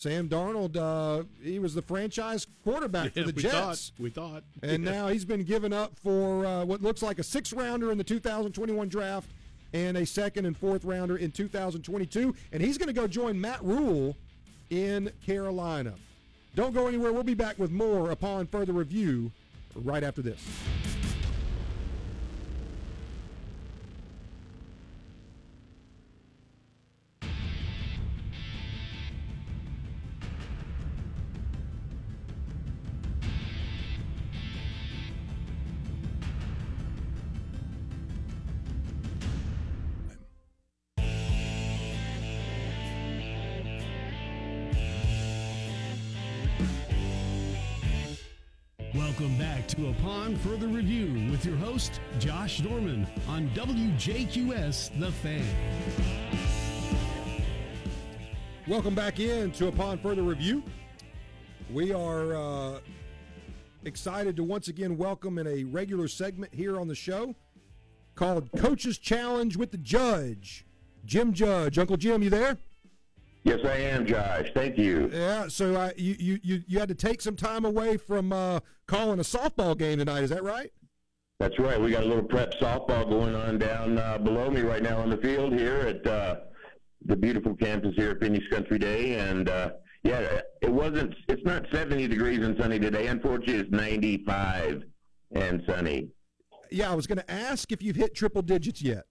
Sam 0.00 0.30
Darnold, 0.30 0.76
uh, 0.78 1.24
he 1.42 1.58
was 1.58 1.74
the 1.74 1.82
franchise 1.82 2.46
quarterback 2.64 3.14
Yeah, 3.14 3.24
for 3.24 3.32
the 3.32 3.36
we 3.36 3.42
Jets. 3.42 3.52
thought. 3.54 3.90
We 4.02 4.08
thought. 4.08 4.44
And 4.62 4.82
now 4.82 5.08
he's 5.08 5.26
been 5.26 5.42
given 5.44 5.74
up 5.74 5.92
for 6.02 6.46
uh, 6.46 6.64
what 6.64 6.80
looks 6.80 7.02
like 7.02 7.18
a 7.18 7.22
six 7.22 7.52
rounder 7.52 7.92
in 7.92 7.98
the 7.98 8.04
2021 8.04 8.88
draft 8.88 9.28
and 9.74 9.98
a 9.98 10.06
second 10.06 10.46
and 10.46 10.56
fourth 10.56 10.86
rounder 10.86 11.18
in 11.18 11.30
2022. 11.30 12.34
And 12.50 12.62
he's 12.62 12.78
going 12.78 12.86
to 12.86 12.94
go 12.94 13.06
join 13.06 13.38
Matt 13.38 13.62
Rhule 13.62 14.16
in 14.70 15.12
Carolina. 15.26 15.92
Don't 16.54 16.72
go 16.72 16.86
anywhere. 16.86 17.12
We'll 17.12 17.22
be 17.22 17.34
back 17.34 17.58
with 17.58 17.70
more 17.70 18.10
upon 18.10 18.46
further 18.46 18.72
review 18.72 19.30
right 19.74 20.02
after 20.02 20.22
this. 20.22 20.40
Host, 51.80 52.00
Josh 52.18 52.58
Dorman, 52.58 53.06
on 53.26 53.48
WJQS 53.54 55.00
The 55.00 55.10
Fan. 55.10 55.42
Welcome 58.68 58.94
back 58.94 59.18
in 59.18 59.50
to 59.52 59.68
Upon 59.68 59.96
Further 59.98 60.22
Review. 60.22 60.62
We 61.72 61.94
are 61.94 62.34
uh, 62.34 62.80
excited 63.86 64.36
to 64.36 64.44
once 64.44 64.68
again 64.68 64.98
welcome 64.98 65.38
in 65.38 65.46
a 65.46 65.64
regular 65.64 66.06
segment 66.06 66.52
here 66.52 66.78
on 66.78 66.86
the 66.86 66.94
show 66.94 67.34
called 68.14 68.50
Coach's 68.58 68.98
Challenge 68.98 69.56
with 69.56 69.70
the 69.70 69.78
Judge. 69.78 70.66
Jim 71.06 71.32
Judge. 71.32 71.78
Uncle 71.78 71.96
Jim, 71.96 72.22
you 72.22 72.28
there? 72.28 72.58
Yes, 73.44 73.60
I 73.64 73.76
am, 73.76 74.04
Josh. 74.04 74.48
Thank 74.52 74.76
you. 74.76 75.08
Yeah, 75.14 75.48
so 75.48 75.74
uh, 75.74 75.92
you, 75.96 76.14
you, 76.18 76.40
you, 76.42 76.62
you 76.66 76.78
had 76.78 76.90
to 76.90 76.94
take 76.94 77.22
some 77.22 77.36
time 77.36 77.64
away 77.64 77.96
from 77.96 78.34
uh, 78.34 78.60
calling 78.86 79.18
a 79.18 79.22
softball 79.22 79.78
game 79.78 79.96
tonight, 79.96 80.24
is 80.24 80.28
that 80.28 80.42
right? 80.42 80.70
That's 81.40 81.58
right. 81.58 81.80
We 81.80 81.90
got 81.90 82.02
a 82.02 82.06
little 82.06 82.22
prep 82.22 82.52
softball 82.60 83.08
going 83.08 83.34
on 83.34 83.58
down 83.58 83.96
uh, 83.96 84.18
below 84.18 84.50
me 84.50 84.60
right 84.60 84.82
now 84.82 84.98
on 84.98 85.08
the 85.08 85.16
field 85.16 85.54
here 85.54 85.76
at 85.76 86.06
uh, 86.06 86.36
the 87.06 87.16
beautiful 87.16 87.56
campus 87.56 87.94
here 87.96 88.10
at 88.10 88.20
Phoenix 88.20 88.44
Country 88.48 88.78
Day. 88.78 89.14
And 89.14 89.48
uh, 89.48 89.70
yeah, 90.02 90.42
it 90.60 90.70
wasn't. 90.70 91.14
It's 91.28 91.42
not 91.46 91.64
70 91.72 92.08
degrees 92.08 92.40
and 92.44 92.58
sunny 92.60 92.78
today. 92.78 93.06
Unfortunately, 93.06 93.56
it's 93.56 93.70
95 93.70 94.82
and 95.32 95.62
sunny. 95.66 96.08
Yeah, 96.70 96.92
I 96.92 96.94
was 96.94 97.06
going 97.06 97.18
to 97.18 97.30
ask 97.30 97.72
if 97.72 97.82
you've 97.82 97.96
hit 97.96 98.14
triple 98.14 98.42
digits 98.42 98.82
yet. 98.82 99.04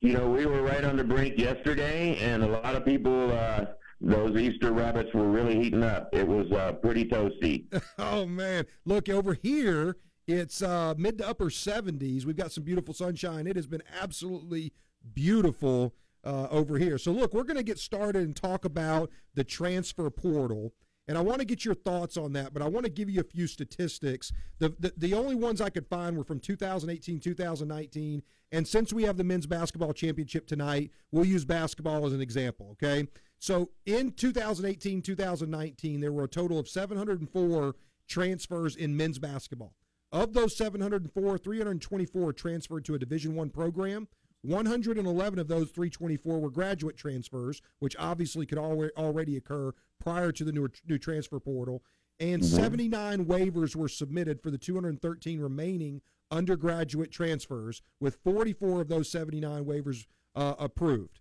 You 0.00 0.14
know, 0.14 0.28
we 0.28 0.44
were 0.44 0.62
right 0.62 0.82
on 0.82 0.96
the 0.96 1.04
brink 1.04 1.38
yesterday, 1.38 2.18
and 2.18 2.42
a 2.42 2.48
lot 2.48 2.74
of 2.74 2.84
people. 2.84 3.30
Uh, 3.30 3.64
those 4.00 4.36
Easter 4.36 4.72
rabbits 4.72 5.12
were 5.12 5.28
really 5.28 5.60
heating 5.60 5.82
up. 5.82 6.08
It 6.12 6.26
was 6.26 6.50
uh, 6.52 6.72
pretty 6.74 7.04
toasty. 7.04 7.64
oh 7.98 8.26
man, 8.26 8.64
look 8.84 9.08
over 9.08 9.34
here. 9.34 9.96
It's 10.28 10.60
uh, 10.60 10.92
mid 10.98 11.16
to 11.18 11.28
upper 11.28 11.46
70s. 11.46 12.26
We've 12.26 12.36
got 12.36 12.52
some 12.52 12.62
beautiful 12.62 12.92
sunshine. 12.92 13.46
It 13.46 13.56
has 13.56 13.66
been 13.66 13.82
absolutely 13.98 14.74
beautiful 15.14 15.94
uh, 16.22 16.48
over 16.50 16.76
here. 16.76 16.98
So 16.98 17.12
look, 17.12 17.32
we're 17.32 17.44
going 17.44 17.56
to 17.56 17.62
get 17.62 17.78
started 17.78 18.24
and 18.24 18.36
talk 18.36 18.66
about 18.66 19.10
the 19.32 19.42
transfer 19.42 20.10
portal. 20.10 20.74
And 21.08 21.16
I 21.16 21.22
want 21.22 21.38
to 21.38 21.46
get 21.46 21.64
your 21.64 21.74
thoughts 21.74 22.18
on 22.18 22.34
that, 22.34 22.52
but 22.52 22.60
I 22.60 22.68
want 22.68 22.84
to 22.84 22.92
give 22.92 23.08
you 23.08 23.20
a 23.20 23.24
few 23.24 23.46
statistics. 23.46 24.30
The, 24.58 24.74
the, 24.78 24.92
the 24.98 25.14
only 25.14 25.34
ones 25.34 25.62
I 25.62 25.70
could 25.70 25.86
find 25.86 26.18
were 26.18 26.24
from 26.24 26.40
2018, 26.40 27.20
2019. 27.20 28.22
And 28.52 28.68
since 28.68 28.92
we 28.92 29.04
have 29.04 29.16
the 29.16 29.24
men's 29.24 29.46
basketball 29.46 29.94
championship 29.94 30.46
tonight, 30.46 30.90
we'll 31.10 31.24
use 31.24 31.46
basketball 31.46 32.04
as 32.04 32.12
an 32.12 32.20
example, 32.20 32.68
okay? 32.72 33.08
So 33.38 33.70
in 33.86 34.12
2018, 34.12 35.00
2019, 35.00 36.00
there 36.02 36.12
were 36.12 36.24
a 36.24 36.28
total 36.28 36.58
of 36.58 36.68
704 36.68 37.74
transfers 38.06 38.76
in 38.76 38.94
men's 38.94 39.18
basketball. 39.18 39.72
Of 40.10 40.32
those 40.32 40.56
704, 40.56 41.38
324 41.38 42.32
transferred 42.32 42.84
to 42.86 42.94
a 42.94 42.98
Division 42.98 43.34
One 43.34 43.50
program. 43.50 44.08
111 44.42 45.38
of 45.38 45.48
those 45.48 45.70
324 45.70 46.38
were 46.38 46.50
graduate 46.50 46.96
transfers, 46.96 47.60
which 47.80 47.96
obviously 47.98 48.46
could 48.46 48.58
alre- 48.58 48.90
already 48.96 49.36
occur 49.36 49.72
prior 49.98 50.32
to 50.32 50.44
the 50.44 50.52
new, 50.52 50.68
new 50.86 50.96
transfer 50.96 51.40
portal. 51.40 51.82
And 52.20 52.44
79 52.44 53.26
waivers 53.26 53.76
were 53.76 53.88
submitted 53.88 54.40
for 54.40 54.50
the 54.50 54.58
213 54.58 55.40
remaining 55.40 56.00
undergraduate 56.30 57.10
transfers, 57.10 57.82
with 58.00 58.18
44 58.24 58.82
of 58.82 58.88
those 58.88 59.10
79 59.10 59.64
waivers 59.64 60.06
uh, 60.34 60.54
approved. 60.58 61.20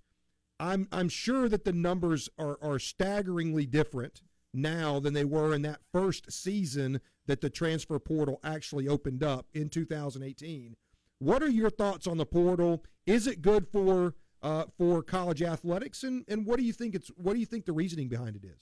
I'm 0.60 0.88
I'm 0.92 1.10
sure 1.10 1.48
that 1.50 1.66
the 1.66 1.74
numbers 1.74 2.30
are 2.38 2.58
are 2.62 2.80
staggeringly 2.80 3.68
different 3.68 4.24
now 4.54 5.00
than 5.00 5.14
they 5.14 5.26
were 5.26 5.54
in 5.54 5.62
that 5.64 5.82
first 5.94 6.32
season 6.32 7.00
that 7.28 7.42
the 7.42 7.50
transfer 7.50 8.00
portal 8.00 8.40
actually 8.44 8.88
opened 8.88 9.24
up 9.24 9.46
in 9.54 9.70
2018. 9.70 10.76
What 11.20 11.44
are 11.44 11.50
your 11.50 11.70
thoughts 11.70 12.08
on 12.08 12.18
the 12.18 12.26
portal? 12.26 12.84
Is 13.06 13.28
it 13.28 13.42
good 13.42 13.68
for 13.68 14.16
uh, 14.44 14.66
for 14.78 15.02
college 15.02 15.42
athletics, 15.42 16.04
and, 16.04 16.24
and 16.28 16.46
what 16.46 16.58
do 16.58 16.64
you 16.64 16.74
think 16.74 16.96
it's 16.96 17.10
what 17.18 17.34
do 17.34 17.40
you 17.40 17.46
think 17.46 17.66
the 17.66 17.74
reasoning 17.74 18.08
behind 18.08 18.36
it 18.36 18.46
is? 18.46 18.60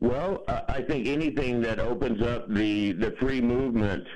Well, 0.00 0.44
I 0.46 0.82
think 0.82 1.06
anything 1.06 1.60
that 1.62 1.78
opens 1.78 2.22
up 2.22 2.48
the 2.48 2.92
the 2.92 3.14
free 3.20 3.40
movement 3.40 4.06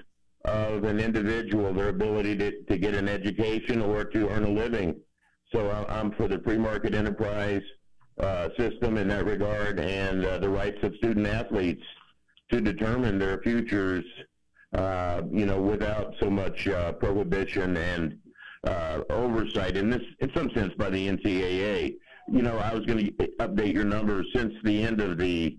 of 0.44 0.84
an 0.84 0.98
individual, 0.98 1.72
their 1.72 1.88
ability 1.88 2.36
to, 2.36 2.62
to 2.64 2.76
get 2.76 2.94
an 2.94 3.08
education 3.08 3.80
or 3.80 4.04
to 4.04 4.28
earn 4.28 4.44
a 4.44 4.50
living. 4.50 4.96
So 5.52 5.70
I'm 5.88 6.12
for 6.12 6.28
the 6.28 6.40
free 6.40 6.58
market 6.58 6.94
enterprise 6.94 7.62
uh, 8.18 8.48
system 8.58 8.96
in 8.96 9.08
that 9.08 9.24
regard 9.24 9.78
and 9.78 10.24
uh, 10.24 10.38
the 10.38 10.48
rights 10.48 10.78
of 10.82 10.94
student 10.96 11.26
athletes 11.26 11.82
to 12.52 12.60
determine 12.60 13.18
their 13.18 13.38
futures, 13.38 14.04
uh, 14.74 15.22
you 15.30 15.46
know, 15.46 15.60
without 15.60 16.14
so 16.20 16.30
much 16.30 16.68
uh, 16.68 16.92
prohibition 16.92 17.76
and 17.76 18.18
uh, 18.66 19.00
oversight. 19.10 19.76
In 19.76 19.90
this, 19.90 20.02
in 20.20 20.30
some 20.34 20.50
sense, 20.50 20.72
by 20.74 20.90
the 20.90 21.08
NCAA. 21.08 21.96
You 22.30 22.42
know, 22.42 22.56
I 22.58 22.72
was 22.72 22.86
going 22.86 23.06
to 23.06 23.12
update 23.40 23.74
your 23.74 23.84
numbers 23.84 24.26
since 24.34 24.54
the 24.62 24.82
end 24.84 25.00
of 25.00 25.18
the 25.18 25.58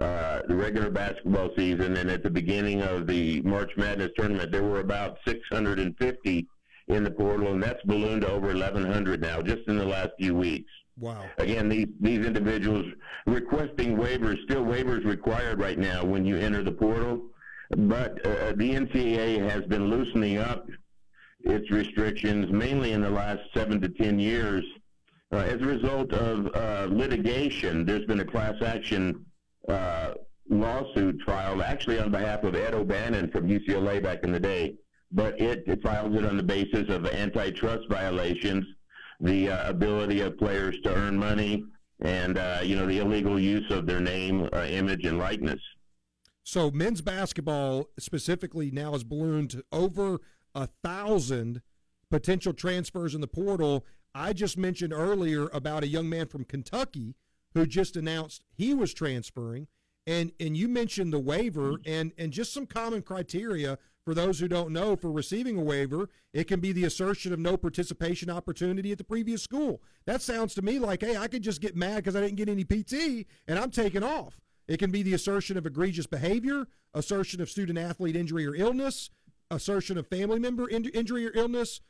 uh, 0.00 0.40
the 0.48 0.56
regular 0.56 0.90
basketball 0.90 1.50
season 1.56 1.98
and 1.98 2.10
at 2.10 2.22
the 2.22 2.30
beginning 2.30 2.80
of 2.80 3.06
the 3.06 3.42
March 3.42 3.70
Madness 3.76 4.10
tournament, 4.16 4.50
there 4.50 4.62
were 4.62 4.80
about 4.80 5.18
650 5.26 6.48
in 6.88 7.04
the 7.04 7.10
portal, 7.10 7.52
and 7.52 7.62
that's 7.62 7.82
ballooned 7.84 8.22
to 8.22 8.30
over 8.30 8.46
1,100 8.46 9.20
now, 9.20 9.42
just 9.42 9.60
in 9.68 9.76
the 9.76 9.84
last 9.84 10.08
few 10.18 10.34
weeks. 10.34 10.72
Wow. 10.98 11.24
Again, 11.38 11.68
these, 11.68 11.88
these 12.00 12.26
individuals 12.26 12.86
requesting 13.26 13.96
waivers, 13.96 14.42
still 14.44 14.64
waivers 14.64 15.04
required 15.04 15.60
right 15.60 15.78
now 15.78 16.04
when 16.04 16.24
you 16.24 16.36
enter 16.36 16.62
the 16.62 16.72
portal. 16.72 17.22
But 17.70 18.24
uh, 18.26 18.52
the 18.56 18.74
NCAA 18.74 19.48
has 19.48 19.64
been 19.66 19.88
loosening 19.88 20.38
up 20.38 20.66
its 21.40 21.70
restrictions 21.70 22.50
mainly 22.50 22.92
in 22.92 23.00
the 23.00 23.10
last 23.10 23.40
seven 23.54 23.80
to 23.80 23.88
10 23.88 24.18
years. 24.18 24.64
Uh, 25.32 25.38
as 25.38 25.60
a 25.62 25.64
result 25.64 26.12
of 26.12 26.54
uh, 26.54 26.92
litigation, 26.92 27.86
there's 27.86 28.04
been 28.06 28.20
a 28.20 28.24
class 28.24 28.60
action 28.62 29.24
uh, 29.68 30.12
lawsuit 30.48 31.20
filed 31.24 31.62
actually 31.62 32.00
on 32.00 32.10
behalf 32.10 32.42
of 32.42 32.56
Ed 32.56 32.74
O'Bannon 32.74 33.30
from 33.30 33.48
UCLA 33.48 34.02
back 34.02 34.24
in 34.24 34.32
the 34.32 34.40
day. 34.40 34.74
But 35.12 35.40
it, 35.40 35.62
it 35.66 35.82
files 35.82 36.14
it 36.16 36.24
on 36.24 36.36
the 36.36 36.42
basis 36.42 36.88
of 36.88 37.06
antitrust 37.06 37.88
violations 37.88 38.64
the 39.20 39.50
uh, 39.50 39.68
ability 39.68 40.20
of 40.20 40.38
players 40.38 40.76
to 40.82 40.94
earn 40.94 41.16
money, 41.16 41.64
and 42.00 42.38
uh, 42.38 42.60
you 42.62 42.76
know 42.76 42.86
the 42.86 42.98
illegal 42.98 43.38
use 43.38 43.70
of 43.70 43.86
their 43.86 44.00
name, 44.00 44.48
uh, 44.52 44.64
image, 44.64 45.04
and 45.04 45.18
likeness. 45.18 45.60
So 46.42 46.70
men's 46.70 47.02
basketball 47.02 47.88
specifically 47.98 48.70
now 48.70 48.92
has 48.92 49.04
ballooned 49.04 49.50
to 49.50 49.64
over 49.70 50.20
a 50.54 50.68
thousand 50.82 51.62
potential 52.10 52.52
transfers 52.52 53.14
in 53.14 53.20
the 53.20 53.28
portal. 53.28 53.84
I 54.14 54.32
just 54.32 54.58
mentioned 54.58 54.92
earlier 54.92 55.48
about 55.52 55.84
a 55.84 55.88
young 55.88 56.08
man 56.08 56.26
from 56.26 56.44
Kentucky 56.44 57.14
who 57.54 57.66
just 57.66 57.96
announced 57.96 58.42
he 58.52 58.74
was 58.74 58.94
transferring, 58.94 59.68
and 60.06 60.32
and 60.40 60.56
you 60.56 60.66
mentioned 60.66 61.12
the 61.12 61.20
waiver 61.20 61.76
and 61.84 62.12
and 62.16 62.32
just 62.32 62.52
some 62.52 62.66
common 62.66 63.02
criteria 63.02 63.78
for 64.04 64.14
those 64.14 64.38
who 64.38 64.48
don't 64.48 64.72
know, 64.72 64.96
for 64.96 65.10
receiving 65.12 65.58
a 65.58 65.62
waiver, 65.62 66.08
it 66.32 66.44
can 66.44 66.60
be 66.60 66.72
the 66.72 66.84
assertion 66.84 67.32
of 67.32 67.38
no 67.38 67.56
participation 67.56 68.30
opportunity 68.30 68.92
at 68.92 68.98
the 68.98 69.04
previous 69.04 69.42
school. 69.42 69.82
That 70.06 70.22
sounds 70.22 70.54
to 70.54 70.62
me 70.62 70.78
like, 70.78 71.02
hey, 71.02 71.16
I 71.16 71.28
could 71.28 71.42
just 71.42 71.60
get 71.60 71.76
mad 71.76 71.96
because 71.96 72.16
I 72.16 72.20
didn't 72.20 72.36
get 72.36 72.48
any 72.48 72.64
PT 72.64 73.26
and 73.46 73.58
I'm 73.58 73.70
taking 73.70 74.02
off. 74.02 74.40
It 74.68 74.78
can 74.78 74.90
be 74.90 75.02
the 75.02 75.14
assertion 75.14 75.56
of 75.56 75.66
egregious 75.66 76.06
behavior, 76.06 76.66
assertion 76.94 77.40
of 77.40 77.50
student 77.50 77.78
athlete 77.78 78.16
injury 78.16 78.46
or 78.46 78.54
illness, 78.54 79.10
assertion 79.50 79.98
of 79.98 80.06
family 80.06 80.38
member 80.38 80.68
in- 80.68 80.84
injury 80.86 81.26
or 81.26 81.32
illness, 81.34 81.80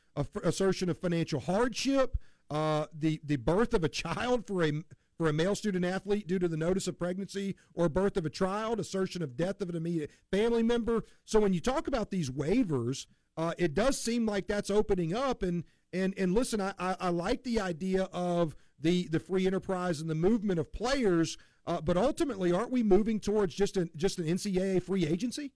assertion 0.43 0.89
of 0.89 0.99
financial 0.99 1.41
hardship, 1.41 2.17
uh, 2.51 2.87
the 2.93 3.21
the 3.23 3.37
birth 3.37 3.75
of 3.75 3.85
a 3.85 3.89
child 4.03 4.47
for 4.47 4.65
a 4.65 4.83
for 5.21 5.29
a 5.29 5.33
male 5.35 5.55
student 5.55 5.85
athlete 5.85 6.27
due 6.27 6.39
to 6.39 6.49
the 6.49 6.57
notice 6.57 6.89
of 6.89 6.99
pregnancy 6.99 7.55
or 7.75 7.91
birth 7.91 8.17
of 8.17 8.25
a 8.25 8.31
child, 8.31 8.81
assertion 8.81 9.23
of 9.23 9.37
death 9.37 9.61
of 9.61 9.69
an 9.69 9.77
immediate 9.77 10.11
family 10.31 10.63
member. 10.63 11.05
So 11.27 11.39
when 11.39 11.53
you 11.53 11.61
talk 11.61 11.87
about 11.87 12.11
these 12.11 12.31
waivers, 12.31 13.05
uh, 13.37 13.53
it 13.59 13.75
does 13.75 14.01
seem 14.01 14.25
like 14.25 14.47
that's 14.47 14.71
opening 14.71 15.15
up. 15.15 15.43
And 15.43 15.65
and 15.93 16.15
and 16.17 16.33
listen, 16.33 16.59
I, 16.59 16.73
I, 16.79 16.97
I, 16.99 17.09
like 17.11 17.43
the 17.43 17.61
idea 17.61 18.05
of 18.15 18.57
the 18.81 19.09
the 19.09 19.21
free 19.21 19.47
enterprise 19.47 20.01
and 20.01 20.09
the 20.09 20.15
movement 20.15 20.59
of 20.59 20.73
players, 20.73 21.37
uh, 21.67 21.83
but 21.83 21.99
ultimately, 21.99 22.51
aren't 22.51 22.71
we 22.71 22.83
moving 22.83 23.21
towards 23.21 23.55
just 23.55 23.77
an 23.77 23.91
just 23.97 24.19
an 24.19 24.25
NCAA 24.25 24.83
free 24.83 25.07
agency? 25.07 25.53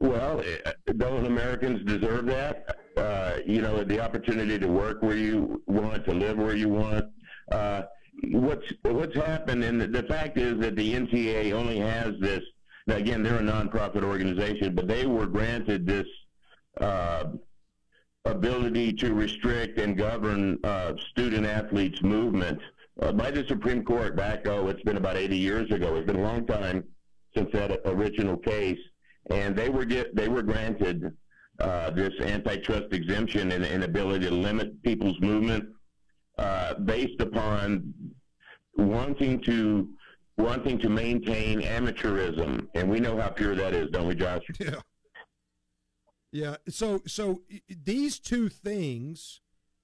Well, 0.00 0.40
eh, 0.40 0.72
don't 0.98 1.24
Americans 1.24 1.82
deserve 1.84 2.26
that? 2.26 2.78
Uh, 2.96 3.38
you 3.46 3.62
know, 3.62 3.84
the 3.84 4.00
opportunity 4.00 4.58
to 4.58 4.66
work 4.66 5.02
where 5.02 5.16
you 5.16 5.62
want, 5.66 6.04
to 6.06 6.12
live 6.12 6.38
where 6.38 6.56
you 6.56 6.68
want, 6.68 7.04
what's 8.30 8.72
what's 8.82 9.14
happened, 9.14 9.64
and 9.64 9.80
the, 9.80 9.86
the 9.86 10.02
fact 10.04 10.38
is 10.38 10.58
that 10.60 10.76
the 10.76 10.94
NCAA 10.94 11.52
only 11.52 11.78
has 11.78 12.14
this. 12.20 12.42
Again, 12.88 13.22
they're 13.22 13.36
a 13.36 13.42
nonprofit 13.42 14.02
organization, 14.02 14.74
but 14.74 14.88
they 14.88 15.06
were 15.06 15.26
granted 15.26 15.86
this 15.86 16.06
uh, 16.80 17.24
ability 18.24 18.92
to 18.94 19.14
restrict 19.14 19.78
and 19.78 19.96
govern 19.96 20.58
uh, 20.64 20.94
student 21.10 21.46
athletes' 21.46 22.02
movement 22.02 22.58
uh, 23.00 23.12
by 23.12 23.30
the 23.30 23.46
Supreme 23.46 23.84
Court 23.84 24.16
back. 24.16 24.46
Oh, 24.46 24.68
it's 24.68 24.82
been 24.82 24.96
about 24.96 25.16
80 25.16 25.36
years 25.36 25.70
ago. 25.70 25.96
It's 25.96 26.06
been 26.06 26.16
a 26.16 26.22
long 26.22 26.46
time 26.46 26.84
since 27.36 27.50
that 27.52 27.80
original 27.84 28.36
case, 28.36 28.80
and 29.30 29.54
they 29.54 29.68
were 29.68 29.84
get 29.84 30.16
they 30.16 30.28
were 30.28 30.42
granted 30.42 31.12
uh, 31.60 31.90
this 31.90 32.14
antitrust 32.20 32.92
exemption 32.92 33.52
and, 33.52 33.64
and 33.64 33.84
ability 33.84 34.26
to 34.26 34.34
limit 34.34 34.82
people's 34.82 35.20
movement 35.20 35.64
uh, 36.40 36.74
based 36.74 37.20
upon 37.20 37.92
wanting 38.76 39.40
to 39.42 39.88
wanting 40.38 40.78
to 40.78 40.88
maintain 40.88 41.60
amateurism, 41.60 42.66
and 42.74 42.88
we 42.88 42.98
know 42.98 43.20
how 43.20 43.28
pure 43.28 43.54
that 43.54 43.74
is, 43.74 43.90
don't 43.90 44.08
we, 44.08 44.14
Josh? 44.14 44.42
Yeah. 44.58 44.80
Yeah. 46.32 46.56
So, 46.68 47.02
so 47.06 47.42
these 47.68 48.20
two 48.20 48.48
things, 48.48 49.40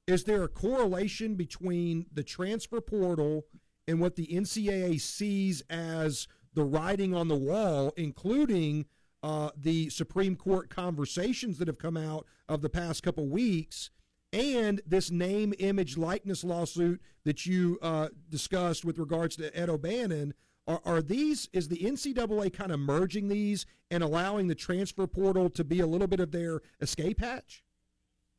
is 0.07 0.25
there 0.25 0.45
a 0.45 0.49
correlation 0.49 1.35
between 1.35 2.07
the 2.13 2.23
transfer 2.23 2.81
portal 2.81 3.47
and 3.89 4.01
what 4.01 4.15
the 4.15 4.29
NCAA 4.29 5.01
sees 5.01 5.63
as 5.69 6.29
the 6.55 6.63
writing 6.63 7.15
on 7.15 7.27
the 7.29 7.37
wall, 7.37 7.93
including 7.97 8.87
uh, 9.25 9.51
the 9.57 9.91
Supreme 9.91 10.37
Court 10.37 10.71
conversations 10.71 11.59
that 11.59 11.67
have 11.67 11.79
come 11.79 11.97
out 11.97 12.27
of 12.49 12.63
the 12.63 12.71
past 12.71 13.03
couple 13.03 13.27
weeks? 13.27 13.91
And 14.33 14.81
this 14.87 15.11
name, 15.11 15.55
image, 15.59 15.97
likeness 15.97 16.45
lawsuit 16.45 17.01
that 17.25 17.47
you 17.47 17.79
uh, 17.83 18.09
discussed 18.29 18.85
with 18.85 18.99
regards 18.99 19.37
to 19.37 19.57
Ed 19.59 19.69
O'Bannon. 19.69 20.35
Are, 20.67 20.81
are 20.85 21.03
these, 21.03 21.49
is 21.53 21.69
the 21.69 21.79
NCAA 21.79 22.53
kind 22.53 22.73
of 22.73 22.81
merging 22.81 23.29
these 23.29 23.67
and 23.91 24.03
allowing 24.03 24.49
the 24.49 24.55
transfer 24.55 25.07
portal 25.07 25.49
to 25.51 25.65
be 25.65 25.81
a 25.81 25.87
little 25.87 26.09
bit 26.09 26.21
of 26.21 26.33
their 26.33 26.61
escape 26.81 27.21
hatch? 27.21 27.63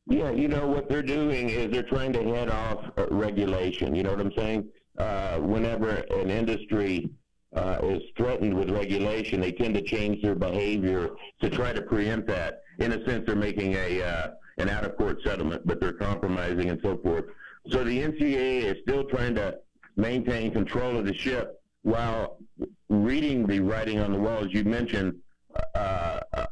Yeah, 0.06 0.30
you 0.30 0.48
know, 0.48 0.66
what 0.66 0.88
they're 0.88 1.02
doing 1.02 1.50
is 1.50 1.70
they're 1.70 1.82
trying 1.82 2.12
to 2.14 2.22
head 2.22 2.48
off 2.48 2.78
uh, 2.96 3.06
regulation. 3.10 3.94
You 3.94 4.02
know 4.04 4.10
what 4.10 4.20
I'm 4.20 4.32
saying? 4.36 4.68
Uh, 4.96 5.38
whenever 5.38 5.90
an 5.90 6.30
industry 6.30 7.10
uh, 7.54 7.78
is 7.82 8.02
threatened 8.16 8.54
with 8.54 8.70
regulation, 8.70 9.40
they 9.40 9.52
tend 9.52 9.74
to 9.74 9.82
change 9.82 10.22
their 10.22 10.34
behavior 10.34 11.10
to 11.40 11.50
try 11.50 11.72
to 11.72 11.82
preempt 11.82 12.26
that. 12.28 12.62
In 12.78 12.92
a 12.92 13.04
sense, 13.04 13.24
they're 13.26 13.36
making 13.36 13.74
a 13.74 14.02
uh, 14.02 14.28
an 14.58 14.68
out 14.68 14.84
of 14.84 14.96
court 14.96 15.22
settlement, 15.22 15.66
but 15.66 15.80
they're 15.80 15.92
compromising 15.92 16.70
and 16.70 16.80
so 16.82 16.98
forth. 16.98 17.24
So 17.70 17.84
the 17.84 18.02
NCAA 18.02 18.62
is 18.62 18.76
still 18.82 19.04
trying 19.04 19.34
to 19.36 19.58
maintain 19.96 20.52
control 20.52 20.96
of 20.96 21.06
the 21.06 21.14
ship 21.14 21.60
while 21.82 22.38
reading 22.88 23.46
the 23.46 23.60
writing 23.60 24.00
on 24.00 24.12
the 24.12 24.18
wall, 24.18 24.44
as 24.44 24.52
you 24.52 24.64
mentioned, 24.64 25.14
uh, 25.74 26.20
uh, 26.32 26.46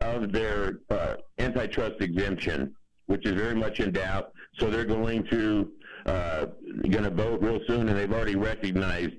of 0.00 0.32
their 0.32 0.80
uh, 0.90 1.16
antitrust 1.38 2.00
exemption, 2.00 2.74
which 3.06 3.26
is 3.26 3.32
very 3.32 3.54
much 3.54 3.80
in 3.80 3.92
doubt. 3.92 4.32
So 4.58 4.70
they're 4.70 4.84
going 4.84 5.24
to 5.28 5.72
uh, 6.06 6.46
going 6.88 7.04
to 7.04 7.10
vote 7.10 7.42
real 7.42 7.60
soon, 7.66 7.88
and 7.88 7.98
they've 7.98 8.12
already 8.12 8.36
recognized 8.36 9.16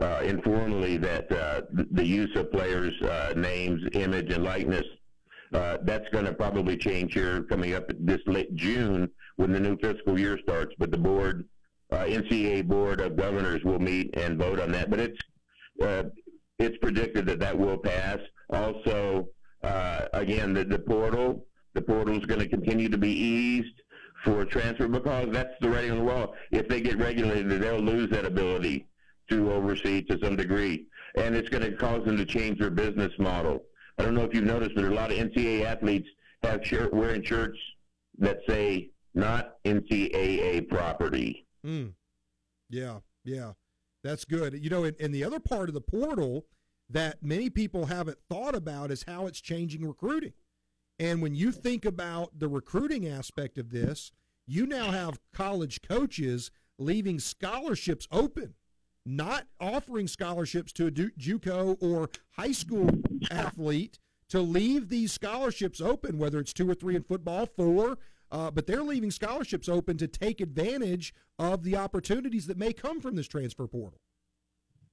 uh, 0.00 0.20
informally 0.24 0.96
that 0.96 1.30
uh, 1.30 1.62
the 1.92 2.04
use 2.04 2.34
of 2.34 2.50
players' 2.50 2.94
names, 3.36 3.82
image, 3.92 4.32
and 4.32 4.42
likeness 4.42 4.84
uh, 5.54 5.78
that's 5.82 6.08
going 6.10 6.24
to 6.24 6.34
probably 6.34 6.76
change 6.76 7.14
here 7.14 7.42
coming 7.44 7.74
up 7.74 7.84
this 8.00 8.20
late 8.26 8.54
June 8.54 9.08
when 9.36 9.52
the 9.52 9.60
new 9.60 9.76
fiscal 9.78 10.18
year 10.18 10.38
starts. 10.42 10.74
But 10.78 10.90
the 10.90 10.98
board, 10.98 11.48
uh, 11.90 12.04
NCAA 12.04 12.66
board 12.66 13.00
of 13.00 13.16
governors, 13.16 13.62
will 13.64 13.78
meet 13.78 14.16
and 14.18 14.38
vote 14.38 14.60
on 14.60 14.72
that. 14.72 14.90
But 14.90 15.00
it's 15.00 15.18
uh, 15.80 16.04
it's 16.58 16.76
predicted 16.78 17.26
that 17.26 17.40
that 17.40 17.58
will 17.58 17.78
pass. 17.78 18.18
Also, 18.50 19.28
uh, 19.62 20.06
again, 20.12 20.54
the, 20.54 20.64
the 20.64 20.78
portal 20.78 21.46
the 21.74 21.82
portal 21.82 22.16
is 22.16 22.24
going 22.24 22.40
to 22.40 22.48
continue 22.48 22.88
to 22.88 22.98
be 22.98 23.10
eased 23.10 23.82
for 24.24 24.44
transfer 24.44 24.88
because 24.88 25.28
that's 25.32 25.54
the 25.60 25.68
writing 25.68 25.90
on 25.90 25.98
the 25.98 26.04
wall. 26.04 26.34
If 26.50 26.68
they 26.68 26.80
get 26.80 26.98
regulated, 26.98 27.60
they'll 27.60 27.80
lose 27.80 28.10
that 28.10 28.24
ability 28.24 28.86
to 29.28 29.52
oversee 29.52 30.02
to 30.02 30.18
some 30.22 30.36
degree, 30.36 30.86
and 31.16 31.34
it's 31.34 31.48
going 31.48 31.64
to 31.64 31.76
cause 31.76 32.04
them 32.04 32.16
to 32.16 32.24
change 32.24 32.58
their 32.60 32.70
business 32.70 33.12
model. 33.18 33.64
I 33.98 34.02
don't 34.02 34.14
know 34.14 34.24
if 34.24 34.34
you've 34.34 34.44
noticed, 34.44 34.74
but 34.74 34.84
a 34.84 34.90
lot 34.90 35.10
of 35.12 35.18
NCAA 35.18 35.64
athletes 35.64 36.08
have 36.42 36.64
shirt 36.64 36.92
wearing 36.92 37.22
shirts 37.22 37.58
that 38.18 38.38
say 38.48 38.90
"not 39.14 39.56
NCAA 39.64 40.68
property." 40.68 41.46
Mm. 41.64 41.94
Yeah, 42.70 42.98
yeah, 43.24 43.52
that's 44.02 44.24
good. 44.24 44.54
You 44.62 44.70
know, 44.70 44.84
and, 44.84 44.96
and 45.00 45.14
the 45.14 45.24
other 45.24 45.40
part 45.40 45.68
of 45.68 45.74
the 45.74 45.80
portal 45.80 46.46
that 46.90 47.22
many 47.22 47.50
people 47.50 47.86
haven't 47.86 48.18
thought 48.28 48.54
about 48.54 48.90
is 48.90 49.04
how 49.06 49.26
it's 49.26 49.40
changing 49.40 49.86
recruiting. 49.86 50.32
And 50.98 51.22
when 51.22 51.34
you 51.34 51.50
think 51.50 51.84
about 51.84 52.38
the 52.38 52.48
recruiting 52.48 53.08
aspect 53.08 53.58
of 53.58 53.70
this, 53.70 54.12
you 54.46 54.66
now 54.66 54.90
have 54.90 55.18
college 55.32 55.80
coaches 55.82 56.50
leaving 56.78 57.18
scholarships 57.18 58.06
open, 58.12 58.54
not 59.06 59.46
offering 59.58 60.06
scholarships 60.06 60.72
to 60.74 60.86
a 60.86 60.90
JUCO 60.90 61.76
or 61.80 62.10
high 62.32 62.52
school 62.52 62.90
athlete 63.30 63.98
to 64.28 64.40
leave 64.40 64.88
these 64.88 65.12
scholarships 65.12 65.80
open, 65.80 66.18
whether 66.18 66.38
it's 66.38 66.52
two 66.52 66.68
or 66.68 66.74
three 66.74 66.96
in 66.96 67.02
football, 67.02 67.46
four, 67.46 67.98
uh, 68.30 68.50
but 68.50 68.66
they're 68.66 68.82
leaving 68.82 69.10
scholarships 69.10 69.68
open 69.68 69.96
to 69.98 70.08
take 70.08 70.40
advantage 70.40 71.14
of 71.38 71.62
the 71.62 71.76
opportunities 71.76 72.46
that 72.46 72.58
may 72.58 72.72
come 72.72 73.00
from 73.00 73.14
this 73.14 73.28
transfer 73.28 73.66
portal. 73.66 74.00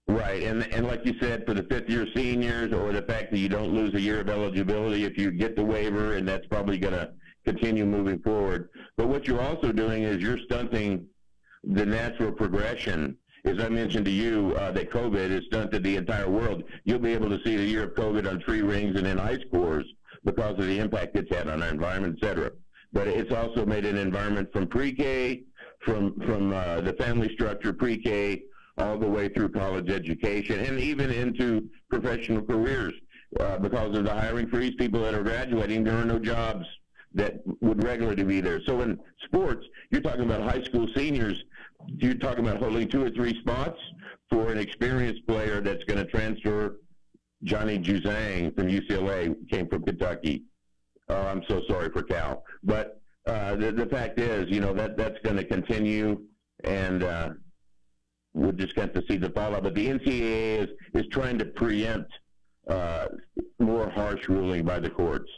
Right, 0.08 0.44
and 0.44 0.64
and 0.74 0.88
like 0.88 1.06
you 1.06 1.14
said, 1.20 1.46
for 1.46 1.54
the 1.54 1.64
fifth 1.64 1.90
year 1.90 2.06
seniors, 2.14 2.74
or 2.74 2.92
the 2.92 3.04
fact 3.04 3.32
that 3.32 3.38
you 3.38 3.48
don't 3.48 3.74
lose 3.74 3.94
a 3.94 4.02
year 4.02 4.20
of 4.20 4.30
eligibility 4.30 5.06
if 5.06 5.18
you 5.18 5.32
get 5.32 5.56
the 5.56 5.64
waiver, 5.64 6.16
and 6.16 6.28
that's 6.28 6.46
probably 6.48 6.78
going 6.78 6.94
to 6.94 7.12
continue 7.46 7.86
moving 7.86 8.20
forward. 8.20 8.70
But 8.98 9.08
what 9.08 9.26
you're 9.26 9.42
also 9.42 9.72
doing 9.72 10.04
is 10.04 10.22
you're 10.22 10.40
stunting 10.40 11.06
the 11.64 11.86
natural 11.86 12.32
progression. 12.32 13.18
As 13.44 13.60
I 13.60 13.70
mentioned 13.70 14.06
to 14.06 14.12
you, 14.12 14.54
uh, 14.58 14.72
that 14.72 14.92
COVID 14.92 15.32
has 15.32 15.44
stunted 15.46 15.84
the 15.84 15.96
entire 15.96 16.30
world. 16.30 16.64
You'll 16.84 17.00
be 17.00 17.14
able 17.14 17.30
to 17.30 17.40
see 17.44 17.58
the 17.58 17.66
year 17.66 17.84
of 17.84 17.96
COVID 17.96 18.30
on 18.30 18.40
tree 18.40 18.62
rings 18.62 18.98
and 18.98 19.08
in 19.08 19.20
ice 19.20 19.44
cores 19.50 19.86
because 20.24 20.60
of 20.60 20.66
the 20.68 20.80
impact 20.80 21.18
it's 21.18 21.34
had 21.34 21.48
on 21.48 21.64
our 21.64 21.70
environment, 21.70 22.20
et 22.22 22.28
cetera. 22.28 22.52
But 22.94 23.08
it's 23.08 23.32
also 23.32 23.66
made 23.66 23.86
an 23.86 23.98
environment 23.98 24.50
from 24.54 24.68
pre-K, 24.68 25.44
from 25.80 26.20
from 26.28 26.54
uh, 26.54 26.82
the 26.82 26.94
family 26.94 27.34
structure 27.34 27.74
pre-K 27.74 28.44
all 28.78 28.98
the 28.98 29.08
way 29.08 29.28
through 29.30 29.50
college 29.50 29.90
education 29.90 30.60
and 30.60 30.80
even 30.80 31.10
into 31.10 31.68
professional 31.90 32.44
careers. 32.44 32.94
Uh, 33.40 33.58
because 33.58 33.98
of 33.98 34.04
the 34.04 34.14
hiring 34.14 34.48
freeze, 34.50 34.76
people 34.78 35.02
that 35.02 35.14
are 35.14 35.24
graduating, 35.24 35.84
there 35.84 35.98
are 35.98 36.06
no 36.06 36.20
jobs 36.20 36.66
that 37.14 37.42
would 37.62 37.84
regularly 37.84 38.24
be 38.24 38.42
there. 38.42 38.62
So 38.66 38.82
in 38.82 39.00
sports, 39.26 39.66
you're 39.90 40.02
talking 40.02 40.24
about 40.24 40.42
high 40.42 40.64
school 40.64 40.88
seniors. 40.96 41.42
You're 41.88 42.16
talking 42.16 42.48
about 42.48 42.62
holding 42.62 42.88
two 42.88 43.04
or 43.04 43.10
three 43.10 43.40
spots 43.40 43.80
for 44.30 44.52
an 44.52 44.58
experienced 44.58 45.26
player 45.28 45.62
that's 45.62 45.84
going 45.86 46.04
to 46.04 46.10
transfer. 46.10 46.78
Johnny 47.44 47.80
Juzang 47.80 48.56
from 48.56 48.68
UCLA 48.68 49.36
came 49.50 49.68
from 49.68 49.84
Kentucky. 49.84 50.44
Oh, 51.10 51.22
I'm 51.22 51.44
so 51.48 51.62
sorry 51.68 51.90
for 51.90 52.04
Cal, 52.04 52.44
but 52.64 53.02
uh, 53.28 53.56
the, 53.56 53.72
the 53.72 53.86
fact 53.86 54.20
is, 54.20 54.50
you 54.50 54.62
know 54.62 54.74
that 54.74 54.98
that's 54.98 55.20
going 55.24 55.36
to 55.38 55.44
continue, 55.44 56.22
and 56.64 57.04
uh, 57.04 57.30
we'll 58.34 58.52
just 58.52 58.76
get 58.76 58.94
to 58.94 59.04
see 59.10 59.18
the 59.18 59.30
fallout. 59.32 59.64
But 59.64 59.76
the 59.76 59.88
NCAA 59.88 60.64
is, 60.64 60.70
is 60.94 61.06
trying 61.12 61.38
to 61.40 61.46
preempt 61.46 62.12
uh, 62.70 63.08
more 63.60 63.90
harsh 63.90 64.28
ruling 64.30 64.64
by 64.64 64.80
the 64.80 64.90
courts. 64.90 65.30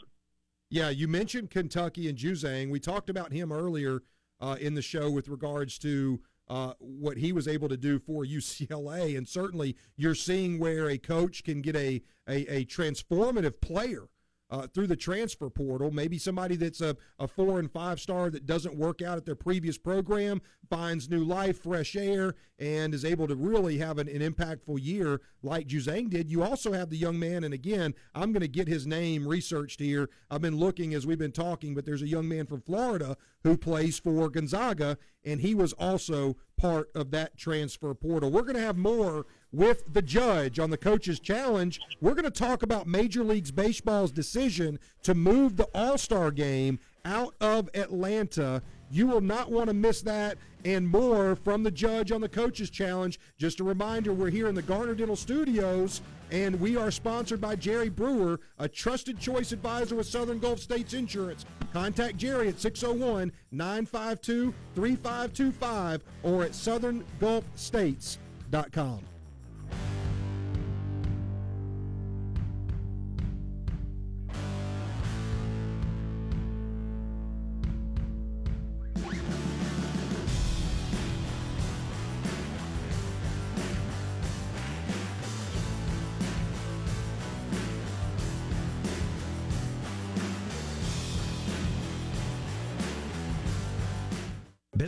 Yeah, 0.70 0.90
you 0.90 1.08
mentioned 1.08 1.50
Kentucky 1.50 2.08
and 2.08 2.16
Juzang. 2.16 2.70
We 2.70 2.80
talked 2.80 3.10
about 3.10 3.32
him 3.32 3.52
earlier 3.52 4.02
uh, 4.40 4.56
in 4.60 4.74
the 4.74 4.82
show 4.82 5.10
with 5.10 5.28
regards 5.28 5.78
to 5.78 6.20
uh, 6.48 6.74
what 6.78 7.16
he 7.16 7.32
was 7.32 7.48
able 7.48 7.68
to 7.68 7.76
do 7.76 7.98
for 7.98 8.24
UCLA, 8.24 9.16
and 9.16 9.28
certainly 9.28 9.76
you're 9.96 10.14
seeing 10.14 10.58
where 10.58 10.88
a 10.88 10.98
coach 10.98 11.44
can 11.44 11.62
get 11.62 11.76
a 11.76 12.02
a, 12.28 12.46
a 12.46 12.64
transformative 12.64 13.60
player 13.60 14.08
uh, 14.54 14.66
through 14.68 14.86
the 14.86 14.96
transfer 14.96 15.50
portal. 15.50 15.90
Maybe 15.90 16.16
somebody 16.16 16.54
that's 16.54 16.80
a, 16.80 16.96
a 17.18 17.26
four 17.26 17.58
and 17.58 17.70
five 17.70 17.98
star 18.00 18.30
that 18.30 18.46
doesn't 18.46 18.76
work 18.76 19.02
out 19.02 19.16
at 19.16 19.26
their 19.26 19.34
previous 19.34 19.76
program 19.76 20.40
finds 20.70 21.10
new 21.10 21.24
life, 21.24 21.62
fresh 21.62 21.96
air, 21.96 22.34
and 22.60 22.94
is 22.94 23.04
able 23.04 23.26
to 23.26 23.34
really 23.34 23.78
have 23.78 23.98
an, 23.98 24.08
an 24.08 24.20
impactful 24.20 24.78
year 24.80 25.20
like 25.42 25.66
Juzang 25.66 26.08
did. 26.08 26.30
You 26.30 26.44
also 26.44 26.72
have 26.72 26.88
the 26.88 26.96
young 26.96 27.18
man, 27.18 27.42
and 27.42 27.52
again, 27.52 27.94
I'm 28.14 28.32
going 28.32 28.42
to 28.42 28.48
get 28.48 28.68
his 28.68 28.86
name 28.86 29.26
researched 29.26 29.80
here. 29.80 30.08
I've 30.30 30.40
been 30.40 30.56
looking 30.56 30.94
as 30.94 31.04
we've 31.04 31.18
been 31.18 31.32
talking, 31.32 31.74
but 31.74 31.84
there's 31.84 32.02
a 32.02 32.08
young 32.08 32.28
man 32.28 32.46
from 32.46 32.60
Florida 32.60 33.16
who 33.42 33.56
plays 33.56 33.98
for 33.98 34.30
Gonzaga, 34.30 34.96
and 35.24 35.40
he 35.40 35.54
was 35.54 35.72
also 35.74 36.36
part 36.56 36.90
of 36.94 37.10
that 37.10 37.36
transfer 37.36 37.92
portal. 37.92 38.30
We're 38.30 38.42
going 38.42 38.54
to 38.54 38.62
have 38.62 38.76
more 38.76 39.26
with 39.54 39.84
the 39.92 40.02
judge 40.02 40.58
on 40.58 40.70
the 40.70 40.76
coach's 40.76 41.20
challenge. 41.20 41.80
We're 42.00 42.14
going 42.14 42.24
to 42.24 42.30
talk 42.30 42.62
about 42.62 42.88
Major 42.88 43.22
League 43.22 43.54
Baseball's 43.54 44.10
decision 44.10 44.78
to 45.04 45.14
move 45.14 45.56
the 45.56 45.68
All 45.74 45.96
Star 45.96 46.30
game 46.30 46.78
out 47.04 47.34
of 47.40 47.70
Atlanta. 47.74 48.62
You 48.90 49.06
will 49.06 49.20
not 49.20 49.50
want 49.50 49.68
to 49.68 49.74
miss 49.74 50.02
that 50.02 50.38
and 50.64 50.88
more 50.88 51.36
from 51.36 51.62
the 51.62 51.70
judge 51.70 52.10
on 52.10 52.20
the 52.20 52.28
coach's 52.28 52.70
challenge. 52.70 53.20
Just 53.38 53.60
a 53.60 53.64
reminder, 53.64 54.12
we're 54.12 54.30
here 54.30 54.48
in 54.48 54.54
the 54.54 54.62
Garner 54.62 54.94
Dental 54.94 55.16
Studios 55.16 56.00
and 56.30 56.58
we 56.58 56.74
are 56.76 56.90
sponsored 56.90 57.38
by 57.40 57.54
Jerry 57.54 57.90
Brewer, 57.90 58.40
a 58.58 58.68
trusted 58.68 59.20
choice 59.20 59.52
advisor 59.52 59.94
with 59.94 60.06
Southern 60.06 60.40
Gulf 60.40 60.58
States 60.58 60.94
Insurance. 60.94 61.44
Contact 61.72 62.16
Jerry 62.16 62.48
at 62.48 62.58
601 62.58 63.30
952 63.52 64.52
3525 64.74 66.02
or 66.22 66.44
at 66.44 66.52
southerngulfstates.com. 66.52 69.13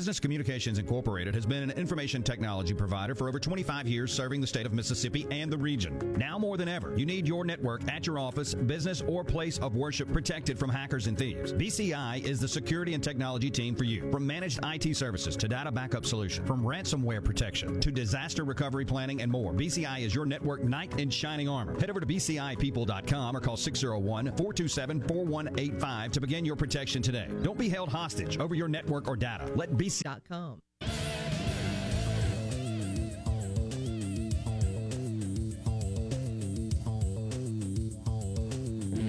Business 0.07 0.21
Communications 0.21 0.79
Incorporated 0.79 1.35
has 1.35 1.45
been 1.45 1.65
an 1.65 1.73
information 1.73 2.23
technology 2.23 2.73
provider 2.73 3.13
for 3.13 3.29
over 3.29 3.41
25 3.41 3.89
years 3.89 4.13
serving 4.13 4.41
the 4.41 4.47
state 4.47 4.65
of 4.65 4.73
Mississippi 4.73 5.27
and 5.33 5.53
the 5.53 5.59
region. 5.59 6.15
Now 6.17 6.39
more 6.39 6.57
than 6.57 6.69
ever, 6.69 6.97
you 6.97 7.05
need 7.05 7.27
your 7.27 7.45
network 7.45 7.83
at 7.91 8.07
your 8.07 8.21
office, 8.21 8.55
business, 8.55 9.03
or 9.09 9.25
place 9.25 9.59
of 9.59 9.75
worship 9.75 10.13
protected 10.13 10.61
from 10.61 10.71
hackers 10.71 11.09
and 11.09 11.19
thieves. 11.19 11.53
BCI 11.53 12.23
is 12.23 12.39
the 12.39 12.47
security 12.47 12.95
and 12.95 13.03
technology 13.03 13.51
team 13.51 13.75
for 13.75 13.83
you. 13.83 14.09
From 14.13 14.25
managed 14.25 14.61
IT 14.63 14.97
services 14.97 15.35
to 15.39 15.49
data 15.49 15.73
backup 15.73 16.07
solution, 16.07 16.47
from 16.47 16.63
ransomware 16.63 17.25
protection 17.25 17.81
to 17.81 17.91
disaster 17.91 18.45
recovery 18.45 18.85
planning 18.85 19.23
and 19.23 19.33
more, 19.33 19.53
BCI 19.53 20.03
is 20.03 20.15
your 20.15 20.25
network 20.25 20.63
knight 20.63 21.01
in 21.01 21.11
shining 21.11 21.49
armor. 21.49 21.77
Head 21.81 21.91
over 21.91 21.99
to 21.99 22.07
bcipeople.com 22.07 23.37
or 23.37 23.41
call 23.41 23.57
601-427-4185 23.57 26.13
to 26.13 26.21
begin 26.21 26.45
your 26.45 26.55
protection 26.55 27.03
today. 27.03 27.27
Don't 27.43 27.59
be 27.59 27.69
held 27.69 27.89
hostage 27.89 28.39
over 28.39 28.55
your 28.55 28.69
network 28.69 29.09
or 29.09 29.17
data. 29.17 29.51
Let 29.57 29.73
BCI 29.73 29.96
com. 30.03 30.61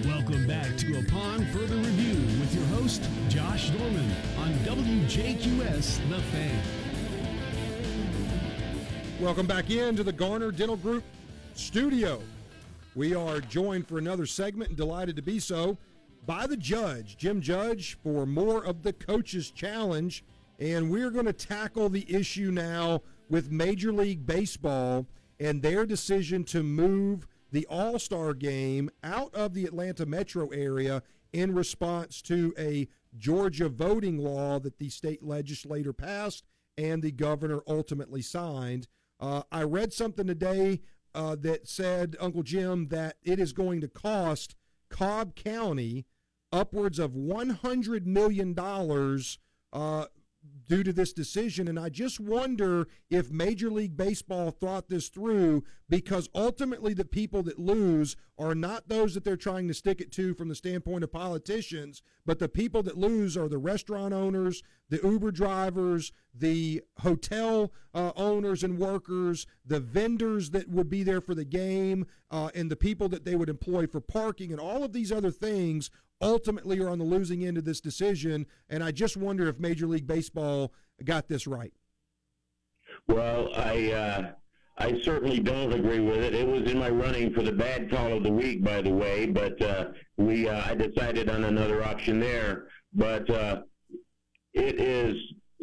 Welcome 0.04 0.46
back 0.46 0.76
to 0.78 0.98
Upon 0.98 1.46
Further 1.46 1.76
Review 1.76 2.14
with 2.40 2.54
your 2.54 2.64
host, 2.66 3.02
Josh 3.28 3.70
Dorman, 3.70 4.10
on 4.38 4.52
WJQS 4.64 6.08
The 6.08 6.20
Fan. 6.20 6.62
Welcome 9.20 9.46
back 9.46 9.70
into 9.70 10.04
the 10.04 10.12
Garner 10.12 10.50
Dental 10.52 10.76
Group 10.76 11.02
studio. 11.54 12.20
We 12.94 13.14
are 13.14 13.40
joined 13.40 13.88
for 13.88 13.98
another 13.98 14.26
segment 14.26 14.70
and 14.70 14.76
delighted 14.76 15.16
to 15.16 15.22
be 15.22 15.38
so 15.40 15.76
by 16.26 16.46
the 16.46 16.56
judge, 16.56 17.16
Jim 17.16 17.40
Judge, 17.40 17.96
for 18.02 18.26
more 18.26 18.64
of 18.64 18.82
the 18.82 18.92
Coaches 18.92 19.50
Challenge. 19.50 20.22
And 20.58 20.90
we're 20.90 21.10
going 21.10 21.26
to 21.26 21.32
tackle 21.32 21.88
the 21.88 22.12
issue 22.12 22.50
now 22.50 23.02
with 23.28 23.52
Major 23.52 23.92
League 23.92 24.26
Baseball 24.26 25.06
and 25.38 25.62
their 25.62 25.86
decision 25.86 26.44
to 26.44 26.62
move 26.62 27.26
the 27.52 27.66
All 27.66 27.98
Star 27.98 28.34
game 28.34 28.90
out 29.04 29.34
of 29.34 29.54
the 29.54 29.64
Atlanta 29.64 30.04
metro 30.04 30.48
area 30.48 31.02
in 31.32 31.54
response 31.54 32.20
to 32.22 32.54
a 32.58 32.88
Georgia 33.16 33.68
voting 33.68 34.18
law 34.18 34.58
that 34.58 34.78
the 34.78 34.88
state 34.88 35.22
legislature 35.22 35.92
passed 35.92 36.44
and 36.76 37.02
the 37.02 37.12
governor 37.12 37.60
ultimately 37.66 38.22
signed. 38.22 38.88
Uh, 39.20 39.42
I 39.50 39.62
read 39.62 39.92
something 39.92 40.26
today 40.26 40.80
uh, 41.14 41.36
that 41.40 41.68
said, 41.68 42.16
Uncle 42.20 42.42
Jim, 42.42 42.88
that 42.88 43.16
it 43.22 43.38
is 43.38 43.52
going 43.52 43.80
to 43.80 43.88
cost 43.88 44.54
Cobb 44.88 45.34
County 45.34 46.06
upwards 46.52 46.98
of 46.98 47.12
$100 47.12 48.06
million 48.06 48.56
uh, 49.72 50.04
due 50.68 50.82
to 50.82 50.92
this 50.92 51.12
decision. 51.12 51.66
And 51.66 51.78
I 51.78 51.88
just 51.88 52.20
wonder 52.20 52.86
if 53.10 53.30
Major 53.30 53.70
League 53.70 53.96
Baseball 53.96 54.50
thought 54.50 54.88
this 54.88 55.08
through 55.08 55.64
because 55.88 56.28
ultimately 56.34 56.92
the 56.92 57.06
people 57.06 57.42
that 57.44 57.58
lose 57.58 58.16
are 58.38 58.54
not 58.54 58.88
those 58.88 59.14
that 59.14 59.24
they're 59.24 59.36
trying 59.36 59.66
to 59.68 59.74
stick 59.74 60.00
it 60.00 60.12
to 60.12 60.34
from 60.34 60.48
the 60.48 60.54
standpoint 60.54 61.04
of 61.04 61.10
politicians, 61.10 62.02
but 62.26 62.38
the 62.38 62.48
people 62.48 62.82
that 62.82 62.98
lose 62.98 63.36
are 63.36 63.48
the 63.48 63.58
restaurant 63.58 64.12
owners, 64.12 64.62
the 64.90 65.00
Uber 65.02 65.30
drivers, 65.30 66.12
the 66.34 66.82
hotel 66.98 67.72
uh, 67.94 68.12
owners 68.14 68.62
and 68.62 68.78
workers, 68.78 69.46
the 69.64 69.80
vendors 69.80 70.50
that 70.50 70.68
would 70.68 70.90
be 70.90 71.02
there 71.02 71.20
for 71.20 71.34
the 71.34 71.44
game, 71.44 72.06
uh, 72.30 72.50
and 72.54 72.70
the 72.70 72.76
people 72.76 73.08
that 73.08 73.24
they 73.24 73.34
would 73.34 73.48
employ 73.48 73.86
for 73.86 74.00
parking, 74.00 74.52
and 74.52 74.60
all 74.60 74.84
of 74.84 74.92
these 74.92 75.10
other 75.10 75.30
things 75.30 75.90
ultimately 76.20 76.80
are 76.80 76.88
on 76.88 76.98
the 76.98 77.04
losing 77.04 77.44
end 77.44 77.58
of 77.58 77.64
this 77.64 77.80
decision. 77.80 78.46
And 78.68 78.82
I 78.82 78.90
just 78.90 79.16
wonder 79.16 79.48
if 79.48 79.58
Major 79.58 79.86
League 79.86 80.06
Baseball 80.06 80.72
got 81.04 81.28
this 81.28 81.46
right. 81.46 81.72
Well, 83.06 83.50
I 83.54 83.92
uh, 83.92 84.30
I 84.78 85.00
certainly 85.02 85.40
don't 85.40 85.72
agree 85.72 86.00
with 86.00 86.18
it. 86.18 86.34
It 86.34 86.46
was 86.46 86.70
in 86.70 86.78
my 86.78 86.88
running 86.88 87.32
for 87.32 87.42
the 87.42 87.52
bad 87.52 87.90
call 87.90 88.12
of 88.12 88.22
the 88.22 88.30
week, 88.30 88.62
by 88.62 88.80
the 88.80 88.90
way, 88.90 89.26
but 89.26 89.60
uh, 89.60 89.86
we 90.16 90.48
uh, 90.48 90.62
I 90.64 90.74
decided 90.74 91.28
on 91.28 91.44
another 91.44 91.84
option 91.84 92.20
there. 92.20 92.68
But 92.92 93.28
uh, 93.30 93.62
it 94.54 94.80
is 94.80 95.16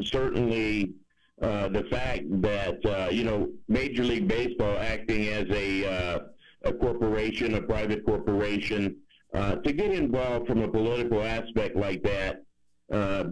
certainly 0.03 0.94
uh, 1.41 1.69
the 1.69 1.84
fact 1.86 2.23
that 2.41 2.86
uh, 2.86 3.10
you 3.10 3.23
know 3.23 3.49
Major 3.68 4.03
League 4.03 4.27
Baseball 4.27 4.77
acting 4.77 5.27
as 5.27 5.45
a 5.49 5.86
uh, 5.86 6.19
a 6.64 6.73
corporation, 6.73 7.56
a 7.56 7.61
private 7.61 8.06
corporation, 8.06 8.98
uh, 9.36 9.56
to 9.56 9.74
get 9.74 9.91
involved 9.91 10.48
from 10.48 10.62
a 10.62 10.68
political 10.68 11.22
aspect 11.22 11.76
like 11.76 12.02
that, 12.03 12.44
uh, 12.91 13.26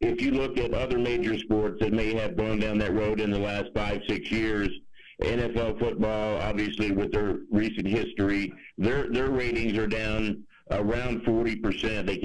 if 0.00 0.20
you 0.20 0.32
look 0.32 0.58
at 0.58 0.74
other 0.74 0.98
major 0.98 1.38
sports 1.38 1.78
that 1.80 1.92
may 1.92 2.12
have 2.14 2.36
gone 2.36 2.58
down 2.58 2.78
that 2.78 2.94
road 2.94 3.20
in 3.20 3.30
the 3.30 3.38
last 3.38 3.66
five, 3.74 4.00
six 4.08 4.30
years, 4.30 4.68
NFL 5.22 5.78
football, 5.78 6.40
obviously 6.42 6.90
with 6.90 7.12
their 7.12 7.38
recent 7.50 7.86
history, 7.86 8.52
their 8.76 9.10
their 9.10 9.30
ratings 9.30 9.78
are 9.78 9.86
down 9.86 10.44
around 10.70 11.22
40%. 11.22 12.06
They 12.06 12.18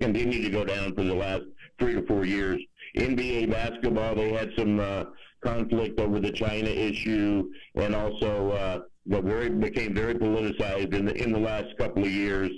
continue 0.00 0.42
to 0.42 0.50
go 0.50 0.64
down 0.64 0.94
for 0.94 1.04
the 1.04 1.14
last 1.14 1.44
three 1.78 1.94
to 1.94 2.06
four 2.06 2.26
years. 2.26 2.60
NBA 2.96 3.50
basketball, 3.50 4.14
they 4.14 4.32
had 4.32 4.50
some 4.56 4.80
uh, 4.80 5.04
conflict 5.46 6.00
over 6.00 6.18
the 6.20 6.32
China 6.32 6.68
issue, 6.68 7.50
and 7.76 7.94
also 7.94 8.50
uh, 8.50 8.78
but 9.06 9.24
very 9.24 9.48
became 9.48 9.94
very 9.94 10.14
politicized 10.14 10.92
in 10.94 11.04
the 11.04 11.14
in 11.14 11.32
the 11.32 11.38
last 11.38 11.76
couple 11.78 12.02
of 12.02 12.10
years. 12.10 12.50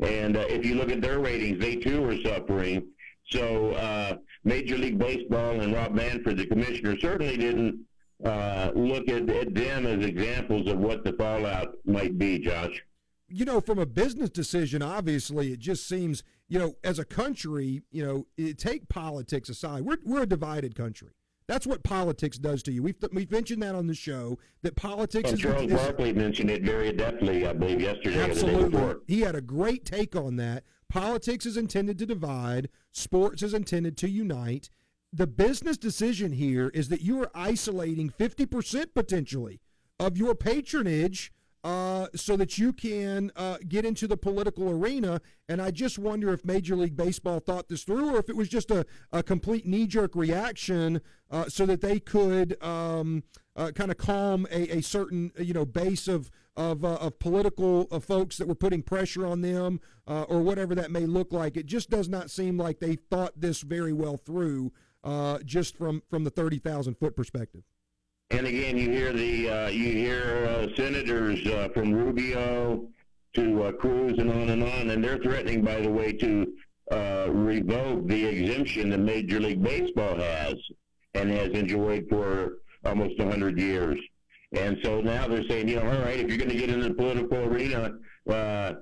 And 0.00 0.36
uh, 0.36 0.44
if 0.48 0.64
you 0.64 0.74
look 0.74 0.90
at 0.90 1.00
their 1.00 1.18
ratings, 1.18 1.60
they 1.60 1.76
too 1.76 2.04
are 2.08 2.18
suffering. 2.22 2.86
So 3.30 3.72
uh, 3.72 4.16
Major 4.44 4.78
League 4.78 4.98
Baseball 4.98 5.60
and 5.60 5.74
Rob 5.74 5.92
Manfred, 5.92 6.38
the 6.38 6.46
commissioner, 6.46 6.96
certainly 7.00 7.36
didn't 7.36 7.80
uh, 8.24 8.70
look 8.74 9.08
at, 9.08 9.28
at 9.28 9.54
them 9.54 9.86
as 9.86 10.04
examples 10.04 10.68
of 10.70 10.78
what 10.78 11.04
the 11.04 11.12
fallout 11.14 11.74
might 11.84 12.16
be. 12.18 12.38
Josh. 12.38 12.82
You 13.28 13.44
know, 13.44 13.60
from 13.60 13.80
a 13.80 13.86
business 13.86 14.30
decision, 14.30 14.82
obviously, 14.82 15.52
it 15.52 15.58
just 15.58 15.88
seems, 15.88 16.22
you 16.48 16.60
know, 16.60 16.74
as 16.84 17.00
a 17.00 17.04
country, 17.04 17.82
you 17.90 18.04
know, 18.04 18.54
take 18.54 18.88
politics 18.88 19.48
aside, 19.48 19.82
we're, 19.82 19.98
we're 20.04 20.22
a 20.22 20.26
divided 20.26 20.76
country. 20.76 21.08
That's 21.48 21.66
what 21.66 21.84
politics 21.84 22.38
does 22.38 22.62
to 22.64 22.72
you. 22.72 22.82
We've, 22.82 22.96
we've 23.12 23.30
mentioned 23.30 23.62
that 23.62 23.74
on 23.74 23.86
the 23.86 23.94
show 23.94 24.38
that 24.62 24.74
politics. 24.74 25.30
And 25.30 25.38
Charles 25.38 25.70
Barkley 25.70 26.12
mentioned 26.12 26.50
it 26.50 26.62
very 26.62 26.92
adeptly, 26.92 27.48
I 27.48 27.52
believe, 27.52 27.80
yesterday. 27.80 28.30
Absolutely, 28.30 28.96
he 29.06 29.20
had 29.20 29.36
a 29.36 29.40
great 29.40 29.84
take 29.84 30.16
on 30.16 30.36
that. 30.36 30.64
Politics 30.88 31.46
is 31.46 31.56
intended 31.56 31.98
to 31.98 32.06
divide. 32.06 32.68
Sports 32.90 33.42
is 33.42 33.54
intended 33.54 33.96
to 33.98 34.08
unite. 34.08 34.70
The 35.12 35.26
business 35.26 35.78
decision 35.78 36.32
here 36.32 36.68
is 36.74 36.88
that 36.88 37.00
you 37.00 37.22
are 37.22 37.30
isolating 37.34 38.10
fifty 38.10 38.44
percent 38.44 38.92
potentially 38.92 39.60
of 40.00 40.16
your 40.16 40.34
patronage 40.34 41.32
uh, 41.66 42.06
so 42.14 42.36
that 42.36 42.58
you 42.58 42.72
can 42.72 43.32
uh, 43.34 43.56
get 43.68 43.84
into 43.84 44.06
the 44.06 44.16
political 44.16 44.70
arena. 44.70 45.20
And 45.48 45.60
I 45.60 45.72
just 45.72 45.98
wonder 45.98 46.32
if 46.32 46.44
Major 46.44 46.76
League 46.76 46.96
Baseball 46.96 47.40
thought 47.40 47.68
this 47.68 47.82
through 47.82 48.14
or 48.14 48.20
if 48.20 48.28
it 48.28 48.36
was 48.36 48.48
just 48.48 48.70
a, 48.70 48.86
a 49.10 49.20
complete 49.20 49.66
knee 49.66 49.88
jerk 49.88 50.14
reaction 50.14 51.00
uh, 51.28 51.48
so 51.48 51.66
that 51.66 51.80
they 51.80 51.98
could 51.98 52.62
um, 52.62 53.24
uh, 53.56 53.72
kind 53.74 53.90
of 53.90 53.96
calm 53.96 54.46
a, 54.52 54.76
a, 54.76 54.80
certain 54.80 55.32
you 55.40 55.52
know 55.52 55.64
base 55.64 56.06
of 56.06 56.30
of, 56.56 56.84
uh, 56.84 56.94
of 56.94 57.18
political 57.18 57.86
folks 57.98 58.36
that 58.36 58.46
were 58.46 58.54
putting 58.54 58.80
pressure 58.80 59.26
on 59.26 59.40
them 59.42 59.80
or 60.06 60.40
whatever 60.40 60.74
that 60.76 60.92
may 60.92 61.04
look 61.04 61.32
like. 61.32 61.56
It 61.56 61.66
just 61.66 61.90
does 61.90 62.08
not 62.08 62.30
seem 62.30 62.56
like 62.56 62.78
they 62.78 62.94
thought 62.94 63.32
this 63.38 63.60
very 63.62 63.92
well 63.92 64.16
through 64.16 64.72
just 65.44 65.76
from, 65.76 66.02
from 66.08 66.24
the 66.24 66.30
30,000 66.30 66.94
foot 66.94 67.14
perspective. 67.14 67.64
And 68.30 68.46
again, 68.46 68.76
you 68.76 68.90
hear 68.90 69.12
the 69.12 69.48
uh, 69.48 69.68
you 69.68 69.92
hear 69.92 70.46
uh, 70.48 70.74
senators 70.74 71.46
uh, 71.46 71.68
from 71.72 71.92
Rubio 71.92 72.88
to 73.34 73.62
uh, 73.62 73.72
Cruz 73.72 74.18
and 74.18 74.30
on 74.30 74.48
and 74.48 74.64
on, 74.64 74.90
and 74.90 75.04
they're 75.04 75.18
threatening, 75.18 75.62
by 75.62 75.80
the 75.80 75.90
way, 75.90 76.12
to 76.12 76.52
uh, 76.90 77.26
revoke 77.30 78.06
the 78.08 78.24
exemption 78.24 78.90
that 78.90 78.98
Major 78.98 79.38
League 79.38 79.62
Baseball 79.62 80.16
has 80.16 80.54
and 81.14 81.30
has 81.30 81.50
enjoyed 81.50 82.06
for 82.08 82.58
almost 82.84 83.18
100 83.18 83.58
years. 83.58 83.98
And 84.52 84.78
so 84.82 85.00
now 85.00 85.28
they're 85.28 85.46
saying, 85.48 85.68
you 85.68 85.76
know, 85.76 85.90
all 85.90 86.02
right, 86.02 86.18
if 86.18 86.28
you're 86.28 86.38
going 86.38 86.50
to 86.50 86.56
get 86.56 86.70
into 86.70 86.88
the 86.88 86.94
political 86.94 87.38
arena 87.38 87.92
uh, 88.30 88.72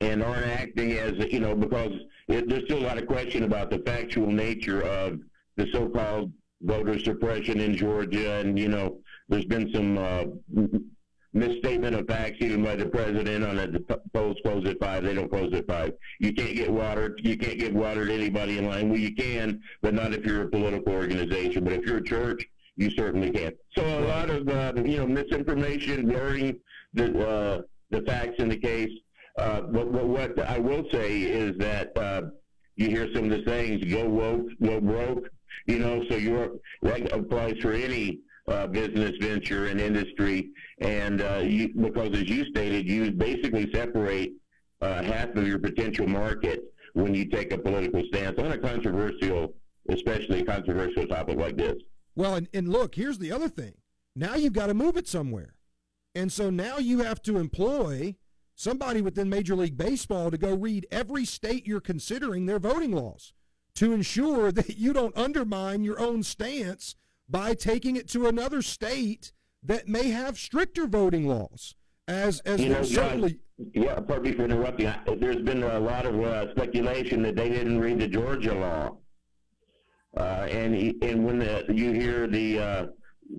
and 0.00 0.22
aren't 0.22 0.46
acting 0.46 0.92
as, 0.92 1.12
you 1.32 1.40
know, 1.40 1.54
because 1.54 1.92
it, 2.28 2.48
there's 2.48 2.64
still 2.64 2.78
a 2.78 2.86
lot 2.86 2.98
of 2.98 3.06
question 3.06 3.44
about 3.44 3.70
the 3.70 3.78
factual 3.80 4.30
nature 4.30 4.82
of 4.82 5.20
the 5.56 5.66
so-called 5.72 6.32
voter 6.64 6.98
suppression 6.98 7.60
in 7.60 7.76
Georgia, 7.76 8.40
and 8.40 8.58
you 8.58 8.68
know, 8.68 8.98
there's 9.28 9.44
been 9.44 9.72
some 9.72 9.98
uh, 9.98 10.24
misstatement 11.34 11.96
of 11.96 12.06
facts 12.06 12.36
even 12.40 12.62
by 12.62 12.76
the 12.76 12.86
president 12.86 13.44
on 13.44 13.56
the 13.56 14.00
polls 14.12 14.36
close 14.42 14.66
at 14.66 14.78
five. 14.80 15.04
They 15.04 15.14
don't 15.14 15.30
close 15.30 15.52
at 15.52 15.66
five. 15.66 15.92
You 16.20 16.32
can't 16.32 16.54
get 16.54 16.70
water. 16.70 17.16
You 17.22 17.36
can't 17.36 17.58
give 17.58 17.74
water 17.74 18.06
to 18.06 18.12
anybody 18.12 18.58
in 18.58 18.66
line. 18.66 18.88
Well, 18.88 18.98
you 18.98 19.14
can, 19.14 19.60
but 19.82 19.94
not 19.94 20.14
if 20.14 20.24
you're 20.24 20.42
a 20.42 20.48
political 20.48 20.92
organization. 20.92 21.64
But 21.64 21.74
if 21.74 21.84
you're 21.84 21.98
a 21.98 22.04
church, 22.04 22.46
you 22.76 22.90
certainly 22.90 23.30
can. 23.30 23.52
So 23.76 23.84
a 23.84 24.06
lot 24.06 24.30
of 24.30 24.48
uh, 24.48 24.72
you 24.76 24.98
know 24.98 25.06
misinformation, 25.06 26.08
blurring 26.08 26.58
the 26.94 27.26
uh, 27.26 27.62
the 27.90 28.02
facts 28.02 28.36
in 28.38 28.48
the 28.48 28.56
case. 28.56 28.90
Uh, 29.36 29.62
but, 29.62 29.92
but 29.92 30.06
what 30.06 30.38
I 30.38 30.58
will 30.58 30.84
say 30.92 31.22
is 31.22 31.58
that 31.58 31.96
uh, 31.98 32.22
you 32.76 32.88
hear 32.88 33.08
some 33.12 33.24
of 33.24 33.30
the 33.30 33.42
sayings: 33.44 33.84
"Go 33.92 34.08
woke, 34.08 34.46
go 34.62 34.80
broke." 34.80 35.28
You 35.66 35.78
know, 35.78 36.04
so 36.10 36.16
you're 36.16 36.50
that 36.82 37.12
applies 37.12 37.56
for 37.60 37.72
any 37.72 38.20
uh, 38.46 38.66
business 38.66 39.12
venture 39.20 39.66
and 39.66 39.80
industry, 39.80 40.50
and 40.78 41.22
uh, 41.22 41.40
you, 41.42 41.72
because 41.74 42.14
as 42.14 42.28
you 42.28 42.44
stated, 42.46 42.86
you 42.86 43.10
basically 43.10 43.70
separate 43.72 44.34
uh, 44.80 45.02
half 45.02 45.30
of 45.34 45.46
your 45.46 45.58
potential 45.58 46.06
market 46.06 46.64
when 46.92 47.14
you 47.14 47.24
take 47.26 47.52
a 47.52 47.58
political 47.58 48.02
stance 48.08 48.38
on 48.38 48.52
a 48.52 48.58
controversial, 48.58 49.54
especially 49.88 50.42
controversial 50.44 51.06
topic 51.06 51.38
like 51.38 51.56
this. 51.56 51.74
Well, 52.14 52.34
and, 52.36 52.48
and 52.52 52.68
look, 52.68 52.94
here's 52.94 53.18
the 53.18 53.32
other 53.32 53.48
thing. 53.48 53.74
Now 54.14 54.34
you've 54.34 54.52
got 54.52 54.66
to 54.66 54.74
move 54.74 54.96
it 54.96 55.08
somewhere. 55.08 55.54
And 56.14 56.30
so 56.30 56.50
now 56.50 56.78
you 56.78 57.00
have 57.00 57.20
to 57.22 57.38
employ 57.38 58.14
somebody 58.54 59.00
within 59.00 59.28
Major 59.28 59.56
League 59.56 59.76
Baseball 59.76 60.30
to 60.30 60.38
go 60.38 60.54
read 60.54 60.86
every 60.92 61.24
state 61.24 61.66
you're 61.66 61.80
considering 61.80 62.46
their 62.46 62.60
voting 62.60 62.92
laws 62.92 63.32
to 63.74 63.92
ensure 63.92 64.52
that 64.52 64.78
you 64.78 64.92
don't 64.92 65.16
undermine 65.16 65.84
your 65.84 66.00
own 66.00 66.22
stance 66.22 66.94
by 67.28 67.54
taking 67.54 67.96
it 67.96 68.08
to 68.08 68.26
another 68.26 68.62
state 68.62 69.32
that 69.62 69.88
may 69.88 70.10
have 70.10 70.38
stricter 70.38 70.86
voting 70.86 71.26
laws. 71.26 71.74
As 72.06 72.40
as 72.40 72.60
you 72.60 72.68
know, 72.68 72.82
certainly. 72.82 73.38
yeah, 73.72 73.98
pardon 74.00 74.30
me 74.30 74.32
for 74.36 74.44
interrupting. 74.44 74.92
There's 75.18 75.42
been 75.42 75.62
a 75.62 75.80
lot 75.80 76.04
of 76.04 76.20
uh, 76.20 76.50
speculation 76.50 77.22
that 77.22 77.34
they 77.34 77.48
didn't 77.48 77.80
read 77.80 77.98
the 77.98 78.08
Georgia 78.08 78.54
law, 78.54 78.98
uh, 80.18 80.46
and 80.50 81.02
and 81.02 81.24
when 81.24 81.38
the, 81.38 81.64
you 81.72 81.92
hear 81.92 82.26
the 82.26 82.58
uh, 82.58 82.86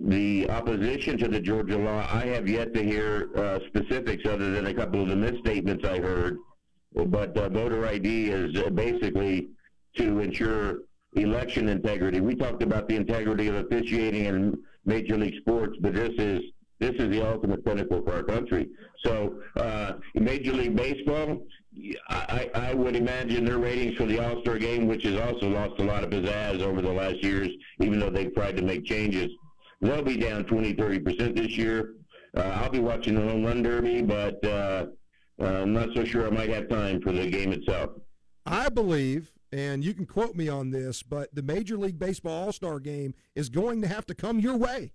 the 0.06 0.50
opposition 0.50 1.16
to 1.18 1.28
the 1.28 1.38
Georgia 1.38 1.78
law, 1.78 2.04
I 2.10 2.26
have 2.26 2.48
yet 2.48 2.74
to 2.74 2.82
hear 2.82 3.30
uh, 3.36 3.60
specifics 3.68 4.26
other 4.26 4.50
than 4.50 4.66
a 4.66 4.74
couple 4.74 5.00
of 5.00 5.08
the 5.08 5.16
misstatements 5.16 5.84
I 5.86 6.00
heard. 6.00 6.38
But 6.92 7.36
uh, 7.36 7.50
voter 7.50 7.86
ID 7.86 8.30
is 8.30 8.60
basically 8.72 9.50
to 9.96 10.20
ensure 10.20 10.78
election 11.14 11.68
integrity. 11.68 12.20
We 12.20 12.34
talked 12.34 12.62
about 12.62 12.88
the 12.88 12.96
integrity 12.96 13.48
of 13.48 13.56
officiating 13.56 14.24
in 14.26 14.62
major 14.84 15.16
league 15.16 15.40
sports, 15.40 15.76
but 15.80 15.94
this 15.94 16.12
is 16.18 16.42
this 16.78 16.94
is 16.96 17.10
the 17.10 17.26
ultimate 17.26 17.64
pinnacle 17.64 18.02
for 18.02 18.12
our 18.12 18.22
country. 18.22 18.68
So, 19.02 19.40
uh, 19.56 19.94
Major 20.14 20.52
League 20.52 20.76
Baseball, 20.76 21.42
I, 22.10 22.50
I 22.54 22.74
would 22.74 22.96
imagine 22.96 23.46
their 23.46 23.58
ratings 23.58 23.96
for 23.96 24.04
the 24.04 24.18
All 24.18 24.42
Star 24.42 24.58
game, 24.58 24.86
which 24.86 25.04
has 25.04 25.18
also 25.18 25.48
lost 25.48 25.80
a 25.80 25.84
lot 25.84 26.04
of 26.04 26.10
pizzazz 26.10 26.60
over 26.60 26.82
the 26.82 26.92
last 26.92 27.22
years, 27.22 27.48
even 27.80 27.98
though 27.98 28.10
they've 28.10 28.34
tried 28.34 28.56
to 28.58 28.62
make 28.62 28.84
changes, 28.84 29.30
they'll 29.80 30.02
be 30.02 30.18
down 30.18 30.44
20, 30.44 30.74
30% 30.74 31.36
this 31.36 31.56
year. 31.56 31.94
Uh, 32.36 32.42
I'll 32.42 32.70
be 32.70 32.80
watching 32.80 33.14
the 33.14 33.22
home 33.22 33.44
run 33.44 33.62
derby, 33.62 34.02
but 34.02 34.44
uh, 34.44 34.86
uh 35.40 35.44
I'm 35.44 35.72
not 35.72 35.88
so 35.94 36.04
sure 36.04 36.26
I 36.26 36.30
might 36.30 36.50
have 36.50 36.68
time 36.68 37.00
for 37.00 37.12
the 37.12 37.30
game 37.30 37.52
itself. 37.52 37.90
I 38.44 38.68
believe 38.68 39.32
and 39.52 39.84
you 39.84 39.94
can 39.94 40.06
quote 40.06 40.34
me 40.34 40.48
on 40.48 40.70
this, 40.70 41.02
but 41.02 41.34
the 41.34 41.42
Major 41.42 41.76
League 41.76 41.98
Baseball 41.98 42.46
All 42.46 42.52
Star 42.52 42.80
game 42.80 43.14
is 43.34 43.48
going 43.48 43.80
to 43.82 43.88
have 43.88 44.06
to 44.06 44.14
come 44.14 44.40
your 44.40 44.56
way 44.56 44.92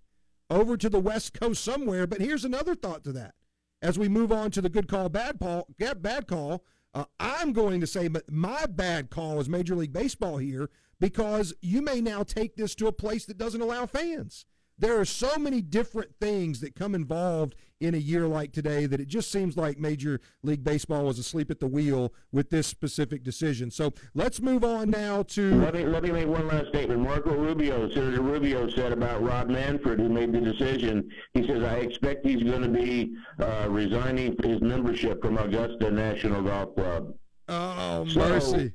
over 0.49 0.75
to 0.77 0.89
the 0.89 0.99
West 0.99 1.33
Coast 1.33 1.63
somewhere. 1.63 2.05
But 2.05 2.21
here's 2.21 2.45
another 2.45 2.75
thought 2.75 3.03
to 3.05 3.13
that. 3.13 3.35
As 3.81 3.97
we 3.97 4.07
move 4.09 4.31
on 4.31 4.51
to 4.51 4.61
the 4.61 4.69
good 4.69 4.87
call, 4.87 5.09
bad 5.09 5.39
call, 5.39 5.67
get 5.79 6.01
bad 6.01 6.27
call, 6.27 6.63
uh, 6.93 7.05
I'm 7.19 7.53
going 7.53 7.79
to 7.81 7.87
say, 7.87 8.07
but 8.09 8.29
my 8.29 8.65
bad 8.65 9.09
call 9.09 9.39
is 9.39 9.47
Major 9.47 9.75
League 9.75 9.93
Baseball 9.93 10.37
here 10.37 10.69
because 10.99 11.53
you 11.61 11.81
may 11.81 12.01
now 12.01 12.23
take 12.23 12.55
this 12.55 12.75
to 12.75 12.87
a 12.87 12.91
place 12.91 13.25
that 13.25 13.37
doesn't 13.37 13.61
allow 13.61 13.85
fans. 13.85 14.45
There 14.81 14.99
are 14.99 15.05
so 15.05 15.37
many 15.37 15.61
different 15.61 16.09
things 16.19 16.59
that 16.61 16.73
come 16.73 16.95
involved 16.95 17.53
in 17.81 17.93
a 17.93 17.99
year 17.99 18.27
like 18.27 18.51
today 18.51 18.87
that 18.87 18.99
it 18.99 19.07
just 19.07 19.31
seems 19.31 19.55
like 19.55 19.77
Major 19.77 20.19
League 20.41 20.63
Baseball 20.63 21.05
was 21.05 21.19
asleep 21.19 21.51
at 21.51 21.59
the 21.59 21.67
wheel 21.67 22.11
with 22.31 22.49
this 22.49 22.65
specific 22.65 23.23
decision. 23.23 23.69
So 23.69 23.93
let's 24.15 24.41
move 24.41 24.63
on 24.63 24.89
now 24.89 25.21
to. 25.21 25.53
Let 25.61 25.75
me 25.75 25.85
let 25.85 26.01
me 26.01 26.09
make 26.09 26.27
one 26.27 26.47
last 26.47 26.69
statement. 26.69 26.99
Marco 26.99 27.35
Rubio, 27.35 27.91
Senator 27.91 28.23
Rubio, 28.23 28.71
said 28.71 28.91
about 28.91 29.21
Rob 29.21 29.49
Manfred, 29.49 29.99
who 29.99 30.09
made 30.09 30.33
the 30.33 30.41
decision. 30.41 31.07
He 31.35 31.45
says, 31.45 31.61
"I 31.61 31.75
expect 31.75 32.25
he's 32.25 32.41
going 32.41 32.63
to 32.63 32.67
be 32.67 33.13
uh, 33.39 33.67
resigning 33.69 34.35
his 34.43 34.61
membership 34.61 35.21
from 35.21 35.37
Augusta 35.37 35.91
National 35.91 36.41
Golf 36.41 36.73
Club." 36.73 37.13
Oh 37.49 38.07
so, 38.07 38.19
mercy! 38.19 38.73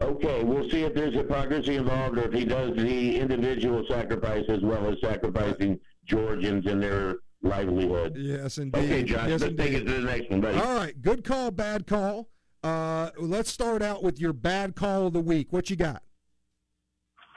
Okay, 0.00 0.42
we'll 0.42 0.68
see 0.70 0.82
if 0.82 0.94
there's 0.94 1.14
hypocrisy 1.14 1.76
involved 1.76 2.18
or 2.18 2.24
if 2.24 2.32
he 2.32 2.44
does 2.44 2.76
the 2.76 3.18
individual 3.18 3.84
sacrifice 3.88 4.44
as 4.48 4.60
well 4.60 4.86
as 4.88 4.96
sacrificing 5.00 5.78
Georgians 6.04 6.66
and 6.66 6.82
their 6.82 7.16
livelihood. 7.42 8.16
Yes, 8.16 8.58
indeed. 8.58 8.78
Okay, 8.84 9.02
Josh, 9.04 9.28
yes, 9.28 9.40
let's 9.40 9.50
indeed. 9.50 9.62
take 9.62 9.72
it 9.74 9.86
to 9.86 9.92
the 9.92 10.00
next 10.00 10.30
one, 10.30 10.40
buddy. 10.40 10.58
All 10.58 10.74
right, 10.74 11.00
good 11.00 11.24
call, 11.24 11.50
bad 11.50 11.86
call. 11.86 12.28
Uh, 12.62 13.10
let's 13.18 13.50
start 13.50 13.82
out 13.82 14.02
with 14.02 14.18
your 14.18 14.32
bad 14.32 14.74
call 14.74 15.06
of 15.06 15.12
the 15.12 15.20
week. 15.20 15.48
What 15.50 15.70
you 15.70 15.76
got? 15.76 16.02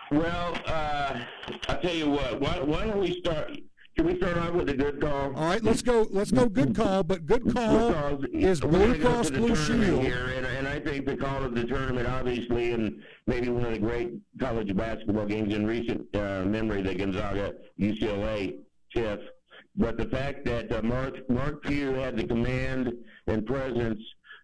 Well, 0.10 0.58
uh, 0.66 1.20
I'll 1.68 1.82
tell 1.82 1.94
you 1.94 2.10
what. 2.10 2.40
Why, 2.40 2.60
why 2.60 2.86
don't 2.86 3.00
we 3.00 3.20
start? 3.20 3.52
Can 3.98 4.06
we 4.06 4.16
start 4.18 4.38
off 4.38 4.54
with 4.54 4.70
a 4.70 4.76
good 4.76 5.02
call? 5.02 5.36
All 5.36 5.50
right, 5.50 5.64
let's 5.64 5.82
go. 5.82 6.08
Let's 6.12 6.30
go. 6.30 6.48
Good 6.48 6.76
call, 6.76 7.02
but 7.02 7.26
good 7.26 7.52
call 7.52 8.24
is 8.32 8.62
Blue 8.62 9.02
Cross 9.02 9.32
Blue 9.32 9.56
Shield. 9.56 10.04
Here, 10.04 10.34
and, 10.38 10.46
and 10.46 10.68
I 10.68 10.80
think 10.80 11.08
the 11.08 11.18
call 11.18 11.44
of 11.44 11.56
the 11.56 11.66
tournament, 11.66 12.08
obviously, 12.08 12.74
and 12.74 13.02
maybe 13.26 13.50
one 13.50 13.66
of 13.66 13.72
the 13.72 13.80
great 13.80 14.14
college 14.40 14.76
basketball 14.76 15.26
games 15.26 15.52
in 15.52 15.66
recent 15.66 16.16
uh, 16.16 16.44
memory, 16.46 16.84
the 16.84 16.94
Gonzaga 16.94 17.56
UCLA 17.80 18.60
tiff. 18.94 19.20
But 19.76 19.98
the 19.98 20.06
fact 20.10 20.46
that 20.46 20.72
uh, 20.72 20.84
Mark 20.84 21.28
Mark 21.28 21.66
Few 21.66 21.94
had 21.94 22.18
the 22.18 22.28
command 22.28 22.94
and 23.26 23.48
presence 23.48 24.00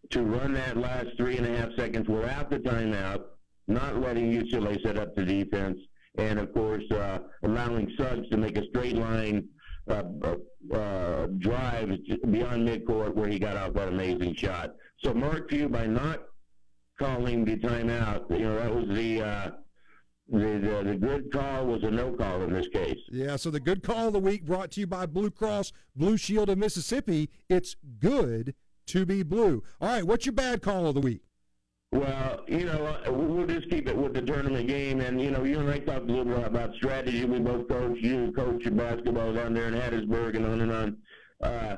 to 0.10 0.24
run 0.24 0.54
that 0.54 0.78
last 0.78 1.10
three 1.16 1.38
and 1.38 1.46
a 1.46 1.56
half 1.56 1.70
seconds 1.76 2.10
without 2.10 2.50
the 2.50 2.58
timeout, 2.58 3.26
not 3.68 4.02
letting 4.02 4.32
UCLA 4.32 4.82
set 4.82 4.98
up 4.98 5.16
the 5.16 5.24
defense 5.24 5.78
and 6.18 6.40
of 6.40 6.53
course 6.53 6.84
uh, 6.91 7.19
allowing 7.44 7.91
Suggs 7.98 8.30
to 8.30 8.38
make 8.38 8.57
a 8.57 8.65
straight 8.68 8.95
line 8.95 9.48
uh, 9.90 10.03
uh, 10.23 10.76
uh 10.76 11.27
drive 11.40 11.90
beyond 12.31 12.68
midcourt 12.68 13.14
where 13.15 13.27
he 13.27 13.40
got 13.40 13.57
off 13.57 13.73
that 13.73 13.90
amazing 13.90 14.35
shot. 14.35 14.76
So 15.03 15.14
Mark 15.14 15.49
Few 15.49 15.68
by 15.68 15.88
not 15.88 16.23
calling 16.99 17.44
the 17.44 17.57
timeout, 17.57 18.30
you 18.30 18.45
know 18.45 18.56
that 18.56 18.73
was 18.73 18.88
the. 18.95 19.22
Uh, 19.22 19.52
the, 20.30 20.40
the, 20.40 20.90
the 20.90 20.95
good 20.95 21.31
call 21.34 21.65
was 21.65 21.84
a 21.84 21.91
no 21.91 22.14
call 22.14 22.44
in 22.44 22.53
this 22.53 22.68
case. 22.69 22.98
Yeah, 23.11 23.35
so 23.35 23.52
the 23.52 23.60
good 23.60 23.84
call 23.84 24.07
of 24.07 24.14
the 24.14 24.19
week 24.19 24.45
brought 24.45 24.72
to 24.72 24.80
you 24.80 24.88
by 24.88 25.06
Blue 25.06 25.30
Cross 25.30 25.73
Blue 25.95 26.15
Shield 26.15 26.49
of 26.49 26.57
Mississippi. 26.57 27.30
It's 27.49 27.76
good 27.99 28.56
to 28.88 29.06
be 29.06 29.23
blue. 29.23 29.64
All 29.81 29.90
right, 29.90 30.03
what's 30.03 30.26
your 30.26 30.34
bad 30.34 30.61
call 30.61 30.88
of 30.88 30.95
the 30.95 31.02
week? 31.02 31.22
Well, 31.94 32.44
you 32.48 32.65
know, 32.65 32.98
we'll 33.07 33.45
just 33.45 33.70
keep 33.70 33.88
it 33.88 33.95
with 33.95 34.15
the 34.15 34.22
tournament 34.24 34.68
game, 34.68 34.99
and 34.99 35.22
you 35.22 35.30
know, 35.30 35.44
you 35.44 35.60
and 35.60 35.70
I 35.70 35.78
talked 35.78 36.10
a 36.10 36.11
little 36.11 36.26
bit 36.26 36.44
about 36.44 36.74
strategy. 36.74 37.24
We 37.24 37.38
both 37.38 37.68
coach. 37.68 37.99
You 38.02 38.34
coach 38.36 38.64
your 38.64 38.74
basketball 38.74 39.32
down 39.32 39.53
there 39.53 39.68
in 39.68 39.76
Hattiesburg, 39.76 40.36
and 40.36 40.45
on 40.48 40.61
and 40.61 40.72
on. 40.72 40.98
Uh, 41.44 41.76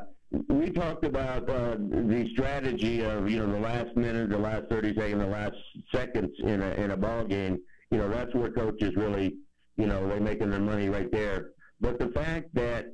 we 0.48 0.70
talked 0.70 1.04
about 1.04 1.50
uh, 1.50 1.76
the 1.76 2.30
strategy 2.32 3.04
of 3.04 3.30
you 3.30 3.40
know 3.40 3.52
the 3.52 3.60
last 3.60 3.94
minute, 3.98 4.30
the 4.30 4.38
last 4.38 4.70
thirty 4.70 4.96
seconds, 4.96 5.22
the 5.22 5.28
last 5.28 5.58
seconds 5.94 6.32
in 6.40 6.62
a 6.62 6.72
in 6.76 6.92
a 6.92 6.98
ball 6.98 7.26
game. 7.26 7.60
You 7.92 7.98
know, 7.98 8.08
that's 8.08 8.34
where 8.34 8.50
coaches 8.52 8.96
really, 8.96 9.36
you 9.76 9.86
know, 9.86 10.08
they're 10.08 10.22
making 10.22 10.50
their 10.50 10.62
money 10.62 10.88
right 10.88 11.12
there. 11.12 11.50
But 11.82 12.00
the 12.00 12.08
fact 12.08 12.54
that 12.54 12.86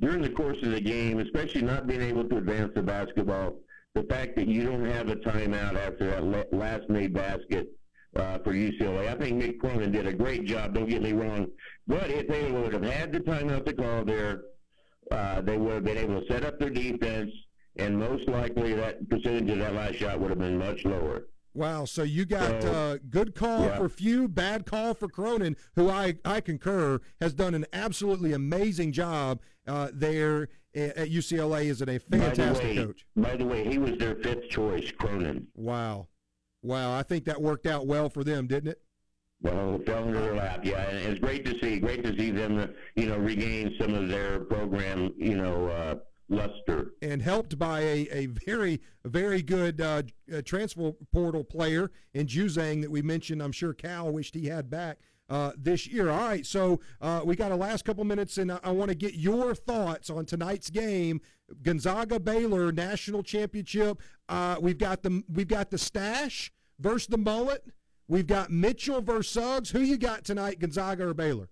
during 0.00 0.20
the 0.20 0.30
course 0.30 0.58
of 0.64 0.72
the 0.72 0.80
game, 0.80 1.20
especially 1.20 1.62
not 1.62 1.86
being 1.86 2.02
able 2.02 2.28
to 2.28 2.38
advance 2.38 2.72
the 2.74 2.82
basketball 2.82 3.60
the 3.96 4.02
fact 4.02 4.36
that 4.36 4.46
you 4.46 4.62
don't 4.62 4.84
have 4.84 5.08
a 5.08 5.16
timeout 5.16 5.74
after 5.74 6.10
that 6.10 6.52
last 6.52 6.86
made 6.90 7.14
basket 7.14 7.68
uh, 8.14 8.38
for 8.40 8.52
UCLA. 8.52 9.08
I 9.08 9.14
think 9.14 9.42
Mick 9.42 9.58
Cronin 9.58 9.90
did 9.90 10.06
a 10.06 10.12
great 10.12 10.44
job. 10.44 10.74
Don't 10.74 10.88
get 10.88 11.00
me 11.00 11.14
wrong, 11.14 11.46
but 11.86 12.10
if 12.10 12.28
they 12.28 12.52
would 12.52 12.74
have 12.74 12.82
had 12.82 13.10
the 13.10 13.20
timeout 13.20 13.64
to 13.64 13.72
call 13.72 14.04
there, 14.04 14.42
uh, 15.10 15.40
they 15.40 15.56
would 15.56 15.72
have 15.72 15.84
been 15.84 15.96
able 15.96 16.20
to 16.20 16.26
set 16.26 16.44
up 16.44 16.58
their 16.58 16.68
defense, 16.68 17.30
and 17.76 17.98
most 17.98 18.28
likely 18.28 18.74
that 18.74 19.08
percentage 19.08 19.48
of 19.48 19.58
that 19.60 19.72
last 19.72 19.94
shot 19.94 20.20
would 20.20 20.28
have 20.28 20.40
been 20.40 20.58
much 20.58 20.84
lower. 20.84 21.22
Wow. 21.56 21.86
So 21.86 22.02
you 22.02 22.26
got 22.26 22.62
so, 22.62 22.70
uh, 22.70 22.98
good 23.08 23.34
call 23.34 23.62
yeah. 23.62 23.78
for 23.78 23.88
Few, 23.88 24.28
bad 24.28 24.66
call 24.66 24.92
for 24.92 25.08
Cronin, 25.08 25.56
who 25.74 25.88
I, 25.88 26.16
I 26.24 26.42
concur 26.42 27.00
has 27.20 27.32
done 27.32 27.54
an 27.54 27.64
absolutely 27.72 28.34
amazing 28.34 28.92
job 28.92 29.40
uh, 29.66 29.88
there 29.92 30.48
at 30.74 31.08
UCLA. 31.08 31.64
Is 31.64 31.80
it 31.80 31.88
a 31.88 31.98
fantastic 31.98 32.76
by 32.76 32.82
coach? 32.82 33.06
By 33.16 33.36
the 33.36 33.46
way, 33.46 33.64
he 33.66 33.78
was 33.78 33.96
their 33.96 34.16
fifth 34.16 34.50
choice, 34.50 34.92
Cronin. 34.92 35.46
Wow. 35.54 36.08
Wow. 36.62 36.94
I 36.94 37.02
think 37.02 37.24
that 37.24 37.40
worked 37.40 37.66
out 37.66 37.86
well 37.86 38.10
for 38.10 38.22
them, 38.22 38.46
didn't 38.46 38.68
it? 38.72 38.82
Well, 39.40 39.76
it 39.76 39.86
fell 39.86 40.06
into 40.06 40.20
their 40.20 40.34
lap, 40.34 40.60
yeah, 40.64 40.88
and 40.88 40.98
it's 40.98 41.20
great 41.20 41.44
to 41.44 41.58
see. 41.58 41.78
Great 41.78 42.02
to 42.04 42.16
see 42.16 42.30
them, 42.30 42.74
you 42.96 43.06
know, 43.06 43.18
regain 43.18 43.74
some 43.78 43.94
of 43.94 44.08
their 44.08 44.40
program, 44.40 45.12
you 45.18 45.36
know, 45.36 45.68
uh, 45.68 45.94
luster. 46.28 46.92
And 47.02 47.22
helped 47.22 47.58
by 47.58 47.80
a, 47.80 48.08
a 48.10 48.26
very, 48.26 48.80
very 49.04 49.42
good 49.42 49.80
uh, 49.80 50.02
transfer 50.44 50.92
portal 51.12 51.44
player 51.44 51.90
in 52.14 52.26
Juzang 52.26 52.82
that 52.82 52.90
we 52.90 53.02
mentioned. 53.02 53.42
I'm 53.42 53.52
sure 53.52 53.72
Cal 53.72 54.10
wished 54.10 54.34
he 54.34 54.46
had 54.46 54.70
back. 54.70 54.98
Uh, 55.28 55.50
this 55.58 55.88
year. 55.88 56.08
All 56.08 56.20
right, 56.20 56.46
so 56.46 56.78
uh, 57.00 57.20
we 57.24 57.34
got 57.34 57.50
a 57.50 57.56
last 57.56 57.84
couple 57.84 58.04
minutes, 58.04 58.38
and 58.38 58.52
I, 58.52 58.60
I 58.62 58.70
want 58.70 58.90
to 58.90 58.94
get 58.94 59.14
your 59.14 59.56
thoughts 59.56 60.08
on 60.08 60.24
tonight's 60.24 60.70
game. 60.70 61.20
Gonzaga 61.62 62.20
Baylor 62.20 62.70
national 62.70 63.24
championship. 63.24 64.00
Uh, 64.28 64.54
we've 64.60 64.78
got 64.78 65.02
the 65.02 65.24
we've 65.28 65.48
got 65.48 65.72
the 65.72 65.78
stash 65.78 66.52
versus 66.78 67.08
the 67.08 67.18
mullet. 67.18 67.64
We've 68.06 68.26
got 68.26 68.50
Mitchell 68.50 69.00
versus 69.00 69.32
Suggs. 69.32 69.70
Who 69.70 69.80
you 69.80 69.96
got 69.96 70.24
tonight, 70.24 70.60
Gonzaga 70.60 71.08
or 71.08 71.14
Baylor? 71.14 71.48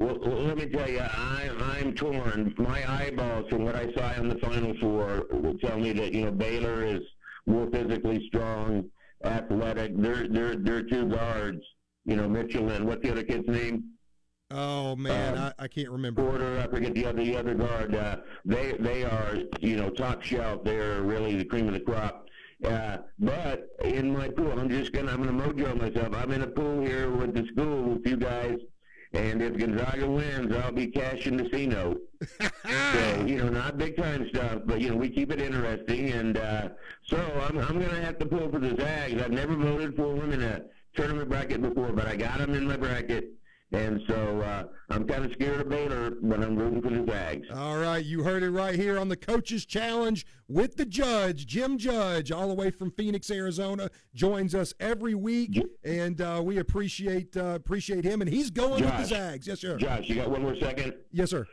Well, 0.00 0.16
let 0.18 0.56
me 0.56 0.66
tell 0.66 0.88
you, 0.88 1.00
I, 1.00 1.50
I'm 1.78 1.94
torn. 1.94 2.54
My 2.56 2.90
eyeballs, 2.90 3.50
from 3.50 3.64
what 3.64 3.76
I 3.76 3.92
saw 3.92 4.14
in 4.14 4.30
the 4.30 4.36
Final 4.36 4.74
Four, 4.80 5.26
tell 5.60 5.78
me 5.78 5.92
that 5.92 6.14
you 6.14 6.24
know 6.24 6.30
Baylor 6.30 6.82
is 6.84 7.02
more 7.44 7.70
physically 7.70 8.26
strong, 8.28 8.88
athletic. 9.24 9.92
They're 9.98 10.26
they're 10.26 10.56
they're 10.56 10.82
two 10.84 11.06
guards. 11.06 11.60
You 12.06 12.16
know 12.16 12.26
Mitchell 12.26 12.70
and 12.70 12.86
what's 12.86 13.02
the 13.02 13.12
other 13.12 13.22
kid's 13.22 13.46
name? 13.46 13.90
Oh 14.50 14.96
man, 14.96 15.36
um, 15.36 15.52
I, 15.58 15.64
I, 15.64 15.68
can't 15.68 15.90
remember. 15.90 16.22
Porter, 16.22 16.58
I 16.58 16.66
forget 16.66 16.94
the 16.94 17.04
other 17.04 17.22
the 17.22 17.36
other 17.36 17.54
guard. 17.54 17.94
Uh, 17.94 18.16
they 18.46 18.72
they 18.80 19.04
are 19.04 19.36
you 19.60 19.76
know 19.76 19.90
top 19.90 20.22
shelf. 20.22 20.64
They're 20.64 21.02
really 21.02 21.36
the 21.36 21.44
cream 21.44 21.68
of 21.68 21.74
the 21.74 21.80
crop. 21.80 22.26
Uh, 22.64 22.98
but 23.18 23.68
in 23.84 24.16
my 24.16 24.28
pool, 24.28 24.58
I'm 24.58 24.70
just 24.70 24.92
gonna 24.92 25.12
I'm 25.12 25.22
gonna 25.22 25.52
mojo 25.52 25.78
myself. 25.78 26.14
I'm 26.14 26.32
in 26.32 26.40
a 26.40 26.46
pool 26.46 26.80
here 26.80 27.10
with 27.10 27.34
the 27.34 27.46
school 27.52 27.82
with 27.82 28.06
you 28.06 28.16
guys 28.16 28.56
and 29.12 29.42
if 29.42 29.56
Gonzaga 29.56 30.08
wins, 30.08 30.54
I'll 30.54 30.70
be 30.70 30.86
cashing 30.86 31.36
the 31.36 31.48
C 31.50 31.66
note. 31.66 32.00
so, 32.40 33.24
you 33.26 33.38
know, 33.38 33.48
not 33.48 33.76
big 33.76 33.96
time 33.96 34.28
stuff, 34.28 34.62
but, 34.66 34.80
you 34.80 34.90
know, 34.90 34.96
we 34.96 35.08
keep 35.08 35.32
it 35.32 35.40
interesting. 35.40 36.10
And 36.10 36.36
uh, 36.36 36.68
so 37.06 37.16
I'm, 37.16 37.58
I'm 37.58 37.78
going 37.78 37.90
to 37.90 38.04
have 38.04 38.18
to 38.18 38.26
pull 38.26 38.50
for 38.50 38.60
the 38.60 38.76
Zags. 38.76 39.20
I've 39.20 39.32
never 39.32 39.56
voted 39.56 39.96
for 39.96 40.14
them 40.14 40.32
in 40.32 40.42
a 40.42 40.62
tournament 40.94 41.28
bracket 41.28 41.60
before, 41.60 41.92
but 41.92 42.06
I 42.06 42.14
got 42.14 42.38
them 42.38 42.54
in 42.54 42.66
my 42.66 42.76
bracket. 42.76 43.32
And 43.72 44.00
so 44.08 44.40
uh, 44.40 44.64
I'm 44.88 45.06
kind 45.06 45.24
of 45.24 45.32
scared 45.32 45.60
of 45.60 45.68
Baylor, 45.68 46.10
but 46.20 46.42
I'm 46.42 46.56
rooting 46.56 46.82
for 46.82 46.90
the 46.90 47.06
Zags. 47.06 47.46
All 47.54 47.78
right, 47.78 48.04
you 48.04 48.24
heard 48.24 48.42
it 48.42 48.50
right 48.50 48.74
here 48.74 48.98
on 48.98 49.08
the 49.08 49.16
Coaches 49.16 49.64
Challenge 49.64 50.26
with 50.48 50.76
the 50.76 50.84
Judge, 50.84 51.46
Jim 51.46 51.78
Judge, 51.78 52.32
all 52.32 52.48
the 52.48 52.54
way 52.54 52.72
from 52.72 52.90
Phoenix, 52.90 53.30
Arizona, 53.30 53.88
joins 54.12 54.56
us 54.56 54.74
every 54.80 55.14
week, 55.14 55.62
and 55.84 56.20
uh, 56.20 56.42
we 56.44 56.58
appreciate 56.58 57.36
uh, 57.36 57.54
appreciate 57.54 58.04
him. 58.04 58.20
And 58.20 58.28
he's 58.28 58.50
going 58.50 58.82
Josh, 58.82 58.98
with 58.98 59.08
the 59.08 59.14
Zags. 59.14 59.46
Yes, 59.46 59.60
sir. 59.60 59.76
Josh, 59.76 60.08
you 60.08 60.16
got 60.16 60.30
one 60.30 60.42
more 60.42 60.56
second? 60.56 60.94
Yes, 61.12 61.30
sir. 61.30 61.46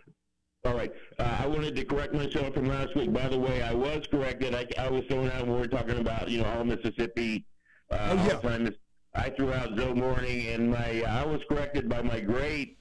All 0.66 0.74
right. 0.74 0.92
Uh, 1.20 1.38
I 1.40 1.46
wanted 1.46 1.76
to 1.76 1.86
correct 1.86 2.16
myself 2.16 2.56
from 2.56 2.66
last 2.66 2.96
week. 2.96 3.14
By 3.14 3.30
the 3.30 3.38
way, 3.38 3.62
I 3.62 3.74
was 3.74 4.08
corrected. 4.10 4.56
I, 4.56 4.68
I 4.80 4.90
was 4.90 5.04
throwing 5.08 5.30
out 5.32 5.46
when 5.46 5.54
we 5.54 5.60
were 5.60 5.68
talking 5.68 6.00
about 6.00 6.30
you 6.30 6.42
know 6.42 6.50
all 6.50 6.64
Mississippi. 6.64 7.46
Uh, 7.92 7.98
oh 8.10 8.26
yeah. 8.26 8.34
All-time 8.34 8.76
I 9.18 9.30
threw 9.32 9.52
out 9.54 9.76
Zoe 9.78 9.94
Mourning, 9.94 10.48
and 10.48 10.72
my 10.72 11.04
I 11.08 11.26
was 11.26 11.42
corrected 11.50 11.90
by 11.90 12.02
my 12.02 12.20
great 12.20 12.78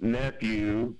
nephew, 0.00 0.94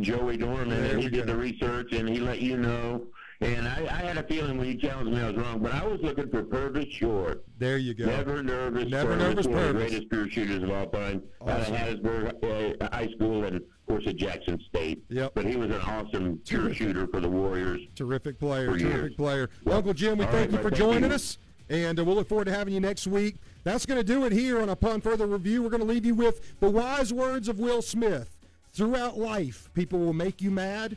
Joey 0.00 0.36
Dorman, 0.36 0.84
and 0.84 1.00
he 1.00 1.08
did 1.08 1.26
the 1.26 1.36
research, 1.36 1.92
and 1.92 2.08
he 2.08 2.18
let 2.20 2.40
you 2.40 2.56
know. 2.56 3.06
And 3.40 3.68
I, 3.68 3.86
I 3.88 4.02
had 4.02 4.18
a 4.18 4.24
feeling 4.24 4.58
when 4.58 4.66
you 4.66 4.76
challenged 4.76 5.12
me, 5.12 5.20
I 5.20 5.30
was 5.30 5.36
wrong. 5.36 5.60
But 5.60 5.72
I 5.72 5.86
was 5.86 6.00
looking 6.02 6.28
for 6.28 6.42
Purvis 6.42 6.86
Short. 6.90 7.44
There 7.58 7.78
you 7.78 7.94
go. 7.94 8.06
Never 8.06 8.42
nervous. 8.42 8.90
Never 8.90 9.16
Purvis, 9.16 9.46
nervous 9.46 9.46
One 9.46 9.58
of 9.58 9.66
the 9.68 9.74
greatest 9.74 10.10
pure 10.10 10.28
shooters 10.28 10.64
of 10.64 10.70
all 10.72 10.86
time. 10.86 11.22
Out 11.46 11.60
of 11.60 11.66
Hattiesburg 11.68 12.82
uh, 12.82 12.88
High 12.90 13.08
School 13.14 13.44
and, 13.44 13.56
of 13.56 13.62
course, 13.86 14.04
at 14.08 14.16
Jackson 14.16 14.58
State. 14.68 15.04
Yep. 15.08 15.32
But 15.36 15.44
he 15.44 15.54
was 15.54 15.70
an 15.70 15.80
awesome 15.82 16.40
pure 16.44 16.74
shooter 16.74 17.06
for 17.06 17.20
the 17.20 17.28
Warriors. 17.28 17.80
Terrific 17.94 18.40
player. 18.40 18.66
Terrific 18.66 18.88
years. 18.88 19.14
player. 19.14 19.50
Well, 19.64 19.76
Uncle 19.76 19.94
Jim, 19.94 20.18
we 20.18 20.24
thank 20.24 20.34
right, 20.34 20.50
you 20.50 20.56
for 20.56 20.70
thank 20.70 20.74
joining 20.74 21.10
you. 21.10 21.14
us. 21.14 21.38
And 21.70 22.00
uh, 22.00 22.04
we'll 22.04 22.16
look 22.16 22.28
forward 22.28 22.46
to 22.46 22.52
having 22.52 22.74
you 22.74 22.80
next 22.80 23.06
week. 23.06 23.36
That's 23.68 23.84
going 23.84 24.00
to 24.00 24.12
do 24.14 24.24
it 24.24 24.32
here 24.32 24.62
on 24.62 24.70
Upon 24.70 25.02
Further 25.02 25.26
Review. 25.26 25.62
We're 25.62 25.68
going 25.68 25.82
to 25.82 25.86
leave 25.86 26.06
you 26.06 26.14
with 26.14 26.58
the 26.58 26.70
wise 26.70 27.12
words 27.12 27.50
of 27.50 27.58
Will 27.58 27.82
Smith. 27.82 28.34
Throughout 28.72 29.18
life, 29.18 29.68
people 29.74 29.98
will 29.98 30.14
make 30.14 30.40
you 30.40 30.50
mad, 30.50 30.96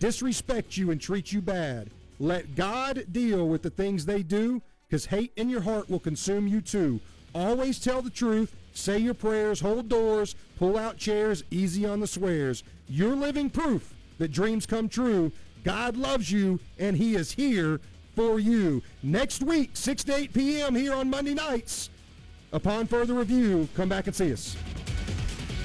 disrespect 0.00 0.76
you, 0.76 0.90
and 0.90 1.00
treat 1.00 1.32
you 1.32 1.40
bad. 1.40 1.88
Let 2.18 2.54
God 2.54 3.06
deal 3.10 3.48
with 3.48 3.62
the 3.62 3.70
things 3.70 4.04
they 4.04 4.22
do, 4.22 4.60
because 4.86 5.06
hate 5.06 5.32
in 5.36 5.48
your 5.48 5.62
heart 5.62 5.88
will 5.88 5.98
consume 5.98 6.46
you 6.46 6.60
too. 6.60 7.00
Always 7.34 7.80
tell 7.80 8.02
the 8.02 8.10
truth, 8.10 8.54
say 8.74 8.98
your 8.98 9.14
prayers, 9.14 9.58
hold 9.58 9.88
doors, 9.88 10.34
pull 10.58 10.76
out 10.76 10.98
chairs, 10.98 11.42
easy 11.50 11.86
on 11.86 12.00
the 12.00 12.06
swears. 12.06 12.62
You're 12.86 13.16
living 13.16 13.48
proof 13.48 13.94
that 14.18 14.30
dreams 14.30 14.66
come 14.66 14.90
true. 14.90 15.32
God 15.64 15.96
loves 15.96 16.30
you, 16.30 16.60
and 16.78 16.98
He 16.98 17.14
is 17.14 17.32
here 17.32 17.80
for 18.14 18.38
you. 18.38 18.82
Next 19.02 19.42
week, 19.42 19.70
6 19.72 20.04
to 20.04 20.16
8 20.16 20.34
p.m. 20.34 20.74
here 20.74 20.92
on 20.92 21.08
Monday 21.08 21.32
nights. 21.32 21.88
Upon 22.52 22.86
further 22.86 23.14
review, 23.14 23.68
come 23.74 23.88
back 23.88 24.08
and 24.08 24.16
see 24.16 24.32
us. 24.32 24.56